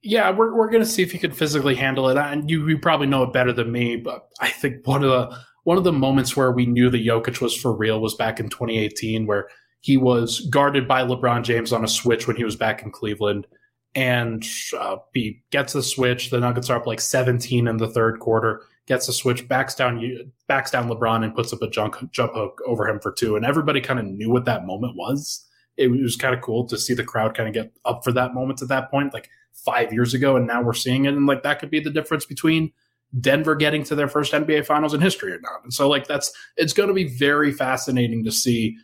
Yeah, 0.06 0.32
we're, 0.32 0.54
we're 0.54 0.70
going 0.70 0.84
to 0.84 0.90
see 0.90 1.02
if 1.02 1.14
he 1.14 1.18
can 1.18 1.32
physically 1.32 1.76
handle 1.76 2.10
it. 2.10 2.18
And 2.18 2.50
you, 2.50 2.68
you 2.68 2.78
probably 2.78 3.08
know 3.08 3.24
it 3.24 3.32
better 3.32 3.54
than 3.54 3.72
me, 3.72 3.96
but 3.96 4.28
I 4.42 4.50
think 4.50 4.86
one 4.86 5.04
of 5.04 5.10
the 5.10 5.38
one 5.64 5.78
of 5.78 5.84
the 5.84 5.94
moments 5.94 6.36
where 6.36 6.52
we 6.52 6.66
knew 6.66 6.90
that 6.90 7.06
Jokic 7.06 7.42
was 7.42 7.56
for 7.56 7.74
real 7.74 8.00
was 8.02 8.16
back 8.16 8.40
in 8.40 8.50
2018, 8.50 9.26
where 9.26 9.48
he 9.82 9.98
was 9.98 10.42
guarded 10.50 10.88
by 10.88 11.02
LeBron 11.02 11.44
James 11.44 11.74
on 11.74 11.84
a 11.84 11.88
switch 11.88 12.28
when 12.28 12.38
he 12.38 12.44
was 12.44 12.56
back 12.56 12.84
in 12.84 12.92
Cleveland. 12.92 13.48
And 13.96 14.46
uh, 14.78 14.98
he 15.14 15.44
gets 15.52 15.74
the 15.74 15.84
switch. 15.84 16.30
The 16.30 16.40
Nuggets 16.40 16.70
are 16.70 16.78
up 16.78 16.88
like 16.88 17.00
17 17.00 17.68
in 17.68 17.78
the 17.78 17.90
third 17.90 18.20
quarter. 18.20 18.64
Gets 18.88 19.08
the 19.08 19.14
switch, 19.14 19.48
backs 19.48 19.76
down, 19.76 20.32
backs 20.48 20.72
down 20.72 20.90
LeBron, 20.90 21.24
and 21.24 21.36
puts 21.36 21.54
up 21.54 21.62
a 21.62 21.70
jump 21.70 22.12
jump 22.12 22.34
hook 22.34 22.60
over 22.66 22.88
him 22.88 23.00
for 23.00 23.12
two. 23.12 23.36
And 23.36 23.46
everybody 23.46 23.80
kind 23.80 24.00
of 24.00 24.06
knew 24.06 24.30
what 24.30 24.46
that 24.46 24.66
moment 24.66 24.96
was. 24.98 25.46
It 25.78 25.90
was 25.90 26.16
kind 26.16 26.36
of 26.36 26.42
cool 26.42 26.66
to 26.68 26.78
see 26.78 26.94
the 26.94 27.04
crowd 27.04 27.36
kind 27.36 27.48
of 27.48 27.54
get 27.54 27.72
up 27.86 28.04
for 28.04 28.12
that 28.12 28.34
moment 28.34 28.62
at 28.62 28.68
that 28.68 28.92
point, 28.92 29.14
like 29.14 29.30
five 29.54 29.94
years 29.94 30.14
ago, 30.14 30.36
and 30.36 30.48
now 30.48 30.62
we're 30.62 30.74
seeing 30.74 31.06
it. 31.06 31.14
And 31.14 31.26
like 31.26 31.44
that 31.44 31.60
could 31.60 31.70
be 31.70 31.80
the 31.80 31.90
difference 31.90 32.26
between 32.26 32.72
Denver 33.20 33.56
getting 33.56 33.84
to 33.86 33.96
their 33.96 34.08
first 34.08 34.34
NBA 34.34 34.66
finals 34.66 34.94
in 34.94 35.02
history 35.02 35.32
or 35.34 35.40
not. 35.40 35.64
And 35.64 35.74
so 35.74 35.88
like 35.88 36.08
that's 36.08 36.32
it's 36.58 36.74
going 36.74 36.88
to 36.88 36.94
be 36.94 37.08
very 37.08 37.52
fascinating 37.52 38.24
to 38.24 38.32
see 38.32 38.78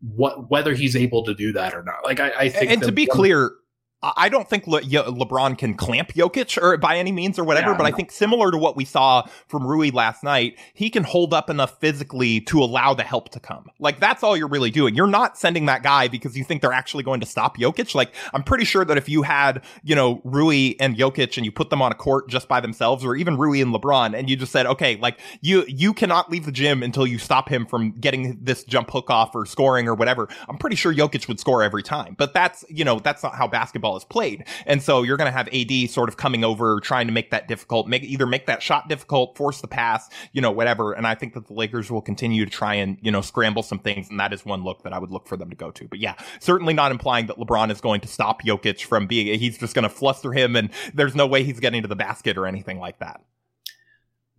what 0.00 0.50
whether 0.50 0.74
he's 0.74 0.96
able 0.96 1.24
to 1.24 1.34
do 1.34 1.52
that 1.52 1.74
or 1.74 1.82
not. 1.82 2.04
Like 2.04 2.20
I, 2.20 2.32
I 2.36 2.48
think 2.48 2.70
and 2.70 2.82
to 2.82 2.92
be 2.92 3.06
clear, 3.06 3.52
I 4.16 4.28
don't 4.28 4.48
think 4.48 4.66
Le- 4.66 4.82
LeBron 4.82 5.56
can 5.56 5.74
clamp 5.74 6.12
Jokic 6.12 6.60
or 6.62 6.76
by 6.76 6.98
any 6.98 7.12
means 7.12 7.38
or 7.38 7.44
whatever, 7.44 7.70
yeah, 7.70 7.76
but 7.76 7.84
no. 7.84 7.88
I 7.88 7.92
think 7.92 8.10
similar 8.10 8.50
to 8.50 8.58
what 8.58 8.76
we 8.76 8.84
saw 8.84 9.26
from 9.48 9.66
Rui 9.66 9.90
last 9.90 10.22
night, 10.22 10.58
he 10.74 10.90
can 10.90 11.04
hold 11.04 11.32
up 11.32 11.48
enough 11.48 11.78
physically 11.80 12.40
to 12.42 12.62
allow 12.62 12.94
the 12.94 13.02
help 13.02 13.30
to 13.30 13.40
come. 13.40 13.70
Like 13.78 14.00
that's 14.00 14.22
all 14.22 14.36
you're 14.36 14.48
really 14.48 14.70
doing. 14.70 14.94
You're 14.94 15.06
not 15.06 15.38
sending 15.38 15.66
that 15.66 15.82
guy 15.82 16.08
because 16.08 16.36
you 16.36 16.44
think 16.44 16.60
they're 16.60 16.72
actually 16.72 17.04
going 17.04 17.20
to 17.20 17.26
stop 17.26 17.56
Jokic. 17.56 17.94
Like 17.94 18.14
I'm 18.32 18.42
pretty 18.42 18.64
sure 18.64 18.84
that 18.84 18.98
if 18.98 19.08
you 19.08 19.22
had, 19.22 19.62
you 19.82 19.94
know, 19.94 20.20
Rui 20.24 20.74
and 20.80 20.96
Jokic 20.96 21.36
and 21.36 21.46
you 21.46 21.52
put 21.52 21.70
them 21.70 21.80
on 21.80 21.92
a 21.92 21.94
court 21.94 22.28
just 22.28 22.48
by 22.48 22.60
themselves 22.60 23.04
or 23.04 23.16
even 23.16 23.36
Rui 23.38 23.60
and 23.60 23.74
LeBron 23.74 24.14
and 24.16 24.28
you 24.28 24.36
just 24.36 24.52
said, 24.52 24.66
okay, 24.66 24.96
like 24.96 25.18
you, 25.40 25.64
you 25.68 25.94
cannot 25.94 26.30
leave 26.30 26.44
the 26.44 26.52
gym 26.52 26.82
until 26.82 27.06
you 27.06 27.18
stop 27.18 27.48
him 27.48 27.64
from 27.66 27.92
getting 27.92 28.38
this 28.42 28.64
jump 28.64 28.90
hook 28.90 29.10
off 29.10 29.34
or 29.34 29.46
scoring 29.46 29.88
or 29.88 29.94
whatever. 29.94 30.28
I'm 30.48 30.58
pretty 30.58 30.76
sure 30.76 30.92
Jokic 30.92 31.28
would 31.28 31.40
score 31.40 31.62
every 31.62 31.82
time, 31.82 32.14
but 32.18 32.34
that's, 32.34 32.64
you 32.68 32.84
know, 32.84 32.98
that's 32.98 33.22
not 33.22 33.34
how 33.34 33.48
basketball 33.48 33.93
is 33.96 34.04
played. 34.04 34.44
And 34.66 34.82
so 34.82 35.02
you're 35.02 35.16
going 35.16 35.32
to 35.32 35.36
have 35.36 35.48
AD 35.52 35.90
sort 35.90 36.08
of 36.08 36.16
coming 36.16 36.44
over, 36.44 36.80
trying 36.80 37.06
to 37.06 37.12
make 37.12 37.30
that 37.30 37.48
difficult, 37.48 37.88
make 37.88 38.02
either 38.02 38.26
make 38.26 38.46
that 38.46 38.62
shot 38.62 38.88
difficult, 38.88 39.36
force 39.36 39.60
the 39.60 39.68
pass, 39.68 40.08
you 40.32 40.40
know, 40.40 40.50
whatever. 40.50 40.92
And 40.92 41.06
I 41.06 41.14
think 41.14 41.34
that 41.34 41.46
the 41.46 41.54
Lakers 41.54 41.90
will 41.90 42.02
continue 42.02 42.44
to 42.44 42.50
try 42.50 42.74
and, 42.74 42.98
you 43.02 43.10
know, 43.10 43.20
scramble 43.20 43.62
some 43.62 43.78
things. 43.78 44.08
And 44.10 44.20
that 44.20 44.32
is 44.32 44.44
one 44.44 44.64
look 44.64 44.82
that 44.82 44.92
I 44.92 44.98
would 44.98 45.10
look 45.10 45.26
for 45.26 45.36
them 45.36 45.50
to 45.50 45.56
go 45.56 45.70
to. 45.70 45.88
But 45.88 45.98
yeah, 45.98 46.14
certainly 46.40 46.74
not 46.74 46.92
implying 46.92 47.26
that 47.26 47.36
LeBron 47.36 47.70
is 47.70 47.80
going 47.80 48.00
to 48.02 48.08
stop 48.08 48.42
Jokic 48.42 48.84
from 48.84 49.06
being, 49.06 49.38
he's 49.38 49.58
just 49.58 49.74
going 49.74 49.84
to 49.84 49.88
fluster 49.88 50.32
him 50.32 50.56
and 50.56 50.70
there's 50.92 51.14
no 51.14 51.26
way 51.26 51.44
he's 51.44 51.60
getting 51.60 51.82
to 51.82 51.88
the 51.88 51.96
basket 51.96 52.36
or 52.36 52.46
anything 52.46 52.78
like 52.78 52.98
that. 52.98 53.20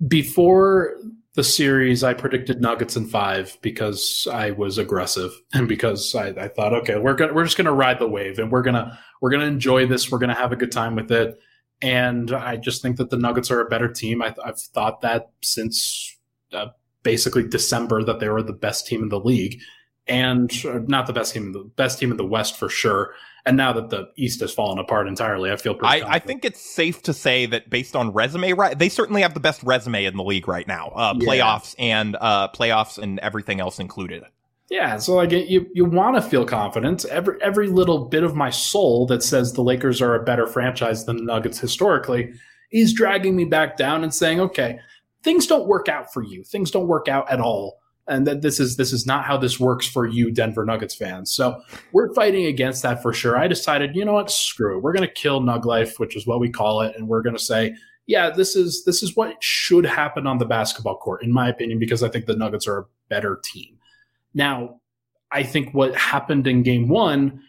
Before 0.06 0.96
the 1.36 1.44
series, 1.44 2.04
I 2.04 2.14
predicted 2.14 2.62
Nuggets 2.62 2.96
in 2.96 3.08
five 3.08 3.58
because 3.62 4.28
I 4.32 4.52
was 4.52 4.78
aggressive 4.78 5.32
and 5.54 5.68
because 5.68 6.16
I, 6.16 6.28
I 6.30 6.48
thought, 6.48 6.74
okay, 6.74 6.98
we're 6.98 7.14
gonna 7.14 7.34
we're 7.34 7.44
just 7.44 7.58
gonna 7.58 7.74
ride 7.74 8.00
the 8.00 8.08
wave 8.08 8.40
and 8.40 8.52
we're 8.52 8.62
gonna 8.62 8.98
we're 9.22 9.32
gonna 9.32 9.46
enjoy 9.46 9.86
this. 9.86 10.12
We're 10.12 10.20
gonna 10.20 10.34
have 10.34 10.52
a 10.52 10.58
good 10.58 10.72
time 10.72 10.96
with 10.96 11.12
it. 11.12 11.38
And 11.82 12.32
I 12.32 12.56
just 12.56 12.82
think 12.82 12.98
that 12.98 13.10
the 13.10 13.18
Nuggets 13.18 13.52
are 13.52 13.60
a 13.60 13.70
better 13.70 13.92
team. 13.92 14.22
I, 14.22 14.34
have 14.46 14.60
thought 14.60 15.02
that 15.02 15.32
since 15.44 16.18
uh, 16.54 16.68
basically 17.04 17.48
December 17.48 18.02
that 18.04 18.20
they 18.20 18.30
were 18.30 18.42
the 18.42 18.54
best 18.54 18.88
team 18.88 19.04
in 19.04 19.10
the 19.10 19.20
league, 19.20 19.60
and 20.08 20.52
not 20.88 21.08
the 21.08 21.14
best 21.14 21.34
team, 21.34 21.52
the 21.52 21.64
best 21.64 22.00
team 22.00 22.12
in 22.12 22.18
the 22.18 22.26
West 22.26 22.58
for 22.58 22.70
sure. 22.70 23.14
And 23.46 23.58
now 23.58 23.74
that 23.74 23.90
the 23.90 24.10
East 24.16 24.40
has 24.40 24.52
fallen 24.52 24.80
apart 24.80 25.08
entirely, 25.08 25.52
I 25.52 25.56
feel 25.56 25.76
pretty. 25.76 26.02
I, 26.02 26.16
I, 26.16 26.20
think 26.20 26.46
it's 26.46 26.60
safe 26.60 27.04
to 27.04 27.14
say 27.14 27.46
that 27.46 27.70
based 27.70 27.96
on 27.96 28.12
resume, 28.12 28.54
right, 28.54 28.78
they 28.78 28.90
certainly 28.90 29.22
have 29.22 29.36
the 29.36 29.40
best 29.40 29.62
resume 29.62 30.06
in 30.06 30.18
the 30.18 30.24
league 30.24 30.48
right 30.48 30.68
now. 30.68 30.90
Uh, 30.96 31.14
yeah. 31.16 31.28
Playoffs 31.28 31.76
and 31.78 32.18
uh, 32.20 32.48
playoffs 32.50 32.98
and 32.98 33.20
everything 33.20 33.60
else 33.60 33.80
included. 33.80 34.24
Yeah, 34.72 34.98
so 34.98 35.14
like 35.14 35.32
you, 35.32 35.70
you 35.74 35.86
want 35.86 36.16
to 36.16 36.24
feel 36.24 36.44
confident. 36.44 37.06
Every 37.06 37.40
every 37.40 37.68
little 37.68 38.06
bit 38.06 38.24
of 38.24 38.36
my 38.36 38.50
soul 38.50 39.06
that 39.08 39.22
says 39.22 39.54
the 39.54 39.62
Lakers 39.62 40.02
are 40.02 40.16
a 40.16 40.24
better 40.24 40.48
franchise 40.48 41.06
than 41.06 41.18
the 41.18 41.24
Nuggets 41.24 41.60
historically 41.60 42.34
is 42.72 42.92
dragging 42.92 43.36
me 43.36 43.46
back 43.46 43.78
down 43.78 44.04
and 44.04 44.12
saying, 44.12 44.40
okay, 44.40 44.80
things 45.22 45.46
don't 45.46 45.68
work 45.68 45.88
out 45.88 46.12
for 46.12 46.24
you. 46.24 46.44
Things 46.44 46.72
don't 46.72 46.88
work 46.88 47.08
out 47.08 47.30
at 47.32 47.40
all 47.40 47.78
and 48.08 48.28
that 48.28 48.42
this 48.42 48.60
is 48.60 48.76
this 48.76 48.94
is 48.94 49.06
not 49.06 49.26
how 49.26 49.38
this 49.38 49.60
works 49.60 49.88
for 49.88 50.06
you 50.06 50.32
Denver 50.32 50.66
Nuggets 50.66 50.96
fans. 50.96 51.32
So 51.32 51.62
we're 51.92 52.14
fighting 52.14 52.46
against 52.46 52.84
that 52.84 53.02
for 53.02 53.14
sure. 53.14 53.38
I 53.38 53.48
decided, 53.48 53.96
you 53.96 54.06
know 54.06 54.14
what, 54.14 54.32
screw 54.32 54.78
it. 54.78 54.84
We're 54.84 54.94
going 54.94 55.08
to 55.08 55.14
kill 55.14 55.42
Nug 55.42 55.66
Life, 55.66 56.00
which 56.00 56.16
is 56.16 56.28
what 56.28 56.40
we 56.40 56.50
call 56.50 56.82
it, 56.82 56.96
and 56.96 57.08
we're 57.08 57.22
going 57.22 57.36
to 57.36 57.42
say, 57.42 57.76
yeah, 58.08 58.30
this 58.30 58.56
is 58.56 58.84
this 58.86 59.02
is 59.02 59.16
what 59.16 59.36
should 59.42 59.86
happen 59.86 60.28
on 60.28 60.38
the 60.38 60.46
basketball 60.46 60.98
court, 60.98 61.24
in 61.24 61.32
my 61.32 61.50
opinion, 61.50 61.80
because 61.80 62.04
I 62.04 62.10
think 62.10 62.26
the 62.26 62.36
Nuggets 62.36 62.68
are 62.68 62.80
a 62.80 62.86
better 63.10 63.40
team. 63.44 63.78
Now, 64.34 64.82
I 65.32 65.44
think 65.44 65.74
what 65.74 65.96
happened 65.96 66.48
in 66.48 66.64
Game 66.64 66.88
One. 66.88 67.42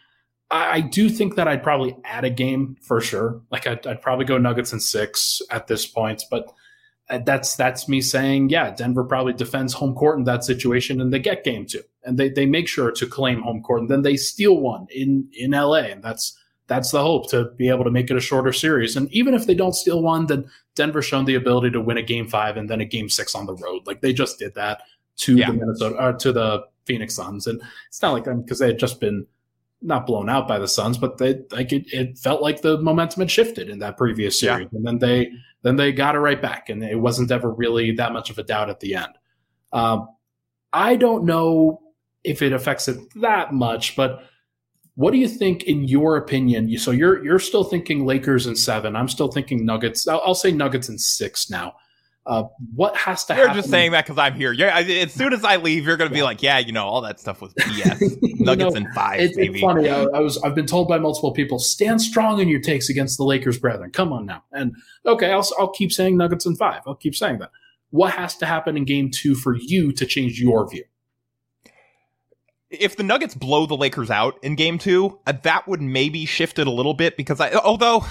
I, 0.49 0.81
do 0.81 1.09
think 1.09 1.35
that 1.35 1.49
I'd 1.49 1.65
probably 1.65 1.97
add 2.05 2.25
a 2.25 2.31
game 2.31 2.77
for 2.81 3.01
sure. 3.01 3.43
Like 3.51 3.67
I'd, 3.67 3.85
I'd 3.85 4.01
probably 4.01 4.27
go 4.27 4.39
Nuggets 4.39 4.73
in 4.73 4.79
six 4.79 5.43
at 5.51 5.67
this 5.67 5.87
point, 5.87 6.23
but 6.31 6.53
that's 7.09 7.55
that's 7.57 7.89
me 7.89 8.01
saying, 8.01 8.51
yeah, 8.51 8.71
Denver 8.71 9.05
probably 9.05 9.33
defends 9.33 9.73
home 9.73 9.95
court 9.95 10.19
in 10.19 10.25
that 10.25 10.45
situation, 10.45 11.01
and 11.01 11.13
they 11.13 11.19
get 11.19 11.45
game 11.45 11.67
two, 11.67 11.83
and 12.05 12.19
they 12.19 12.29
they 12.29 12.47
make 12.47 12.69
sure 12.69 12.91
to 12.91 13.07
claim 13.07 13.43
home 13.43 13.63
court, 13.63 13.83
and 13.83 13.91
then 13.91 14.03
they 14.03 14.17
steal 14.17 14.57
one 14.57 14.87
in 14.91 15.29
in 15.33 15.53
LA, 15.53 15.83
and 15.83 16.03
that's 16.03 16.37
that's 16.67 16.91
the 16.91 17.01
hope 17.01 17.31
to 17.31 17.45
be 17.57 17.69
able 17.69 17.85
to 17.85 17.91
make 17.91 18.11
it 18.11 18.17
a 18.17 18.21
shorter 18.21 18.53
series. 18.53 18.97
And 18.97 19.13
even 19.13 19.35
if 19.35 19.47
they 19.47 19.55
don't 19.55 19.75
steal 19.75 20.03
one, 20.03 20.27
then 20.27 20.51
Denver's 20.75 21.05
shown 21.05 21.25
the 21.25 21.37
ability 21.37 21.71
to 21.71 21.81
win 21.81 21.97
a 21.97 22.03
game 22.03 22.27
five 22.27 22.57
and 22.57 22.69
then 22.69 22.81
a 22.81 22.85
game 22.85 23.09
six 23.09 23.37
on 23.37 23.47
the 23.47 23.55
road. 23.55 23.87
Like 23.87 24.01
they 24.01 24.13
just 24.13 24.41
did 24.41 24.55
that 24.55 24.83
to 25.19 25.37
yeah. 25.37 25.47
the 25.47 25.53
Minnesota 25.53 25.97
uh, 25.97 26.13
to 26.13 26.33
the 26.33 26.65
Phoenix 26.87 27.15
Suns, 27.15 27.47
and 27.47 27.63
it's 27.89 28.03
not 28.03 28.13
like 28.13 28.25
them 28.25 28.43
because 28.43 28.59
they 28.59 28.67
had 28.67 28.81
just 28.81 29.01
been 29.01 29.27
not 29.87 30.07
blown 30.07 30.29
out 30.29 30.49
by 30.49 30.59
the 30.59 30.69
Suns, 30.69 30.99
but 30.99 31.19
they 31.19 31.41
like 31.51 31.73
it, 31.73 31.87
it 31.93 32.19
felt 32.19 32.43
like 32.43 32.61
the 32.61 32.79
momentum 32.79 33.21
had 33.21 33.31
shifted 33.31 33.71
in 33.71 33.79
that 33.79 33.97
previous 33.97 34.39
series, 34.39 34.69
yeah. 34.71 34.77
and 34.77 34.87
then 34.87 34.99
they 34.99 35.31
then 35.63 35.77
they 35.77 35.93
got 35.93 36.15
it 36.15 36.21
right 36.21 36.41
back, 36.41 36.69
and 36.69 36.83
it 36.85 37.01
wasn't 37.01 37.31
ever 37.31 37.51
really 37.51 37.93
that 37.93 38.13
much 38.13 38.31
of 38.31 38.39
a 38.39 38.43
doubt 38.43 38.71
at 38.71 38.81
the 38.81 38.95
end. 38.97 39.13
Um, 39.73 40.09
I 40.73 40.97
don't 40.97 41.25
know 41.25 41.81
if 42.25 42.43
it 42.43 42.53
affects 42.53 42.89
it 42.89 42.99
that 43.21 43.53
much, 43.55 43.97
but 43.97 44.25
what 44.97 45.13
do 45.13 45.19
you 45.19 45.29
think, 45.29 45.65
in 45.65 45.85
your 45.85 46.17
opinion? 46.17 46.77
So 46.79 46.91
you're 46.91 47.25
you're 47.25 47.39
still 47.39 47.65
thinking 47.65 48.05
Lakers 48.05 48.47
in 48.47 48.57
seven. 48.57 48.97
I'm 48.97 49.09
still 49.09 49.29
thinking 49.29 49.65
Nuggets. 49.65 50.09
I'll, 50.09 50.23
I'll 50.25 50.35
say 50.35 50.53
Nuggets 50.53 50.89
in 50.89 50.99
six 50.99 51.49
now. 51.51 51.75
Uh, 52.27 52.45
what 52.75 52.97
has 52.97 53.25
to 53.25 53.33
you're 53.33 53.45
happen? 53.45 53.55
You're 53.55 53.63
just 53.63 53.71
saying 53.71 53.93
that 53.93 54.05
because 54.05 54.19
I'm 54.19 54.35
here. 54.35 54.51
Yeah, 54.51 54.77
as 54.77 55.13
soon 55.13 55.33
as 55.33 55.45
I 55.45 55.57
leave, 55.57 55.87
you're 55.87 55.97
going 55.97 56.11
to 56.11 56.15
be 56.15 56.25
like, 56.25 56.43
yeah, 56.43 56.59
you 56.59 56.73
know, 56.73 56.85
all 56.85 57.01
that 57.03 57.21
stuff 57.21 57.41
was 57.41 57.55
BS. 57.61 58.41
Nuggets 58.41 58.75
know, 58.75 58.81
in 58.81 58.93
five. 58.93 59.21
It's, 59.21 59.39
it's 59.39 59.61
funny. 59.61 59.89
I, 59.89 60.03
I, 60.03 60.19
was 60.19 60.37
I've 60.39 60.57
been 60.57 60.67
told 60.67 60.89
by 60.89 60.99
multiple 60.99 61.31
people, 61.31 61.61
stand 61.61 62.03
strong 62.03 62.41
in 62.41 62.49
your 62.49 62.61
takes 62.61 62.89
against 62.89 63.17
the 63.17 63.25
Lakers, 63.25 63.59
brethren. 63.59 63.93
Come 63.93 64.13
on 64.13 64.27
now. 64.27 64.43
And 64.53 64.75
okay, 65.07 65.31
I'll 65.31 65.47
I'll 65.57 65.71
keep 65.71 65.93
saying 65.93 66.17
Nuggets 66.17 66.47
and 66.47 66.59
five. 66.59 66.83
I'll 66.85 66.97
keep 66.97 67.15
saying 67.15 67.39
that. 67.39 67.51
What 67.91 68.13
has 68.15 68.37
to 68.39 68.47
happen 68.47 68.77
in 68.77 68.85
Game 68.85 69.13
Two 69.13 69.37
for 69.37 69.55
you 69.57 69.93
to 69.93 70.05
change 70.05 70.41
your 70.41 70.69
view? 70.69 70.85
If 72.71 72.97
the 72.97 73.05
Nuggets 73.05 73.37
blow 73.37 73.67
the 73.67 73.77
Lakers 73.77 74.11
out 74.11 74.43
in 74.43 74.57
Game 74.57 74.79
Two, 74.79 75.21
uh, 75.29 75.35
that 75.45 75.69
would 75.69 75.81
maybe 75.81 76.27
shift 76.27 76.59
it 76.59 76.67
a 76.67 76.73
little 76.73 76.95
bit 76.95 77.17
because 77.17 77.41
I, 77.41 77.53
although 77.53 78.05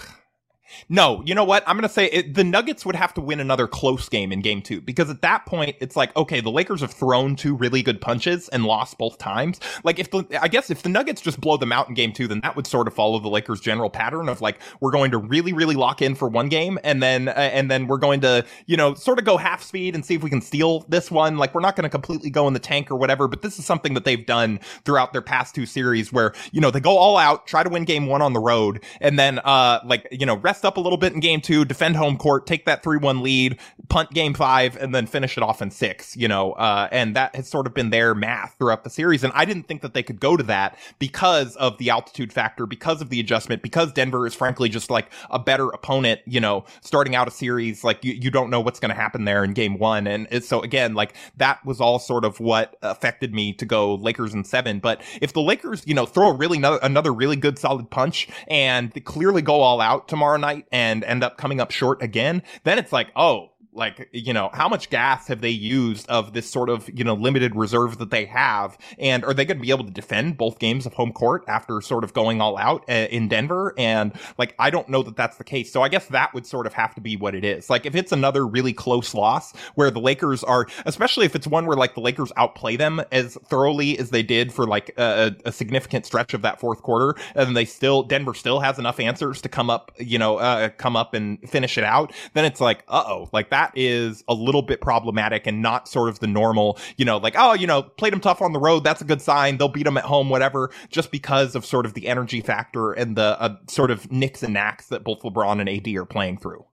No, 0.90 1.22
you 1.26 1.36
know 1.36 1.44
what? 1.44 1.64
I'm 1.68 1.76
going 1.76 1.88
to 1.88 1.94
say 1.94 2.06
it, 2.08 2.34
the 2.34 2.44
Nuggets 2.44 2.86
would 2.86 2.96
have 2.96 3.14
to 3.16 3.22
win 3.22 3.40
another 3.40 3.68
close 3.68 4.10
game 4.10 4.32
in 4.32 4.42
game 4.42 4.62
two 4.62 4.82
because 4.82 5.10
at 5.10 5.22
that 5.22 5.46
point, 5.46 5.76
it's 5.80 5.96
like, 5.96 6.16
okay, 6.16 6.42
the 6.42 6.52
Lakers 6.52 6.82
have 6.82 6.92
thrown 6.92 7.36
two 7.36 7.56
really 7.56 7.82
good 7.82 8.02
punches 8.02 8.50
and 8.50 8.66
lost 8.66 8.98
both 8.98 9.18
times. 9.18 9.60
Like, 9.84 10.00
if 10.00 10.12
the, 10.12 10.26
I 10.42 10.48
guess 10.48 10.70
if 10.70 10.84
the 10.84 10.90
Nuggets 10.90 11.22
just 11.22 11.40
blow 11.40 11.58
them 11.58 11.72
out 11.72 11.88
in 11.88 11.94
game 11.94 12.14
two, 12.14 12.28
then 12.28 12.40
that 12.42 12.56
would 12.56 12.68
sort 12.68 12.88
of 12.88 12.94
follow 12.94 13.20
the 13.20 13.30
Lakers' 13.30 13.60
general 13.60 13.90
pattern 13.90 14.30
of 14.30 14.42
like, 14.42 14.60
we're 14.80 14.92
going 14.92 15.12
to 15.12 15.18
really, 15.18 15.54
really 15.54 15.76
lock 15.76 16.02
in 16.02 16.16
for 16.16 16.28
one 16.28 16.50
game 16.50 16.80
and 16.84 17.02
then, 17.02 17.28
uh, 17.28 17.32
and 17.32 17.70
then 17.70 17.88
we're 17.88 17.98
going 17.98 18.22
to, 18.22 18.46
you 18.66 18.78
know, 18.78 18.94
sort 18.94 19.20
of 19.20 19.26
go 19.26 19.38
half 19.38 19.64
speed 19.64 19.96
and 19.96 20.06
see 20.06 20.16
if 20.16 20.24
we 20.24 20.30
can 20.30 20.42
steal 20.42 20.86
this 20.90 21.12
one. 21.12 21.38
Like, 21.38 21.54
we're 21.54 21.62
not 21.62 21.76
going 21.76 21.84
to 21.84 21.90
completely 21.90 22.30
go 22.30 22.48
in 22.48 22.54
the 22.54 22.60
tank 22.60 22.90
or 22.90 22.96
whatever, 22.96 23.28
but 23.28 23.42
this 23.42 23.60
is 23.60 23.66
something 23.66 23.94
that 23.94 24.06
they've 24.06 24.26
done 24.26 24.60
throughout 24.84 25.14
their 25.14 25.22
past 25.22 25.56
two 25.56 25.66
series 25.66 26.12
where, 26.12 26.34
you 26.52 26.62
know, 26.62 26.72
they 26.72 26.80
go 26.80 26.98
all 26.98 27.18
out, 27.18 27.48
try 27.48 27.64
to 27.64 27.70
win 27.70 27.84
game 27.84 28.08
one 28.08 28.22
on 28.22 28.34
the 28.34 28.40
road, 28.40 28.84
and 29.02 29.20
then, 29.20 29.40
uh, 29.40 29.80
like, 29.86 30.08
you 30.12 30.26
know, 30.26 30.38
rest 30.38 30.55
up 30.64 30.78
a 30.78 30.80
little 30.80 30.98
bit 30.98 31.14
in 31.14 31.20
game 31.20 31.42
two, 31.42 31.66
defend 31.66 31.96
home 31.96 32.18
court, 32.18 32.46
take 32.48 32.66
that 32.66 32.84
3-1 32.84 33.22
lead, 33.22 33.58
punt 33.90 34.12
game 34.12 34.34
five, 34.34 34.78
and 34.78 34.94
then 34.94 35.08
finish 35.08 35.38
it 35.38 35.44
off 35.44 35.62
in 35.62 35.72
six, 35.72 36.16
you 36.16 36.28
know, 36.28 36.54
uh, 36.54 36.88
and 36.92 37.16
that 37.16 37.36
has 37.36 37.50
sort 37.50 37.68
of 37.68 37.74
been 37.74 37.90
their 37.90 38.16
math 38.16 38.56
throughout 38.58 38.84
the 38.84 38.90
series. 38.90 39.24
And 39.24 39.34
I 39.36 39.46
didn't 39.46 39.68
think 39.68 39.82
that 39.82 39.94
they 39.94 40.04
could 40.04 40.20
go 40.20 40.38
to 40.38 40.44
that 40.44 40.78
because 41.00 41.56
of 41.58 41.78
the 41.78 41.90
altitude 41.90 42.32
factor, 42.32 42.66
because 42.66 43.02
of 43.02 43.10
the 43.10 43.20
adjustment, 43.20 43.62
because 43.62 43.92
Denver 43.92 44.26
is 44.28 44.36
frankly 44.36 44.70
just 44.70 44.90
like 44.90 45.12
a 45.30 45.40
better 45.40 45.68
opponent, 45.70 46.22
you 46.26 46.40
know, 46.40 46.66
starting 46.82 47.16
out 47.16 47.28
a 47.28 47.32
series, 47.32 47.84
like 47.84 48.04
you, 48.04 48.14
you 48.14 48.32
don't 48.32 48.50
know 48.50 48.62
what's 48.62 48.80
going 48.80 48.90
to 48.90 48.96
happen 48.96 49.26
there 49.26 49.44
in 49.44 49.54
game 49.54 49.78
one. 49.78 50.08
And 50.08 50.44
so 50.44 50.62
again, 50.62 50.94
like 50.94 51.16
that 51.38 51.66
was 51.66 51.82
all 51.82 52.00
sort 52.00 52.26
of 52.26 52.40
what 52.40 52.78
affected 52.82 53.34
me 53.34 53.54
to 53.54 53.66
go 53.66 53.96
Lakers 53.96 54.34
in 54.34 54.44
seven. 54.44 54.80
But 54.80 55.02
if 55.22 55.34
the 55.34 55.42
Lakers, 55.42 55.84
you 55.86 55.94
know, 55.94 56.06
throw 56.06 56.30
a 56.30 56.34
really 56.34 56.62
another 56.64 57.14
really 57.14 57.36
good 57.36 57.58
solid 57.58 57.90
punch 57.90 58.28
and 58.48 58.94
clearly 59.06 59.42
go 59.42 59.62
all 59.62 59.82
out 59.82 60.08
tomorrow 60.08 60.38
night 60.38 60.45
and 60.72 61.04
end 61.04 61.24
up 61.24 61.38
coming 61.38 61.60
up 61.60 61.72
short 61.72 62.02
again, 62.02 62.44
then 62.64 62.78
it's 62.78 62.92
like, 62.92 63.08
oh, 63.16 63.52
like 63.76 64.10
you 64.12 64.34
know 64.34 64.50
how 64.54 64.68
much 64.68 64.90
gas 64.90 65.28
have 65.28 65.42
they 65.42 65.50
used 65.50 66.08
of 66.10 66.34
this 66.34 66.50
sort 66.50 66.70
of 66.70 66.90
you 66.98 67.04
know 67.04 67.14
limited 67.14 67.56
reserve 67.56 67.98
that 68.00 68.12
they 68.12 68.26
have? 68.26 68.78
And 68.98 69.24
are 69.24 69.34
they 69.34 69.46
going 69.46 69.58
to 69.58 69.62
be 69.62 69.72
able 69.72 69.86
to 69.86 69.92
defend 69.92 70.38
both 70.38 70.60
games 70.60 70.86
of 70.86 70.94
home 70.94 71.12
court 71.12 71.44
after 71.48 71.82
sort 71.82 72.04
of 72.04 72.14
going 72.14 72.42
all 72.42 72.58
out 72.58 72.84
uh, 72.90 73.08
in 73.10 73.28
denver? 73.28 73.74
And 73.78 74.14
like 74.38 74.56
i 74.60 74.70
don't 74.70 74.90
know 74.90 75.04
that 75.04 75.16
that's 75.16 75.38
the 75.38 75.44
case. 75.44 75.72
So 75.72 75.82
i 75.82 75.90
guess 75.90 76.08
that 76.08 76.34
would 76.34 76.46
sort 76.46 76.68
of 76.68 76.74
have 76.74 76.96
to 76.96 77.02
be 77.02 77.16
what 77.16 77.36
it 77.36 77.44
is. 77.44 77.70
Like 77.70 77.86
if 77.86 77.96
it's 77.96 78.12
another 78.12 78.46
really 78.48 78.74
close 78.74 79.14
loss 79.14 79.54
where 79.76 79.92
the 79.92 80.00
lakers 80.00 80.44
are 80.44 80.68
especially 80.86 81.26
if 81.26 81.36
it's 81.36 81.48
one 81.48 81.66
where 81.66 81.78
like 81.78 81.96
the 81.96 82.02
lakers 82.02 82.32
outplay 82.38 82.76
them 82.76 83.02
as 83.12 83.36
thoroughly 83.46 83.98
as 84.00 84.10
they 84.10 84.24
did 84.24 84.54
for 84.54 84.66
like 84.66 84.92
a, 84.98 85.36
a 85.46 85.52
significant 85.52 86.06
stretch 86.06 86.34
of 86.34 86.42
that 86.42 86.60
fourth 86.60 86.82
quarter 86.82 87.20
and 87.36 87.56
they 87.56 87.66
still 87.66 88.04
denver 88.04 88.34
still 88.34 88.60
has 88.60 88.80
enough 88.80 89.00
answers 89.00 89.42
to 89.42 89.50
come 89.50 89.70
up 89.70 89.92
you 89.98 90.18
know 90.18 90.38
uh, 90.38 90.70
come 90.70 90.96
up 90.96 91.14
and 91.14 91.38
finish 91.50 91.78
it 91.78 91.84
out 91.84 92.14
then 92.34 92.46
it's 92.46 92.62
like 92.62 92.84
uh-oh 92.88 93.30
like 93.34 93.50
that 93.50 93.65
that 93.66 93.78
is 93.78 94.24
a 94.28 94.34
little 94.34 94.62
bit 94.62 94.82
problematic 94.82 95.48
and 95.48 95.62
not 95.62 95.88
sort 95.88 96.10
of 96.10 96.20
the 96.20 96.28
normal, 96.28 96.78
you 96.98 97.06
know, 97.06 97.18
like, 97.18 97.36
oh, 97.38 97.54
you 97.54 97.68
know, 97.68 97.84
played 97.84 98.14
them 98.14 98.20
tough 98.20 98.42
on 98.42 98.54
the 98.54 98.60
road. 98.60 98.84
That's 98.84 99.02
a 99.02 99.06
good 99.06 99.22
sign. 99.22 99.58
They'll 99.58 99.70
beat 99.70 99.84
them 99.84 99.98
at 99.98 100.06
home, 100.06 100.30
whatever, 100.30 100.72
just 100.90 101.12
because 101.12 101.56
of 101.56 101.66
sort 101.66 101.86
of 101.86 101.94
the 101.94 102.08
energy 102.08 102.42
factor 102.42 102.94
and 102.94 103.16
the 103.16 103.40
uh, 103.40 103.56
sort 103.68 103.92
of 103.92 104.12
nicks 104.12 104.44
and 104.44 104.54
knacks 104.54 104.88
that 104.88 105.04
both 105.04 105.22
LeBron 105.22 105.60
and 105.60 105.70
AD 105.70 105.88
are 105.96 106.06
playing 106.06 106.38
through. 106.38 106.66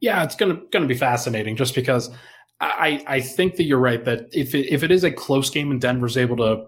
Yeah, 0.00 0.24
it's 0.24 0.34
gonna 0.34 0.60
gonna 0.72 0.86
be 0.86 0.96
fascinating 0.96 1.54
just 1.56 1.76
because 1.76 2.10
I 2.60 3.04
I 3.06 3.20
think 3.20 3.56
that 3.56 3.64
you're 3.64 3.78
right 3.78 4.04
that 4.04 4.28
if 4.32 4.54
it, 4.54 4.72
if 4.72 4.82
it 4.82 4.90
is 4.90 5.04
a 5.04 5.12
close 5.12 5.48
game 5.48 5.70
and 5.70 5.80
Denver's 5.80 6.16
able 6.16 6.36
to 6.38 6.66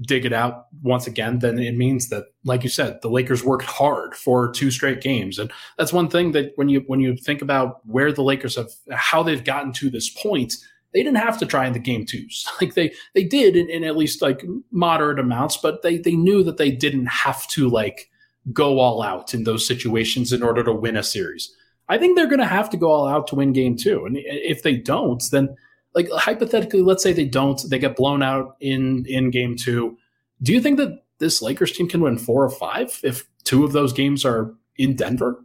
dig 0.00 0.24
it 0.24 0.32
out 0.32 0.66
once 0.82 1.06
again, 1.06 1.40
then 1.40 1.58
it 1.58 1.76
means 1.76 2.08
that, 2.08 2.24
like 2.44 2.62
you 2.62 2.70
said, 2.70 3.00
the 3.02 3.10
Lakers 3.10 3.44
worked 3.44 3.64
hard 3.64 4.14
for 4.14 4.50
two 4.50 4.70
straight 4.70 5.00
games, 5.00 5.38
and 5.38 5.52
that's 5.76 5.92
one 5.92 6.08
thing 6.08 6.32
that 6.32 6.52
when 6.56 6.68
you 6.68 6.82
when 6.86 7.00
you 7.00 7.16
think 7.16 7.42
about 7.42 7.86
where 7.86 8.12
the 8.12 8.22
Lakers 8.22 8.56
have 8.56 8.70
how 8.90 9.22
they've 9.22 9.44
gotten 9.44 9.72
to 9.72 9.90
this 9.90 10.08
point, 10.08 10.54
they 10.92 11.02
didn't 11.02 11.18
have 11.18 11.38
to 11.38 11.46
try 11.46 11.66
in 11.66 11.72
the 11.72 11.78
game 11.78 12.06
twos. 12.06 12.46
Like 12.60 12.74
they 12.74 12.92
they 13.14 13.24
did 13.24 13.56
in, 13.56 13.68
in 13.68 13.84
at 13.84 13.96
least 13.96 14.22
like 14.22 14.44
moderate 14.70 15.18
amounts, 15.18 15.56
but 15.56 15.82
they 15.82 15.98
they 15.98 16.16
knew 16.16 16.42
that 16.44 16.56
they 16.56 16.70
didn't 16.70 17.06
have 17.06 17.46
to 17.48 17.68
like 17.68 18.10
go 18.52 18.78
all 18.78 19.02
out 19.02 19.34
in 19.34 19.44
those 19.44 19.66
situations 19.66 20.32
in 20.32 20.42
order 20.42 20.64
to 20.64 20.72
win 20.72 20.96
a 20.96 21.02
series. 21.02 21.54
I 21.88 21.98
think 21.98 22.16
they're 22.16 22.26
going 22.26 22.38
to 22.38 22.46
have 22.46 22.70
to 22.70 22.76
go 22.76 22.90
all 22.90 23.06
out 23.06 23.26
to 23.28 23.34
win 23.34 23.52
game 23.52 23.76
two, 23.76 24.06
and 24.06 24.16
if 24.18 24.62
they 24.62 24.76
don't, 24.76 25.22
then 25.30 25.54
like 25.94 26.08
hypothetically, 26.10 26.82
let's 26.82 27.02
say 27.02 27.12
they 27.12 27.24
don't, 27.24 27.60
they 27.68 27.78
get 27.78 27.96
blown 27.96 28.22
out 28.22 28.56
in 28.60 29.04
in 29.06 29.30
game 29.30 29.56
two. 29.56 29.96
Do 30.42 30.52
you 30.52 30.60
think 30.60 30.78
that 30.78 31.04
this 31.18 31.42
Lakers 31.42 31.72
team 31.72 31.88
can 31.88 32.00
win 32.00 32.18
four 32.18 32.44
or 32.44 32.50
five 32.50 32.98
if 33.04 33.28
two 33.44 33.64
of 33.64 33.72
those 33.72 33.92
games 33.92 34.24
are 34.24 34.54
in 34.76 34.96
Denver? 34.96 35.44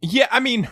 Yeah, 0.00 0.26
I 0.30 0.40
mean, 0.40 0.68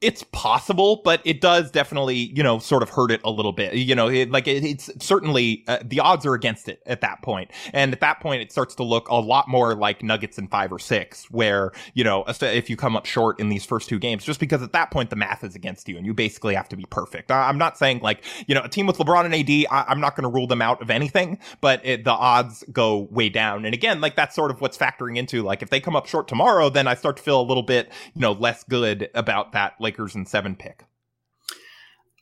it's 0.00 0.24
possible, 0.32 1.02
but 1.04 1.20
it 1.24 1.42
does 1.42 1.70
definitely, 1.70 2.16
you 2.16 2.42
know, 2.42 2.58
sort 2.58 2.82
of 2.82 2.88
hurt 2.88 3.10
it 3.10 3.20
a 3.22 3.30
little 3.30 3.52
bit. 3.52 3.74
You 3.74 3.94
know, 3.94 4.08
it, 4.08 4.30
like 4.30 4.48
it, 4.48 4.64
it's 4.64 4.90
certainly 5.04 5.62
uh, 5.68 5.78
the 5.84 6.00
odds 6.00 6.24
are 6.24 6.32
against 6.32 6.68
it 6.68 6.82
at 6.86 7.02
that 7.02 7.20
point. 7.22 7.50
and 7.74 7.92
at 7.92 8.00
that 8.00 8.20
point, 8.20 8.40
it 8.42 8.50
starts 8.50 8.74
to 8.76 8.82
look 8.82 9.08
a 9.08 9.14
lot 9.16 9.48
more 9.48 9.74
like 9.74 10.02
Nuggets 10.02 10.38
in 10.38 10.48
five 10.48 10.72
or 10.72 10.78
six, 10.78 11.30
where 11.30 11.72
you 11.92 12.02
know, 12.02 12.24
if 12.26 12.70
you 12.70 12.76
come 12.76 12.96
up 12.96 13.04
short 13.04 13.38
in 13.38 13.50
these 13.50 13.64
first 13.64 13.88
two 13.88 13.98
games, 13.98 14.24
just 14.24 14.40
because 14.40 14.62
at 14.62 14.72
that 14.72 14.90
point 14.90 15.10
the 15.10 15.16
math 15.16 15.44
is 15.44 15.54
against 15.54 15.88
you, 15.88 15.98
and 15.98 16.06
you 16.06 16.14
basically 16.14 16.54
have 16.54 16.68
to 16.70 16.76
be 16.76 16.86
perfect. 16.88 17.30
I'm 17.30 17.58
not 17.58 17.76
saying 17.76 18.00
like 18.00 18.24
you 18.46 18.54
know 18.54 18.62
a 18.62 18.68
team 18.68 18.86
with 18.86 18.96
LeBron 18.96 19.26
and 19.26 19.34
AD, 19.34 19.66
I, 19.70 19.92
am 19.92 20.00
not 20.00 20.16
going 20.16 20.24
to 20.24 20.34
rule 20.34 20.46
them 20.46 20.62
out 20.62 20.80
of 20.80 20.90
anything, 20.90 21.38
but 21.60 21.84
it, 21.84 22.04
the 22.04 22.12
odds 22.12 22.64
go 22.72 23.08
way 23.10 23.28
down. 23.28 23.66
And 23.66 23.74
again, 23.74 24.00
like 24.00 24.16
that's 24.16 24.34
sort 24.34 24.50
of 24.50 24.62
what's 24.62 24.78
factoring 24.78 25.18
into 25.18 25.42
like 25.42 25.62
if 25.62 25.68
they 25.68 25.80
come 25.80 25.94
up 25.94 26.06
short 26.06 26.26
tomorrow, 26.26 26.70
then 26.70 26.86
I 26.86 26.94
start 26.94 27.18
to 27.18 27.22
feel 27.22 27.40
a 27.40 27.42
little 27.42 27.62
bit 27.62 27.90
you 28.14 28.22
know 28.22 28.32
less 28.32 28.64
good 28.64 29.10
about 29.14 29.52
that. 29.52 29.74
Like 29.78 29.89
Lakers 29.90 30.14
and 30.14 30.28
seven 30.28 30.54
pick. 30.54 30.84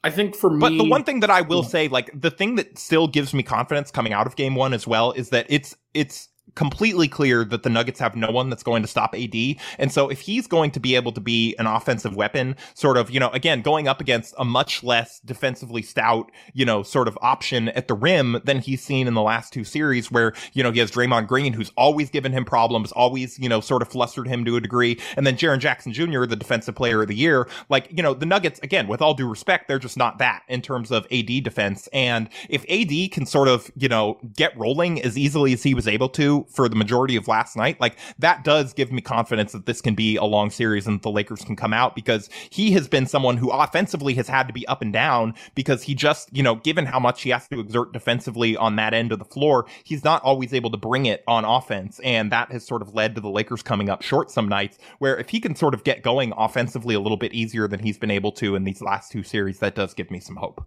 I 0.05 0.11
think 0.11 0.35
for 0.35 0.49
me, 0.49 0.61
but 0.61 0.71
the 0.71 0.89
one 0.89 1.05
thing 1.05 1.21
that 1.21 1.31
I 1.31 1.43
will 1.43 1.63
say, 1.63 1.89
like 1.89 2.11
the 2.19 2.31
thing 2.31 2.55
that 2.55 2.79
still 2.79 3.09
gives 3.09 3.35
me 3.35 3.43
confidence 3.43 3.91
coming 3.91 4.13
out 4.13 4.27
of 4.27 4.37
game 4.37 4.55
one 4.55 4.73
as 4.73 4.87
well, 4.87 5.13
is 5.13 5.31
that 5.31 5.47
it's 5.51 5.77
it's 5.93 6.28
completely 6.55 7.09
clear 7.09 7.45
that 7.45 7.63
the 7.63 7.71
Nuggets 7.71 8.01
have 8.01 8.17
no 8.17 8.31
one 8.31 8.51
that's 8.51 8.63
going 8.63 8.83
to 8.83 8.89
stop 8.89 9.15
AD. 9.15 9.35
And 9.79 9.93
so 9.93 10.09
if 10.09 10.21
he's 10.21 10.47
going 10.47 10.71
to 10.73 10.81
be 10.81 10.95
able 10.95 11.13
to 11.13 11.21
be 11.21 11.55
an 11.59 11.67
offensive 11.67 12.17
weapon, 12.17 12.57
sort 12.75 12.97
of, 12.97 13.11
you 13.11 13.21
know, 13.21 13.31
again, 13.31 13.63
going 13.63 13.89
up 13.89 14.01
against 14.01 14.35
a 14.39 14.45
much 14.45 14.83
less 14.83 15.21
defensively 15.21 15.83
stout, 15.83 16.31
you 16.53 16.65
know, 16.65 16.83
sort 16.83 17.09
of 17.09 17.19
option 17.23 17.69
at 17.71 17.89
the 17.89 17.95
rim 17.95 18.41
than 18.45 18.59
he's 18.59 18.83
seen 18.83 19.07
in 19.07 19.15
the 19.15 19.23
last 19.23 19.53
two 19.53 19.65
series 19.65 20.11
where, 20.11 20.33
you 20.53 20.63
know, 20.63 20.71
he 20.71 20.79
has 20.81 20.91
Draymond 20.91 21.27
Green, 21.27 21.53
who's 21.53 21.73
always 21.77 22.11
given 22.11 22.33
him 22.33 22.45
problems, 22.45 22.93
always, 22.93 23.39
you 23.39 23.49
know, 23.49 23.61
sort 23.61 23.83
of 23.83 23.89
flustered 23.89 24.27
him 24.27 24.45
to 24.45 24.57
a 24.57 24.61
degree. 24.61 24.99
And 25.17 25.27
then 25.27 25.37
Jaren 25.37 25.59
Jackson 25.59 25.93
Jr., 25.93 26.25
the 26.27 26.37
defensive 26.37 26.75
player 26.75 27.03
of 27.03 27.09
the 27.09 27.17
year, 27.17 27.49
like, 27.69 27.89
you 27.91 28.03
know, 28.03 28.15
the 28.15 28.27
Nuggets, 28.27 28.61
again, 28.63 28.89
with 28.89 29.03
all 29.03 29.15
due 29.15 29.29
respect, 29.29 29.69
they're 29.69 29.79
just 29.79 29.97
not 29.97 30.19
that 30.19 30.43
in 30.49 30.63
terms 30.63 30.91
of 30.91 31.07
AD 31.11 31.43
defense. 31.43 31.89
And 31.93 32.29
if 32.49 32.65
AD 32.69 33.13
can 33.13 33.27
sort 33.27 33.49
of, 33.49 33.71
you 33.77 33.89
know, 33.89 34.19
get 34.37 34.57
rolling 34.57 35.03
as 35.03 35.17
easily 35.17 35.53
as 35.53 35.63
he 35.63 35.75
was 35.75 35.89
able 35.89 36.09
to 36.11 36.38
for 36.45 36.69
the 36.69 36.77
majority 36.77 37.17
of 37.17 37.29
last 37.29 37.57
night, 37.57 37.81
like 37.81 37.97
that 38.19 38.45
does 38.45 38.73
give 38.73 38.93
me 38.93 39.01
confidence 39.01 39.53
that 39.53 39.67
this 39.67 39.81
can 39.81 39.95
be 39.95 40.17
a 40.17 40.25
long 40.25 40.51
series 40.51 40.87
and 40.87 41.03
the 41.03 41.11
Lakers 41.11 41.45
can 41.45 41.57
come 41.57 41.73
out 41.73 41.95
because 41.95 42.29
he 42.51 42.73
has 42.73 42.89
been 42.89 43.07
someone 43.07 43.37
who 43.37 43.51
offensively 43.51 44.15
has 44.15 44.29
had 44.29 44.47
to 44.47 44.53
be 44.53 44.67
up 44.69 44.83
and 44.83 44.93
down 44.93 45.35
because 45.55 45.83
he 45.83 45.95
just, 45.95 46.35
you 46.35 46.43
know, 46.43 46.57
given 46.57 46.87
how 46.87 46.99
much 46.99 47.23
he 47.23 47.31
has 47.31 47.49
to 47.49 47.61
exert 47.61 47.93
defensively 47.93 48.57
on 48.57 48.77
that 48.77 48.95
end 48.95 49.13
of 49.13 49.19
the 49.19 49.25
floor, 49.25 49.67
he's 49.85 50.05
not 50.05 50.23
always 50.23 50.53
able 50.55 50.71
to 50.71 50.77
bring 50.77 51.07
it 51.07 51.23
on 51.27 51.45
offense. 51.45 52.01
And 52.05 52.33
that 52.33 52.53
has 52.53 52.67
sort 52.67 52.83
of 52.83 52.95
led 52.95 53.15
to 53.15 53.21
the 53.21 53.31
Lakers 53.31 53.63
coming 53.63 53.89
up 53.89 54.03
short 54.03 54.31
some 54.31 54.49
nights 54.49 54.79
where 54.99 55.17
if 55.17 55.31
he 55.31 55.41
can 55.41 55.55
sort 55.55 55.75
of 55.75 55.85
get 55.85 56.03
going 56.03 56.33
offensively 56.37 56.95
a 56.95 57.01
little 57.01 57.17
bit 57.17 57.33
easier 57.33 57.69
than 57.69 57.81
he's 57.81 57.99
been 57.99 58.11
able 58.11 58.33
to 58.33 58.55
in 58.55 58.65
these 58.65 58.83
last 58.83 59.13
two 59.13 59.23
series, 59.23 59.59
that 59.59 59.75
does 59.75 59.95
give 59.95 60.11
me 60.11 60.21
some 60.21 60.37
hope. 60.37 60.67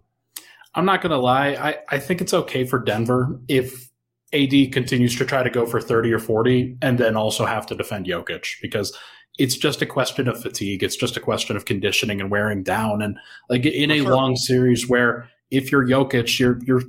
I'm 0.74 0.86
not 0.86 1.02
going 1.02 1.10
to 1.10 1.18
lie. 1.18 1.48
I, 1.48 1.78
I 1.88 1.98
think 1.98 2.20
it's 2.20 2.32
okay 2.32 2.64
for 2.64 2.78
Denver 2.78 3.38
if 3.46 3.91
AD 4.32 4.72
continues 4.72 5.16
to 5.16 5.24
try 5.24 5.42
to 5.42 5.50
go 5.50 5.66
for 5.66 5.80
30 5.80 6.12
or 6.12 6.18
40 6.18 6.78
and 6.80 6.98
then 6.98 7.16
also 7.16 7.44
have 7.44 7.66
to 7.66 7.74
defend 7.74 8.06
Jokic 8.06 8.60
because 8.62 8.96
it's 9.38 9.56
just 9.56 9.82
a 9.82 9.86
question 9.86 10.28
of 10.28 10.40
fatigue. 10.40 10.82
It's 10.82 10.96
just 10.96 11.16
a 11.16 11.20
question 11.20 11.56
of 11.56 11.64
conditioning 11.64 12.20
and 12.20 12.30
wearing 12.30 12.62
down. 12.62 13.02
And 13.02 13.18
like 13.48 13.64
in 13.66 13.90
a 13.90 13.98
sure. 13.98 14.10
long 14.10 14.36
series 14.36 14.88
where 14.88 15.28
if 15.50 15.70
you're 15.70 15.86
Jokic, 15.86 16.38
you're, 16.38 16.58
you're 16.64 16.82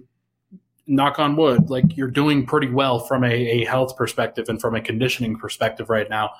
knock 0.88 1.20
on 1.20 1.36
wood, 1.36 1.70
like 1.70 1.96
you're 1.96 2.10
doing 2.10 2.46
pretty 2.46 2.70
well 2.70 3.00
from 3.00 3.24
a, 3.24 3.34
a 3.34 3.66
health 3.66 3.96
perspective 3.96 4.50
and 4.50 4.60
from 4.60 4.76
a 4.76 4.82
conditioning 4.82 5.38
perspective 5.38 5.90
right 5.90 6.10
now. 6.10 6.32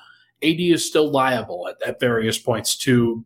AD 0.42 0.60
is 0.60 0.86
still 0.86 1.10
liable 1.10 1.68
at, 1.68 1.76
at 1.86 2.00
various 2.00 2.38
points 2.38 2.76
to 2.76 3.24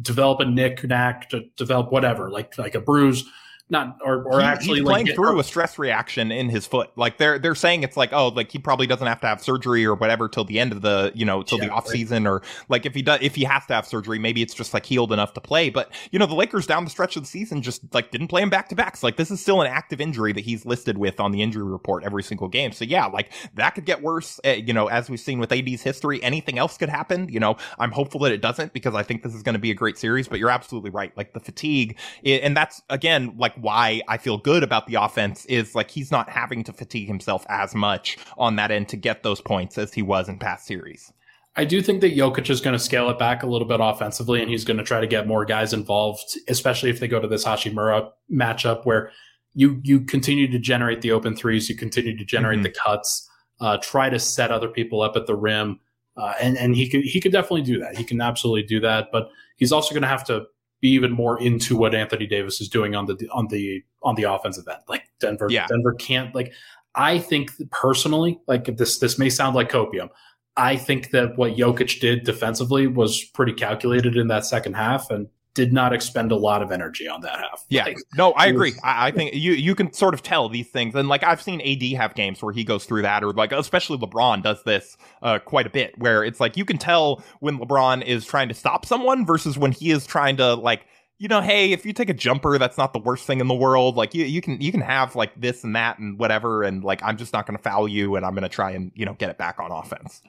develop 0.00 0.40
a 0.40 0.44
nick 0.44 0.84
knack, 0.84 1.28
to 1.30 1.44
develop 1.56 1.90
whatever, 1.92 2.30
like 2.30 2.56
like 2.56 2.74
a 2.74 2.80
bruise, 2.80 3.24
not 3.70 3.98
or, 4.02 4.22
or 4.24 4.40
He- 4.40 4.46
actually 4.46 4.80
like 4.80 4.92
playing 4.92 5.06
get 5.06 5.16
through 5.16 5.38
a 5.40 5.44
stress 5.44 5.78
reaction 5.78 6.32
in 6.32 6.48
his 6.48 6.66
foot. 6.66 6.90
Like 6.96 7.18
they're 7.18 7.38
they're 7.38 7.54
saying 7.54 7.82
it's 7.82 7.96
like 7.96 8.12
oh 8.12 8.28
like 8.28 8.50
he 8.50 8.58
probably 8.58 8.86
doesn't 8.86 9.06
have 9.06 9.20
to 9.20 9.26
have 9.26 9.42
surgery 9.42 9.84
or 9.84 9.94
whatever 9.94 10.28
till 10.28 10.44
the 10.44 10.58
end 10.58 10.72
of 10.72 10.80
the 10.80 11.12
you 11.14 11.24
know 11.26 11.42
till 11.42 11.58
Yeah, 11.58 11.66
the 11.66 11.72
off 11.72 11.84
right. 11.86 11.92
season 11.92 12.26
or 12.26 12.42
like 12.68 12.86
if 12.86 12.94
he 12.94 13.02
does 13.02 13.18
if 13.20 13.34
he 13.34 13.44
has 13.44 13.66
to 13.66 13.74
have 13.74 13.86
surgery 13.86 14.18
maybe 14.18 14.40
it's 14.40 14.54
just 14.54 14.72
like 14.72 14.86
healed 14.86 15.12
enough 15.12 15.34
to 15.34 15.40
play. 15.40 15.68
But 15.70 15.90
you 16.10 16.18
know 16.18 16.26
the 16.26 16.34
Lakers 16.34 16.66
down 16.66 16.84
the 16.84 16.90
stretch 16.90 17.16
of 17.16 17.22
the 17.24 17.28
season 17.28 17.60
just 17.60 17.82
like 17.94 18.10
didn't 18.10 18.28
play 18.28 18.40
him 18.42 18.50
back 18.50 18.68
to 18.70 18.74
backs. 18.74 19.02
Like 19.02 19.16
this 19.16 19.30
is 19.30 19.40
still 19.40 19.60
an 19.60 19.66
active 19.66 20.00
injury 20.00 20.32
that 20.32 20.44
he's 20.44 20.64
listed 20.64 20.96
with 20.96 21.20
on 21.20 21.32
the 21.32 21.42
injury 21.42 21.64
report 21.64 22.04
every 22.04 22.22
single 22.22 22.48
game. 22.48 22.72
So 22.72 22.84
yeah, 22.86 23.06
like 23.06 23.30
that 23.54 23.70
could 23.74 23.84
get 23.84 24.00
worse. 24.02 24.40
Uh, 24.46 24.50
you 24.50 24.72
know 24.72 24.86
as 24.88 25.10
we've 25.10 25.20
seen 25.20 25.38
with 25.38 25.52
AD's 25.52 25.82
history, 25.82 26.22
anything 26.22 26.58
else 26.58 26.78
could 26.78 26.88
happen. 26.88 27.28
You 27.28 27.40
know 27.40 27.56
I'm 27.78 27.92
hopeful 27.92 28.20
that 28.20 28.32
it 28.32 28.40
doesn't 28.40 28.72
because 28.72 28.94
I 28.94 29.02
think 29.02 29.22
this 29.22 29.34
is 29.34 29.42
going 29.42 29.54
to 29.54 29.58
be 29.58 29.70
a 29.70 29.74
great 29.74 29.98
series. 29.98 30.26
But 30.26 30.38
you're 30.38 30.50
absolutely 30.50 30.88
right. 30.90 31.14
Like 31.18 31.34
the 31.34 31.40
fatigue 31.40 31.98
I- 32.24 32.30
and 32.42 32.56
that's 32.56 32.82
again 32.88 33.34
like 33.36 33.57
why 33.60 34.00
I 34.08 34.16
feel 34.18 34.38
good 34.38 34.62
about 34.62 34.86
the 34.86 34.94
offense 34.96 35.44
is 35.46 35.74
like 35.74 35.90
he's 35.90 36.10
not 36.10 36.28
having 36.28 36.64
to 36.64 36.72
fatigue 36.72 37.08
himself 37.08 37.44
as 37.48 37.74
much 37.74 38.16
on 38.36 38.56
that 38.56 38.70
end 38.70 38.88
to 38.90 38.96
get 38.96 39.22
those 39.22 39.40
points 39.40 39.78
as 39.78 39.92
he 39.94 40.02
was 40.02 40.28
in 40.28 40.38
past 40.38 40.66
series. 40.66 41.12
I 41.56 41.64
do 41.64 41.82
think 41.82 42.00
that 42.02 42.16
Jokic 42.16 42.50
is 42.50 42.60
going 42.60 42.74
to 42.74 42.78
scale 42.78 43.10
it 43.10 43.18
back 43.18 43.42
a 43.42 43.46
little 43.46 43.66
bit 43.66 43.80
offensively, 43.82 44.40
and 44.40 44.48
he's 44.50 44.64
going 44.64 44.76
to 44.76 44.84
try 44.84 45.00
to 45.00 45.08
get 45.08 45.26
more 45.26 45.44
guys 45.44 45.72
involved, 45.72 46.38
especially 46.46 46.88
if 46.90 47.00
they 47.00 47.08
go 47.08 47.18
to 47.20 47.26
this 47.26 47.44
Hachimura 47.44 48.10
matchup 48.32 48.84
where 48.86 49.10
you 49.54 49.80
you 49.82 50.00
continue 50.02 50.46
to 50.52 50.58
generate 50.58 51.00
the 51.00 51.10
open 51.10 51.34
threes, 51.34 51.68
you 51.68 51.74
continue 51.74 52.16
to 52.16 52.24
generate 52.24 52.60
Mhm. 52.60 52.64
the 52.64 52.70
cuts, 52.70 53.28
uh, 53.60 53.76
try 53.78 54.08
to 54.08 54.20
set 54.20 54.52
other 54.52 54.68
people 54.68 55.02
up 55.02 55.16
at 55.16 55.26
the 55.26 55.34
rim, 55.34 55.80
uh, 56.16 56.34
and 56.40 56.56
and 56.56 56.76
he 56.76 56.88
could 56.88 57.02
he 57.02 57.20
could 57.20 57.32
definitely 57.32 57.62
do 57.62 57.80
that. 57.80 57.96
He 57.96 58.04
can 58.04 58.20
absolutely 58.20 58.62
do 58.62 58.78
that, 58.80 59.08
but 59.10 59.28
he's 59.56 59.72
also 59.72 59.92
going 59.94 60.02
to 60.02 60.08
have 60.08 60.22
to 60.24 60.44
be 60.80 60.88
even 60.90 61.12
more 61.12 61.40
into 61.40 61.76
what 61.76 61.94
Anthony 61.94 62.26
Davis 62.26 62.60
is 62.60 62.68
doing 62.68 62.94
on 62.94 63.06
the 63.06 63.28
on 63.32 63.48
the 63.48 63.82
on 64.02 64.14
the 64.14 64.24
offensive 64.24 64.66
end. 64.68 64.82
Like 64.88 65.04
Denver, 65.20 65.48
Yeah. 65.50 65.66
Denver 65.66 65.94
can't 65.94 66.34
like. 66.34 66.52
I 66.94 67.18
think 67.18 67.52
personally, 67.70 68.40
like 68.46 68.76
this 68.76 68.98
this 68.98 69.18
may 69.18 69.30
sound 69.30 69.54
like 69.54 69.70
copium. 69.70 70.08
I 70.56 70.76
think 70.76 71.10
that 71.10 71.36
what 71.38 71.56
Jokic 71.56 72.00
did 72.00 72.24
defensively 72.24 72.88
was 72.88 73.22
pretty 73.22 73.52
calculated 73.52 74.16
in 74.16 74.26
that 74.28 74.44
second 74.44 74.74
half 74.74 75.10
and 75.10 75.28
did 75.58 75.72
not 75.72 75.92
expend 75.92 76.30
a 76.30 76.36
lot 76.36 76.62
of 76.62 76.70
energy 76.70 77.08
on 77.08 77.20
that 77.22 77.36
half. 77.40 77.64
Yeah, 77.68 77.82
Like, 77.86 77.98
no, 78.16 78.30
I 78.34 78.46
agree. 78.46 78.70
was- 78.70 78.80
I, 78.84 79.08
I 79.08 79.10
think 79.10 79.34
you 79.34 79.54
you 79.54 79.74
can 79.74 79.92
sort 79.92 80.14
of 80.14 80.22
tell 80.22 80.48
these 80.48 80.68
things, 80.68 80.94
and 80.94 81.08
like 81.08 81.24
I've 81.24 81.42
seen 81.42 81.60
AD 81.60 81.82
have 81.98 82.14
games 82.14 82.40
where 82.40 82.52
he 82.52 82.62
goes 82.62 82.84
through 82.84 83.02
that, 83.02 83.24
or 83.24 83.32
like 83.32 83.50
especially 83.50 83.98
LeBron 83.98 84.44
does 84.44 84.62
this 84.62 84.96
uh, 85.20 85.40
quite 85.40 85.66
a 85.66 85.70
bit, 85.70 85.98
where 85.98 86.22
it's 86.22 86.38
like 86.38 86.56
you 86.56 86.64
can 86.64 86.78
tell 86.78 87.24
when 87.40 87.58
LeBron 87.58 88.04
is 88.04 88.24
trying 88.24 88.46
to 88.48 88.54
stop 88.54 88.86
someone 88.86 89.26
versus 89.26 89.58
when 89.58 89.72
he 89.72 89.90
is 89.90 90.06
trying 90.06 90.36
to 90.36 90.54
like. 90.54 90.86
You 91.20 91.26
know, 91.26 91.40
hey, 91.40 91.72
if 91.72 91.84
you 91.84 91.92
take 91.92 92.08
a 92.10 92.14
jumper, 92.14 92.58
that's 92.58 92.78
not 92.78 92.92
the 92.92 93.00
worst 93.00 93.26
thing 93.26 93.40
in 93.40 93.48
the 93.48 93.54
world. 93.54 93.96
Like 93.96 94.14
you, 94.14 94.24
you 94.24 94.40
can 94.40 94.60
you 94.60 94.70
can 94.70 94.80
have 94.82 95.16
like 95.16 95.32
this 95.40 95.64
and 95.64 95.74
that 95.74 95.98
and 95.98 96.16
whatever, 96.16 96.62
and 96.62 96.84
like 96.84 97.02
I'm 97.02 97.16
just 97.16 97.32
not 97.32 97.44
going 97.44 97.56
to 97.56 97.62
foul 97.64 97.88
you, 97.88 98.14
and 98.14 98.24
I'm 98.24 98.34
going 98.34 98.44
to 98.44 98.48
try 98.48 98.70
and 98.70 98.92
you 98.94 99.04
know 99.04 99.14
get 99.14 99.28
it 99.28 99.36
back 99.36 99.58
on 99.58 99.72
offense. 99.72 100.22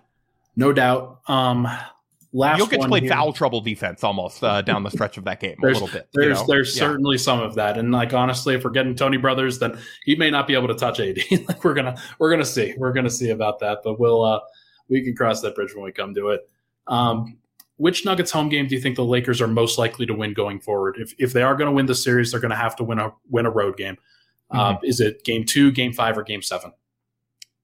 no 0.55 0.73
doubt. 0.73 1.19
Um, 1.27 1.67
last 2.31 2.61
Jokic 2.61 2.77
one 2.79 2.89
played 2.89 3.03
here. 3.03 3.11
foul 3.11 3.33
trouble 3.33 3.61
defense 3.61 4.03
almost 4.03 4.43
uh, 4.43 4.61
down 4.61 4.83
the 4.83 4.89
stretch 4.91 5.17
of 5.17 5.23
that 5.25 5.39
game 5.39 5.55
a 5.63 5.65
little 5.67 5.87
bit. 5.87 6.07
you 6.13 6.21
There's 6.21 6.39
know? 6.39 6.45
there's 6.47 6.75
Yeah. 6.75 6.81
certainly 6.87 7.17
some 7.17 7.39
of 7.39 7.55
that, 7.55 7.77
and 7.77 7.91
like 7.91 8.13
honestly, 8.13 8.55
if 8.55 8.63
we're 8.63 8.69
getting 8.71 8.95
Tony 8.95 9.17
Brothers, 9.17 9.59
then 9.59 9.77
he 10.05 10.15
may 10.15 10.29
not 10.31 10.47
be 10.47 10.53
able 10.53 10.67
to 10.67 10.75
touch 10.75 10.99
AD. 10.99 11.17
like 11.47 11.63
we're 11.63 11.73
gonna 11.73 11.95
we're 12.19 12.29
gonna 12.31 12.45
see 12.45 12.73
we're 12.77 12.93
gonna 12.93 13.09
see 13.09 13.29
about 13.31 13.59
that, 13.59 13.79
but 13.83 13.99
we'll 13.99 14.23
uh 14.23 14.39
we 14.89 15.03
can 15.03 15.15
cross 15.15 15.41
that 15.41 15.55
bridge 15.55 15.73
when 15.75 15.83
we 15.85 15.91
come 15.91 16.13
to 16.15 16.29
it. 16.29 16.49
Um, 16.87 17.37
which 17.77 18.03
Nuggets 18.05 18.31
home 18.31 18.49
game 18.49 18.67
do 18.67 18.75
you 18.75 18.81
think 18.81 18.95
the 18.97 19.05
Lakers 19.05 19.39
are 19.41 19.47
most 19.47 19.77
likely 19.77 20.05
to 20.07 20.13
win 20.13 20.33
going 20.33 20.59
forward? 20.59 20.97
If 20.99 21.13
if 21.17 21.31
they 21.33 21.43
are 21.43 21.55
going 21.55 21.67
to 21.69 21.71
win 21.71 21.85
the 21.85 21.95
series, 21.95 22.31
they're 22.31 22.39
going 22.41 22.49
to 22.51 22.57
have 22.57 22.75
to 22.77 22.83
win 22.83 22.99
a 22.99 23.13
win 23.29 23.45
a 23.45 23.49
road 23.51 23.77
game. 23.77 23.97
Uh, 24.51 24.73
Mm-hmm. 24.73 24.85
is 24.85 24.99
it 24.99 25.23
game 25.23 25.45
two, 25.45 25.71
game 25.71 25.93
five, 25.93 26.17
or 26.17 26.23
game 26.23 26.41
seven? 26.41 26.73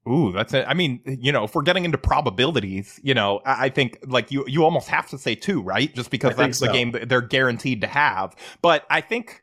Ooh, 0.08 0.32
that's 0.32 0.53
it. 0.53 0.66
I 0.68 0.74
mean, 0.76 1.01
you 1.06 1.32
know, 1.32 1.45
if 1.45 1.56
we're 1.56 1.64
getting 1.64 1.84
into 1.84 1.97
probabilities, 1.97 2.99
you 3.03 3.14
know, 3.16 3.41
I, 3.45 3.66
I 3.66 3.70
think 3.70 3.97
like 4.06 4.32
you, 4.32 4.45
you 4.47 4.64
almost 4.64 4.88
have 4.89 5.10
to 5.10 5.18
say 5.18 5.34
two, 5.36 5.62
right? 5.62 5.93
Just 5.95 6.12
because 6.12 6.36
that's 6.36 6.60
the 6.60 6.68
game 6.72 6.91
that 6.91 7.10
they're 7.10 7.22
guaranteed 7.22 7.82
to 7.82 7.88
have. 7.88 8.36
But 8.62 8.86
I 8.89 9.01
think, 9.01 9.41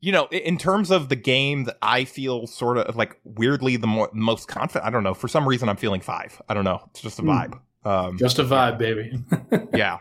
you 0.00 0.10
know, 0.12 0.26
in 0.32 0.58
terms 0.58 0.90
of 0.90 1.08
the 1.08 1.16
game 1.16 1.64
that 1.64 1.78
I 1.80 2.04
feel 2.04 2.46
sort 2.46 2.76
of 2.78 2.96
like 2.96 3.18
weirdly 3.24 3.76
the 3.76 3.86
more 3.86 4.10
most 4.12 4.48
confident. 4.48 4.84
I 4.84 4.90
don't 4.90 5.04
know. 5.04 5.14
For 5.14 5.28
some 5.28 5.46
reason, 5.48 5.68
I'm 5.68 5.76
feeling 5.76 6.00
five. 6.00 6.40
I 6.48 6.54
don't 6.54 6.64
know. 6.64 6.82
It's 6.90 7.00
just 7.00 7.18
a 7.18 7.22
Hmm. 7.22 7.30
vibe. 7.30 7.60
Um, 7.84 8.18
Just 8.18 8.40
a 8.40 8.44
vibe, 8.44 8.78
baby. 8.78 9.16
yeah, 9.72 9.98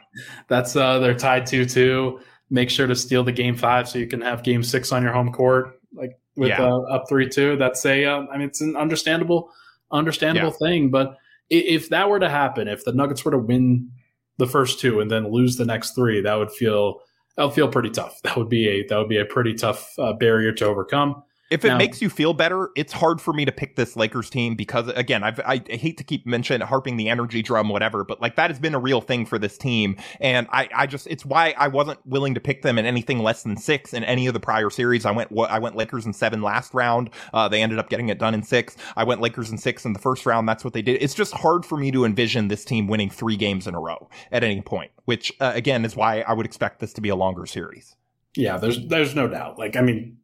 That's 0.48 0.76
uh 0.76 0.98
they're 0.98 1.14
tied 1.14 1.46
two 1.46 1.66
two. 1.66 2.20
Make 2.50 2.72
sure 2.72 2.88
to 2.88 2.96
steal 2.96 3.24
the 3.24 3.32
game 3.32 3.56
five 3.56 3.88
so 3.88 4.00
you 4.00 4.08
can 4.08 4.22
have 4.22 4.41
game 4.43 4.64
six 4.64 4.91
on 4.91 5.04
your 5.04 5.12
home 5.14 5.32
court, 5.32 5.80
like 5.93 6.18
with 6.36 6.50
Yeah. 6.50 6.64
uh, 6.64 6.80
up 6.82 7.08
three 7.08 7.28
two. 7.30 7.56
That's 7.58 7.86
a 7.86 8.06
uh, 8.06 8.26
I 8.32 8.38
mean 8.38 8.48
it's 8.48 8.62
an 8.62 8.76
understandable 8.76 9.52
understandable 9.92 10.52
thing, 10.52 10.90
but 10.90 11.18
if 11.50 11.90
that 11.90 12.10
were 12.10 12.20
to 12.20 12.30
happen, 12.30 12.68
if 12.68 12.84
the 12.86 12.92
Nuggets 12.92 13.24
were 13.24 13.32
to 13.32 13.38
win 13.38 13.92
the 14.38 14.48
first 14.48 14.80
two 14.80 15.00
and 15.00 15.10
then 15.10 15.32
lose 15.32 15.56
the 15.58 15.66
next 15.66 15.92
three, 15.96 16.22
that 16.22 16.34
would 16.36 16.52
feel 16.52 17.02
that 17.38 17.44
would 17.44 17.54
feel 17.54 17.68
pretty 17.68 17.90
tough. 17.90 18.22
That 18.24 18.38
would 18.38 18.50
be 18.50 18.68
a 18.68 18.88
that 18.88 18.98
would 18.98 19.10
be 19.10 19.18
a 19.20 19.26
pretty 19.26 19.54
tough 19.54 19.94
uh, 20.00 20.14
barrier 20.14 20.52
to 20.54 20.66
overcome. 20.66 21.24
If 21.52 21.64
it 21.64 21.70
Now- 21.70 21.78
makes 21.78 22.02
you 22.02 22.10
feel 22.10 22.34
better, 22.34 22.72
it's 22.76 22.91
hard 22.91 23.22
for 23.22 23.32
me 23.32 23.46
to 23.46 23.52
pick 23.52 23.76
this 23.76 23.96
Lakers 23.96 24.32
team 24.32 24.56
because 24.56 24.88
again, 24.89 25.24
I've, 25.24 25.39
I 25.41 25.62
hate 25.70 25.98
to 25.98 26.04
keep 26.04 26.26
mentioning 26.26 26.66
harping 26.66 26.98
the 26.98 27.08
energy 27.08 27.43
drum, 27.43 27.70
whatever, 27.70 28.04
but 28.04 28.20
like 28.20 28.36
that 28.36 28.50
has 28.50 28.60
been 28.60 28.74
a 28.74 28.80
real 28.80 29.00
thing 29.00 29.28
for 29.28 29.38
this 29.38 29.56
team, 29.58 29.96
and 30.20 30.48
I, 30.52 30.70
I 30.74 30.88
just 30.88 31.06
it's 31.06 31.24
why 31.24 31.54
I 31.58 31.68
wasn't 31.68 32.00
willing 32.06 32.34
to 32.34 32.39
pick 32.39 32.64
them 32.64 32.80
in 32.80 32.86
anything 32.88 33.20
less 33.20 33.43
than 33.43 33.58
six 33.58 33.93
in 33.93 34.04
any 34.04 34.26
of 34.26 34.34
the 34.34 34.39
prior 34.39 34.72
series. 34.72 35.06
I 35.06 35.12
went 35.12 35.32
I 35.38 35.60
went 35.60 35.76
Lakers 35.76 36.06
in 36.08 36.14
seven 36.14 36.41
last 36.41 36.74
round. 36.74 37.12
Uh, 37.32 37.48
they 37.48 37.62
ended 37.62 37.78
up 37.78 37.89
getting 37.89 38.10
it 38.10 38.18
done 38.18 38.34
in 38.34 38.41
six. 38.41 38.76
I 38.96 39.04
went 39.04 39.22
Lakers 39.22 39.52
in 39.52 39.60
six 39.60 39.86
in 39.86 39.93
the 39.93 40.00
first 40.00 40.26
round. 40.26 40.50
That's 40.50 40.64
what 40.64 40.74
they 40.74 40.82
did. 40.82 41.02
It's 41.02 41.14
just 41.14 41.34
hard 41.34 41.64
for 41.64 41.78
me 41.78 41.91
to 41.91 42.06
envision 42.06 42.48
this 42.48 42.66
team 42.66 42.88
winning 42.88 43.12
three 43.12 43.38
games 43.38 43.68
in 43.68 43.76
a 43.76 43.80
row 43.80 44.10
at 44.32 44.43
any 44.43 44.62
point, 44.62 44.91
which 45.06 45.32
uh, 45.39 45.52
again 45.54 45.86
is 45.86 45.96
why 45.96 46.22
I 46.22 46.34
would 46.34 46.48
expect 46.48 46.80
this 46.80 46.93
to 46.93 47.02
be 47.02 47.10
a 47.10 47.16
longer 47.16 47.46
series. 47.46 47.96
Yeah, 48.36 48.58
there's 48.58 48.88
there's 48.88 49.14
no 49.14 49.28
doubt. 49.28 49.60
Like 49.60 49.76
I 49.76 49.82
mean, 49.82 50.18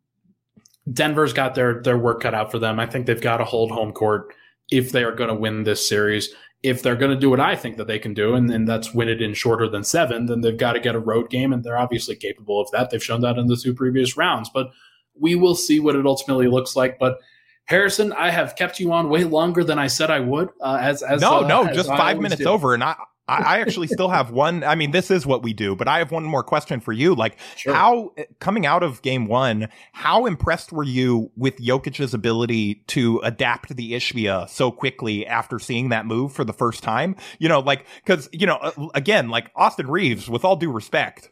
Denver's 0.91 1.33
got 1.33 1.55
their 1.55 1.81
their 1.81 1.97
work 1.97 2.21
cut 2.21 2.33
out 2.33 2.51
for 2.51 2.59
them. 2.59 2.79
I 2.79 2.85
think 2.85 3.05
they've 3.05 3.21
got 3.21 3.37
to 3.37 3.45
hold 3.45 3.71
home 3.71 3.91
court 3.91 4.33
if 4.71 4.91
they 4.91 5.03
are 5.03 5.15
going 5.15 5.29
to 5.29 5.35
win 5.35 5.63
this 5.63 5.87
series. 5.87 6.33
If 6.63 6.83
they're 6.83 6.95
going 6.95 7.11
to 7.11 7.19
do 7.19 7.29
what 7.29 7.39
I 7.39 7.55
think 7.55 7.77
that 7.77 7.87
they 7.87 7.97
can 7.97 8.13
do, 8.13 8.35
and, 8.35 8.49
and 8.51 8.67
that's 8.67 8.93
win 8.93 9.09
it 9.09 9.21
in 9.21 9.33
shorter 9.33 9.67
than 9.67 9.83
seven, 9.83 10.27
then 10.27 10.41
they've 10.41 10.57
got 10.57 10.73
to 10.73 10.79
get 10.79 10.95
a 10.95 10.99
road 10.99 11.29
game, 11.29 11.53
and 11.53 11.63
they're 11.63 11.77
obviously 11.77 12.15
capable 12.15 12.61
of 12.61 12.69
that. 12.71 12.89
They've 12.89 13.03
shown 13.03 13.21
that 13.21 13.37
in 13.37 13.47
the 13.47 13.57
two 13.57 13.73
previous 13.73 14.15
rounds, 14.15 14.49
but 14.53 14.69
we 15.19 15.35
will 15.35 15.55
see 15.55 15.79
what 15.79 15.95
it 15.95 16.05
ultimately 16.05 16.47
looks 16.47 16.75
like. 16.75 16.99
But 16.99 17.19
Harrison, 17.65 18.13
I 18.13 18.29
have 18.29 18.55
kept 18.55 18.79
you 18.79 18.91
on 18.93 19.09
way 19.09 19.23
longer 19.23 19.63
than 19.63 19.79
I 19.79 19.87
said 19.87 20.11
I 20.11 20.19
would. 20.19 20.49
Uh, 20.59 20.77
as 20.81 21.01
as 21.03 21.21
no, 21.21 21.43
uh, 21.43 21.47
no, 21.47 21.63
as 21.65 21.75
just 21.75 21.89
I 21.89 21.97
five 21.97 22.19
minutes 22.19 22.41
do. 22.41 22.47
over, 22.47 22.73
and 22.73 22.83
I, 22.83 22.95
I, 23.31 23.57
I 23.57 23.59
actually 23.61 23.87
still 23.87 24.09
have 24.09 24.31
one. 24.31 24.63
I 24.63 24.75
mean, 24.75 24.91
this 24.91 25.09
is 25.09 25.25
what 25.25 25.41
we 25.43 25.53
do, 25.53 25.75
but 25.75 25.87
I 25.87 25.99
have 25.99 26.11
one 26.11 26.23
more 26.23 26.43
question 26.43 26.79
for 26.79 26.91
you. 26.91 27.15
Like, 27.15 27.37
Sure. 27.55 27.73
how 27.73 28.13
coming 28.39 28.65
out 28.65 28.83
of 28.83 29.01
game 29.01 29.25
one, 29.27 29.69
how 29.93 30.25
impressed 30.25 30.71
were 30.71 30.83
you 30.83 31.31
with 31.35 31.57
Jokic's 31.57 32.13
ability 32.13 32.83
to 32.87 33.19
adapt 33.23 33.75
the 33.75 33.93
Ishvia 33.93 34.49
so 34.49 34.71
quickly 34.71 35.25
after 35.25 35.59
seeing 35.59 35.89
that 35.89 36.05
move 36.05 36.33
for 36.33 36.43
the 36.43 36.53
first 36.53 36.83
time? 36.83 37.15
You 37.39 37.49
know, 37.49 37.59
like 37.59 37.85
because 38.03 38.27
you 38.31 38.45
know, 38.47 38.55
uh, 38.57 38.71
again, 38.93 39.29
like 39.29 39.51
Austin 39.55 39.87
Reaves, 39.87 40.29
with 40.29 40.43
all 40.45 40.55
due 40.55 40.71
respect. 40.71 41.31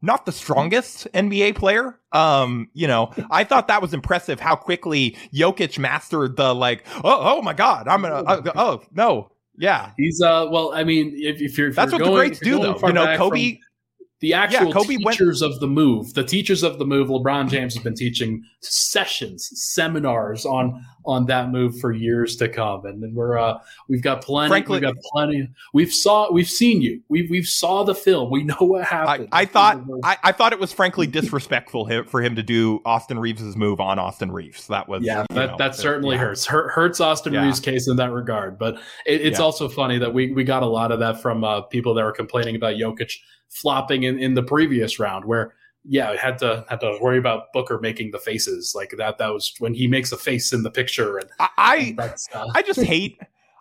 Not 0.00 0.26
the 0.26 0.32
strongest 0.32 1.08
NBA 1.12 1.56
player. 1.56 1.98
Um, 2.12 2.70
you 2.72 2.86
know, 2.86 3.10
I 3.32 3.42
thought 3.42 3.66
that 3.66 3.82
was 3.82 3.92
impressive 3.92 4.38
how 4.38 4.54
quickly 4.54 5.16
Jokic 5.34 5.76
mastered 5.76 6.36
the 6.36 6.54
like, 6.54 6.86
oh, 6.98 7.02
oh 7.38 7.42
my 7.42 7.52
God, 7.52 7.88
I'm 7.88 8.02
gonna, 8.02 8.14
uh, 8.22 8.52
oh, 8.54 8.82
no, 8.92 9.32
yeah, 9.58 9.90
He's 9.96 10.20
uh 10.22 10.46
well, 10.50 10.72
I 10.74 10.84
mean, 10.84 11.12
if, 11.16 11.40
if 11.40 11.58
you're 11.58 11.68
if 11.68 11.76
that's 11.76 11.92
you're 11.92 12.00
what 12.00 12.06
going, 12.06 12.20
the 12.20 12.26
greats 12.28 12.40
do, 12.40 12.58
though. 12.58 12.78
You 12.86 12.92
know, 12.94 13.04
back 13.04 13.18
from- 13.18 13.30
Kobe. 13.30 13.58
The 14.20 14.34
actual 14.34 14.72
Kobe 14.72 14.96
went- 14.96 15.16
teachers 15.16 15.42
of 15.42 15.60
the 15.60 15.68
move, 15.68 16.12
the 16.14 16.24
teachers 16.24 16.64
of 16.64 16.78
the 16.78 16.84
move, 16.84 17.08
LeBron 17.08 17.48
James 17.48 17.74
has 17.74 17.82
been 17.82 17.94
teaching 17.94 18.42
sessions, 18.60 19.48
seminars 19.54 20.44
on 20.44 20.84
on 21.04 21.24
that 21.24 21.50
move 21.50 21.78
for 21.80 21.90
years 21.92 22.36
to 22.36 22.48
come, 22.48 22.84
and, 22.84 23.02
then 23.02 23.14
we're 23.14 23.38
uh, 23.38 23.58
we've 23.88 24.02
got 24.02 24.22
plenty. 24.22 24.48
Frankly- 24.50 24.80
we've 24.80 24.82
got 24.82 24.96
plenty. 25.12 25.48
We've 25.72 25.92
saw 25.92 26.32
we've 26.32 26.48
seen 26.50 26.82
you. 26.82 27.00
We've 27.08 27.30
we've 27.30 27.46
saw 27.46 27.84
the 27.84 27.94
film. 27.94 28.30
We 28.30 28.42
know 28.42 28.56
what 28.58 28.84
happened. 28.84 29.28
I 29.32 29.44
thought 29.44 29.80
I, 30.02 30.16
I 30.24 30.32
thought 30.32 30.52
it 30.52 30.58
was 30.58 30.72
frankly 30.72 31.06
disrespectful 31.06 31.88
for 32.08 32.20
him 32.20 32.34
to 32.36 32.42
do 32.42 32.80
Austin 32.84 33.18
Reaves' 33.18 33.56
move 33.56 33.80
on 33.80 33.98
Austin 33.98 34.32
Reaves. 34.32 34.66
That 34.66 34.88
was 34.88 35.04
yeah, 35.04 35.24
that, 35.30 35.50
know, 35.50 35.56
that 35.58 35.76
certainly 35.76 36.16
yeah. 36.16 36.22
hurts. 36.22 36.44
Hurt, 36.44 36.70
hurts 36.72 37.00
Austin 37.00 37.32
Yeah. 37.32 37.44
Reaves' 37.44 37.60
case 37.60 37.88
in 37.88 37.96
that 37.96 38.10
regard. 38.12 38.58
But 38.58 38.74
it, 39.06 39.20
it's 39.20 39.38
Yeah. 39.38 39.44
also 39.44 39.68
funny 39.68 39.98
that 39.98 40.12
we, 40.12 40.32
we 40.32 40.44
got 40.44 40.62
a 40.62 40.66
lot 40.66 40.90
of 40.92 40.98
that 41.00 41.22
from 41.22 41.44
uh, 41.44 41.62
people 41.62 41.94
that 41.94 42.04
were 42.04 42.12
complaining 42.12 42.56
about 42.56 42.74
Jokic 42.74 43.12
flopping 43.50 44.02
in, 44.04 44.18
in 44.18 44.34
the 44.34 44.42
previous 44.42 44.98
round, 44.98 45.24
where 45.24 45.54
yeah, 45.84 46.10
I 46.10 46.16
had 46.16 46.38
to 46.38 46.64
had 46.68 46.80
to 46.80 46.98
worry 47.00 47.18
about 47.18 47.52
Booker 47.52 47.78
making 47.80 48.10
the 48.10 48.18
faces 48.18 48.74
like 48.74 48.94
that. 48.98 49.18
That 49.18 49.32
was 49.32 49.54
when 49.58 49.74
he 49.74 49.86
makes 49.86 50.12
a 50.12 50.16
face 50.16 50.52
in 50.52 50.62
the 50.62 50.70
picture, 50.70 51.18
and 51.18 51.30
I, 51.38 51.94
that's 51.96 52.28
uh, 52.34 52.48
I 52.54 52.62
just 52.62 52.80
hate 52.80 53.18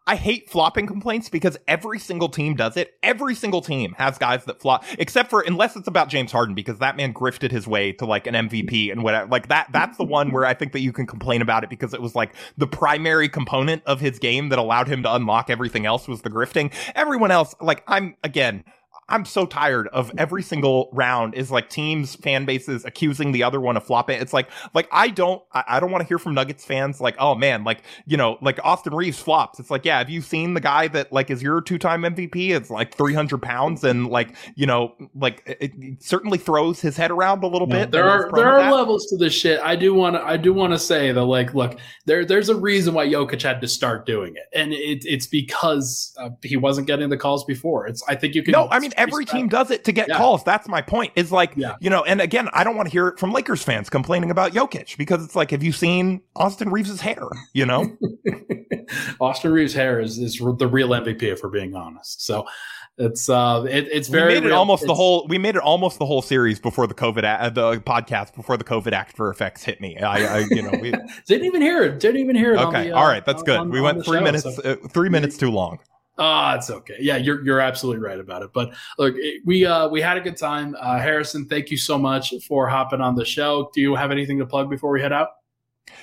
I 0.07 0.15
hate 0.15 0.49
flopping 0.49 0.87
complaints 0.87 1.27
because 1.27 1.57
every 1.67 1.99
single 1.99 2.29
team 2.29 2.55
does 2.55 2.77
it. 2.77 2.93
Every 3.03 3.35
single 3.35 3.59
team 3.59 3.93
has 3.97 4.17
guys 4.17 4.45
that 4.45 4.61
flop, 4.61 4.85
except 4.97 5.29
for 5.29 5.41
unless 5.41 5.75
it's 5.75 5.87
about 5.87 6.07
James 6.07 6.31
Harden 6.31 6.55
because 6.55 6.79
that 6.79 6.95
man 6.95 7.13
grifted 7.13 7.51
his 7.51 7.67
way 7.67 7.91
to 7.91 8.05
like 8.05 8.25
an 8.25 8.33
MVP 8.33 8.89
and 8.89 9.03
whatever. 9.03 9.27
Like 9.27 9.49
that, 9.49 9.67
that's 9.73 9.97
the 9.97 10.05
one 10.05 10.31
where 10.31 10.45
I 10.45 10.53
think 10.53 10.71
that 10.71 10.79
you 10.79 10.93
can 10.93 11.05
complain 11.05 11.41
about 11.41 11.65
it 11.65 11.69
because 11.69 11.93
it 11.93 12.01
was 12.01 12.15
like 12.15 12.33
the 12.57 12.67
primary 12.67 13.27
component 13.27 13.83
of 13.85 13.99
his 13.99 14.17
game 14.17 14.47
that 14.47 14.57
allowed 14.57 14.87
him 14.87 15.03
to 15.03 15.13
unlock 15.13 15.49
everything 15.49 15.85
else 15.85 16.07
was 16.07 16.21
the 16.21 16.29
grifting. 16.29 16.73
Everyone 16.95 17.29
else, 17.29 17.53
like 17.59 17.83
I'm 17.85 18.15
again, 18.23 18.63
I'm 19.09 19.23
so 19.23 19.45
tired 19.45 19.87
of 19.89 20.11
every 20.17 20.43
single 20.43 20.89
round 20.91 21.33
is 21.33 21.49
like 21.49 21.69
teams, 21.69 22.15
fan 22.15 22.45
bases 22.45 22.83
accusing 22.83 23.31
the 23.31 23.43
other 23.43 23.61
one 23.61 23.77
of 23.77 23.85
flopping. 23.85 24.19
It's 24.19 24.33
like, 24.33 24.49
like 24.73 24.89
I 24.91 25.07
don't, 25.07 25.41
I, 25.53 25.63
I 25.67 25.79
don't 25.79 25.91
want 25.91 26.01
to 26.01 26.07
hear 26.07 26.19
from 26.19 26.33
Nuggets 26.33 26.65
fans 26.65 26.99
like, 26.99 27.15
oh 27.17 27.33
man, 27.33 27.63
like 27.63 27.83
you 28.05 28.17
know, 28.17 28.37
like 28.41 28.59
Austin 28.63 28.93
Reaves 28.93 29.19
flops. 29.19 29.59
It's 29.59 29.71
like, 29.71 29.85
yeah, 29.85 29.99
have 29.99 30.09
you 30.09 30.21
seen 30.21 30.55
the 30.55 30.59
guy 30.59 30.89
that 30.89 31.13
like 31.13 31.29
is 31.29 31.41
your 31.41 31.61
two 31.61 31.77
time 31.77 32.01
MVP? 32.01 32.49
It's 32.49 32.69
like 32.69 32.93
300 32.95 33.41
pounds 33.41 33.83
and 33.85 34.07
like 34.07 34.35
you 34.55 34.65
know, 34.65 34.93
like 35.15 35.41
it, 35.45 35.71
it 35.79 36.03
certainly 36.03 36.37
throws 36.37 36.81
his 36.81 36.97
head 36.97 37.11
around 37.11 37.43
a 37.43 37.47
little 37.47 37.67
bit. 37.67 37.91
There 37.91 38.09
are 38.09 38.29
there 38.33 38.49
are 38.49 38.73
levels 38.73 39.05
to 39.07 39.17
this 39.17 39.33
shit. 39.33 39.61
I 39.61 39.77
do 39.77 39.93
want 39.93 40.17
to 40.17 40.21
I 40.21 40.35
do 40.35 40.53
want 40.53 40.73
to 40.73 40.79
say 40.79 41.13
that 41.13 41.23
like, 41.23 41.53
look, 41.53 41.79
there 42.05 42.25
there's 42.25 42.49
a 42.49 42.55
reason 42.55 42.93
why 42.93 43.07
Jokic 43.07 43.41
had 43.41 43.61
to 43.61 43.67
start 43.69 44.05
doing 44.05 44.35
it, 44.35 44.49
and 44.53 44.73
it, 44.73 45.05
it's 45.05 45.27
because 45.27 46.13
uh, 46.19 46.29
he 46.43 46.57
wasn't 46.57 46.87
getting 46.87 47.07
the 47.09 47.17
calls 47.17 47.45
before. 47.45 47.87
It's 47.87 48.03
I 48.09 48.15
think 48.15 48.35
you 48.35 48.43
can. 48.43 48.51
No, 48.51 48.67
I 48.69 48.79
mean 48.79 48.91
every 48.97 49.25
team 49.25 49.47
does 49.47 49.71
it 49.71 49.83
to 49.85 49.91
get 49.91 50.09
yeah. 50.09 50.17
calls. 50.17 50.43
That's 50.43 50.67
my 50.67 50.81
point. 50.81 51.13
Is 51.15 51.31
like, 51.31 51.53
yeah. 51.55 51.75
you 51.79 51.89
know, 51.89 52.03
and 52.03 52.21
again, 52.21 52.49
I 52.53 52.63
don't 52.63 52.75
want 52.75 52.87
to 52.87 52.91
hear 52.91 53.07
it 53.07 53.19
from 53.19 53.31
Lakers 53.31 53.63
fans 53.63 53.89
complaining 53.89 54.31
about 54.31 54.53
Jokic 54.53 54.97
because 54.97 55.23
it's 55.23 55.35
like, 55.35 55.51
have 55.51 55.63
you 55.63 55.71
seen 55.71 56.21
Austin 56.35 56.69
Reaves' 56.69 57.01
hair? 57.01 57.27
You 57.53 57.65
know, 57.65 57.97
Austin 59.19 59.51
Reaves' 59.51 59.73
hair 59.73 59.99
is, 59.99 60.17
is 60.17 60.37
the 60.37 60.67
real 60.67 60.89
MVP 60.89 61.23
if 61.23 61.43
we're 61.43 61.49
being 61.49 61.75
honest. 61.75 62.25
So 62.25 62.45
it's 62.97 63.29
uh, 63.29 63.63
it, 63.69 63.87
it's 63.91 64.07
very. 64.07 64.33
We 64.33 64.33
made 64.33 64.43
it 64.45 64.47
real. 64.47 64.57
almost 64.57 64.83
it's, 64.83 64.87
the 64.87 64.95
whole. 64.95 65.27
We 65.27 65.37
made 65.37 65.55
it 65.55 65.61
almost 65.61 65.99
the 65.99 66.05
whole 66.05 66.23
series 66.23 66.59
before 66.59 66.87
the 66.87 66.95
COVID 66.95 67.23
uh, 67.23 67.49
the 67.51 67.79
podcast 67.81 68.33
before 68.33 68.57
the 68.57 68.63
COVID 68.63 68.91
Act 68.91 69.15
for 69.15 69.29
effects 69.29 69.63
hit 69.63 69.79
me. 69.79 69.97
I, 69.99 70.39
I 70.39 70.39
you 70.49 70.63
know, 70.63 70.71
we 70.81 70.91
didn't 71.27 71.45
even 71.45 71.61
hear 71.61 71.83
it. 71.83 71.99
Didn't 71.99 72.21
even 72.21 72.35
hear 72.35 72.55
it. 72.55 72.59
Okay, 72.59 72.87
the, 72.87 72.95
uh, 72.95 72.99
all 72.99 73.07
right, 73.07 73.23
that's 73.23 73.43
good. 73.43 73.57
On, 73.57 73.69
we 73.69 73.81
went 73.81 74.03
three 74.03 74.17
show, 74.17 74.23
minutes, 74.23 74.43
so. 74.43 74.61
uh, 74.63 74.87
three 74.87 75.09
minutes 75.09 75.37
too 75.37 75.51
long. 75.51 75.77
Ah, 76.19 76.55
it's 76.55 76.69
okay. 76.69 76.95
Yeah, 76.99 77.17
you're 77.17 77.43
you're 77.45 77.59
absolutely 77.59 78.01
right 78.01 78.19
about 78.19 78.41
it. 78.41 78.51
But 78.51 78.73
look, 78.97 79.15
we 79.45 79.65
uh 79.65 79.87
we 79.87 80.01
had 80.01 80.17
a 80.17 80.21
good 80.21 80.37
time. 80.37 80.75
Uh, 80.79 80.97
Harrison, 80.99 81.45
thank 81.45 81.69
you 81.69 81.77
so 81.77 81.97
much 81.97 82.33
for 82.47 82.67
hopping 82.67 83.01
on 83.01 83.15
the 83.15 83.25
show. 83.25 83.69
Do 83.73 83.81
you 83.81 83.95
have 83.95 84.09
anything 84.09 84.39
to 84.39 84.45
plug 84.45 84.69
before 84.69 84.91
we 84.91 85.01
head 85.01 85.13
out? 85.13 85.29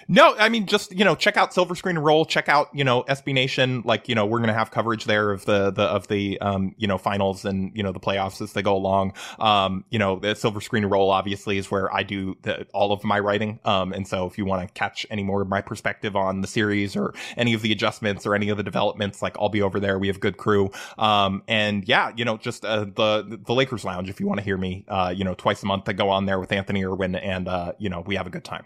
No, 0.09 0.35
I 0.37 0.49
mean 0.49 0.67
just 0.67 0.93
you 0.93 1.05
know 1.05 1.15
check 1.15 1.37
out 1.37 1.55
Silver 1.55 1.75
Screen 1.75 1.99
Roll, 1.99 2.25
check 2.25 2.49
out 2.49 2.69
you 2.75 2.85
know 2.85 3.05
SB 3.05 3.33
Nation. 3.33 3.83
Like 3.85 4.09
you 4.09 4.15
know 4.15 4.27
we're 4.27 4.41
gonna 4.41 4.55
have 4.55 4.71
coverage 4.71 5.05
there 5.05 5.31
of 5.31 5.45
the 5.47 5.71
the 5.71 5.83
of 5.83 6.09
the 6.09 6.41
um 6.41 6.75
you 6.79 6.87
know 6.87 6.99
finals 6.99 7.45
and 7.45 7.73
you 7.75 7.83
know 7.83 7.93
the 7.93 8.01
playoffs 8.01 8.41
as 8.43 8.53
they 8.53 8.63
go 8.63 8.77
along. 8.77 9.15
Um 9.39 9.85
you 9.91 9.99
know 9.99 10.19
the 10.19 10.35
Silver 10.35 10.61
Screen 10.61 10.85
Roll 10.85 11.11
obviously 11.11 11.59
is 11.59 11.71
where 11.71 11.93
I 11.95 12.03
do 12.03 12.37
the, 12.43 12.67
all 12.75 12.93
of 12.93 13.03
my 13.05 13.19
writing. 13.19 13.61
Um 13.65 13.93
and 13.93 14.07
so 14.07 14.27
if 14.27 14.37
you 14.39 14.45
want 14.45 14.67
to 14.67 14.73
catch 14.75 15.07
any 15.11 15.23
more 15.23 15.43
of 15.43 15.49
my 15.49 15.61
perspective 15.61 16.17
on 16.17 16.41
the 16.43 16.49
series 16.49 16.97
or 16.97 17.15
any 17.37 17.55
of 17.55 17.63
the 17.63 17.73
adjustments 17.73 18.27
or 18.27 18.35
any 18.35 18.49
of 18.51 18.57
the 18.57 18.63
developments, 18.63 19.23
like 19.23 19.37
I'll 19.39 19.49
be 19.49 19.63
over 19.63 19.81
there. 19.81 19.99
We 19.99 20.09
have 20.09 20.21
good 20.21 20.37
crew. 20.37 20.71
Um 20.99 21.43
and 21.49 21.87
yeah, 21.89 22.13
you 22.17 22.25
know 22.25 22.37
just 22.37 22.65
uh, 22.65 22.85
the 22.85 23.41
the 23.47 23.55
Lakers 23.55 23.85
Lounge 23.85 24.11
if 24.11 24.21
you 24.21 24.27
want 24.27 24.39
to 24.39 24.45
hear 24.45 24.57
me. 24.59 24.85
Uh 24.89 25.15
you 25.17 25.25
know 25.25 25.35
twice 25.35 25.63
a 25.63 25.67
month 25.67 25.89
I 25.89 25.93
go 25.93 26.11
on 26.11 26.27
there 26.27 26.39
with 26.39 26.53
Anthony 26.53 26.85
Irwin 26.85 27.15
and 27.15 27.49
uh 27.49 27.73
you 27.79 27.89
know 27.89 28.03
we 28.03 28.17
have 28.17 28.27
a 28.27 28.31
good 28.31 28.45
time. 28.45 28.65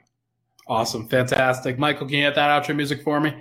Awesome. 0.69 1.09
Fantastic. 1.09 1.79
Michael, 1.79 2.07
can 2.07 2.17
you 2.17 2.23
get 2.23 2.35
that 2.35 2.63
outro 2.63 2.77
music 2.77 3.03
for 3.03 3.21
me? 3.21 3.35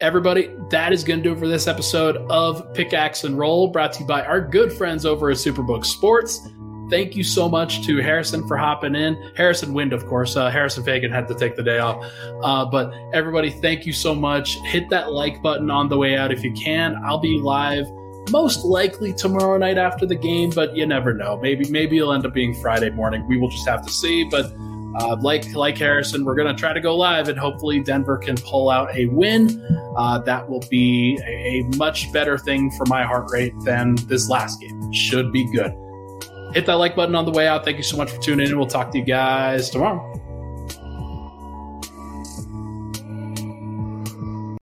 Everybody, 0.00 0.50
that 0.70 0.92
is 0.92 1.04
going 1.04 1.20
to 1.20 1.22
do 1.22 1.32
it 1.32 1.38
for 1.38 1.48
this 1.48 1.66
episode 1.66 2.16
of 2.30 2.72
Pickaxe 2.74 3.24
and 3.24 3.38
Roll, 3.38 3.68
brought 3.68 3.92
to 3.94 4.00
you 4.00 4.06
by 4.06 4.24
our 4.24 4.40
good 4.40 4.72
friends 4.72 5.06
over 5.06 5.30
at 5.30 5.36
Superbook 5.36 5.84
Sports. 5.84 6.48
Thank 6.90 7.16
you 7.16 7.24
so 7.24 7.48
much 7.48 7.84
to 7.86 7.96
Harrison 7.98 8.46
for 8.46 8.56
hopping 8.56 8.94
in. 8.94 9.14
Harrison 9.36 9.72
Wind, 9.72 9.92
of 9.92 10.06
course. 10.06 10.36
Uh, 10.36 10.50
Harrison 10.50 10.84
Faigen 10.84 11.10
had 11.10 11.26
to 11.28 11.34
take 11.34 11.56
the 11.56 11.62
day 11.62 11.78
off. 11.78 12.04
Uh, 12.42 12.64
but 12.64 12.92
everybody, 13.12 13.50
thank 13.50 13.86
you 13.86 13.92
so 13.92 14.14
much. 14.14 14.58
Hit 14.64 14.90
that 14.90 15.12
like 15.12 15.42
button 15.42 15.70
on 15.70 15.88
the 15.88 15.96
way 15.96 16.16
out 16.16 16.30
if 16.30 16.44
you 16.44 16.52
can. 16.52 16.96
I'll 17.04 17.18
be 17.18 17.38
live 17.38 17.86
most 18.30 18.64
likely 18.64 19.12
tomorrow 19.12 19.58
night 19.58 19.78
after 19.78 20.06
the 20.06 20.14
game, 20.14 20.50
but 20.50 20.76
you 20.76 20.86
never 20.86 21.12
know. 21.12 21.38
Maybe 21.38 21.68
maybe 21.70 21.98
it'll 21.98 22.12
end 22.12 22.26
up 22.26 22.34
being 22.34 22.54
Friday 22.54 22.90
morning. 22.90 23.26
We 23.26 23.38
will 23.38 23.50
just 23.50 23.66
have 23.66 23.84
to 23.84 23.92
see. 23.92 24.24
But 24.24 24.52
uh, 24.96 25.16
like 25.20 25.52
like 25.54 25.78
Harrison, 25.78 26.24
we're 26.24 26.34
going 26.34 26.54
to 26.54 26.58
try 26.58 26.72
to 26.72 26.80
go 26.80 26.96
live, 26.96 27.28
and 27.28 27.38
hopefully 27.38 27.80
Denver 27.80 28.16
can 28.16 28.36
pull 28.36 28.70
out 28.70 28.94
a 28.94 29.06
win. 29.06 29.62
Uh, 29.96 30.18
that 30.18 30.48
will 30.48 30.64
be 30.70 31.18
a, 31.26 31.60
a 31.60 31.76
much 31.76 32.12
better 32.12 32.38
thing 32.38 32.70
for 32.72 32.84
my 32.86 33.04
heart 33.04 33.30
rate 33.32 33.54
than 33.64 33.96
this 34.06 34.28
last 34.28 34.60
game. 34.60 34.92
Should 34.92 35.32
be 35.32 35.50
good. 35.52 35.72
Hit 36.52 36.66
that 36.66 36.74
like 36.74 36.94
button 36.94 37.14
on 37.14 37.24
the 37.24 37.32
way 37.32 37.48
out. 37.48 37.64
Thank 37.64 37.78
you 37.78 37.82
so 37.82 37.96
much 37.96 38.10
for 38.10 38.20
tuning 38.20 38.48
in. 38.48 38.56
We'll 38.56 38.66
talk 38.66 38.92
to 38.92 38.98
you 38.98 39.04
guys 39.04 39.70
tomorrow. 39.70 40.23